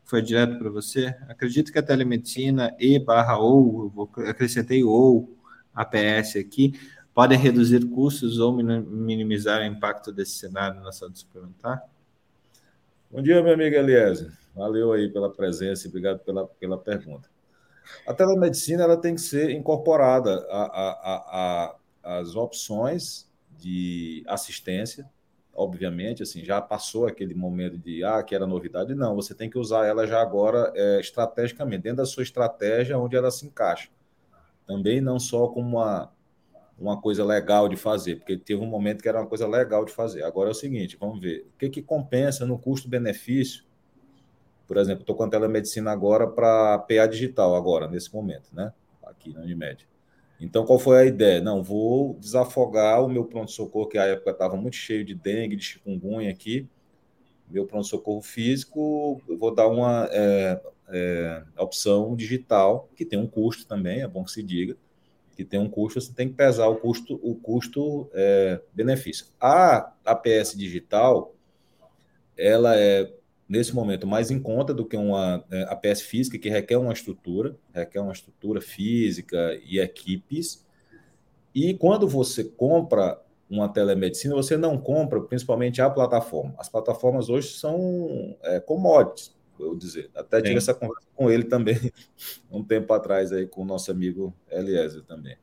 foi 0.04 0.20
direto 0.20 0.58
para 0.58 0.68
você. 0.70 1.14
Acredito 1.28 1.72
que 1.72 1.78
a 1.78 1.82
telemedicina 1.82 2.74
e 2.78 2.98
barra 2.98 3.38
ou, 3.38 4.10
acrescentei 4.26 4.82
ou 4.82 5.36
APS 5.72 6.36
aqui, 6.36 6.74
podem 7.14 7.38
reduzir 7.38 7.88
custos 7.88 8.38
ou 8.38 8.52
minimizar 8.52 9.60
o 9.60 9.64
impacto 9.64 10.12
desse 10.12 10.32
cenário 10.32 10.80
na 10.80 10.90
saúde 10.90 11.20
suplementar? 11.20 11.84
Bom 13.10 13.22
dia, 13.22 13.42
meu 13.42 13.54
amigo 13.54 13.76
Eliezer. 13.76 14.32
Valeu 14.54 14.92
aí 14.92 15.08
pela 15.08 15.30
presença 15.30 15.86
e 15.86 15.88
obrigado 15.88 16.18
pela, 16.20 16.46
pela 16.46 16.76
pergunta. 16.76 17.28
A 18.06 18.12
telemedicina 18.12 18.82
ela 18.82 18.96
tem 18.96 19.14
que 19.14 19.20
ser 19.20 19.50
incorporada 19.50 20.44
às 22.02 22.34
opções 22.34 23.29
de 23.60 24.24
assistência, 24.26 25.08
obviamente, 25.54 26.22
assim, 26.22 26.44
já 26.44 26.60
passou 26.60 27.06
aquele 27.06 27.34
momento 27.34 27.76
de 27.78 28.02
ah, 28.04 28.22
que 28.22 28.34
era 28.34 28.46
novidade, 28.46 28.94
não, 28.94 29.14
você 29.14 29.34
tem 29.34 29.50
que 29.50 29.58
usar 29.58 29.86
ela 29.86 30.06
já 30.06 30.20
agora 30.20 30.72
é, 30.74 31.00
estrategicamente, 31.00 31.82
dentro 31.82 31.98
da 31.98 32.06
sua 32.06 32.22
estratégia 32.22 32.98
onde 32.98 33.16
ela 33.16 33.30
se 33.30 33.46
encaixa. 33.46 33.90
Também 34.66 35.00
não 35.00 35.18
só 35.18 35.48
como 35.48 35.78
uma, 35.78 36.12
uma 36.78 37.00
coisa 37.00 37.24
legal 37.24 37.68
de 37.68 37.76
fazer, 37.76 38.16
porque 38.16 38.36
teve 38.36 38.62
um 38.62 38.66
momento 38.66 39.02
que 39.02 39.08
era 39.08 39.20
uma 39.20 39.26
coisa 39.26 39.46
legal 39.46 39.84
de 39.84 39.92
fazer. 39.92 40.22
Agora 40.22 40.50
é 40.50 40.52
o 40.52 40.54
seguinte, 40.54 40.96
vamos 40.98 41.20
ver, 41.20 41.46
o 41.54 41.58
que, 41.58 41.68
que 41.68 41.82
compensa 41.82 42.46
no 42.46 42.58
custo-benefício 42.58 43.64
por 44.70 44.76
exemplo, 44.76 45.00
estou 45.00 45.16
com 45.16 45.24
a 45.24 45.28
telemedicina 45.28 45.90
agora 45.90 46.28
para 46.28 46.78
PA 46.78 47.04
digital, 47.08 47.56
agora, 47.56 47.88
nesse 47.88 48.14
momento, 48.14 48.54
né? 48.54 48.72
Aqui 49.02 49.34
na 49.34 49.40
Unimed. 49.40 49.88
Então, 50.40 50.64
qual 50.64 50.78
foi 50.78 50.98
a 50.98 51.04
ideia? 51.04 51.40
Não, 51.40 51.62
vou 51.62 52.14
desafogar 52.18 53.04
o 53.04 53.08
meu 53.08 53.24
pronto-socorro, 53.24 53.88
que 53.88 53.98
à 53.98 54.06
época 54.06 54.30
estava 54.30 54.56
muito 54.56 54.76
cheio 54.76 55.04
de 55.04 55.14
dengue, 55.14 55.54
de 55.54 55.64
chikungunya 55.64 56.30
aqui. 56.30 56.66
Meu 57.48 57.66
pronto-socorro 57.66 58.22
físico, 58.22 59.20
vou 59.38 59.54
dar 59.54 59.68
uma 59.68 60.08
é, 60.10 60.60
é, 60.88 61.42
opção 61.58 62.16
digital, 62.16 62.88
que 62.96 63.04
tem 63.04 63.18
um 63.18 63.26
custo 63.26 63.66
também, 63.66 64.00
é 64.00 64.08
bom 64.08 64.24
que 64.24 64.30
se 64.30 64.42
diga, 64.42 64.76
que 65.36 65.44
tem 65.44 65.60
um 65.60 65.68
custo, 65.68 66.00
você 66.00 66.12
tem 66.12 66.28
que 66.28 66.34
pesar 66.34 66.68
o 66.68 66.76
custo, 66.76 67.20
o 67.22 67.34
custo 67.34 68.08
é, 68.14 68.62
benefício. 68.72 69.26
A 69.38 69.92
APS 70.04 70.56
digital, 70.56 71.34
ela 72.36 72.78
é 72.78 73.12
nesse 73.50 73.74
momento, 73.74 74.06
mais 74.06 74.30
em 74.30 74.38
conta 74.38 74.72
do 74.72 74.86
que 74.86 74.96
uma 74.96 75.44
é, 75.50 75.64
APS 75.64 76.02
física, 76.02 76.38
que 76.38 76.48
requer 76.48 76.76
uma 76.76 76.92
estrutura, 76.92 77.56
requer 77.74 77.98
uma 77.98 78.12
estrutura 78.12 78.60
física 78.60 79.60
e 79.66 79.80
equipes. 79.80 80.64
E 81.52 81.74
quando 81.74 82.06
você 82.06 82.44
compra 82.44 83.20
uma 83.50 83.68
telemedicina, 83.68 84.36
você 84.36 84.56
não 84.56 84.78
compra 84.78 85.20
principalmente 85.20 85.82
a 85.82 85.90
plataforma. 85.90 86.54
As 86.58 86.68
plataformas 86.68 87.28
hoje 87.28 87.48
são 87.48 88.36
é, 88.44 88.60
commodities, 88.60 89.34
eu 89.58 89.74
dizer. 89.74 90.08
Até 90.14 90.36
tive 90.36 90.52
Sim. 90.52 90.58
essa 90.58 90.72
conversa 90.74 91.08
com 91.16 91.28
ele 91.28 91.42
também 91.42 91.76
um 92.48 92.62
tempo 92.62 92.92
atrás 92.92 93.32
aí 93.32 93.48
com 93.48 93.62
o 93.62 93.66
nosso 93.66 93.90
amigo 93.90 94.32
Eliezer 94.48 95.02
também 95.02 95.36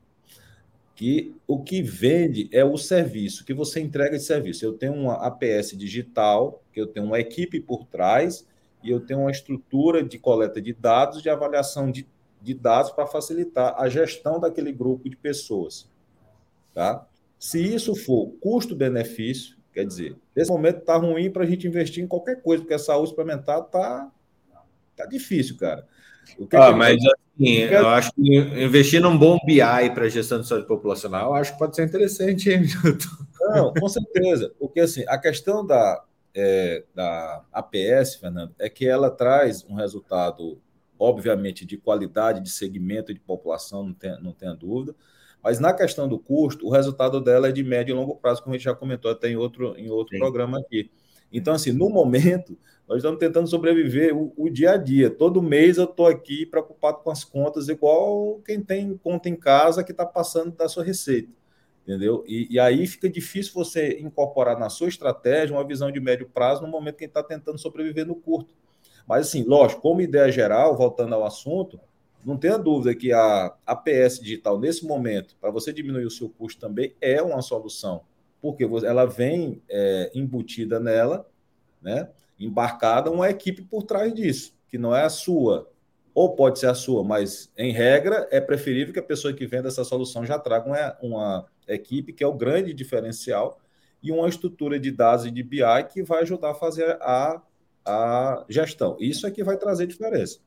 que 0.97 1.35
o 1.45 1.61
que 1.61 1.83
vende 1.83 2.49
é 2.51 2.65
o 2.65 2.75
serviço, 2.75 3.45
que 3.45 3.53
você 3.53 3.79
entrega 3.79 4.17
de 4.17 4.23
serviço. 4.23 4.65
Eu 4.65 4.73
tenho 4.73 4.93
uma 4.93 5.13
APS 5.27 5.77
digital, 5.77 6.63
que 6.77 6.81
eu 6.81 6.85
tenho 6.85 7.07
uma 7.07 7.19
equipe 7.19 7.59
por 7.59 7.85
trás, 7.85 8.45
e 8.83 8.91
eu 8.91 8.99
tenho 8.99 9.21
uma 9.21 9.31
estrutura 9.31 10.03
de 10.03 10.19
coleta 10.19 10.61
de 10.61 10.73
dados, 10.73 11.23
de 11.23 11.29
avaliação 11.29 11.89
de, 11.89 12.07
de 12.39 12.53
dados 12.53 12.91
para 12.91 13.07
facilitar 13.07 13.73
a 13.79 13.89
gestão 13.89 14.39
daquele 14.39 14.71
grupo 14.71 15.09
de 15.09 15.15
pessoas. 15.15 15.89
Tá? 16.75 17.07
Se 17.39 17.59
isso 17.59 17.95
for 17.95 18.27
custo-benefício, 18.39 19.57
quer 19.73 19.87
dizer, 19.87 20.15
nesse 20.35 20.51
momento 20.51 20.77
está 20.81 20.95
ruim 20.97 21.31
para 21.31 21.43
a 21.43 21.47
gente 21.47 21.67
investir 21.67 22.03
em 22.03 22.07
qualquer 22.07 22.43
coisa, 22.43 22.61
porque 22.61 22.75
a 22.75 22.79
saúde 22.79 23.09
suplementar 23.09 23.61
está 23.61 24.11
tá 24.95 25.05
difícil, 25.07 25.57
cara. 25.57 25.87
ah, 26.53 26.71
mas 26.73 27.01
Sim, 27.37 27.57
eu 27.57 27.87
acho 27.87 28.11
que 28.13 28.37
investir 28.63 29.01
num 29.01 29.17
bom 29.17 29.39
BI 29.43 29.59
para 29.95 30.09
gestão 30.09 30.41
de 30.41 30.47
saúde 30.47 30.67
populacional, 30.67 31.33
acho 31.33 31.53
que 31.53 31.59
pode 31.59 31.75
ser 31.75 31.85
interessante, 31.85 32.51
hein, 32.51 32.65
Não, 33.41 33.73
com 33.73 33.87
certeza. 33.87 34.51
Porque 34.59 34.79
assim, 34.79 35.03
a 35.07 35.17
questão 35.17 35.65
da, 35.65 36.03
é, 36.35 36.83
da 36.93 37.43
APS, 37.51 38.15
Fernando, 38.15 38.53
é 38.59 38.69
que 38.69 38.87
ela 38.87 39.09
traz 39.09 39.65
um 39.69 39.75
resultado, 39.75 40.61
obviamente, 40.99 41.65
de 41.65 41.77
qualidade, 41.77 42.41
de 42.41 42.49
segmento 42.49 43.13
de 43.13 43.19
população, 43.19 43.83
não 43.83 43.93
tem, 43.93 44.21
não 44.21 44.33
tenha 44.33 44.53
dúvida. 44.53 44.95
Mas 45.43 45.59
na 45.59 45.73
questão 45.73 46.07
do 46.07 46.19
custo, 46.19 46.67
o 46.67 46.69
resultado 46.69 47.21
dela 47.21 47.47
é 47.47 47.51
de 47.51 47.63
médio 47.63 47.93
e 47.93 47.95
longo 47.95 48.15
prazo, 48.15 48.43
como 48.43 48.53
a 48.53 48.57
gente 48.57 48.65
já 48.65 48.75
comentou 48.75 49.09
até 49.09 49.29
em 49.29 49.35
outro, 49.35 49.75
em 49.77 49.89
outro 49.89 50.17
programa 50.17 50.59
aqui. 50.59 50.89
Então, 51.31 51.53
assim, 51.53 51.71
no 51.71 51.89
momento, 51.89 52.57
nós 52.87 52.97
estamos 52.97 53.19
tentando 53.19 53.47
sobreviver 53.47 54.15
o, 54.15 54.33
o 54.37 54.49
dia 54.49 54.71
a 54.71 54.77
dia. 54.77 55.09
Todo 55.09 55.41
mês 55.41 55.77
eu 55.77 55.83
estou 55.83 56.07
aqui 56.07 56.45
preocupado 56.45 56.99
com 56.99 57.11
as 57.11 57.23
contas, 57.23 57.67
igual 57.67 58.41
quem 58.45 58.61
tem 58.61 58.97
conta 58.97 59.27
em 59.27 59.35
casa 59.35 59.83
que 59.83 59.91
está 59.91 60.05
passando 60.05 60.55
da 60.55 60.69
sua 60.69 60.83
receita. 60.83 61.29
Entendeu? 61.87 62.23
E, 62.27 62.47
e, 62.49 62.59
aí 62.59 62.85
fica 62.85 63.09
difícil 63.09 63.53
você 63.53 63.97
incorporar 64.01 64.59
na 64.59 64.69
sua 64.69 64.89
estratégia 64.89 65.55
uma 65.55 65.65
visão 65.65 65.89
de 65.89 66.01
médio 66.01 66.27
prazo 66.27 66.61
no 66.61 66.67
momento 66.67 66.97
que 66.97 67.05
está 67.05 67.23
tentando 67.23 67.57
sobreviver 67.57 68.05
no 68.05 68.15
curto. 68.15 68.53
Mas, 69.07 69.27
assim, 69.27 69.43
lógico, 69.43 69.81
como 69.81 70.01
ideia 70.01 70.29
geral, 70.29 70.75
voltando 70.75 71.15
ao 71.15 71.25
assunto, 71.25 71.79
não 72.25 72.35
tenha 72.35 72.57
dúvida 72.57 72.93
que 72.93 73.13
a 73.13 73.55
APS 73.65 74.19
digital, 74.19 74.59
nesse 74.59 74.85
momento, 74.85 75.37
para 75.39 75.49
você 75.49 75.71
diminuir 75.71 76.05
o 76.05 76.11
seu 76.11 76.27
custo 76.27 76.59
também, 76.59 76.93
é 76.99 77.21
uma 77.21 77.41
solução 77.41 78.01
porque 78.41 78.63
ela 78.85 79.05
vem 79.05 79.61
é, 79.69 80.11
embutida 80.13 80.79
nela, 80.79 81.27
né, 81.81 82.09
embarcada 82.39 83.11
uma 83.11 83.29
equipe 83.29 83.61
por 83.61 83.83
trás 83.83 84.13
disso, 84.13 84.55
que 84.67 84.77
não 84.77 84.95
é 84.95 85.03
a 85.03 85.09
sua, 85.09 85.69
ou 86.17 86.33
pode 86.33 86.57
ser 86.57 86.65
a 86.65 86.73
sua, 86.73 87.03
mas 87.03 87.53
em 87.55 87.71
regra 87.71 88.27
é 88.31 88.41
preferível 88.41 88.91
que 88.91 88.97
a 88.97 89.03
pessoa 89.03 89.31
que 89.31 89.45
venda 89.45 89.67
essa 89.67 89.83
solução 89.83 90.25
já 90.25 90.39
traga 90.39 90.65
uma, 90.67 90.97
uma 90.99 91.45
equipe 91.67 92.11
que 92.11 92.23
é 92.23 92.27
o 92.27 92.33
grande 92.33 92.73
diferencial 92.73 93.59
e 94.01 94.11
uma 94.11 94.27
estrutura 94.27 94.79
de 94.79 94.89
dados 94.89 95.27
e 95.27 95.31
de 95.31 95.43
BI 95.43 95.61
que 95.93 96.01
vai 96.01 96.23
ajudar 96.23 96.49
a 96.49 96.55
fazer 96.55 96.97
a, 97.01 97.39
a 97.85 98.43
gestão. 98.49 98.97
Isso 98.99 99.27
é 99.27 99.31
que 99.31 99.43
vai 99.43 99.57
trazer 99.57 99.85
diferença. 99.85 100.39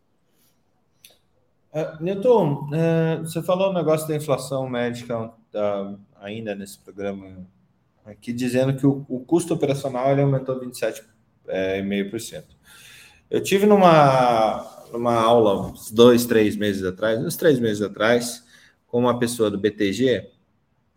Uh, 1.73 2.03
Newton, 2.03 2.67
uh, 2.67 3.25
você 3.25 3.41
falou 3.41 3.71
o 3.71 3.73
negócio 3.73 4.09
da 4.09 4.17
inflação 4.17 4.69
médica 4.69 5.27
uh, 5.27 6.01
ainda 6.21 6.53
nesse 6.53 6.81
programa 6.81 7.47
aqui 8.05 8.33
dizendo 8.33 8.75
que 8.75 8.85
o, 8.85 9.07
o 9.09 9.21
custo 9.21 9.55
operacional 9.55 10.11
ele 10.11 10.23
aumentou 10.23 10.61
27,5%. 10.61 11.05
É, 11.47 12.43
Eu 13.31 13.41
tive 13.41 13.67
numa, 13.67 14.80
numa 14.93 15.15
aula 15.15 15.69
uns 15.69 15.91
dois, 15.91 16.25
três 16.25 16.57
meses 16.57 16.85
atrás, 16.85 17.19
uns 17.19 17.37
três 17.37 17.59
meses 17.59 17.83
atrás, 17.83 18.45
com 18.87 18.99
uma 18.99 19.19
pessoa 19.19 19.51
do 19.51 19.59
BTG 19.59 20.29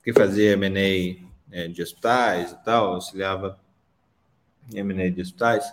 que 0.03 0.11
fazia 0.11 0.53
M&A 0.53 1.23
é, 1.51 1.67
de 1.67 1.81
hospitais 1.81 2.51
e 2.51 2.63
tal, 2.63 2.95
auxiliava 2.95 3.57
M&A 4.73 5.09
de 5.09 5.21
hospitais, 5.21 5.65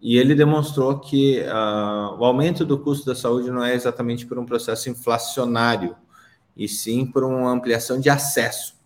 e 0.00 0.16
ele 0.16 0.34
demonstrou 0.34 0.98
que 0.98 1.40
uh, 1.40 2.18
o 2.18 2.24
aumento 2.24 2.64
do 2.64 2.78
custo 2.78 3.06
da 3.06 3.14
saúde 3.14 3.50
não 3.50 3.64
é 3.64 3.74
exatamente 3.74 4.26
por 4.26 4.38
um 4.38 4.46
processo 4.46 4.88
inflacionário, 4.88 5.94
e 6.56 6.68
sim 6.68 7.06
por 7.06 7.24
uma 7.24 7.50
ampliação 7.50 8.00
de 8.00 8.10
acesso 8.10 8.81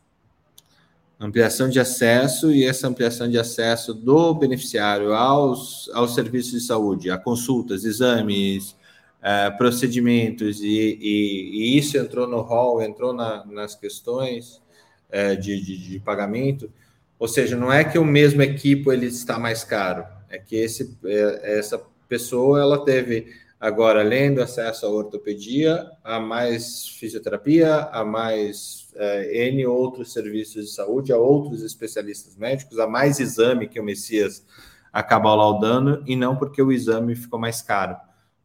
ampliação 1.19 1.69
de 1.69 1.81
acesso 1.81 2.53
e 2.53 2.65
essa 2.65 2.87
ampliação 2.89 3.29
de 3.29 3.39
acesso 3.39 3.95
do 3.95 4.35
beneficiário 4.35 5.15
aos, 5.15 5.89
aos 5.95 6.15
serviços 6.15 6.53
de 6.53 6.61
saúde, 6.61 7.11
a 7.11 7.17
consultas, 7.17 7.85
exames, 7.85 8.77
é, 9.23 9.51
procedimentos, 9.51 10.61
e, 10.61 10.99
e, 11.01 11.51
e, 11.53 11.79
isso 11.79 11.97
entrou 11.97 12.29
no 12.29 12.43
rol, 12.43 12.83
entrou 12.83 13.13
na, 13.13 13.45
nas 13.47 13.75
questões 13.75 14.63
é, 15.11 15.35
de, 15.35 15.61
de, 15.61 15.79
de, 15.79 16.01
pagamento. 16.01 16.71
Ou 17.19 17.27
seja, 17.27 17.57
não 17.57 17.73
é 17.73 17.83
que 17.83 17.99
o 17.99 18.05
mesmo 18.05 18.43
equipo 18.43 18.93
ele 18.93 19.07
está 19.07 19.39
mais 19.39 19.65
caro, 19.65 20.07
é 20.29 20.39
que 20.39 20.55
esse, 20.55 20.97
é, 21.05 21.59
essa 21.59 21.83
pessoa 22.09 22.61
ela 22.61 22.85
teve 22.85 23.27
agora 23.59 24.01
além 24.01 24.35
do 24.35 24.43
acesso 24.43 24.87
à 24.87 24.91
ortopedia, 24.91 25.91
a 26.05 26.21
mais 26.21 26.87
fisioterapia, 26.89 27.89
a 27.91 28.05
mais 28.05 28.86
é, 28.97 29.49
N 29.49 29.67
outros 29.67 30.13
serviços 30.13 30.67
de 30.67 30.73
saúde, 30.73 31.13
a 31.13 31.19
outros 31.19 31.63
especialistas 31.63 32.37
médicos, 32.37 32.79
a 32.79 32.87
mais 32.87 33.21
exame 33.21 33.69
que 33.69 33.79
o 33.79 33.85
Messias 33.85 34.45
acaba 34.93 35.35
laudando, 35.35 36.03
e 36.07 36.17
não 36.17 36.37
porque 36.37 36.63
o 36.63 36.73
exame 36.73 37.15
ficou 37.15 37.39
mais 37.39 37.61
caro, 37.61 37.97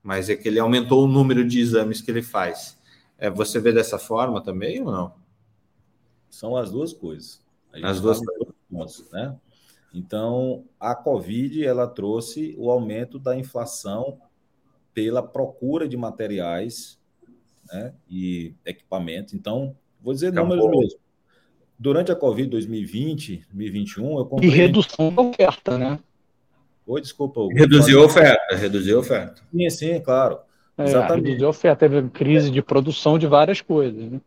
mas 0.03 0.30
é 0.30 0.36
que 0.36 0.48
ele 0.48 0.60
aumentou 0.60 1.03
o 1.03 1.07
número 1.07 1.48
de 1.48 1.60
exames 1.60 2.02
que 2.02 2.11
ele 2.11 2.22
faz. 2.22 2.78
É, 3.18 3.30
você 3.30 3.60
vê 3.60 3.72
dessa 3.72 3.98
forma 3.98 4.41
também 4.41 4.82
ou 4.82 4.91
não? 4.91 5.14
São 6.30 6.57
as 6.57 6.72
duas 6.72 6.91
coisas. 6.91 7.41
As 7.84 8.02
duas 8.02 8.19
coisas, 8.69 9.10
né? 9.11 9.38
Então, 9.94 10.65
a 10.80 10.95
Covid 10.95 11.65
ela 11.65 11.88
trouxe 11.88 12.56
o 12.57 12.72
aumento 12.72 13.19
da 13.19 13.38
inflação 13.38 14.19
pela 14.94 15.22
procura 15.22 15.88
de 15.88 15.98
materiais 15.98 16.99
né, 17.72 17.94
e 18.10 18.53
equipamentos. 18.65 19.34
Então, 19.34 19.76
Vou 20.02 20.14
dizer 20.14 20.30
Acabou. 20.30 20.56
números 20.56 20.80
mesmo. 20.80 20.99
Durante 21.78 22.11
a 22.11 22.15
Covid 22.15 22.49
2020, 22.49 23.45
2021, 23.52 24.19
eu 24.19 24.26
comprei... 24.26 24.49
E 24.49 24.53
redução 24.53 25.14
da 25.14 25.22
oferta, 25.22 25.78
né? 25.78 25.99
Oi, 26.86 27.02
desculpa. 27.02 27.41
Reduziu 27.53 28.02
a 28.02 28.06
oferta, 28.06 28.56
reduziu 28.56 28.98
a 28.98 28.99
oferta. 28.99 29.41
Sim, 29.52 29.69
sim, 29.69 29.99
claro. 29.99 30.40
É, 30.78 30.84
Exatamente. 30.84 31.26
Reduziu 31.26 31.48
a 31.48 31.49
oferta, 31.49 31.90
teve 31.90 32.10
crise 32.10 32.52
de 32.52 32.61
produção 32.61 33.18
de 33.18 33.26
várias 33.28 33.61
coisas, 33.61 34.11
né? 34.11 34.22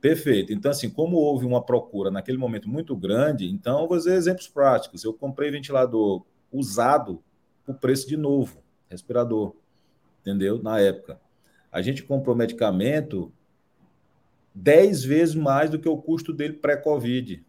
Perfeito. 0.00 0.52
Então, 0.52 0.70
assim, 0.70 0.88
como 0.88 1.16
houve 1.16 1.44
uma 1.44 1.62
procura 1.62 2.10
naquele 2.10 2.38
momento 2.38 2.68
muito 2.68 2.94
grande, 2.94 3.50
então, 3.50 3.88
vou 3.88 3.96
dizer 3.96 4.14
exemplos 4.14 4.46
práticos. 4.46 5.02
Eu 5.02 5.12
comprei 5.12 5.50
ventilador 5.50 6.24
usado 6.52 7.22
por 7.64 7.74
preço 7.76 8.08
de 8.08 8.16
novo. 8.16 8.62
respirador, 8.88 9.54
entendeu? 10.20 10.62
Na 10.62 10.80
época. 10.80 11.20
A 11.70 11.82
gente 11.82 12.02
comprou 12.02 12.34
medicamento 12.34 13.32
10 14.58 15.04
vezes 15.04 15.34
mais 15.34 15.70
do 15.70 15.78
que 15.78 15.88
o 15.88 15.96
custo 15.96 16.32
dele 16.32 16.54
pré-Covid. 16.54 17.44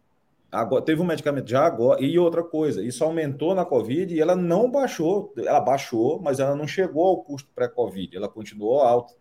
Agora, 0.50 0.82
teve 0.82 1.00
um 1.00 1.04
medicamento 1.04 1.48
já 1.48 1.64
agora, 1.64 2.02
e 2.02 2.18
outra 2.18 2.42
coisa, 2.42 2.84
isso 2.84 3.04
aumentou 3.04 3.54
na 3.54 3.64
Covid 3.64 4.12
e 4.12 4.20
ela 4.20 4.34
não 4.34 4.70
baixou, 4.70 5.32
ela 5.36 5.60
baixou, 5.60 6.20
mas 6.20 6.40
ela 6.40 6.56
não 6.56 6.66
chegou 6.66 7.06
ao 7.06 7.22
custo 7.22 7.48
pré-Covid, 7.54 8.16
ela 8.16 8.28
continuou 8.28 8.80
alta, 8.80 9.14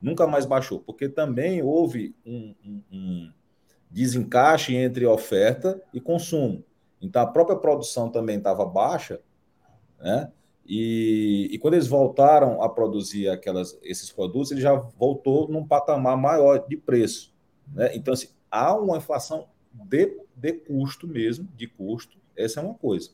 nunca 0.00 0.26
mais 0.26 0.46
baixou, 0.46 0.78
porque 0.80 1.08
também 1.08 1.62
houve 1.62 2.14
um, 2.24 2.54
um, 2.64 2.82
um 2.92 3.32
desencaixe 3.90 4.74
entre 4.74 5.04
oferta 5.04 5.82
e 5.92 6.00
consumo. 6.00 6.64
Então 7.00 7.22
a 7.22 7.26
própria 7.26 7.56
produção 7.56 8.08
também 8.08 8.38
estava 8.38 8.64
baixa, 8.64 9.20
né? 10.00 10.30
E, 10.74 11.50
e, 11.52 11.58
quando 11.58 11.74
eles 11.74 11.86
voltaram 11.86 12.62
a 12.62 12.66
produzir 12.66 13.28
aquelas, 13.28 13.78
esses 13.82 14.10
produtos, 14.10 14.50
ele 14.50 14.62
já 14.62 14.74
voltou 14.74 15.46
num 15.46 15.66
patamar 15.66 16.16
maior 16.16 16.66
de 16.66 16.78
preço. 16.78 17.30
Né? 17.74 17.94
Então, 17.94 18.14
assim, 18.14 18.28
há 18.50 18.74
uma 18.74 18.96
inflação 18.96 19.48
de, 19.70 20.18
de 20.34 20.52
custo 20.54 21.06
mesmo, 21.06 21.46
de 21.54 21.66
custo, 21.66 22.16
essa 22.34 22.58
é 22.58 22.62
uma 22.62 22.72
coisa. 22.72 23.10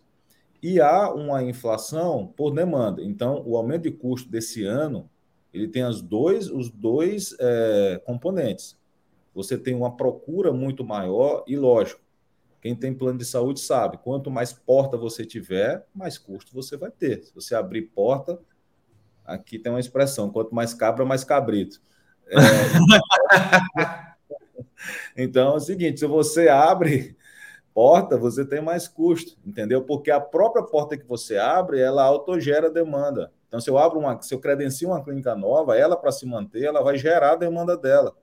E 0.63 0.81
há 0.81 1.13
uma 1.13 1.43
inflação 1.43 2.33
por 2.37 2.53
demanda. 2.53 3.03
Então, 3.03 3.43
o 3.45 3.57
aumento 3.57 3.83
de 3.83 3.91
custo 3.91 4.31
desse 4.31 4.63
ano, 4.63 5.11
ele 5.53 5.67
tem 5.67 5.83
as 5.83 6.01
dois, 6.01 6.49
os 6.49 6.71
dois 6.71 7.35
é, 7.41 8.01
componentes. 8.07 8.79
Você 9.35 9.59
tem 9.59 9.75
uma 9.75 9.97
procura 9.97 10.53
muito 10.53 10.85
maior 10.85 11.43
e, 11.45 11.57
lógico, 11.57 12.01
quem 12.61 12.75
tem 12.75 12.95
plano 12.95 13.19
de 13.19 13.25
saúde 13.25 13.61
sabe, 13.61 13.99
quanto 13.99 14.31
mais 14.31 14.53
porta 14.53 14.97
você 14.97 15.25
tiver, 15.25 15.87
mais 15.95 16.19
custo 16.19 16.55
você 16.55 16.77
vai 16.77 16.91
ter. 16.91 17.23
Se 17.23 17.35
você 17.35 17.55
abrir 17.55 17.83
porta, 17.83 18.39
aqui 19.25 19.59
tem 19.59 19.73
uma 19.73 19.81
expressão, 19.81 20.31
quanto 20.31 20.55
mais 20.55 20.75
cabra, 20.75 21.05
mais 21.05 21.25
cabrito. 21.25 21.81
É, 22.31 22.37
Então 25.17 25.55
é 25.55 25.57
o 25.57 25.61
seguinte: 25.61 26.01
se 26.01 26.07
você 26.07 26.49
abre 26.49 27.17
porta, 27.75 28.17
você 28.17 28.45
tem 28.45 28.61
mais 28.61 28.89
custo, 28.89 29.37
entendeu? 29.45 29.83
Porque 29.85 30.11
a 30.11 30.21
própria 30.21 30.65
porta 30.65 30.97
que 30.97 31.07
você 31.07 31.37
abre, 31.37 31.81
ela 31.81 32.03
autogera 32.05 32.71
demanda. 32.71 33.33
Então, 33.47 33.61
se 33.61 33.71
eu 33.71 33.79
abro 33.79 33.99
uma, 33.99 34.21
se 34.21 34.35
eu 34.35 34.41
credencio 34.41 34.89
uma 34.89 35.03
clínica 35.03 35.35
nova, 35.35 35.77
ela 35.77 35.97
para 35.97 36.13
se 36.13 36.27
manter, 36.27 36.65
ela 36.65 36.83
vai 36.83 36.99
gerar 36.99 37.33
a 37.33 37.37
demanda 37.37 37.77
dela. 37.77 38.15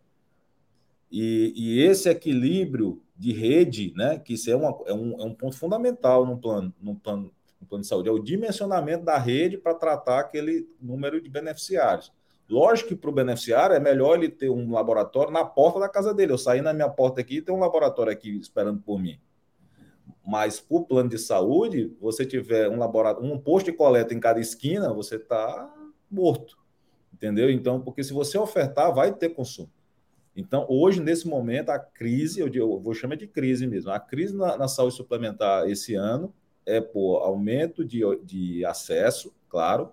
E, 1.12 1.54
e, 1.56 1.82
esse 1.82 2.10
equilíbrio 2.10 3.02
de 3.16 3.32
rede, 3.32 3.94
né, 3.96 4.20
que 4.20 4.34
isso 4.34 4.50
é, 4.50 4.56
uma, 4.56 4.76
é, 4.86 4.94
um, 4.94 5.22
é 5.22 5.24
um 5.24 5.34
ponto 5.34 5.56
fundamental 5.56 6.26
no 6.26 6.38
plano, 6.38 6.74
no, 6.82 6.96
plano, 6.96 7.32
no 7.62 7.68
plano 7.68 7.82
de 7.82 7.88
saúde, 7.88 8.10
é 8.10 8.12
o 8.12 8.20
dimensionamento 8.20 9.06
da 9.06 9.18
rede 9.18 9.58
para 9.58 9.74
tratar 9.74 10.20
aquele 10.20 10.68
número 10.82 11.22
de 11.22 11.30
beneficiários. 11.30 12.12
Lógico 12.50 12.90
que 12.90 12.96
para 12.96 13.10
o 13.10 13.14
beneficiário 13.14 13.76
é 13.76 13.80
melhor 13.80 14.16
ele 14.16 14.30
ter 14.30 14.50
um 14.50 14.72
laboratório 14.72 15.32
na 15.32 15.44
porta 15.44 15.80
da 15.80 15.90
casa 15.90 16.14
dele. 16.14 16.32
Eu 16.32 16.38
saí 16.38 16.62
na 16.62 16.74
minha 16.74 16.90
porta 16.90 17.22
aqui 17.22 17.38
e 17.38 17.42
tem 17.42 17.54
um 17.54 17.60
laboratório 17.60 18.12
aqui 18.12 18.38
esperando 18.38 18.82
por 18.82 19.00
mim. 19.00 19.20
Mas 20.26 20.60
para 20.60 20.78
o 20.78 20.86
plano 20.86 21.10
de 21.10 21.18
saúde, 21.18 21.96
você 22.00 22.26
tiver 22.26 22.70
um 22.70 22.78
laboratório, 22.78 23.32
um 23.32 23.40
posto 23.40 23.68
de 23.68 23.74
coleta 23.74 24.14
em 24.14 24.20
cada 24.20 24.40
esquina, 24.40 24.94
você 24.94 25.16
está 25.16 25.74
morto. 26.10 26.58
Entendeu? 27.14 27.50
Então, 27.50 27.82
porque 27.82 28.04
se 28.04 28.14
você 28.14 28.38
ofertar, 28.38 28.94
vai 28.94 29.14
ter 29.14 29.30
consumo. 29.30 29.72
Então, 30.36 30.66
hoje, 30.70 31.02
nesse 31.02 31.28
momento, 31.28 31.70
a 31.70 31.80
crise, 31.80 32.42
eu, 32.42 32.80
vou 32.80 32.94
chamar 32.94 33.16
de 33.16 33.28
crise 33.28 33.66
mesmo, 33.66 33.92
a 33.92 34.00
crise 34.00 34.36
na, 34.36 34.58
na 34.58 34.68
saúde 34.68 34.96
suplementar 34.96 35.70
esse 35.70 35.96
ano 35.96 36.34
é 36.66 36.82
por 36.82 37.20
aumento 37.20 37.86
de, 37.86 38.02
de 38.24 38.66
acesso, 38.66 39.34
claro, 39.48 39.92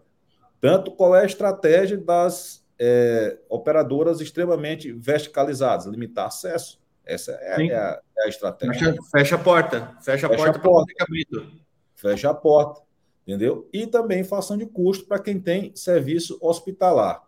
tanto 0.60 0.90
qual 0.90 1.14
é 1.14 1.22
a 1.22 1.26
estratégia 1.26 1.98
das 1.98 2.64
é, 2.78 3.38
operadoras 3.48 4.20
extremamente 4.20 4.90
verticalizadas, 4.92 5.86
limitar 5.86 6.26
acesso. 6.26 6.80
Essa 7.04 7.32
é, 7.40 7.66
é, 7.66 7.76
a, 7.76 8.00
é 8.18 8.24
a, 8.24 8.28
estratégia. 8.28 8.74
Fecha, 8.74 9.02
fecha, 9.10 9.34
a 9.36 9.38
porta. 9.38 9.96
Fecha 10.00 10.26
a 10.26 10.30
fecha 10.30 10.52
porta. 10.52 10.58
A 10.58 11.06
porta. 11.06 11.46
Fecha 11.94 12.30
a 12.30 12.34
porta. 12.34 12.82
Entendeu? 13.26 13.68
E 13.72 13.86
também 13.86 14.20
inflação 14.20 14.56
de 14.56 14.66
custo 14.66 15.06
para 15.06 15.20
quem 15.20 15.40
tem 15.40 15.74
serviço 15.76 16.38
hospitalar. 16.40 17.22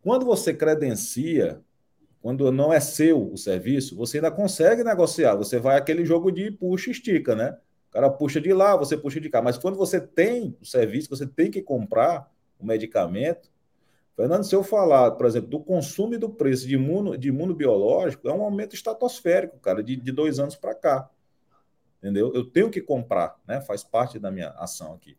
Quando 0.00 0.24
você 0.24 0.54
credencia, 0.54 1.60
quando 2.20 2.50
não 2.50 2.72
é 2.72 2.80
seu 2.80 3.32
o 3.32 3.36
serviço, 3.36 3.96
você 3.96 4.18
ainda 4.18 4.30
consegue 4.30 4.82
negociar. 4.82 5.36
Você 5.36 5.58
vai 5.58 5.76
aquele 5.76 6.04
jogo 6.04 6.30
de 6.30 6.50
puxa 6.50 6.90
e 6.90 6.92
estica, 6.92 7.34
né? 7.34 7.56
O 7.88 7.92
cara 7.92 8.10
puxa 8.10 8.40
de 8.40 8.52
lá, 8.52 8.76
você 8.76 8.96
puxa 8.96 9.20
de 9.20 9.30
cá. 9.30 9.40
Mas 9.40 9.56
quando 9.56 9.76
você 9.76 10.00
tem 10.00 10.56
o 10.60 10.66
serviço, 10.66 11.08
você 11.08 11.26
tem 11.26 11.50
que 11.50 11.62
comprar, 11.62 12.30
o 12.58 12.66
medicamento. 12.66 13.48
Fernando, 14.16 14.42
se 14.42 14.54
eu 14.54 14.64
falar, 14.64 15.12
por 15.12 15.26
exemplo, 15.26 15.48
do 15.48 15.60
consumo 15.60 16.14
e 16.14 16.18
do 16.18 16.28
preço 16.28 16.66
de, 16.66 16.74
imuno, 16.74 17.16
de 17.16 17.28
imunobiológico, 17.28 18.28
é 18.28 18.32
um 18.32 18.42
aumento 18.42 18.74
estratosférico, 18.74 19.58
cara, 19.60 19.82
de, 19.82 19.94
de 19.94 20.10
dois 20.10 20.40
anos 20.40 20.56
para 20.56 20.74
cá. 20.74 21.08
Entendeu? 21.98 22.32
Eu 22.34 22.44
tenho 22.44 22.70
que 22.70 22.80
comprar, 22.80 23.36
né? 23.46 23.60
Faz 23.60 23.84
parte 23.84 24.18
da 24.18 24.30
minha 24.30 24.50
ação 24.50 24.94
aqui. 24.94 25.16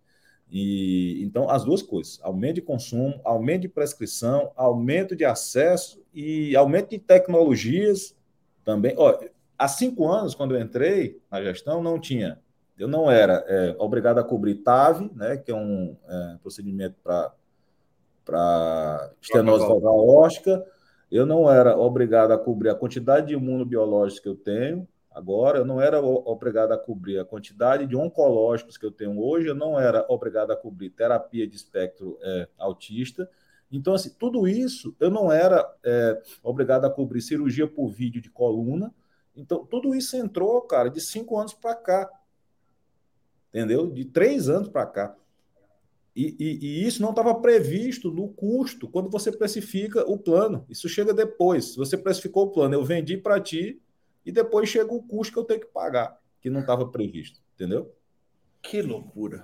E 0.51 1.21
então 1.23 1.49
as 1.49 1.63
duas 1.63 1.81
coisas: 1.81 2.19
aumento 2.23 2.55
de 2.55 2.61
consumo, 2.61 3.19
aumento 3.23 3.61
de 3.61 3.69
prescrição, 3.69 4.51
aumento 4.55 5.15
de 5.15 5.26
acesso 5.26 6.01
e 6.13 6.55
aumento 6.55 6.89
de 6.89 6.99
tecnologias 6.99 8.15
também. 8.65 8.95
Ó, 8.97 9.17
há 9.57 9.67
cinco 9.67 10.07
anos, 10.07 10.34
quando 10.34 10.55
eu 10.55 10.61
entrei 10.61 11.21
na 11.30 11.41
gestão, 11.41 11.84
não 11.84 11.99
tinha 11.99 12.39
eu 12.80 12.88
não 12.88 13.11
era 13.11 13.43
é, 13.45 13.76
obrigado 13.77 14.19
a 14.19 14.23
cobrir 14.23 14.55
TAV, 14.55 15.11
né, 15.13 15.35
que 15.35 15.51
é 15.51 15.55
um 15.55 15.97
é, 16.07 16.38
procedimento 16.41 16.95
para 17.03 17.34
estenose 19.21 19.65
óstica. 19.65 20.65
Eu 21.11 21.26
não 21.26 21.51
era 21.51 21.77
obrigado 21.77 22.31
a 22.31 22.38
cobrir 22.38 22.69
a 22.69 22.76
quantidade 22.76 23.27
de 23.27 23.34
imunobiológicos 23.34 24.21
que 24.21 24.30
eu 24.30 24.35
tenho 24.35 24.88
agora, 25.19 25.59
eu 25.59 25.65
não 25.65 25.81
era 25.81 26.01
obrigado 26.01 26.71
a 26.71 26.77
cobrir 26.77 27.19
a 27.19 27.25
quantidade 27.25 27.85
de 27.85 27.95
oncológicos 27.95 28.77
que 28.77 28.85
eu 28.85 28.91
tenho 28.91 29.19
hoje, 29.19 29.47
eu 29.47 29.55
não 29.55 29.79
era 29.79 30.05
obrigado 30.09 30.51
a 30.51 30.55
cobrir 30.55 30.89
terapia 30.89 31.47
de 31.47 31.55
espectro 31.55 32.17
é, 32.21 32.47
autista. 32.57 33.29
Então, 33.71 33.93
assim, 33.93 34.09
tudo 34.17 34.47
isso 34.47 34.95
eu 34.99 35.11
não 35.11 35.31
era 35.31 35.71
é, 35.83 36.21
obrigado 36.41 36.85
a 36.85 36.89
cobrir 36.89 37.21
cirurgia 37.21 37.67
por 37.67 37.89
vídeo 37.89 38.21
de 38.21 38.29
coluna. 38.29 38.93
Então, 39.35 39.65
tudo 39.65 39.93
isso 39.93 40.17
entrou, 40.17 40.61
cara, 40.61 40.89
de 40.89 40.99
cinco 40.99 41.37
anos 41.37 41.53
para 41.53 41.75
cá 41.75 42.09
entendeu? 43.49 43.89
De 43.91 44.05
três 44.05 44.47
anos 44.47 44.69
para 44.69 44.85
cá. 44.85 45.15
E, 46.15 46.35
e, 46.39 46.59
e, 46.65 46.87
isso 46.87 47.01
não 47.01 47.11
estava 47.11 47.33
previsto 47.35 48.11
no 48.11 48.27
custo 48.29 48.87
quando 48.87 49.09
você 49.09 49.31
precifica 49.31 50.03
o 50.09 50.17
plano. 50.17 50.65
Isso 50.69 50.89
chega 50.89 51.13
depois. 51.13 51.65
Se 51.65 51.77
você 51.77 51.97
precificou 51.97 52.45
o 52.45 52.51
plano, 52.51 52.73
eu 52.73 52.83
vendi 52.83 53.17
para 53.17 53.39
ti 53.39 53.81
e 54.30 54.31
depois 54.31 54.69
chega 54.69 54.93
o 54.93 55.01
custo 55.01 55.34
que 55.34 55.39
eu 55.39 55.43
tenho 55.43 55.60
que 55.60 55.65
pagar, 55.65 56.19
que 56.39 56.51
não 56.51 56.60
estava 56.61 56.88
previsto, 56.88 57.39
entendeu? 57.56 57.91
Que 58.61 58.80
loucura. 58.80 59.43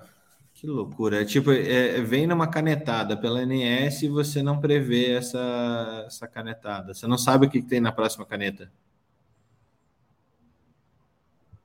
Que 0.54 0.68
loucura. 0.68 1.24
É 1.24 1.26
tipo, 1.26 1.52
é, 1.52 2.00
vem 2.02 2.28
numa 2.28 2.48
canetada 2.48 3.18
pela 3.18 3.40
ANS 3.40 4.04
e 4.04 4.08
você 4.08 4.44
não 4.44 4.62
prevê 4.62 5.14
essa, 5.14 6.04
essa 6.06 6.28
canetada. 6.28 6.94
Você 6.94 7.08
não 7.08 7.18
sabe 7.18 7.48
o 7.48 7.50
que, 7.50 7.64
que 7.64 7.68
tem 7.68 7.80
na 7.80 7.92
próxima 7.92 8.28
caneta. 8.28 8.72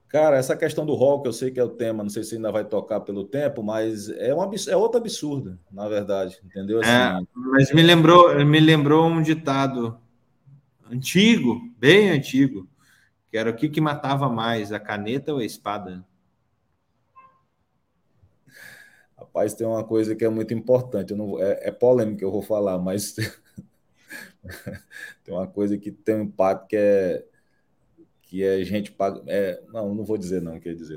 Cara, 0.09 0.38
essa 0.38 0.56
questão 0.56 0.86
do 0.86 0.94
rock, 0.94 1.26
eu 1.26 1.32
sei 1.34 1.51
que 1.51 1.60
é 1.60 1.62
o 1.62 1.68
tema, 1.68 2.02
não 2.02 2.10
sei 2.10 2.24
se 2.24 2.36
ainda 2.36 2.51
vai 2.51 2.64
tocar 2.64 3.01
pelo 3.01 3.22
tempo, 3.24 3.62
mas 3.62 4.09
é, 4.09 4.34
um, 4.34 4.51
é 4.68 4.76
outro 4.76 4.98
absurdo, 4.98 5.59
na 5.70 5.86
verdade, 5.88 6.40
entendeu? 6.42 6.82
É, 6.82 6.86
assim, 6.86 7.22
é, 7.22 7.26
mas 7.34 7.72
me 7.72 7.82
lembrou, 7.82 8.44
me 8.47 8.59
lembrou 8.59 9.06
um 9.06 9.20
ditado 9.20 10.01
antigo, 10.90 11.60
bem 11.78 12.10
antigo, 12.10 12.66
que 13.31 13.39
era 13.39 13.51
o 13.51 13.55
que, 13.55 13.69
que 13.69 13.81
matava 13.81 14.28
mais, 14.28 14.73
a 14.73 14.81
caneta 14.81 15.32
ou 15.32 15.39
a 15.39 15.44
espada? 15.44 16.05
Rapaz, 19.16 19.55
tem 19.55 19.66
uma 19.66 19.85
coisa 19.85 20.15
que 20.15 20.24
é 20.24 20.28
muito 20.28 20.52
importante, 20.55 21.15
não, 21.15 21.40
é, 21.40 21.69
é 21.69 21.70
polêmico 21.70 22.19
que 22.19 22.24
eu 22.24 22.32
vou 22.32 22.43
falar, 22.43 22.78
mas 22.78 23.15
tem 25.24 25.35
uma 25.35 25.47
coisa 25.47 25.78
que 25.78 25.90
tem 25.90 26.16
um 26.16 26.23
impacto 26.23 26.69
que 26.69 26.77
é 26.77 27.24
que 28.31 28.47
a 28.47 28.65
gente 28.65 28.93
paga. 28.93 29.20
É, 29.27 29.61
não, 29.73 29.93
não 29.93 30.05
vou 30.05 30.16
dizer, 30.16 30.40
não, 30.40 30.61
quer 30.61 30.73
dizer. 30.73 30.94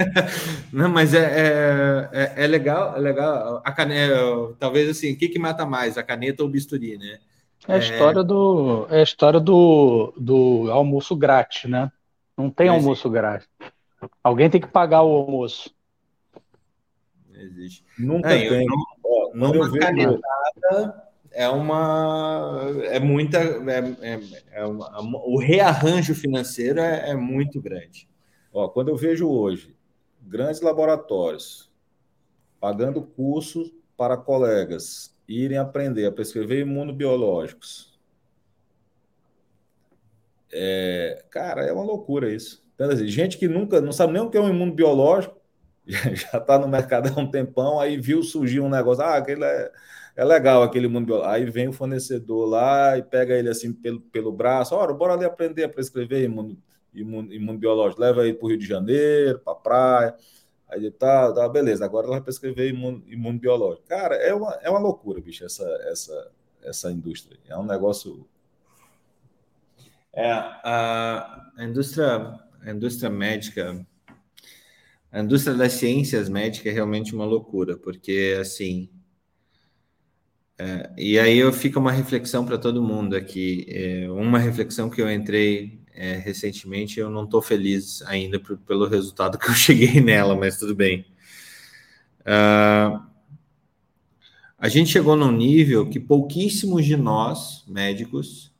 não, 0.72 0.88
mas 0.88 1.12
é, 1.12 1.18
é, 1.18 2.08
é, 2.10 2.44
é, 2.44 2.46
legal, 2.46 2.96
é 2.96 3.00
legal. 3.00 3.60
A 3.62 3.70
caneta, 3.70 4.16
talvez 4.58 4.88
assim, 4.88 5.12
o 5.12 5.18
que, 5.18 5.28
que 5.28 5.38
mata 5.38 5.66
mais, 5.66 5.98
a 5.98 6.02
caneta 6.02 6.42
ou 6.42 6.48
o 6.48 6.50
bisturi, 6.50 6.96
né? 6.96 7.18
É 7.66 7.74
a 7.74 7.78
história 7.78 8.22
do, 8.22 8.86
é 8.90 9.00
a 9.00 9.02
história 9.02 9.40
do, 9.40 10.12
do 10.16 10.70
almoço 10.70 11.16
grátis, 11.16 11.70
né? 11.70 11.90
Não 12.36 12.50
tem 12.50 12.68
almoço 12.68 13.08
grátis. 13.08 13.48
Alguém 14.22 14.50
tem 14.50 14.60
que 14.60 14.66
pagar 14.66 15.02
o 15.02 15.16
almoço. 15.16 15.74
Não 17.30 17.40
existe. 17.40 17.84
Nunca 17.98 18.34
é, 18.34 18.48
tem. 18.48 18.66
Não, 18.66 18.82
não, 19.34 19.50
uma 19.52 19.78
canetada 19.78 21.04
é 21.34 21.48
uma 21.48 22.60
é 22.84 23.00
muita 23.00 23.38
é, 23.38 24.14
é, 24.14 24.20
é 24.52 24.64
uma, 24.64 24.98
o 25.26 25.38
rearranjo 25.38 26.14
financeiro 26.14 26.80
é, 26.80 27.10
é, 27.10 27.14
muito 27.14 27.60
grande. 27.60 28.08
Ó, 28.52 28.68
quando 28.68 28.88
eu 28.88 28.96
vejo 28.96 29.28
hoje 29.28 29.74
grandes 30.22 30.60
laboratórios 30.60 31.70
pagando 32.60 33.02
cursos 33.02 33.72
para 33.96 34.16
colegas 34.16 35.13
irem 35.28 35.58
aprender 35.58 36.06
a 36.06 36.12
prescrever 36.12 36.60
imunobiológicos, 36.60 37.94
é, 40.56 41.24
cara, 41.30 41.62
é 41.64 41.72
uma 41.72 41.82
loucura 41.82 42.32
isso. 42.32 42.64
Então, 42.74 42.88
assim, 42.88 43.08
gente 43.08 43.36
que 43.36 43.48
nunca, 43.48 43.80
não 43.80 43.92
sabe 43.92 44.12
nem 44.12 44.22
o 44.22 44.30
que 44.30 44.36
é 44.36 44.40
um 44.40 44.48
imunobiológico, 44.48 45.36
já 45.86 46.38
está 46.38 46.58
no 46.58 46.68
mercado 46.68 47.12
há 47.12 47.20
um 47.20 47.28
tempão, 47.28 47.80
aí 47.80 47.96
viu 47.96 48.22
surgir 48.22 48.60
um 48.60 48.68
negócio, 48.68 49.02
ah, 49.02 49.16
aquele 49.16 49.44
é, 49.44 49.72
é 50.16 50.24
legal, 50.24 50.62
aquele 50.62 50.86
imunobiológico. 50.86 51.34
Aí 51.34 51.44
vem 51.50 51.68
o 51.68 51.72
fornecedor 51.72 52.48
lá 52.48 52.96
e 52.96 53.02
pega 53.02 53.34
ele 53.34 53.48
assim 53.48 53.72
pelo, 53.72 54.00
pelo 54.00 54.32
braço, 54.32 54.76
ora, 54.76 54.92
bora 54.94 55.14
ali 55.14 55.24
aprender 55.24 55.64
a 55.64 55.68
prescrever 55.68 56.22
imuno, 56.22 56.56
imuno, 56.94 57.32
imunobiológico, 57.32 58.00
leva 58.00 58.24
ele 58.24 58.34
para 58.34 58.46
o 58.46 58.48
Rio 58.48 58.58
de 58.58 58.66
Janeiro, 58.66 59.40
para 59.40 59.52
a 59.52 59.56
praia, 59.56 60.14
Aí 60.74 60.80
ele 60.80 60.90
tá, 60.90 61.32
tá, 61.32 61.48
beleza, 61.48 61.84
agora 61.84 62.06
ela 62.06 62.16
vai 62.16 62.24
prescrever 62.24 62.68
imuno, 62.68 63.38
biológico. 63.38 63.86
Cara, 63.86 64.16
é 64.16 64.34
uma, 64.34 64.58
é 64.60 64.68
uma 64.68 64.80
loucura, 64.80 65.20
bicho, 65.20 65.44
essa, 65.44 65.64
essa, 65.88 66.32
essa 66.64 66.90
indústria. 66.90 67.38
É 67.46 67.56
um 67.56 67.64
negócio. 67.64 68.26
É, 70.12 70.32
a, 70.32 71.52
a 71.56 71.64
indústria, 71.64 72.40
a 72.60 72.70
indústria 72.72 73.08
médica, 73.08 73.86
a 75.12 75.20
indústria 75.20 75.54
das 75.54 75.74
ciências 75.74 76.28
médicas 76.28 76.72
é 76.72 76.74
realmente 76.74 77.14
uma 77.14 77.24
loucura, 77.24 77.76
porque 77.76 78.36
assim. 78.40 78.90
É, 80.58 80.92
e 80.96 81.18
aí 81.20 81.38
eu 81.38 81.52
fica 81.52 81.78
uma 81.78 81.92
reflexão 81.92 82.44
para 82.44 82.58
todo 82.58 82.82
mundo 82.82 83.14
aqui. 83.14 83.64
É, 83.68 84.10
uma 84.10 84.40
reflexão 84.40 84.90
que 84.90 85.00
eu 85.00 85.08
entrei 85.08 85.83
é, 85.94 86.16
recentemente, 86.16 86.98
eu 86.98 87.08
não 87.08 87.24
estou 87.24 87.40
feliz 87.40 88.02
ainda 88.02 88.40
por, 88.40 88.58
pelo 88.58 88.88
resultado 88.88 89.38
que 89.38 89.48
eu 89.48 89.54
cheguei 89.54 90.00
nela, 90.00 90.34
mas 90.34 90.58
tudo 90.58 90.74
bem. 90.74 91.06
Uh, 92.20 93.00
a 94.58 94.68
gente 94.68 94.90
chegou 94.90 95.14
num 95.14 95.30
nível 95.30 95.88
que 95.88 96.00
pouquíssimos 96.00 96.84
de 96.84 96.96
nós, 96.96 97.64
médicos, 97.68 98.52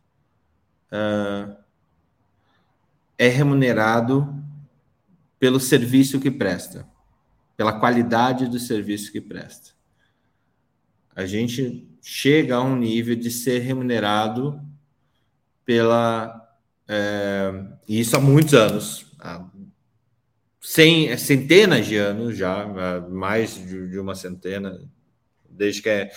uh, 0.93 1.57
é 3.19 3.27
remunerado 3.29 4.43
pelo 5.39 5.59
serviço 5.59 6.21
que 6.21 6.31
presta, 6.31 6.87
pela 7.57 7.81
qualidade 7.81 8.47
do 8.47 8.59
serviço 8.59 9.11
que 9.11 9.21
presta. 9.21 9.71
A 11.17 11.27
gente 11.27 11.89
chega 12.03 12.57
a 12.57 12.63
um 12.63 12.77
nível 12.77 13.17
de 13.17 13.31
ser 13.31 13.61
remunerado 13.61 14.61
pela 15.65 16.44
é, 16.89 17.53
isso 17.89 18.17
há 18.17 18.21
muitos 18.21 18.55
anos, 18.55 19.07
há 19.19 19.47
cem, 20.61 21.17
centenas 21.17 21.87
de 21.87 21.97
anos 21.97 22.37
já, 22.37 22.67
mais 23.09 23.55
de, 23.55 23.91
de 23.91 23.99
uma 23.99 24.15
centena, 24.15 24.81
desde 25.49 25.83
que, 25.83 25.89
é, 25.89 26.11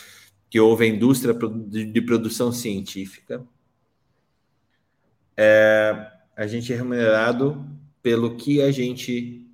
que 0.49 0.59
houve 0.59 0.85
a 0.85 0.87
indústria 0.87 1.33
de, 1.33 1.85
de 1.85 2.01
produção 2.01 2.51
científica. 2.51 3.45
É, 5.35 6.11
a 6.35 6.47
gente 6.47 6.71
é 6.73 6.75
remunerado 6.75 7.65
pelo 8.01 8.35
que 8.35 8.61
a 8.61 8.71
gente, 8.71 9.45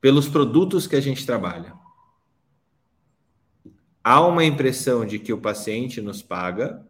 pelos 0.00 0.28
produtos 0.28 0.86
que 0.86 0.96
a 0.96 1.00
gente 1.00 1.24
trabalha. 1.24 1.74
Há 4.02 4.20
uma 4.24 4.44
impressão 4.44 5.04
de 5.04 5.18
que 5.18 5.32
o 5.32 5.40
paciente 5.40 6.00
nos 6.00 6.22
paga, 6.22 6.86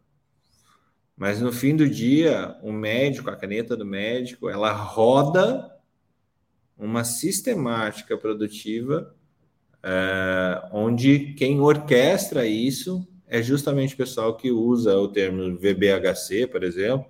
mas 1.16 1.40
no 1.40 1.50
fim 1.50 1.74
do 1.74 1.88
dia, 1.88 2.56
o 2.62 2.72
médico, 2.72 3.30
a 3.30 3.36
caneta 3.36 3.76
do 3.76 3.86
médico, 3.86 4.50
ela 4.50 4.72
roda 4.72 5.74
uma 6.76 7.04
sistemática 7.04 8.18
produtiva 8.18 9.14
é, 9.82 10.68
onde 10.72 11.32
quem 11.34 11.60
orquestra 11.60 12.44
isso 12.44 13.06
é 13.28 13.40
justamente 13.40 13.94
o 13.94 13.96
pessoal 13.96 14.36
que 14.36 14.50
usa 14.50 14.96
o 14.98 15.08
termo 15.08 15.56
VBHC, 15.56 16.48
por 16.48 16.64
exemplo, 16.64 17.06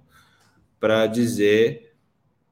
para 0.79 1.07
dizer 1.07 1.95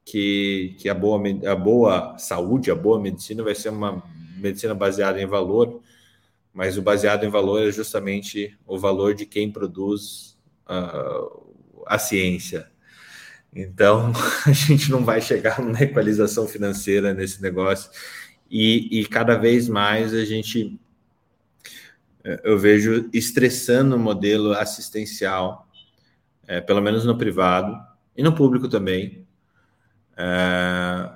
que, 0.03 0.75
que 0.79 0.89
a, 0.89 0.93
boa, 0.93 1.21
a 1.47 1.55
boa 1.55 2.17
saúde, 2.17 2.71
a 2.71 2.75
boa 2.75 2.99
medicina 2.99 3.43
vai 3.43 3.53
ser 3.53 3.69
uma 3.69 4.03
medicina 4.37 4.73
baseada 4.73 5.21
em 5.21 5.25
valor, 5.25 5.81
mas 6.51 6.77
o 6.77 6.81
baseado 6.81 7.23
em 7.23 7.29
valor 7.29 7.67
é 7.67 7.71
justamente 7.71 8.57
o 8.65 8.77
valor 8.77 9.13
de 9.13 9.25
quem 9.25 9.51
produz 9.51 10.37
uh, 10.67 11.44
a 11.85 11.97
ciência. 11.97 12.67
Então, 13.55 14.11
a 14.45 14.51
gente 14.51 14.91
não 14.91 15.05
vai 15.05 15.21
chegar 15.21 15.61
numa 15.61 15.81
equalização 15.81 16.47
financeira 16.47 17.13
nesse 17.13 17.41
negócio. 17.41 17.89
E, 18.49 18.99
e 18.99 19.05
cada 19.05 19.37
vez 19.37 19.69
mais 19.69 20.13
a 20.13 20.25
gente, 20.25 20.79
é, 22.23 22.41
eu 22.43 22.59
vejo 22.59 23.09
estressando 23.13 23.95
o 23.95 23.99
modelo 23.99 24.51
assistencial, 24.53 25.67
é, 26.47 26.59
pelo 26.59 26.81
menos 26.81 27.05
no 27.05 27.17
privado 27.17 27.75
e 28.15 28.21
no 28.21 28.35
público 28.35 28.67
também, 28.67 29.25
é, 30.17 31.09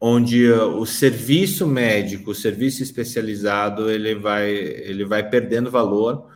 onde 0.00 0.50
o 0.50 0.84
serviço 0.84 1.66
médico, 1.66 2.30
o 2.30 2.34
serviço 2.34 2.82
especializado, 2.82 3.90
ele 3.90 4.14
vai, 4.14 4.50
ele 4.50 5.04
vai 5.04 5.28
perdendo 5.28 5.70
valor 5.70 6.30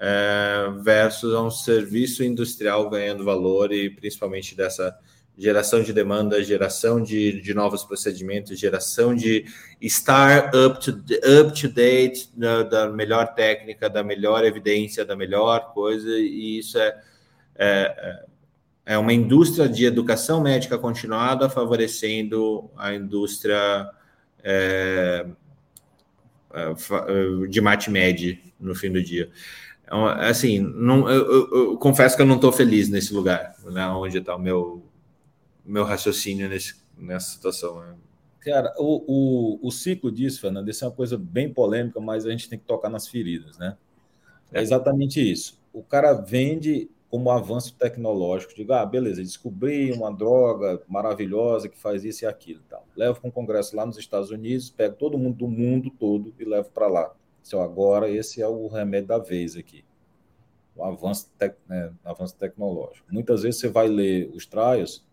é, 0.00 0.70
versus 0.82 1.34
um 1.34 1.50
serviço 1.50 2.24
industrial 2.24 2.88
ganhando 2.88 3.22
valor 3.22 3.70
e 3.70 3.90
principalmente 3.90 4.56
dessa 4.56 4.98
geração 5.36 5.82
de 5.82 5.92
demanda, 5.92 6.42
geração 6.42 7.02
de, 7.02 7.40
de 7.40 7.54
novos 7.54 7.84
procedimentos, 7.84 8.58
geração 8.58 9.14
de 9.14 9.44
estar 9.80 10.50
up 10.54 10.80
to, 10.80 10.90
up 10.90 11.58
to 11.58 11.68
date 11.68 12.30
da, 12.34 12.62
da 12.62 12.88
melhor 12.88 13.34
técnica, 13.34 13.88
da 13.88 14.02
melhor 14.02 14.44
evidência, 14.44 15.04
da 15.04 15.16
melhor 15.16 15.72
coisa, 15.72 16.10
e 16.10 16.58
isso 16.58 16.78
é, 16.78 17.00
é, 17.56 18.24
é 18.86 18.98
uma 18.98 19.12
indústria 19.12 19.68
de 19.68 19.84
educação 19.84 20.42
médica 20.42 20.76
continuada 20.78 21.48
favorecendo 21.48 22.70
a 22.76 22.94
indústria 22.94 23.88
é, 24.42 25.26
é 26.52 27.46
de 27.48 27.60
MatMed 27.60 28.54
no 28.58 28.74
fim 28.74 28.90
do 28.92 29.02
dia. 29.02 29.30
Então, 29.90 30.06
assim, 30.06 30.60
não, 30.60 31.10
eu, 31.10 31.32
eu, 31.32 31.50
eu, 31.52 31.76
confesso 31.76 32.14
que 32.14 32.22
eu 32.22 32.26
não 32.26 32.36
estou 32.36 32.52
feliz 32.52 32.88
nesse 32.88 33.12
lugar, 33.12 33.56
né, 33.64 33.84
onde 33.88 34.18
está 34.18 34.36
o 34.36 34.38
meu, 34.38 34.84
meu 35.64 35.82
raciocínio 35.82 36.48
nesse, 36.48 36.76
nessa 36.96 37.32
situação. 37.32 37.80
Né? 37.80 37.96
Cara, 38.38 38.72
o, 38.78 39.58
o, 39.60 39.66
o 39.66 39.70
ciclo 39.72 40.12
disso, 40.12 40.40
Fernando, 40.40 40.68
isso 40.68 40.84
é 40.84 40.86
uma 40.86 40.94
coisa 40.94 41.18
bem 41.18 41.52
polêmica, 41.52 41.98
mas 41.98 42.24
a 42.24 42.30
gente 42.30 42.48
tem 42.48 42.56
que 42.56 42.64
tocar 42.64 42.88
nas 42.88 43.08
feridas, 43.08 43.58
né? 43.58 43.76
É 44.52 44.62
exatamente 44.62 45.20
isso. 45.20 45.60
O 45.72 45.82
cara 45.82 46.12
vende 46.12 46.88
como 47.08 47.28
avanço 47.28 47.74
tecnológico, 47.74 48.54
diga, 48.54 48.82
ah, 48.82 48.86
beleza, 48.86 49.20
descobri 49.20 49.90
uma 49.90 50.12
droga 50.12 50.80
maravilhosa 50.86 51.68
que 51.68 51.76
faz 51.76 52.04
isso 52.04 52.24
e 52.24 52.28
aquilo, 52.28 52.60
tal. 52.68 52.86
Levo 52.94 53.20
para 53.20 53.28
um 53.28 53.32
congresso 53.32 53.74
lá 53.74 53.84
nos 53.84 53.98
Estados 53.98 54.30
Unidos, 54.30 54.70
pego 54.70 54.94
todo 54.94 55.18
mundo 55.18 55.38
do 55.38 55.48
mundo 55.48 55.90
todo 55.90 56.32
e 56.38 56.44
levo 56.44 56.70
para 56.70 56.86
lá. 56.86 57.12
Então, 57.46 57.60
agora 57.60 58.10
esse 58.10 58.40
é 58.40 58.48
o 58.48 58.66
remédio 58.68 59.08
da 59.08 59.18
vez 59.18 59.56
aqui. 59.56 59.84
O 60.76 60.84
avanço, 60.84 61.30
tec, 61.36 61.56
né, 61.68 61.92
avanço 62.04 62.36
tecnológico. 62.36 63.06
Muitas 63.10 63.42
vezes 63.42 63.60
você 63.60 63.68
vai 63.68 63.88
ler 63.88 64.30
os 64.34 64.46
trials, 64.46 65.06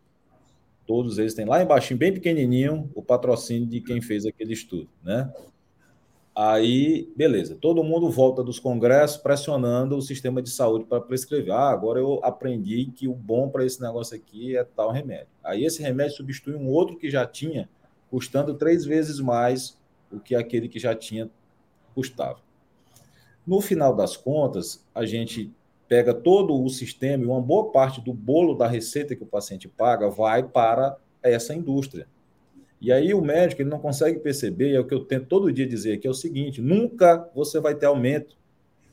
todos 0.86 1.18
eles 1.18 1.34
têm 1.34 1.46
lá 1.46 1.62
embaixo, 1.62 1.96
bem 1.98 2.14
pequenininho, 2.14 2.90
o 2.96 3.02
patrocínio 3.02 3.68
de 3.68 3.82
quem 3.82 4.00
fez 4.02 4.26
aquele 4.26 4.54
estudo, 4.54 4.90
né? 5.04 5.32
Aí, 6.40 7.12
beleza, 7.16 7.58
todo 7.60 7.84
mundo 7.84 8.12
volta 8.12 8.44
dos 8.44 8.60
congressos 8.60 9.18
pressionando 9.18 9.98
o 9.98 10.02
sistema 10.04 10.40
de 10.40 10.52
saúde 10.52 10.86
para 10.86 11.02
prescrever. 11.02 11.52
Ah, 11.52 11.72
agora 11.72 12.00
eu 12.00 12.20
aprendi 12.24 12.86
que 12.96 13.08
o 13.08 13.14
bom 13.16 13.50
para 13.50 13.66
esse 13.66 13.82
negócio 13.82 14.16
aqui 14.16 14.56
é 14.56 14.64
tal 14.64 14.92
remédio. 14.92 15.30
Aí 15.44 15.66
esse 15.66 15.82
remédio 15.82 16.16
substitui 16.16 16.54
um 16.54 16.68
outro 16.68 16.96
que 16.96 17.10
já 17.10 17.26
tinha, 17.26 17.68
custando 18.12 18.54
três 18.54 18.86
vezes 18.86 19.20
mais 19.20 19.80
o 20.12 20.20
que 20.20 20.36
aquele 20.36 20.70
que 20.70 20.78
já 20.78 20.94
tinha 20.94 21.28
custava. 21.98 22.38
No 23.46 23.60
final 23.60 23.96
das 23.96 24.16
contas, 24.16 24.86
a 24.94 25.04
gente 25.04 25.52
pega 25.88 26.14
todo 26.14 26.64
o 26.64 26.70
sistema 26.70 27.24
e 27.24 27.26
uma 27.26 27.42
boa 27.42 27.72
parte 27.72 28.00
do 28.00 28.14
bolo 28.14 28.54
da 28.54 28.68
receita 28.68 29.16
que 29.16 29.24
o 29.24 29.28
paciente 29.28 29.68
paga 29.68 30.08
vai 30.10 30.44
para 30.44 30.96
essa 31.24 31.56
indústria. 31.56 32.08
E 32.80 32.92
aí 32.92 33.16
o 33.16 33.22
médico 33.22 33.64
ele 33.64 33.70
não 33.70 33.80
consegue 33.80 34.20
perceber, 34.20 34.76
é 34.76 34.80
o 34.80 34.86
que 34.86 34.94
eu 34.94 35.04
tento 35.04 35.26
todo 35.26 35.52
dia 35.52 35.66
dizer 35.66 35.94
aqui, 35.94 36.06
é 36.06 36.10
o 36.10 36.14
seguinte, 36.14 36.62
nunca 36.62 37.28
você 37.34 37.60
vai 37.60 37.74
ter 37.74 37.88
aumento 37.88 38.38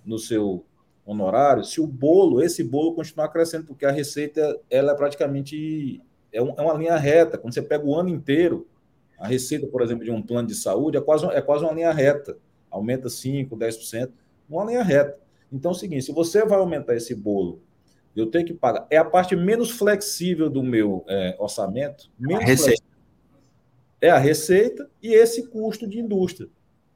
no 0.03 0.19
seu 0.19 0.65
honorário 1.05 1.63
se 1.63 1.83
o 1.83 1.87
bolo, 1.87 2.41
esse 2.41 2.65
bolo 2.65 2.95
continuar 2.95 3.29
crescendo, 3.29 3.67
porque 3.67 3.85
a 3.85 3.91
receita 3.91 4.59
ela 4.71 4.93
é 4.93 4.95
praticamente 4.95 6.01
é, 6.33 6.39
é 6.39 6.43
uma 6.43 6.75
linha 6.75 6.97
reta. 6.97 7.37
Quando 7.37 7.53
você 7.53 7.61
pega 7.61 7.85
o 7.85 7.95
ano 7.95 8.09
inteiro, 8.09 8.67
a 9.19 9.27
receita, 9.27 9.67
por 9.67 9.83
exemplo, 9.83 10.05
de 10.05 10.11
um 10.11 10.23
plano 10.23 10.49
de 10.49 10.55
saúde 10.55 10.97
é 10.97 11.01
quase, 11.03 11.27
é 11.27 11.43
quase 11.43 11.65
uma 11.65 11.75
linha 11.75 11.93
reta 11.93 12.39
aumenta 12.75 13.09
5%, 13.09 13.51
10%, 13.51 14.11
uma 14.49 14.65
linha 14.65 14.83
reta. 14.83 15.19
Então 15.51 15.71
é 15.71 15.75
o 15.75 15.77
seguinte: 15.77 16.05
se 16.05 16.13
você 16.13 16.45
vai 16.45 16.59
aumentar 16.59 16.95
esse 16.97 17.15
bolo, 17.15 17.63
eu 18.15 18.27
tenho 18.27 18.45
que 18.45 18.55
pagar. 18.55 18.87
É 18.91 18.97
a 18.97 19.05
parte 19.05 19.37
menos 19.37 19.71
flexível 19.71 20.51
do 20.51 20.63
meu 20.63 21.05
é, 21.09 21.37
orçamento. 21.39 22.11
Menos 22.19 22.45
a 22.45 22.47
receita. 22.47 22.83
É 24.01 24.11
a 24.11 24.19
receita 24.19 24.91
e 25.03 25.15
esse 25.15 25.47
custo 25.49 25.87
de 25.87 25.99
indústria. 25.99 26.49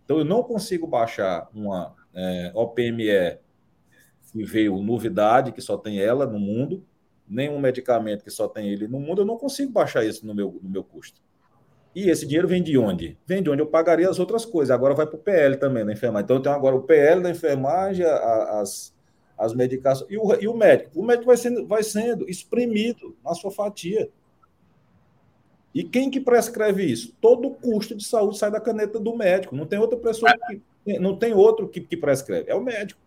Então, 0.05 0.18
eu 0.18 0.24
não 0.24 0.42
consigo 0.42 0.86
baixar 0.86 1.48
uma 1.55 1.94
é, 2.14 2.50
OPME 2.55 3.38
que 4.32 4.44
veio 4.44 4.82
novidade, 4.82 5.52
que 5.52 5.60
só 5.60 5.76
tem 5.76 6.00
ela 6.00 6.26
no 6.26 6.38
mundo, 6.38 6.84
nem 7.26 7.48
um 7.48 7.59
medicamento 7.59 8.24
que 8.24 8.30
só 8.30 8.46
tem 8.46 8.68
ele 8.68 8.86
no 8.86 9.00
mundo, 9.00 9.22
eu 9.22 9.26
não 9.26 9.38
consigo 9.38 9.72
baixar 9.72 10.05
isso 10.05 10.26
no 10.26 10.34
meu, 10.34 10.59
no 10.62 10.68
meu 10.68 10.84
custo. 10.84 11.20
E 11.94 12.10
esse 12.10 12.27
dinheiro 12.27 12.47
vem 12.47 12.62
de 12.62 12.77
onde? 12.78 13.16
Vem 13.27 13.43
de 13.43 13.51
onde 13.51 13.62
eu 13.62 13.66
pagaria 13.66 14.09
as 14.09 14.19
outras 14.19 14.44
coisas. 14.44 14.70
Agora 14.70 14.94
vai 14.94 15.06
para 15.06 15.16
o 15.16 15.19
PL 15.19 15.56
também 15.56 15.85
na 15.85 15.93
enfermagem. 15.93 16.24
Então 16.24 16.36
eu 16.36 16.43
tenho 16.43 16.55
agora 16.55 16.77
o 16.77 16.82
PL 16.82 17.23
da 17.23 17.31
enfermagem, 17.31 18.05
as, 18.05 18.94
as 19.36 19.55
medicações. 19.55 20.10
E 20.10 20.16
o, 20.16 20.35
e 20.40 20.47
o 20.47 20.55
médico? 20.55 21.01
O 21.01 21.05
médico 21.05 21.27
vai 21.27 21.36
sendo, 21.36 21.66
vai 21.66 21.82
sendo 21.82 22.28
espremido 22.28 23.16
na 23.24 23.35
sua 23.35 23.51
fatia. 23.51 24.09
E 25.74 25.85
quem 25.85 26.10
que 26.10 26.20
prescreve 26.20 26.85
isso? 26.85 27.15
Todo 27.20 27.48
o 27.48 27.55
custo 27.55 27.94
de 27.94 28.05
saúde 28.05 28.39
sai 28.39 28.51
da 28.51 28.60
caneta 28.60 28.98
do 28.98 29.16
médico. 29.16 29.56
Não 29.56 29.66
tem 29.66 29.78
outra 29.78 29.98
pessoa 29.98 30.32
que. 30.48 30.98
Não 30.98 31.16
tem 31.16 31.35
outro 31.35 31.69
que, 31.69 31.81
que 31.81 31.97
prescreve. 31.97 32.51
É 32.51 32.55
o 32.55 32.62
médico. 32.62 33.01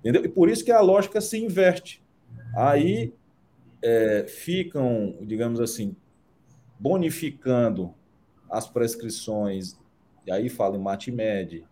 Entendeu? 0.00 0.24
E 0.24 0.28
por 0.28 0.48
isso 0.48 0.64
que 0.64 0.72
a 0.72 0.80
lógica 0.80 1.20
se 1.20 1.38
inverte. 1.38 2.02
Aí 2.56 3.12
é, 3.82 4.24
ficam, 4.26 5.16
digamos 5.20 5.60
assim, 5.60 5.94
bonificando 6.78 7.94
as 8.50 8.66
prescrições, 8.68 9.78
e 10.26 10.32
aí 10.32 10.48
fala 10.48 10.76
em 10.76 10.80
MATMED, 10.80 11.66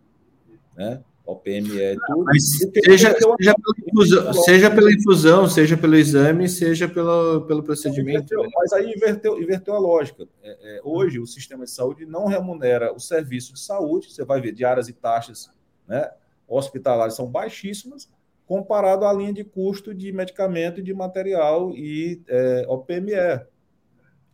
né? 0.76 1.02
OPME, 1.26 1.96
tudo. 2.06 2.24
Mas 2.24 2.50
seja, 2.84 3.12
seja, 3.12 3.54
pela 3.56 3.74
infusão, 3.84 4.32
seja 4.32 4.70
pela 4.70 4.92
infusão, 4.92 5.48
seja 5.48 5.76
pelo 5.76 5.96
exame, 5.96 6.48
seja 6.48 6.88
pelo, 6.88 7.40
pelo 7.46 7.64
procedimento. 7.64 8.32
Inverteu, 8.32 8.50
mas 8.54 8.72
aí 8.72 8.92
inverteu, 8.92 9.42
inverteu 9.42 9.74
a 9.74 9.78
lógica. 9.78 10.28
É, 10.40 10.76
é, 10.76 10.80
hoje, 10.84 11.18
o 11.18 11.26
sistema 11.26 11.64
de 11.64 11.70
saúde 11.72 12.06
não 12.06 12.26
remunera 12.26 12.94
o 12.94 13.00
serviço 13.00 13.54
de 13.54 13.60
saúde, 13.60 14.12
você 14.12 14.24
vai 14.24 14.40
ver 14.40 14.52
diárias 14.52 14.88
e 14.88 14.92
taxas 14.92 15.50
né, 15.86 16.08
hospitalares 16.46 17.14
são 17.14 17.26
baixíssimas, 17.26 18.08
comparado 18.46 19.04
à 19.04 19.12
linha 19.12 19.32
de 19.32 19.42
custo 19.42 19.92
de 19.92 20.12
medicamento, 20.12 20.80
de 20.80 20.94
material 20.94 21.72
e 21.74 22.22
é, 22.28 22.64
OPME. 22.68 23.14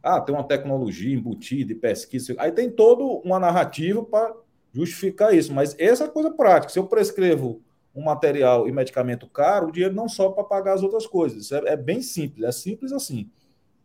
Ah, 0.03 0.21
tem 0.21 0.35
uma 0.35 0.45
tecnologia 0.45 1.15
embutida 1.15 1.73
de 1.73 1.75
pesquisa. 1.75 2.35
Aí 2.39 2.51
tem 2.51 2.71
toda 2.71 3.05
uma 3.05 3.39
narrativa 3.39 4.03
para 4.03 4.35
justificar 4.73 5.35
isso. 5.35 5.53
Mas 5.53 5.77
essa 5.79 6.05
é 6.05 6.09
coisa 6.09 6.31
prática. 6.33 6.73
Se 6.73 6.79
eu 6.79 6.87
prescrevo 6.87 7.63
um 7.95 8.03
material 8.03 8.67
e 8.67 8.73
medicamento 8.73 9.29
caro, 9.29 9.69
o 9.69 9.73
dinheiro 9.73 9.95
não 9.95 10.09
sobe 10.09 10.35
para 10.35 10.45
pagar 10.45 10.73
as 10.73 10.83
outras 10.83 11.07
coisas. 11.07 11.45
Isso 11.45 11.55
é, 11.55 11.73
é, 11.73 11.77
bem 11.77 12.03
simples. 12.03 12.45
É 12.45 12.53
simples 12.53 12.93
assim. 12.93 13.31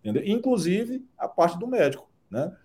Entendeu? 0.03 0.23
Inclusive 0.25 1.05
a 1.17 1.27
parte 1.27 1.59
do 1.59 1.67
médico, 1.67 2.09
né? 2.31 2.55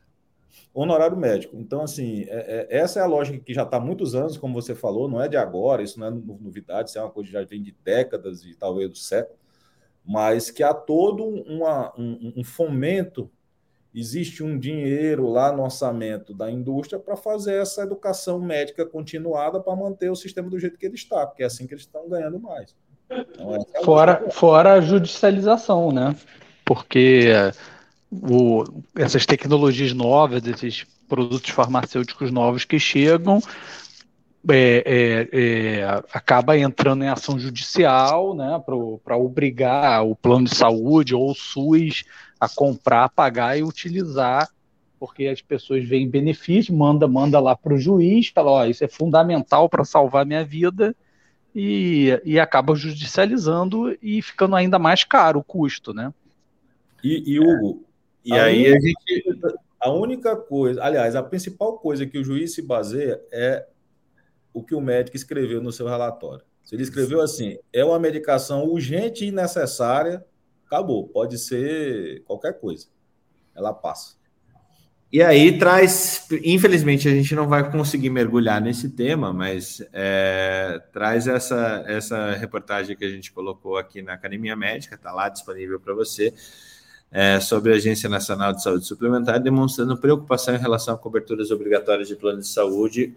Honorário 0.73 1.17
médico. 1.17 1.57
Então, 1.57 1.83
assim, 1.83 2.23
é, 2.29 2.69
é, 2.71 2.79
essa 2.79 3.01
é 3.01 3.03
a 3.03 3.07
lógica 3.07 3.39
que 3.39 3.53
já 3.55 3.63
está 3.63 3.79
há 3.79 3.81
muitos 3.81 4.15
anos, 4.15 4.37
como 4.37 4.55
você 4.55 4.75
falou, 4.75 5.09
não 5.09 5.21
é 5.21 5.27
de 5.27 5.37
agora, 5.37 5.83
isso 5.83 5.99
não 5.99 6.07
é 6.07 6.11
novidade, 6.11 6.91
isso 6.91 6.99
é 6.99 7.03
uma 7.03 7.11
coisa 7.11 7.27
que 7.27 7.33
já 7.33 7.45
vem 7.45 7.63
de 7.63 7.75
décadas 7.83 8.45
e 8.45 8.55
talvez 8.55 8.89
do 8.89 8.97
século, 8.97 9.39
mas 10.05 10.51
que 10.51 10.63
há 10.63 10.75
todo 10.75 11.25
uma, 11.25 11.93
um, 11.99 12.35
um 12.37 12.45
fomento 12.45 13.31
existe 13.95 14.43
um 14.43 14.59
dinheiro 14.59 15.29
lá 15.29 15.53
no 15.53 15.63
orçamento 15.63 16.35
da 16.35 16.51
indústria 16.51 16.99
para 16.99 17.17
fazer 17.17 17.61
essa 17.61 17.83
educação 17.83 18.41
médica 18.41 18.87
continuada 18.87 19.61
para 19.61 19.77
manter 19.77 20.11
o 20.11 20.17
sistema 20.17 20.49
do 20.49 20.59
jeito 20.59 20.79
que 20.79 20.87
ele 20.87 20.95
está, 20.95 21.27
porque 21.27 21.43
é 21.43 21.47
assim 21.47 21.67
que 21.67 21.75
eles 21.75 21.85
estão 21.85 22.09
ganhando 22.09 22.41
mais. 22.41 22.75
Então, 23.11 23.55
é 23.55 23.85
fora, 23.85 24.31
fora 24.31 24.73
a 24.75 24.81
judicialização, 24.81 25.93
né? 25.93 26.17
Porque 26.65 27.29
o, 28.11 28.65
essas 28.97 29.27
tecnologias 29.27 29.93
novas, 29.93 30.47
esses 30.47 30.87
produtos 31.09 31.51
farmacêuticos 31.51 32.31
novos 32.31 32.65
que 32.65 32.79
chegam, 32.79 33.41
é, 34.49 34.83
é, 34.85 35.29
é, 35.33 35.85
acaba 36.13 36.59
entrando 36.59 37.05
em 37.05 37.09
ação 37.09 37.39
judicial 37.39 38.35
né, 38.35 38.61
para 39.05 39.17
obrigar 39.17 40.05
o 40.05 40.17
plano 40.17 40.47
de 40.47 40.55
saúde 40.55 41.15
ou 41.15 41.31
o 41.31 41.35
SUS 41.35 42.05
a 42.41 42.49
comprar, 42.49 43.09
pagar 43.09 43.57
e 43.57 43.63
utilizar, 43.63 44.49
porque 44.99 45.27
as 45.27 45.41
pessoas 45.41 45.85
veem 45.85 46.09
benefício, 46.09 46.75
manda, 46.75 47.07
manda 47.07 47.39
lá 47.39 47.55
para 47.55 47.75
o 47.75 47.79
juiz, 47.79 48.29
fala, 48.29 48.51
ó, 48.51 48.65
isso 48.65 48.85
é 48.85 48.89
fundamental 48.89 49.69
para 49.69 49.85
salvar 49.85 50.27
minha 50.27 50.45
vida, 50.45 50.95
e, 51.55 52.21
e 52.25 52.41
acaba 52.41 52.75
judicializando 52.75 53.97
e 54.03 54.23
ficando 54.23 54.57
ainda 54.57 54.79
mais 54.79 55.05
caro 55.05 55.41
o 55.41 55.45
custo, 55.45 55.93
né? 55.93 56.13
E, 57.05 57.35
e 57.35 57.41
Hugo, 57.41 57.85
e 58.25 58.33
aí 58.33 58.73
única, 58.73 58.77
a 58.77 58.81
gente. 58.81 59.59
A 59.81 59.91
única 59.91 60.37
coisa, 60.37 60.83
aliás, 60.83 61.17
a 61.17 61.23
principal 61.23 61.77
coisa 61.79 62.07
que 62.07 62.17
o 62.17 62.25
juiz 62.25 62.55
se 62.55 62.63
baseia 62.63 63.21
é 63.33 63.67
o 64.53 64.63
que 64.63 64.75
o 64.75 64.81
médico 64.81 65.17
escreveu 65.17 65.63
no 65.63 65.73
seu 65.73 65.87
relatório. 65.87 66.45
Se 66.63 66.75
ele 66.75 66.83
escreveu 66.83 67.21
assim, 67.21 67.59
é 67.73 67.85
uma 67.85 67.99
medicação 67.99 68.65
urgente 68.65 69.25
e 69.25 69.33
necessária 69.33 70.25
acabou. 70.67 71.07
Pode 71.09 71.39
ser 71.39 72.23
qualquer 72.25 72.59
coisa. 72.59 72.87
Ela 73.55 73.75
passa. 73.75 74.17
E 75.13 75.23
aí 75.23 75.59
traz, 75.59 76.27
infelizmente 76.43 77.07
a 77.07 77.11
gente 77.11 77.35
não 77.35 77.47
vai 77.47 77.71
conseguir 77.71 78.09
mergulhar 78.09 78.63
nesse 78.63 78.89
tema, 78.89 79.31
mas 79.31 79.87
é, 79.93 80.81
traz 80.91 81.29
essa, 81.29 81.85
essa 81.87 82.33
reportagem 82.33 82.97
que 82.97 83.05
a 83.05 83.11
gente 83.11 83.31
colocou 83.31 83.77
aqui 83.77 84.01
na 84.01 84.15
Academia 84.15 84.57
Médica, 84.57 84.95
está 84.95 85.13
lá 85.13 85.29
disponível 85.29 85.79
para 85.79 85.93
você, 85.93 86.33
é, 87.13 87.39
sobre 87.39 87.75
a 87.75 87.77
Agência 87.77 88.09
Nacional 88.09 88.55
de 88.55 88.63
Saúde 88.63 88.87
Suplementar, 88.87 89.39
demonstrando 89.39 89.99
preocupação 89.99 90.55
em 90.55 90.59
relação 90.59 90.95
a 90.95 90.99
coberturas 90.99 91.51
obrigatórias 91.51 92.09
de 92.09 92.17
plano 92.17 92.41
de 92.41 92.49
saúde, 92.49 93.15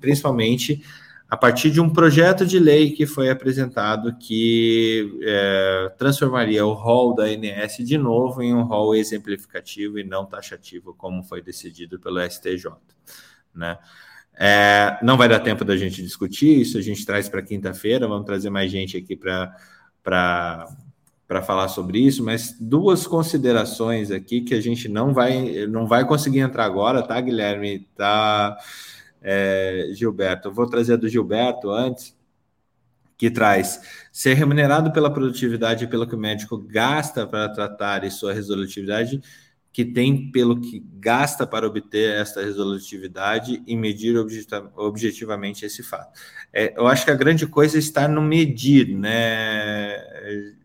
principalmente 0.00 0.80
a 1.28 1.36
partir 1.36 1.70
de 1.70 1.80
um 1.80 1.90
projeto 1.90 2.46
de 2.46 2.58
lei 2.58 2.92
que 2.92 3.04
foi 3.04 3.30
apresentado 3.30 4.14
que 4.16 5.18
é, 5.22 5.92
transformaria 5.98 6.64
o 6.64 6.72
rol 6.72 7.14
da 7.14 7.24
ANS 7.24 7.78
de 7.78 7.98
novo 7.98 8.42
em 8.42 8.54
um 8.54 8.62
rol 8.62 8.94
exemplificativo 8.94 9.98
e 9.98 10.04
não 10.04 10.24
taxativo, 10.24 10.94
como 10.94 11.24
foi 11.24 11.42
decidido 11.42 11.98
pelo 11.98 12.20
STJ. 12.20 12.72
Né? 13.52 13.76
É, 14.34 14.98
não 15.02 15.16
vai 15.16 15.28
dar 15.28 15.40
tempo 15.40 15.64
da 15.64 15.76
gente 15.76 16.00
discutir 16.02 16.60
isso, 16.60 16.78
a 16.78 16.82
gente 16.82 17.04
traz 17.04 17.28
para 17.28 17.42
quinta-feira, 17.42 18.06
vamos 18.06 18.26
trazer 18.26 18.50
mais 18.50 18.70
gente 18.70 18.96
aqui 18.96 19.16
para 19.16 20.68
para 21.32 21.40
falar 21.40 21.68
sobre 21.68 21.98
isso, 21.98 22.22
mas 22.22 22.54
duas 22.60 23.06
considerações 23.06 24.10
aqui 24.10 24.42
que 24.42 24.52
a 24.52 24.60
gente 24.60 24.86
não 24.86 25.14
vai 25.14 25.66
não 25.66 25.86
vai 25.86 26.06
conseguir 26.06 26.40
entrar 26.40 26.66
agora, 26.66 27.02
tá, 27.02 27.18
Guilherme? 27.18 27.88
Tá 27.96 28.58
é, 29.22 29.88
Gilberto. 29.94 30.52
Vou 30.52 30.66
trazer 30.66 30.92
a 30.92 30.96
do 30.96 31.08
Gilberto 31.08 31.70
antes, 31.70 32.14
que 33.16 33.30
traz 33.30 33.80
ser 34.12 34.34
remunerado 34.34 34.92
pela 34.92 35.10
produtividade 35.10 35.84
e 35.84 35.88
pelo 35.88 36.06
que 36.06 36.14
o 36.14 36.18
médico 36.18 36.58
gasta 36.58 37.26
para 37.26 37.48
tratar 37.48 38.04
e 38.04 38.10
sua 38.10 38.34
resolutividade, 38.34 39.18
que 39.72 39.86
tem 39.86 40.30
pelo 40.30 40.60
que 40.60 40.84
gasta 40.96 41.46
para 41.46 41.66
obter 41.66 42.20
esta 42.20 42.42
resolutividade 42.42 43.62
e 43.66 43.74
medir 43.74 44.16
objetivamente 44.76 45.64
esse 45.64 45.82
fato. 45.82 46.20
É, 46.52 46.74
eu 46.76 46.86
acho 46.86 47.06
que 47.06 47.10
a 47.10 47.16
grande 47.16 47.46
coisa 47.46 47.78
está 47.78 48.06
no 48.06 48.20
medir, 48.20 48.94
né, 48.94 50.11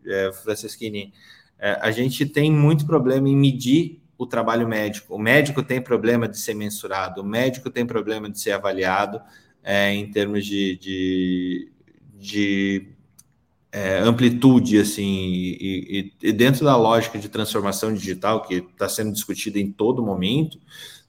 é, 0.06 0.32
Francisquini? 0.32 1.12
É, 1.58 1.78
a 1.80 1.90
gente 1.90 2.24
tem 2.26 2.52
muito 2.52 2.86
problema 2.86 3.28
em 3.28 3.36
medir 3.36 4.00
o 4.16 4.26
trabalho 4.26 4.66
médico. 4.66 5.14
O 5.14 5.18
médico 5.18 5.62
tem 5.62 5.80
problema 5.80 6.28
de 6.28 6.38
ser 6.38 6.54
mensurado, 6.54 7.20
o 7.20 7.24
médico 7.24 7.70
tem 7.70 7.86
problema 7.86 8.28
de 8.28 8.40
ser 8.40 8.52
avaliado 8.52 9.20
é, 9.62 9.92
em 9.92 10.10
termos 10.10 10.44
de, 10.44 10.76
de, 10.76 11.72
de 12.14 12.88
é, 13.70 13.98
amplitude, 14.00 14.78
assim, 14.78 15.04
e, 15.04 16.12
e, 16.22 16.32
dentro 16.32 16.64
da 16.64 16.76
lógica 16.76 17.18
de 17.18 17.28
transformação 17.28 17.92
digital 17.92 18.42
que 18.42 18.54
está 18.54 18.88
sendo 18.88 19.12
discutida 19.12 19.58
em 19.58 19.70
todo 19.70 20.02
momento, 20.02 20.58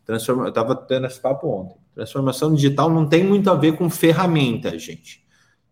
transforma, 0.05 0.43
eu 0.43 0.49
estava 0.49 0.76
tendo 0.76 1.07
esse 1.07 1.19
papo 1.19 1.47
ontem. 1.47 1.77
Transformação 1.95 2.53
digital 2.53 2.89
não 2.89 3.07
tem 3.07 3.23
muito 3.23 3.49
a 3.49 3.55
ver 3.55 3.76
com 3.76 3.89
ferramenta, 3.89 4.77
gente. 4.77 5.23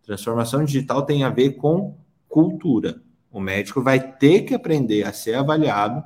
Transformação 0.02 0.64
digital 0.64 1.02
tem 1.02 1.24
a 1.24 1.30
ver 1.30 1.52
com 1.52 1.96
cultura. 2.28 3.02
O 3.30 3.40
médico 3.40 3.82
vai 3.82 4.00
ter 4.00 4.42
que 4.42 4.54
aprender 4.54 5.04
a 5.04 5.12
ser 5.12 5.34
avaliado 5.34 6.02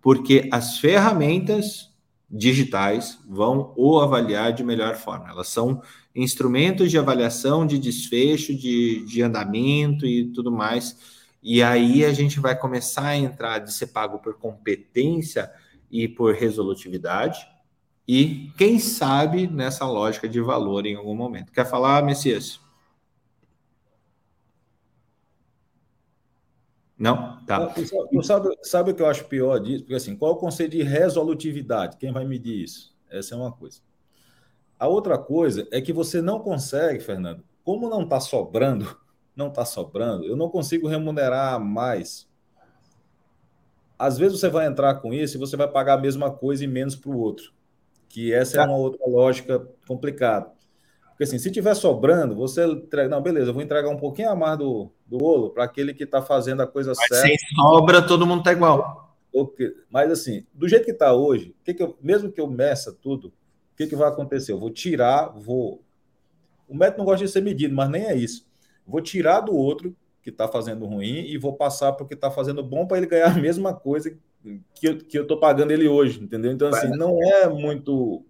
porque 0.00 0.48
as 0.52 0.78
ferramentas 0.78 1.92
digitais 2.30 3.18
vão 3.28 3.72
o 3.76 4.00
avaliar 4.00 4.52
de 4.52 4.64
melhor 4.64 4.96
forma. 4.96 5.30
Elas 5.30 5.48
são 5.48 5.82
instrumentos 6.14 6.90
de 6.90 6.98
avaliação, 6.98 7.66
de 7.66 7.78
desfecho, 7.78 8.54
de, 8.54 9.04
de 9.04 9.22
andamento 9.22 10.06
e 10.06 10.26
tudo 10.32 10.50
mais. 10.50 10.96
E 11.42 11.62
aí 11.62 12.04
a 12.04 12.12
gente 12.12 12.40
vai 12.40 12.56
começar 12.56 13.06
a 13.06 13.16
entrar 13.16 13.58
de 13.58 13.72
ser 13.72 13.88
pago 13.88 14.18
por 14.18 14.34
competência 14.34 15.50
e 15.90 16.08
por 16.08 16.34
resolutividade. 16.34 17.46
E 18.06 18.50
quem 18.56 18.78
sabe 18.78 19.46
nessa 19.46 19.86
lógica 19.86 20.28
de 20.28 20.40
valor 20.40 20.86
em 20.86 20.96
algum 20.96 21.14
momento. 21.14 21.52
Quer 21.52 21.66
falar, 21.66 22.04
Messias? 22.04 22.60
Não? 26.98 27.44
Tá. 27.44 27.68
Sabe, 27.74 28.24
sabe, 28.24 28.58
sabe, 28.62 28.90
o 28.90 28.94
que 28.94 29.02
eu 29.02 29.06
acho 29.06 29.26
pior 29.26 29.58
disso? 29.58 29.84
Porque 29.84 29.94
assim, 29.94 30.16
qual 30.16 30.32
é 30.32 30.34
o 30.34 30.38
conceito 30.38 30.72
de 30.72 30.82
resolutividade? 30.82 31.98
Quem 31.98 32.12
vai 32.12 32.24
medir 32.24 32.64
isso? 32.64 32.96
Essa 33.10 33.34
é 33.34 33.38
uma 33.38 33.52
coisa. 33.52 33.80
A 34.78 34.88
outra 34.88 35.18
coisa 35.18 35.66
é 35.70 35.80
que 35.80 35.92
você 35.92 36.22
não 36.22 36.40
consegue, 36.40 37.00
Fernando, 37.00 37.44
como 37.62 37.88
não 37.88 38.02
está 38.02 38.18
sobrando, 38.18 38.96
não 39.36 39.48
está 39.48 39.64
sobrando, 39.64 40.24
eu 40.24 40.36
não 40.36 40.48
consigo 40.48 40.88
remunerar 40.88 41.60
mais. 41.60 42.26
Às 43.98 44.18
vezes 44.18 44.40
você 44.40 44.48
vai 44.48 44.66
entrar 44.66 44.96
com 44.96 45.12
isso 45.12 45.36
e 45.36 45.40
você 45.40 45.56
vai 45.56 45.68
pagar 45.68 45.94
a 45.94 46.00
mesma 46.00 46.30
coisa 46.30 46.64
e 46.64 46.66
menos 46.66 46.96
para 46.96 47.10
o 47.10 47.18
outro. 47.18 47.52
Que 48.08 48.32
essa 48.32 48.56
é 48.56 48.60
tá. 48.60 48.66
uma 48.66 48.76
outra 48.76 49.06
lógica 49.06 49.66
complicada. 49.86 50.50
Porque 51.16 51.24
assim, 51.24 51.38
se 51.38 51.50
tiver 51.50 51.74
sobrando, 51.74 52.34
você 52.36 52.66
entrega. 52.66 53.08
Não, 53.08 53.22
beleza, 53.22 53.48
eu 53.48 53.54
vou 53.54 53.62
entregar 53.62 53.88
um 53.88 53.96
pouquinho 53.96 54.28
a 54.28 54.36
mais 54.36 54.58
do, 54.58 54.90
do 55.06 55.16
bolo 55.16 55.48
para 55.48 55.64
aquele 55.64 55.94
que 55.94 56.04
está 56.04 56.20
fazendo 56.20 56.60
a 56.60 56.66
coisa 56.66 56.92
Mas 56.94 57.08
certa. 57.08 57.26
Sem 57.26 57.38
sobra, 57.56 58.06
todo 58.06 58.26
mundo 58.26 58.40
está 58.40 58.52
igual. 58.52 59.16
Mas 59.90 60.10
assim, 60.10 60.44
do 60.52 60.68
jeito 60.68 60.84
que 60.84 60.90
está 60.90 61.14
hoje, 61.14 61.56
que 61.64 61.72
que 61.72 61.82
eu, 61.82 61.96
mesmo 62.02 62.30
que 62.30 62.38
eu 62.38 62.46
meça 62.46 62.92
tudo, 62.92 63.28
o 63.28 63.76
que, 63.78 63.86
que 63.86 63.96
vai 63.96 64.08
acontecer? 64.08 64.52
Eu 64.52 64.58
vou 64.58 64.68
tirar, 64.68 65.28
vou. 65.28 65.82
O 66.68 66.76
método 66.76 66.98
não 66.98 67.06
gosta 67.06 67.24
de 67.24 67.32
ser 67.32 67.40
medido, 67.40 67.74
mas 67.74 67.88
nem 67.88 68.04
é 68.04 68.14
isso. 68.14 68.46
Vou 68.86 69.00
tirar 69.00 69.40
do 69.40 69.56
outro 69.56 69.96
que 70.22 70.28
está 70.28 70.46
fazendo 70.46 70.84
ruim 70.84 71.24
e 71.26 71.38
vou 71.38 71.54
passar 71.54 71.92
para 71.92 72.04
o 72.04 72.06
que 72.06 72.14
está 72.14 72.30
fazendo 72.30 72.62
bom 72.62 72.86
para 72.86 72.98
ele 72.98 73.06
ganhar 73.06 73.30
a 73.30 73.40
mesma 73.40 73.72
coisa 73.72 74.14
que 74.74 74.86
eu, 74.86 74.98
que 74.98 75.18
eu 75.18 75.22
estou 75.22 75.40
pagando 75.40 75.70
ele 75.70 75.88
hoje, 75.88 76.22
entendeu? 76.22 76.52
Então, 76.52 76.68
assim, 76.68 76.88
não 76.90 77.22
é 77.22 77.48
muito 77.48 78.22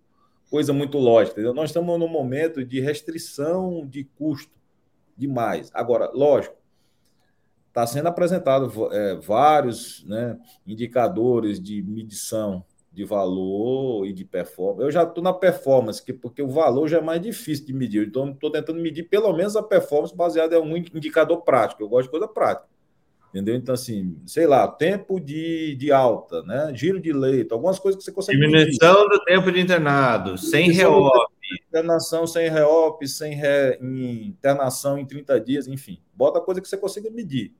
coisa 0.50 0.72
muito 0.72 0.98
lógica. 0.98 1.34
Entendeu? 1.34 1.54
Nós 1.54 1.70
estamos 1.70 1.98
num 1.98 2.08
momento 2.08 2.64
de 2.64 2.80
restrição 2.80 3.86
de 3.86 4.04
custo 4.04 4.52
demais. 5.16 5.70
Agora, 5.72 6.10
lógico, 6.12 6.56
está 7.68 7.86
sendo 7.86 8.08
apresentado 8.08 8.92
é, 8.92 9.16
vários 9.16 10.04
né, 10.06 10.38
indicadores 10.66 11.60
de 11.60 11.82
medição 11.82 12.64
de 12.90 13.04
valor 13.04 14.06
e 14.06 14.12
de 14.14 14.24
performance. 14.24 14.82
Eu 14.82 14.90
já 14.90 15.02
estou 15.02 15.22
na 15.22 15.32
performance, 15.32 16.02
porque 16.14 16.40
o 16.40 16.48
valor 16.48 16.88
já 16.88 16.96
é 16.96 17.02
mais 17.02 17.20
difícil 17.20 17.66
de 17.66 17.74
medir. 17.74 18.08
Então, 18.08 18.30
estou 18.30 18.50
tentando 18.50 18.80
medir 18.80 19.02
pelo 19.02 19.30
menos 19.34 19.54
a 19.54 19.62
performance 19.62 20.16
baseada 20.16 20.56
em 20.56 20.60
um 20.62 20.76
indicador 20.76 21.42
prático. 21.42 21.82
Eu 21.82 21.88
gosto 21.90 22.06
de 22.06 22.12
coisa 22.12 22.26
prática. 22.26 22.66
Entendeu? 23.36 23.54
Então, 23.54 23.74
assim, 23.74 24.16
sei 24.24 24.46
lá, 24.46 24.66
tempo 24.66 25.20
de, 25.20 25.74
de 25.74 25.92
alta, 25.92 26.42
né? 26.44 26.72
Giro 26.74 26.98
de 26.98 27.12
leito, 27.12 27.52
algumas 27.52 27.78
coisas 27.78 27.98
que 27.98 28.04
você 28.06 28.10
consegue. 28.10 28.38
Diminuição 28.38 28.94
medir. 28.94 29.10
do 29.10 29.24
tempo 29.26 29.52
de 29.52 29.60
internado, 29.60 30.38
sem 30.38 30.70
reop. 30.70 31.10
Internação 31.68 32.26
sem 32.26 32.48
reop, 32.48 33.06
sem 33.06 33.34
re... 33.34 33.78
internação 33.78 34.96
em 34.96 35.04
30 35.04 35.38
dias, 35.38 35.68
enfim. 35.68 36.00
Bota 36.14 36.40
coisa 36.40 36.62
que 36.62 36.68
você 36.68 36.78
consiga 36.78 37.10
medir. 37.10 37.52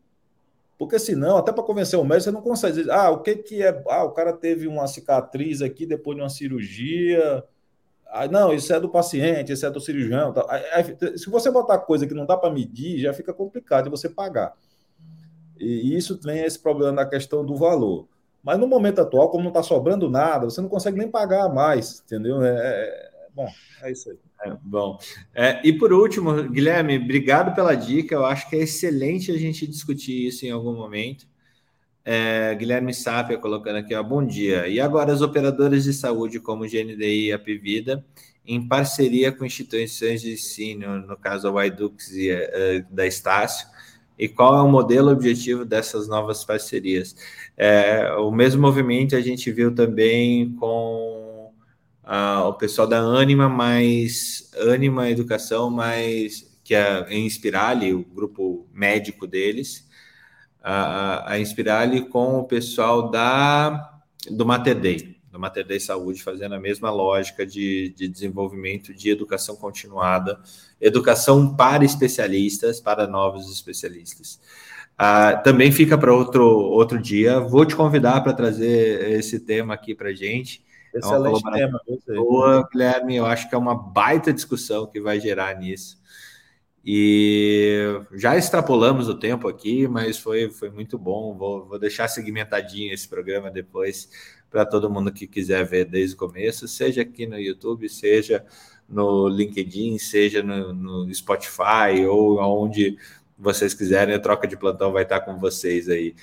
Porque 0.79 0.99
senão, 0.99 1.37
até 1.37 1.53
para 1.53 1.63
convencer 1.63 1.99
o 1.99 2.05
médico, 2.05 2.25
você 2.25 2.31
não 2.31 2.41
consegue 2.41 2.79
dizer, 2.79 2.91
ah, 2.91 3.11
o 3.11 3.21
que, 3.21 3.37
que 3.37 3.63
é. 3.63 3.83
Ah, 3.91 4.05
o 4.05 4.13
cara 4.13 4.33
teve 4.33 4.67
uma 4.67 4.87
cicatriz 4.87 5.61
aqui 5.61 5.85
depois 5.85 6.17
de 6.17 6.23
uma 6.23 6.31
cirurgia. 6.31 7.45
Ah, 8.07 8.27
não, 8.27 8.55
isso 8.55 8.73
é 8.73 8.81
do 8.81 8.89
paciente, 8.89 9.53
isso 9.53 9.67
é 9.67 9.71
do 9.71 9.79
cirurgião. 9.79 10.33
Tá. 10.33 10.43
se 11.19 11.29
você 11.29 11.51
botar 11.51 11.81
coisa 11.81 12.07
que 12.07 12.15
não 12.15 12.25
dá 12.25 12.35
para 12.35 12.51
medir, 12.51 12.99
já 12.99 13.13
fica 13.13 13.35
complicado 13.35 13.85
de 13.85 13.91
você 13.91 14.09
pagar. 14.09 14.55
E 15.59 15.97
isso 15.97 16.17
tem 16.19 16.45
esse 16.45 16.59
problema 16.59 16.93
na 16.93 17.07
questão 17.07 17.45
do 17.45 17.57
valor. 17.57 18.07
Mas 18.43 18.59
no 18.59 18.67
momento 18.67 19.01
atual, 19.01 19.29
como 19.29 19.43
não 19.43 19.51
está 19.51 19.63
sobrando 19.63 20.09
nada, 20.09 20.45
você 20.45 20.61
não 20.61 20.69
consegue 20.69 20.99
nem 20.99 21.11
pagar 21.11 21.53
mais, 21.53 22.01
entendeu? 22.05 22.43
É, 22.45 22.51
é, 22.51 23.11
bom, 23.35 23.49
é 23.83 23.91
isso 23.91 24.11
aí. 24.11 24.17
É, 24.45 24.57
bom, 24.63 24.99
é, 25.35 25.61
e 25.67 25.73
por 25.73 25.93
último, 25.93 26.49
Guilherme, 26.49 26.99
obrigado 26.99 27.55
pela 27.55 27.75
dica. 27.75 28.15
Eu 28.15 28.25
acho 28.25 28.49
que 28.49 28.55
é 28.55 28.61
excelente 28.61 29.33
a 29.33 29.37
gente 29.37 29.67
discutir 29.67 30.29
isso 30.29 30.47
em 30.47 30.51
algum 30.51 30.75
momento. 30.75 31.27
É, 32.05 32.55
Guilherme 32.55 32.95
Sápia 32.95 33.37
colocando 33.37 33.79
aqui, 33.79 33.93
ó, 33.93 34.03
bom 34.03 34.25
dia. 34.25 34.69
E 34.69 34.79
agora 34.79 35.13
as 35.13 35.23
operadoras 35.23 35.83
de 35.83 35.93
saúde, 35.93 36.39
como 36.39 36.69
GNDI 36.69 37.27
e 37.27 37.33
a 37.33 37.39
Pivida, 37.39 38.05
em 38.47 38.65
parceria 38.67 39.33
com 39.33 39.45
instituições 39.45 40.23
de 40.23 40.35
ensino, 40.35 41.01
no 41.01 41.17
caso 41.17 41.49
a 41.49 41.51
Waidux 41.51 42.13
e 42.13 42.31
uh, 42.33 42.95
da 42.95 43.05
Estácio, 43.07 43.67
e 44.19 44.29
qual 44.29 44.57
é 44.57 44.63
o 44.63 44.69
modelo 44.69 45.11
objetivo 45.11 45.65
dessas 45.65 46.09
novas 46.09 46.45
parcerias. 46.45 47.15
É, 47.57 48.13
o 48.19 48.31
mesmo 48.31 48.63
movimento 48.63 49.15
a 49.17 49.21
gente 49.21 49.51
viu 49.53 49.75
também 49.75 50.53
com 50.53 51.53
o 52.49 52.53
pessoal 52.55 52.87
da 52.87 52.99
Anima, 52.99 53.49
mais 53.49 54.51
Anima 54.73 55.11
Educação, 55.11 55.71
mais 55.71 56.57
que 56.63 56.75
é 56.75 57.07
em 57.11 57.27
Inspirale, 57.27 57.93
o 57.93 58.05
grupo 58.05 58.67
médico 58.73 59.27
deles, 59.27 59.89
a, 60.63 61.33
a 61.33 61.41
Inspirale 61.41 62.09
com 62.09 62.39
o 62.39 62.45
pessoal 62.45 63.11
da 63.11 63.93
do 64.31 64.45
Mater 64.45 64.75
Dei 64.75 65.16
do 65.37 65.41
Mater 65.41 65.81
Saúde, 65.81 66.23
fazendo 66.23 66.55
a 66.55 66.61
mesma 66.61 66.91
lógica 66.91 67.47
de, 67.47 67.91
de 67.91 68.09
desenvolvimento 68.09 68.95
de 68.95 69.11
educação 69.11 69.55
continuada, 69.55 70.41
educação 70.81 71.55
para 71.55 71.85
especialistas, 71.85 72.81
para 72.81 73.07
novos 73.07 73.53
especialistas. 73.53 74.41
Ah, 74.99 75.37
também 75.37 75.71
fica 75.71 75.99
para 75.99 76.13
outro, 76.13 76.43
outro 76.43 76.99
dia. 76.99 77.39
Vou 77.39 77.67
te 77.67 77.77
convidar 77.77 78.23
para 78.23 78.33
trazer 78.33 79.13
esse 79.13 79.41
tema 79.41 79.75
aqui 79.75 79.95
para 79.95 80.13
gente. 80.15 80.65
Excelente 80.95 81.43
é 81.49 81.53
tema. 81.53 81.81
Boa, 82.09 82.67
Guilherme. 82.73 83.17
Eu 83.17 83.27
acho 83.27 83.49
que 83.49 83.55
é 83.55 83.59
uma 83.59 83.75
baita 83.75 84.33
discussão 84.33 84.87
que 84.87 84.99
vai 84.99 85.21
gerar 85.21 85.55
nisso. 85.59 86.01
E 86.83 88.01
já 88.13 88.37
extrapolamos 88.37 89.09
o 89.09 89.19
tempo 89.19 89.49
aqui, 89.49 89.89
mas 89.89 90.17
foi, 90.17 90.49
foi 90.49 90.71
muito 90.71 90.97
bom. 90.97 91.37
Vou, 91.37 91.67
vou 91.67 91.79
deixar 91.79 92.09
segmentadinho 92.09 92.95
esse 92.95 93.09
programa 93.09 93.51
depois 93.51 94.09
para 94.51 94.65
todo 94.65 94.91
mundo 94.91 95.13
que 95.13 95.27
quiser 95.27 95.65
ver 95.65 95.85
desde 95.85 96.15
o 96.15 96.19
começo, 96.19 96.67
seja 96.67 97.03
aqui 97.03 97.27
no 97.27 97.39
YouTube, 97.39 97.89
seja 97.89 98.45
no 98.89 99.29
LinkedIn, 99.29 99.99
seja 99.99 100.43
no, 100.43 100.73
no 100.73 101.15
Spotify 101.15 102.07
ou 102.09 102.41
aonde 102.41 102.97
vocês 103.39 103.75
quiserem, 103.75 104.15
a 104.15 104.21
troca 104.21 104.47
de 104.47 104.57
plantão 104.57 104.93
vai 104.93 105.03
estar 105.03 105.21
com 105.21 105.39
vocês 105.39 105.89
aí. 105.89 106.15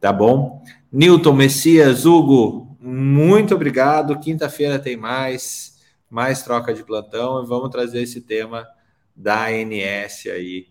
Tá 0.00 0.12
bom? 0.12 0.62
Newton, 0.90 1.32
Messias, 1.32 2.06
Hugo, 2.06 2.76
muito 2.80 3.54
obrigado. 3.54 4.18
Quinta-feira 4.18 4.78
tem 4.78 4.96
mais, 4.96 5.78
mais 6.08 6.42
troca 6.42 6.72
de 6.72 6.82
plantão 6.82 7.42
e 7.42 7.46
vamos 7.46 7.70
trazer 7.70 8.02
esse 8.02 8.20
tema 8.20 8.66
da 9.14 9.46
ANS 9.48 10.26
aí 10.26 10.66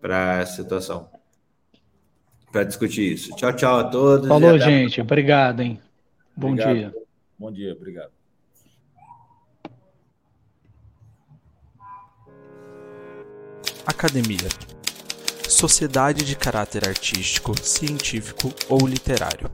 para 0.00 0.40
a 0.40 0.46
situação, 0.46 1.08
para 2.52 2.62
discutir 2.62 3.12
isso. 3.12 3.34
Tchau, 3.34 3.52
tchau 3.52 3.78
a 3.78 3.84
todos. 3.84 4.28
Falou, 4.28 4.58
gente. 4.58 5.00
Obrigado, 5.00 5.60
hein? 5.60 5.80
Bom 6.38 6.52
obrigado. 6.52 6.76
dia. 6.76 6.94
Bom 7.36 7.50
dia, 7.50 7.72
obrigado. 7.72 8.12
Academia. 13.84 14.48
Sociedade 15.48 16.24
de 16.24 16.36
caráter 16.36 16.86
artístico, 16.86 17.60
científico 17.60 18.54
ou 18.68 18.86
literário. 18.86 19.50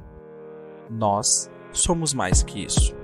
Nós 0.90 1.50
somos 1.72 2.12
mais 2.12 2.42
que 2.42 2.66
isso. 2.66 2.94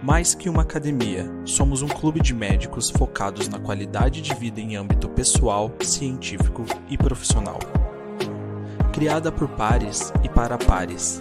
Mais 0.00 0.32
que 0.32 0.48
uma 0.48 0.62
academia, 0.62 1.28
somos 1.44 1.82
um 1.82 1.88
clube 1.88 2.20
de 2.20 2.32
médicos 2.32 2.88
focados 2.88 3.48
na 3.48 3.58
qualidade 3.58 4.22
de 4.22 4.32
vida 4.32 4.60
em 4.60 4.76
âmbito 4.76 5.08
pessoal, 5.08 5.74
científico 5.80 6.64
e 6.88 6.96
profissional. 6.96 7.58
Criada 8.92 9.32
por 9.32 9.48
pares 9.48 10.12
e 10.22 10.28
para 10.28 10.56
pares 10.56 11.18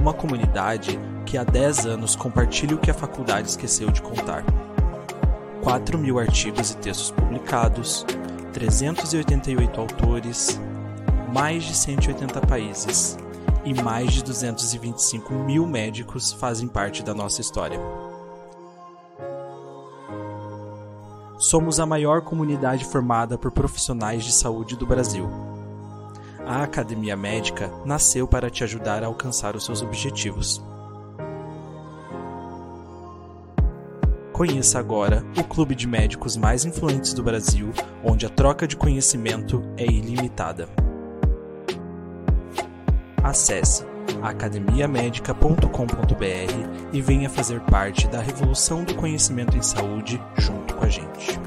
uma 0.00 0.14
comunidade 0.14 0.98
que 1.26 1.36
há 1.36 1.44
10 1.44 1.84
anos 1.84 2.16
compartilha 2.16 2.74
o 2.74 2.78
que 2.78 2.90
a 2.90 2.94
faculdade 2.94 3.50
esqueceu 3.50 3.90
de 3.90 4.00
contar. 4.00 4.42
4 5.62 5.98
mil 5.98 6.18
artigos 6.18 6.70
e 6.70 6.76
textos 6.78 7.10
publicados, 7.10 8.06
388 8.54 9.78
autores, 9.78 10.58
mais 11.34 11.64
de 11.64 11.76
180 11.76 12.40
países 12.40 13.18
e 13.62 13.74
mais 13.74 14.14
de 14.14 14.24
225 14.24 15.34
mil 15.34 15.66
médicos 15.66 16.32
fazem 16.32 16.66
parte 16.66 17.02
da 17.02 17.12
nossa 17.12 17.42
história. 17.42 17.78
Somos 21.36 21.78
a 21.78 21.84
maior 21.84 22.22
comunidade 22.22 22.86
formada 22.86 23.36
por 23.36 23.50
profissionais 23.50 24.24
de 24.24 24.32
saúde 24.32 24.76
do 24.76 24.86
Brasil 24.86 25.28
a 26.50 26.64
Academia 26.64 27.16
Médica 27.16 27.70
nasceu 27.84 28.26
para 28.26 28.50
te 28.50 28.64
ajudar 28.64 29.04
a 29.04 29.06
alcançar 29.06 29.54
os 29.54 29.64
seus 29.64 29.82
objetivos. 29.82 30.60
Conheça 34.32 34.80
agora 34.80 35.24
o 35.38 35.44
clube 35.44 35.76
de 35.76 35.86
médicos 35.86 36.36
mais 36.36 36.64
influentes 36.64 37.14
do 37.14 37.22
Brasil, 37.22 37.70
onde 38.02 38.26
a 38.26 38.28
troca 38.28 38.66
de 38.66 38.76
conhecimento 38.76 39.62
é 39.76 39.84
ilimitada. 39.84 40.68
Acesse 43.22 43.84
academiamedica.com.br 44.20 46.92
e 46.92 47.00
venha 47.00 47.30
fazer 47.30 47.60
parte 47.60 48.08
da 48.08 48.20
revolução 48.20 48.82
do 48.82 48.96
conhecimento 48.96 49.56
em 49.56 49.62
saúde 49.62 50.20
junto 50.36 50.74
com 50.74 50.84
a 50.84 50.88
gente. 50.88 51.38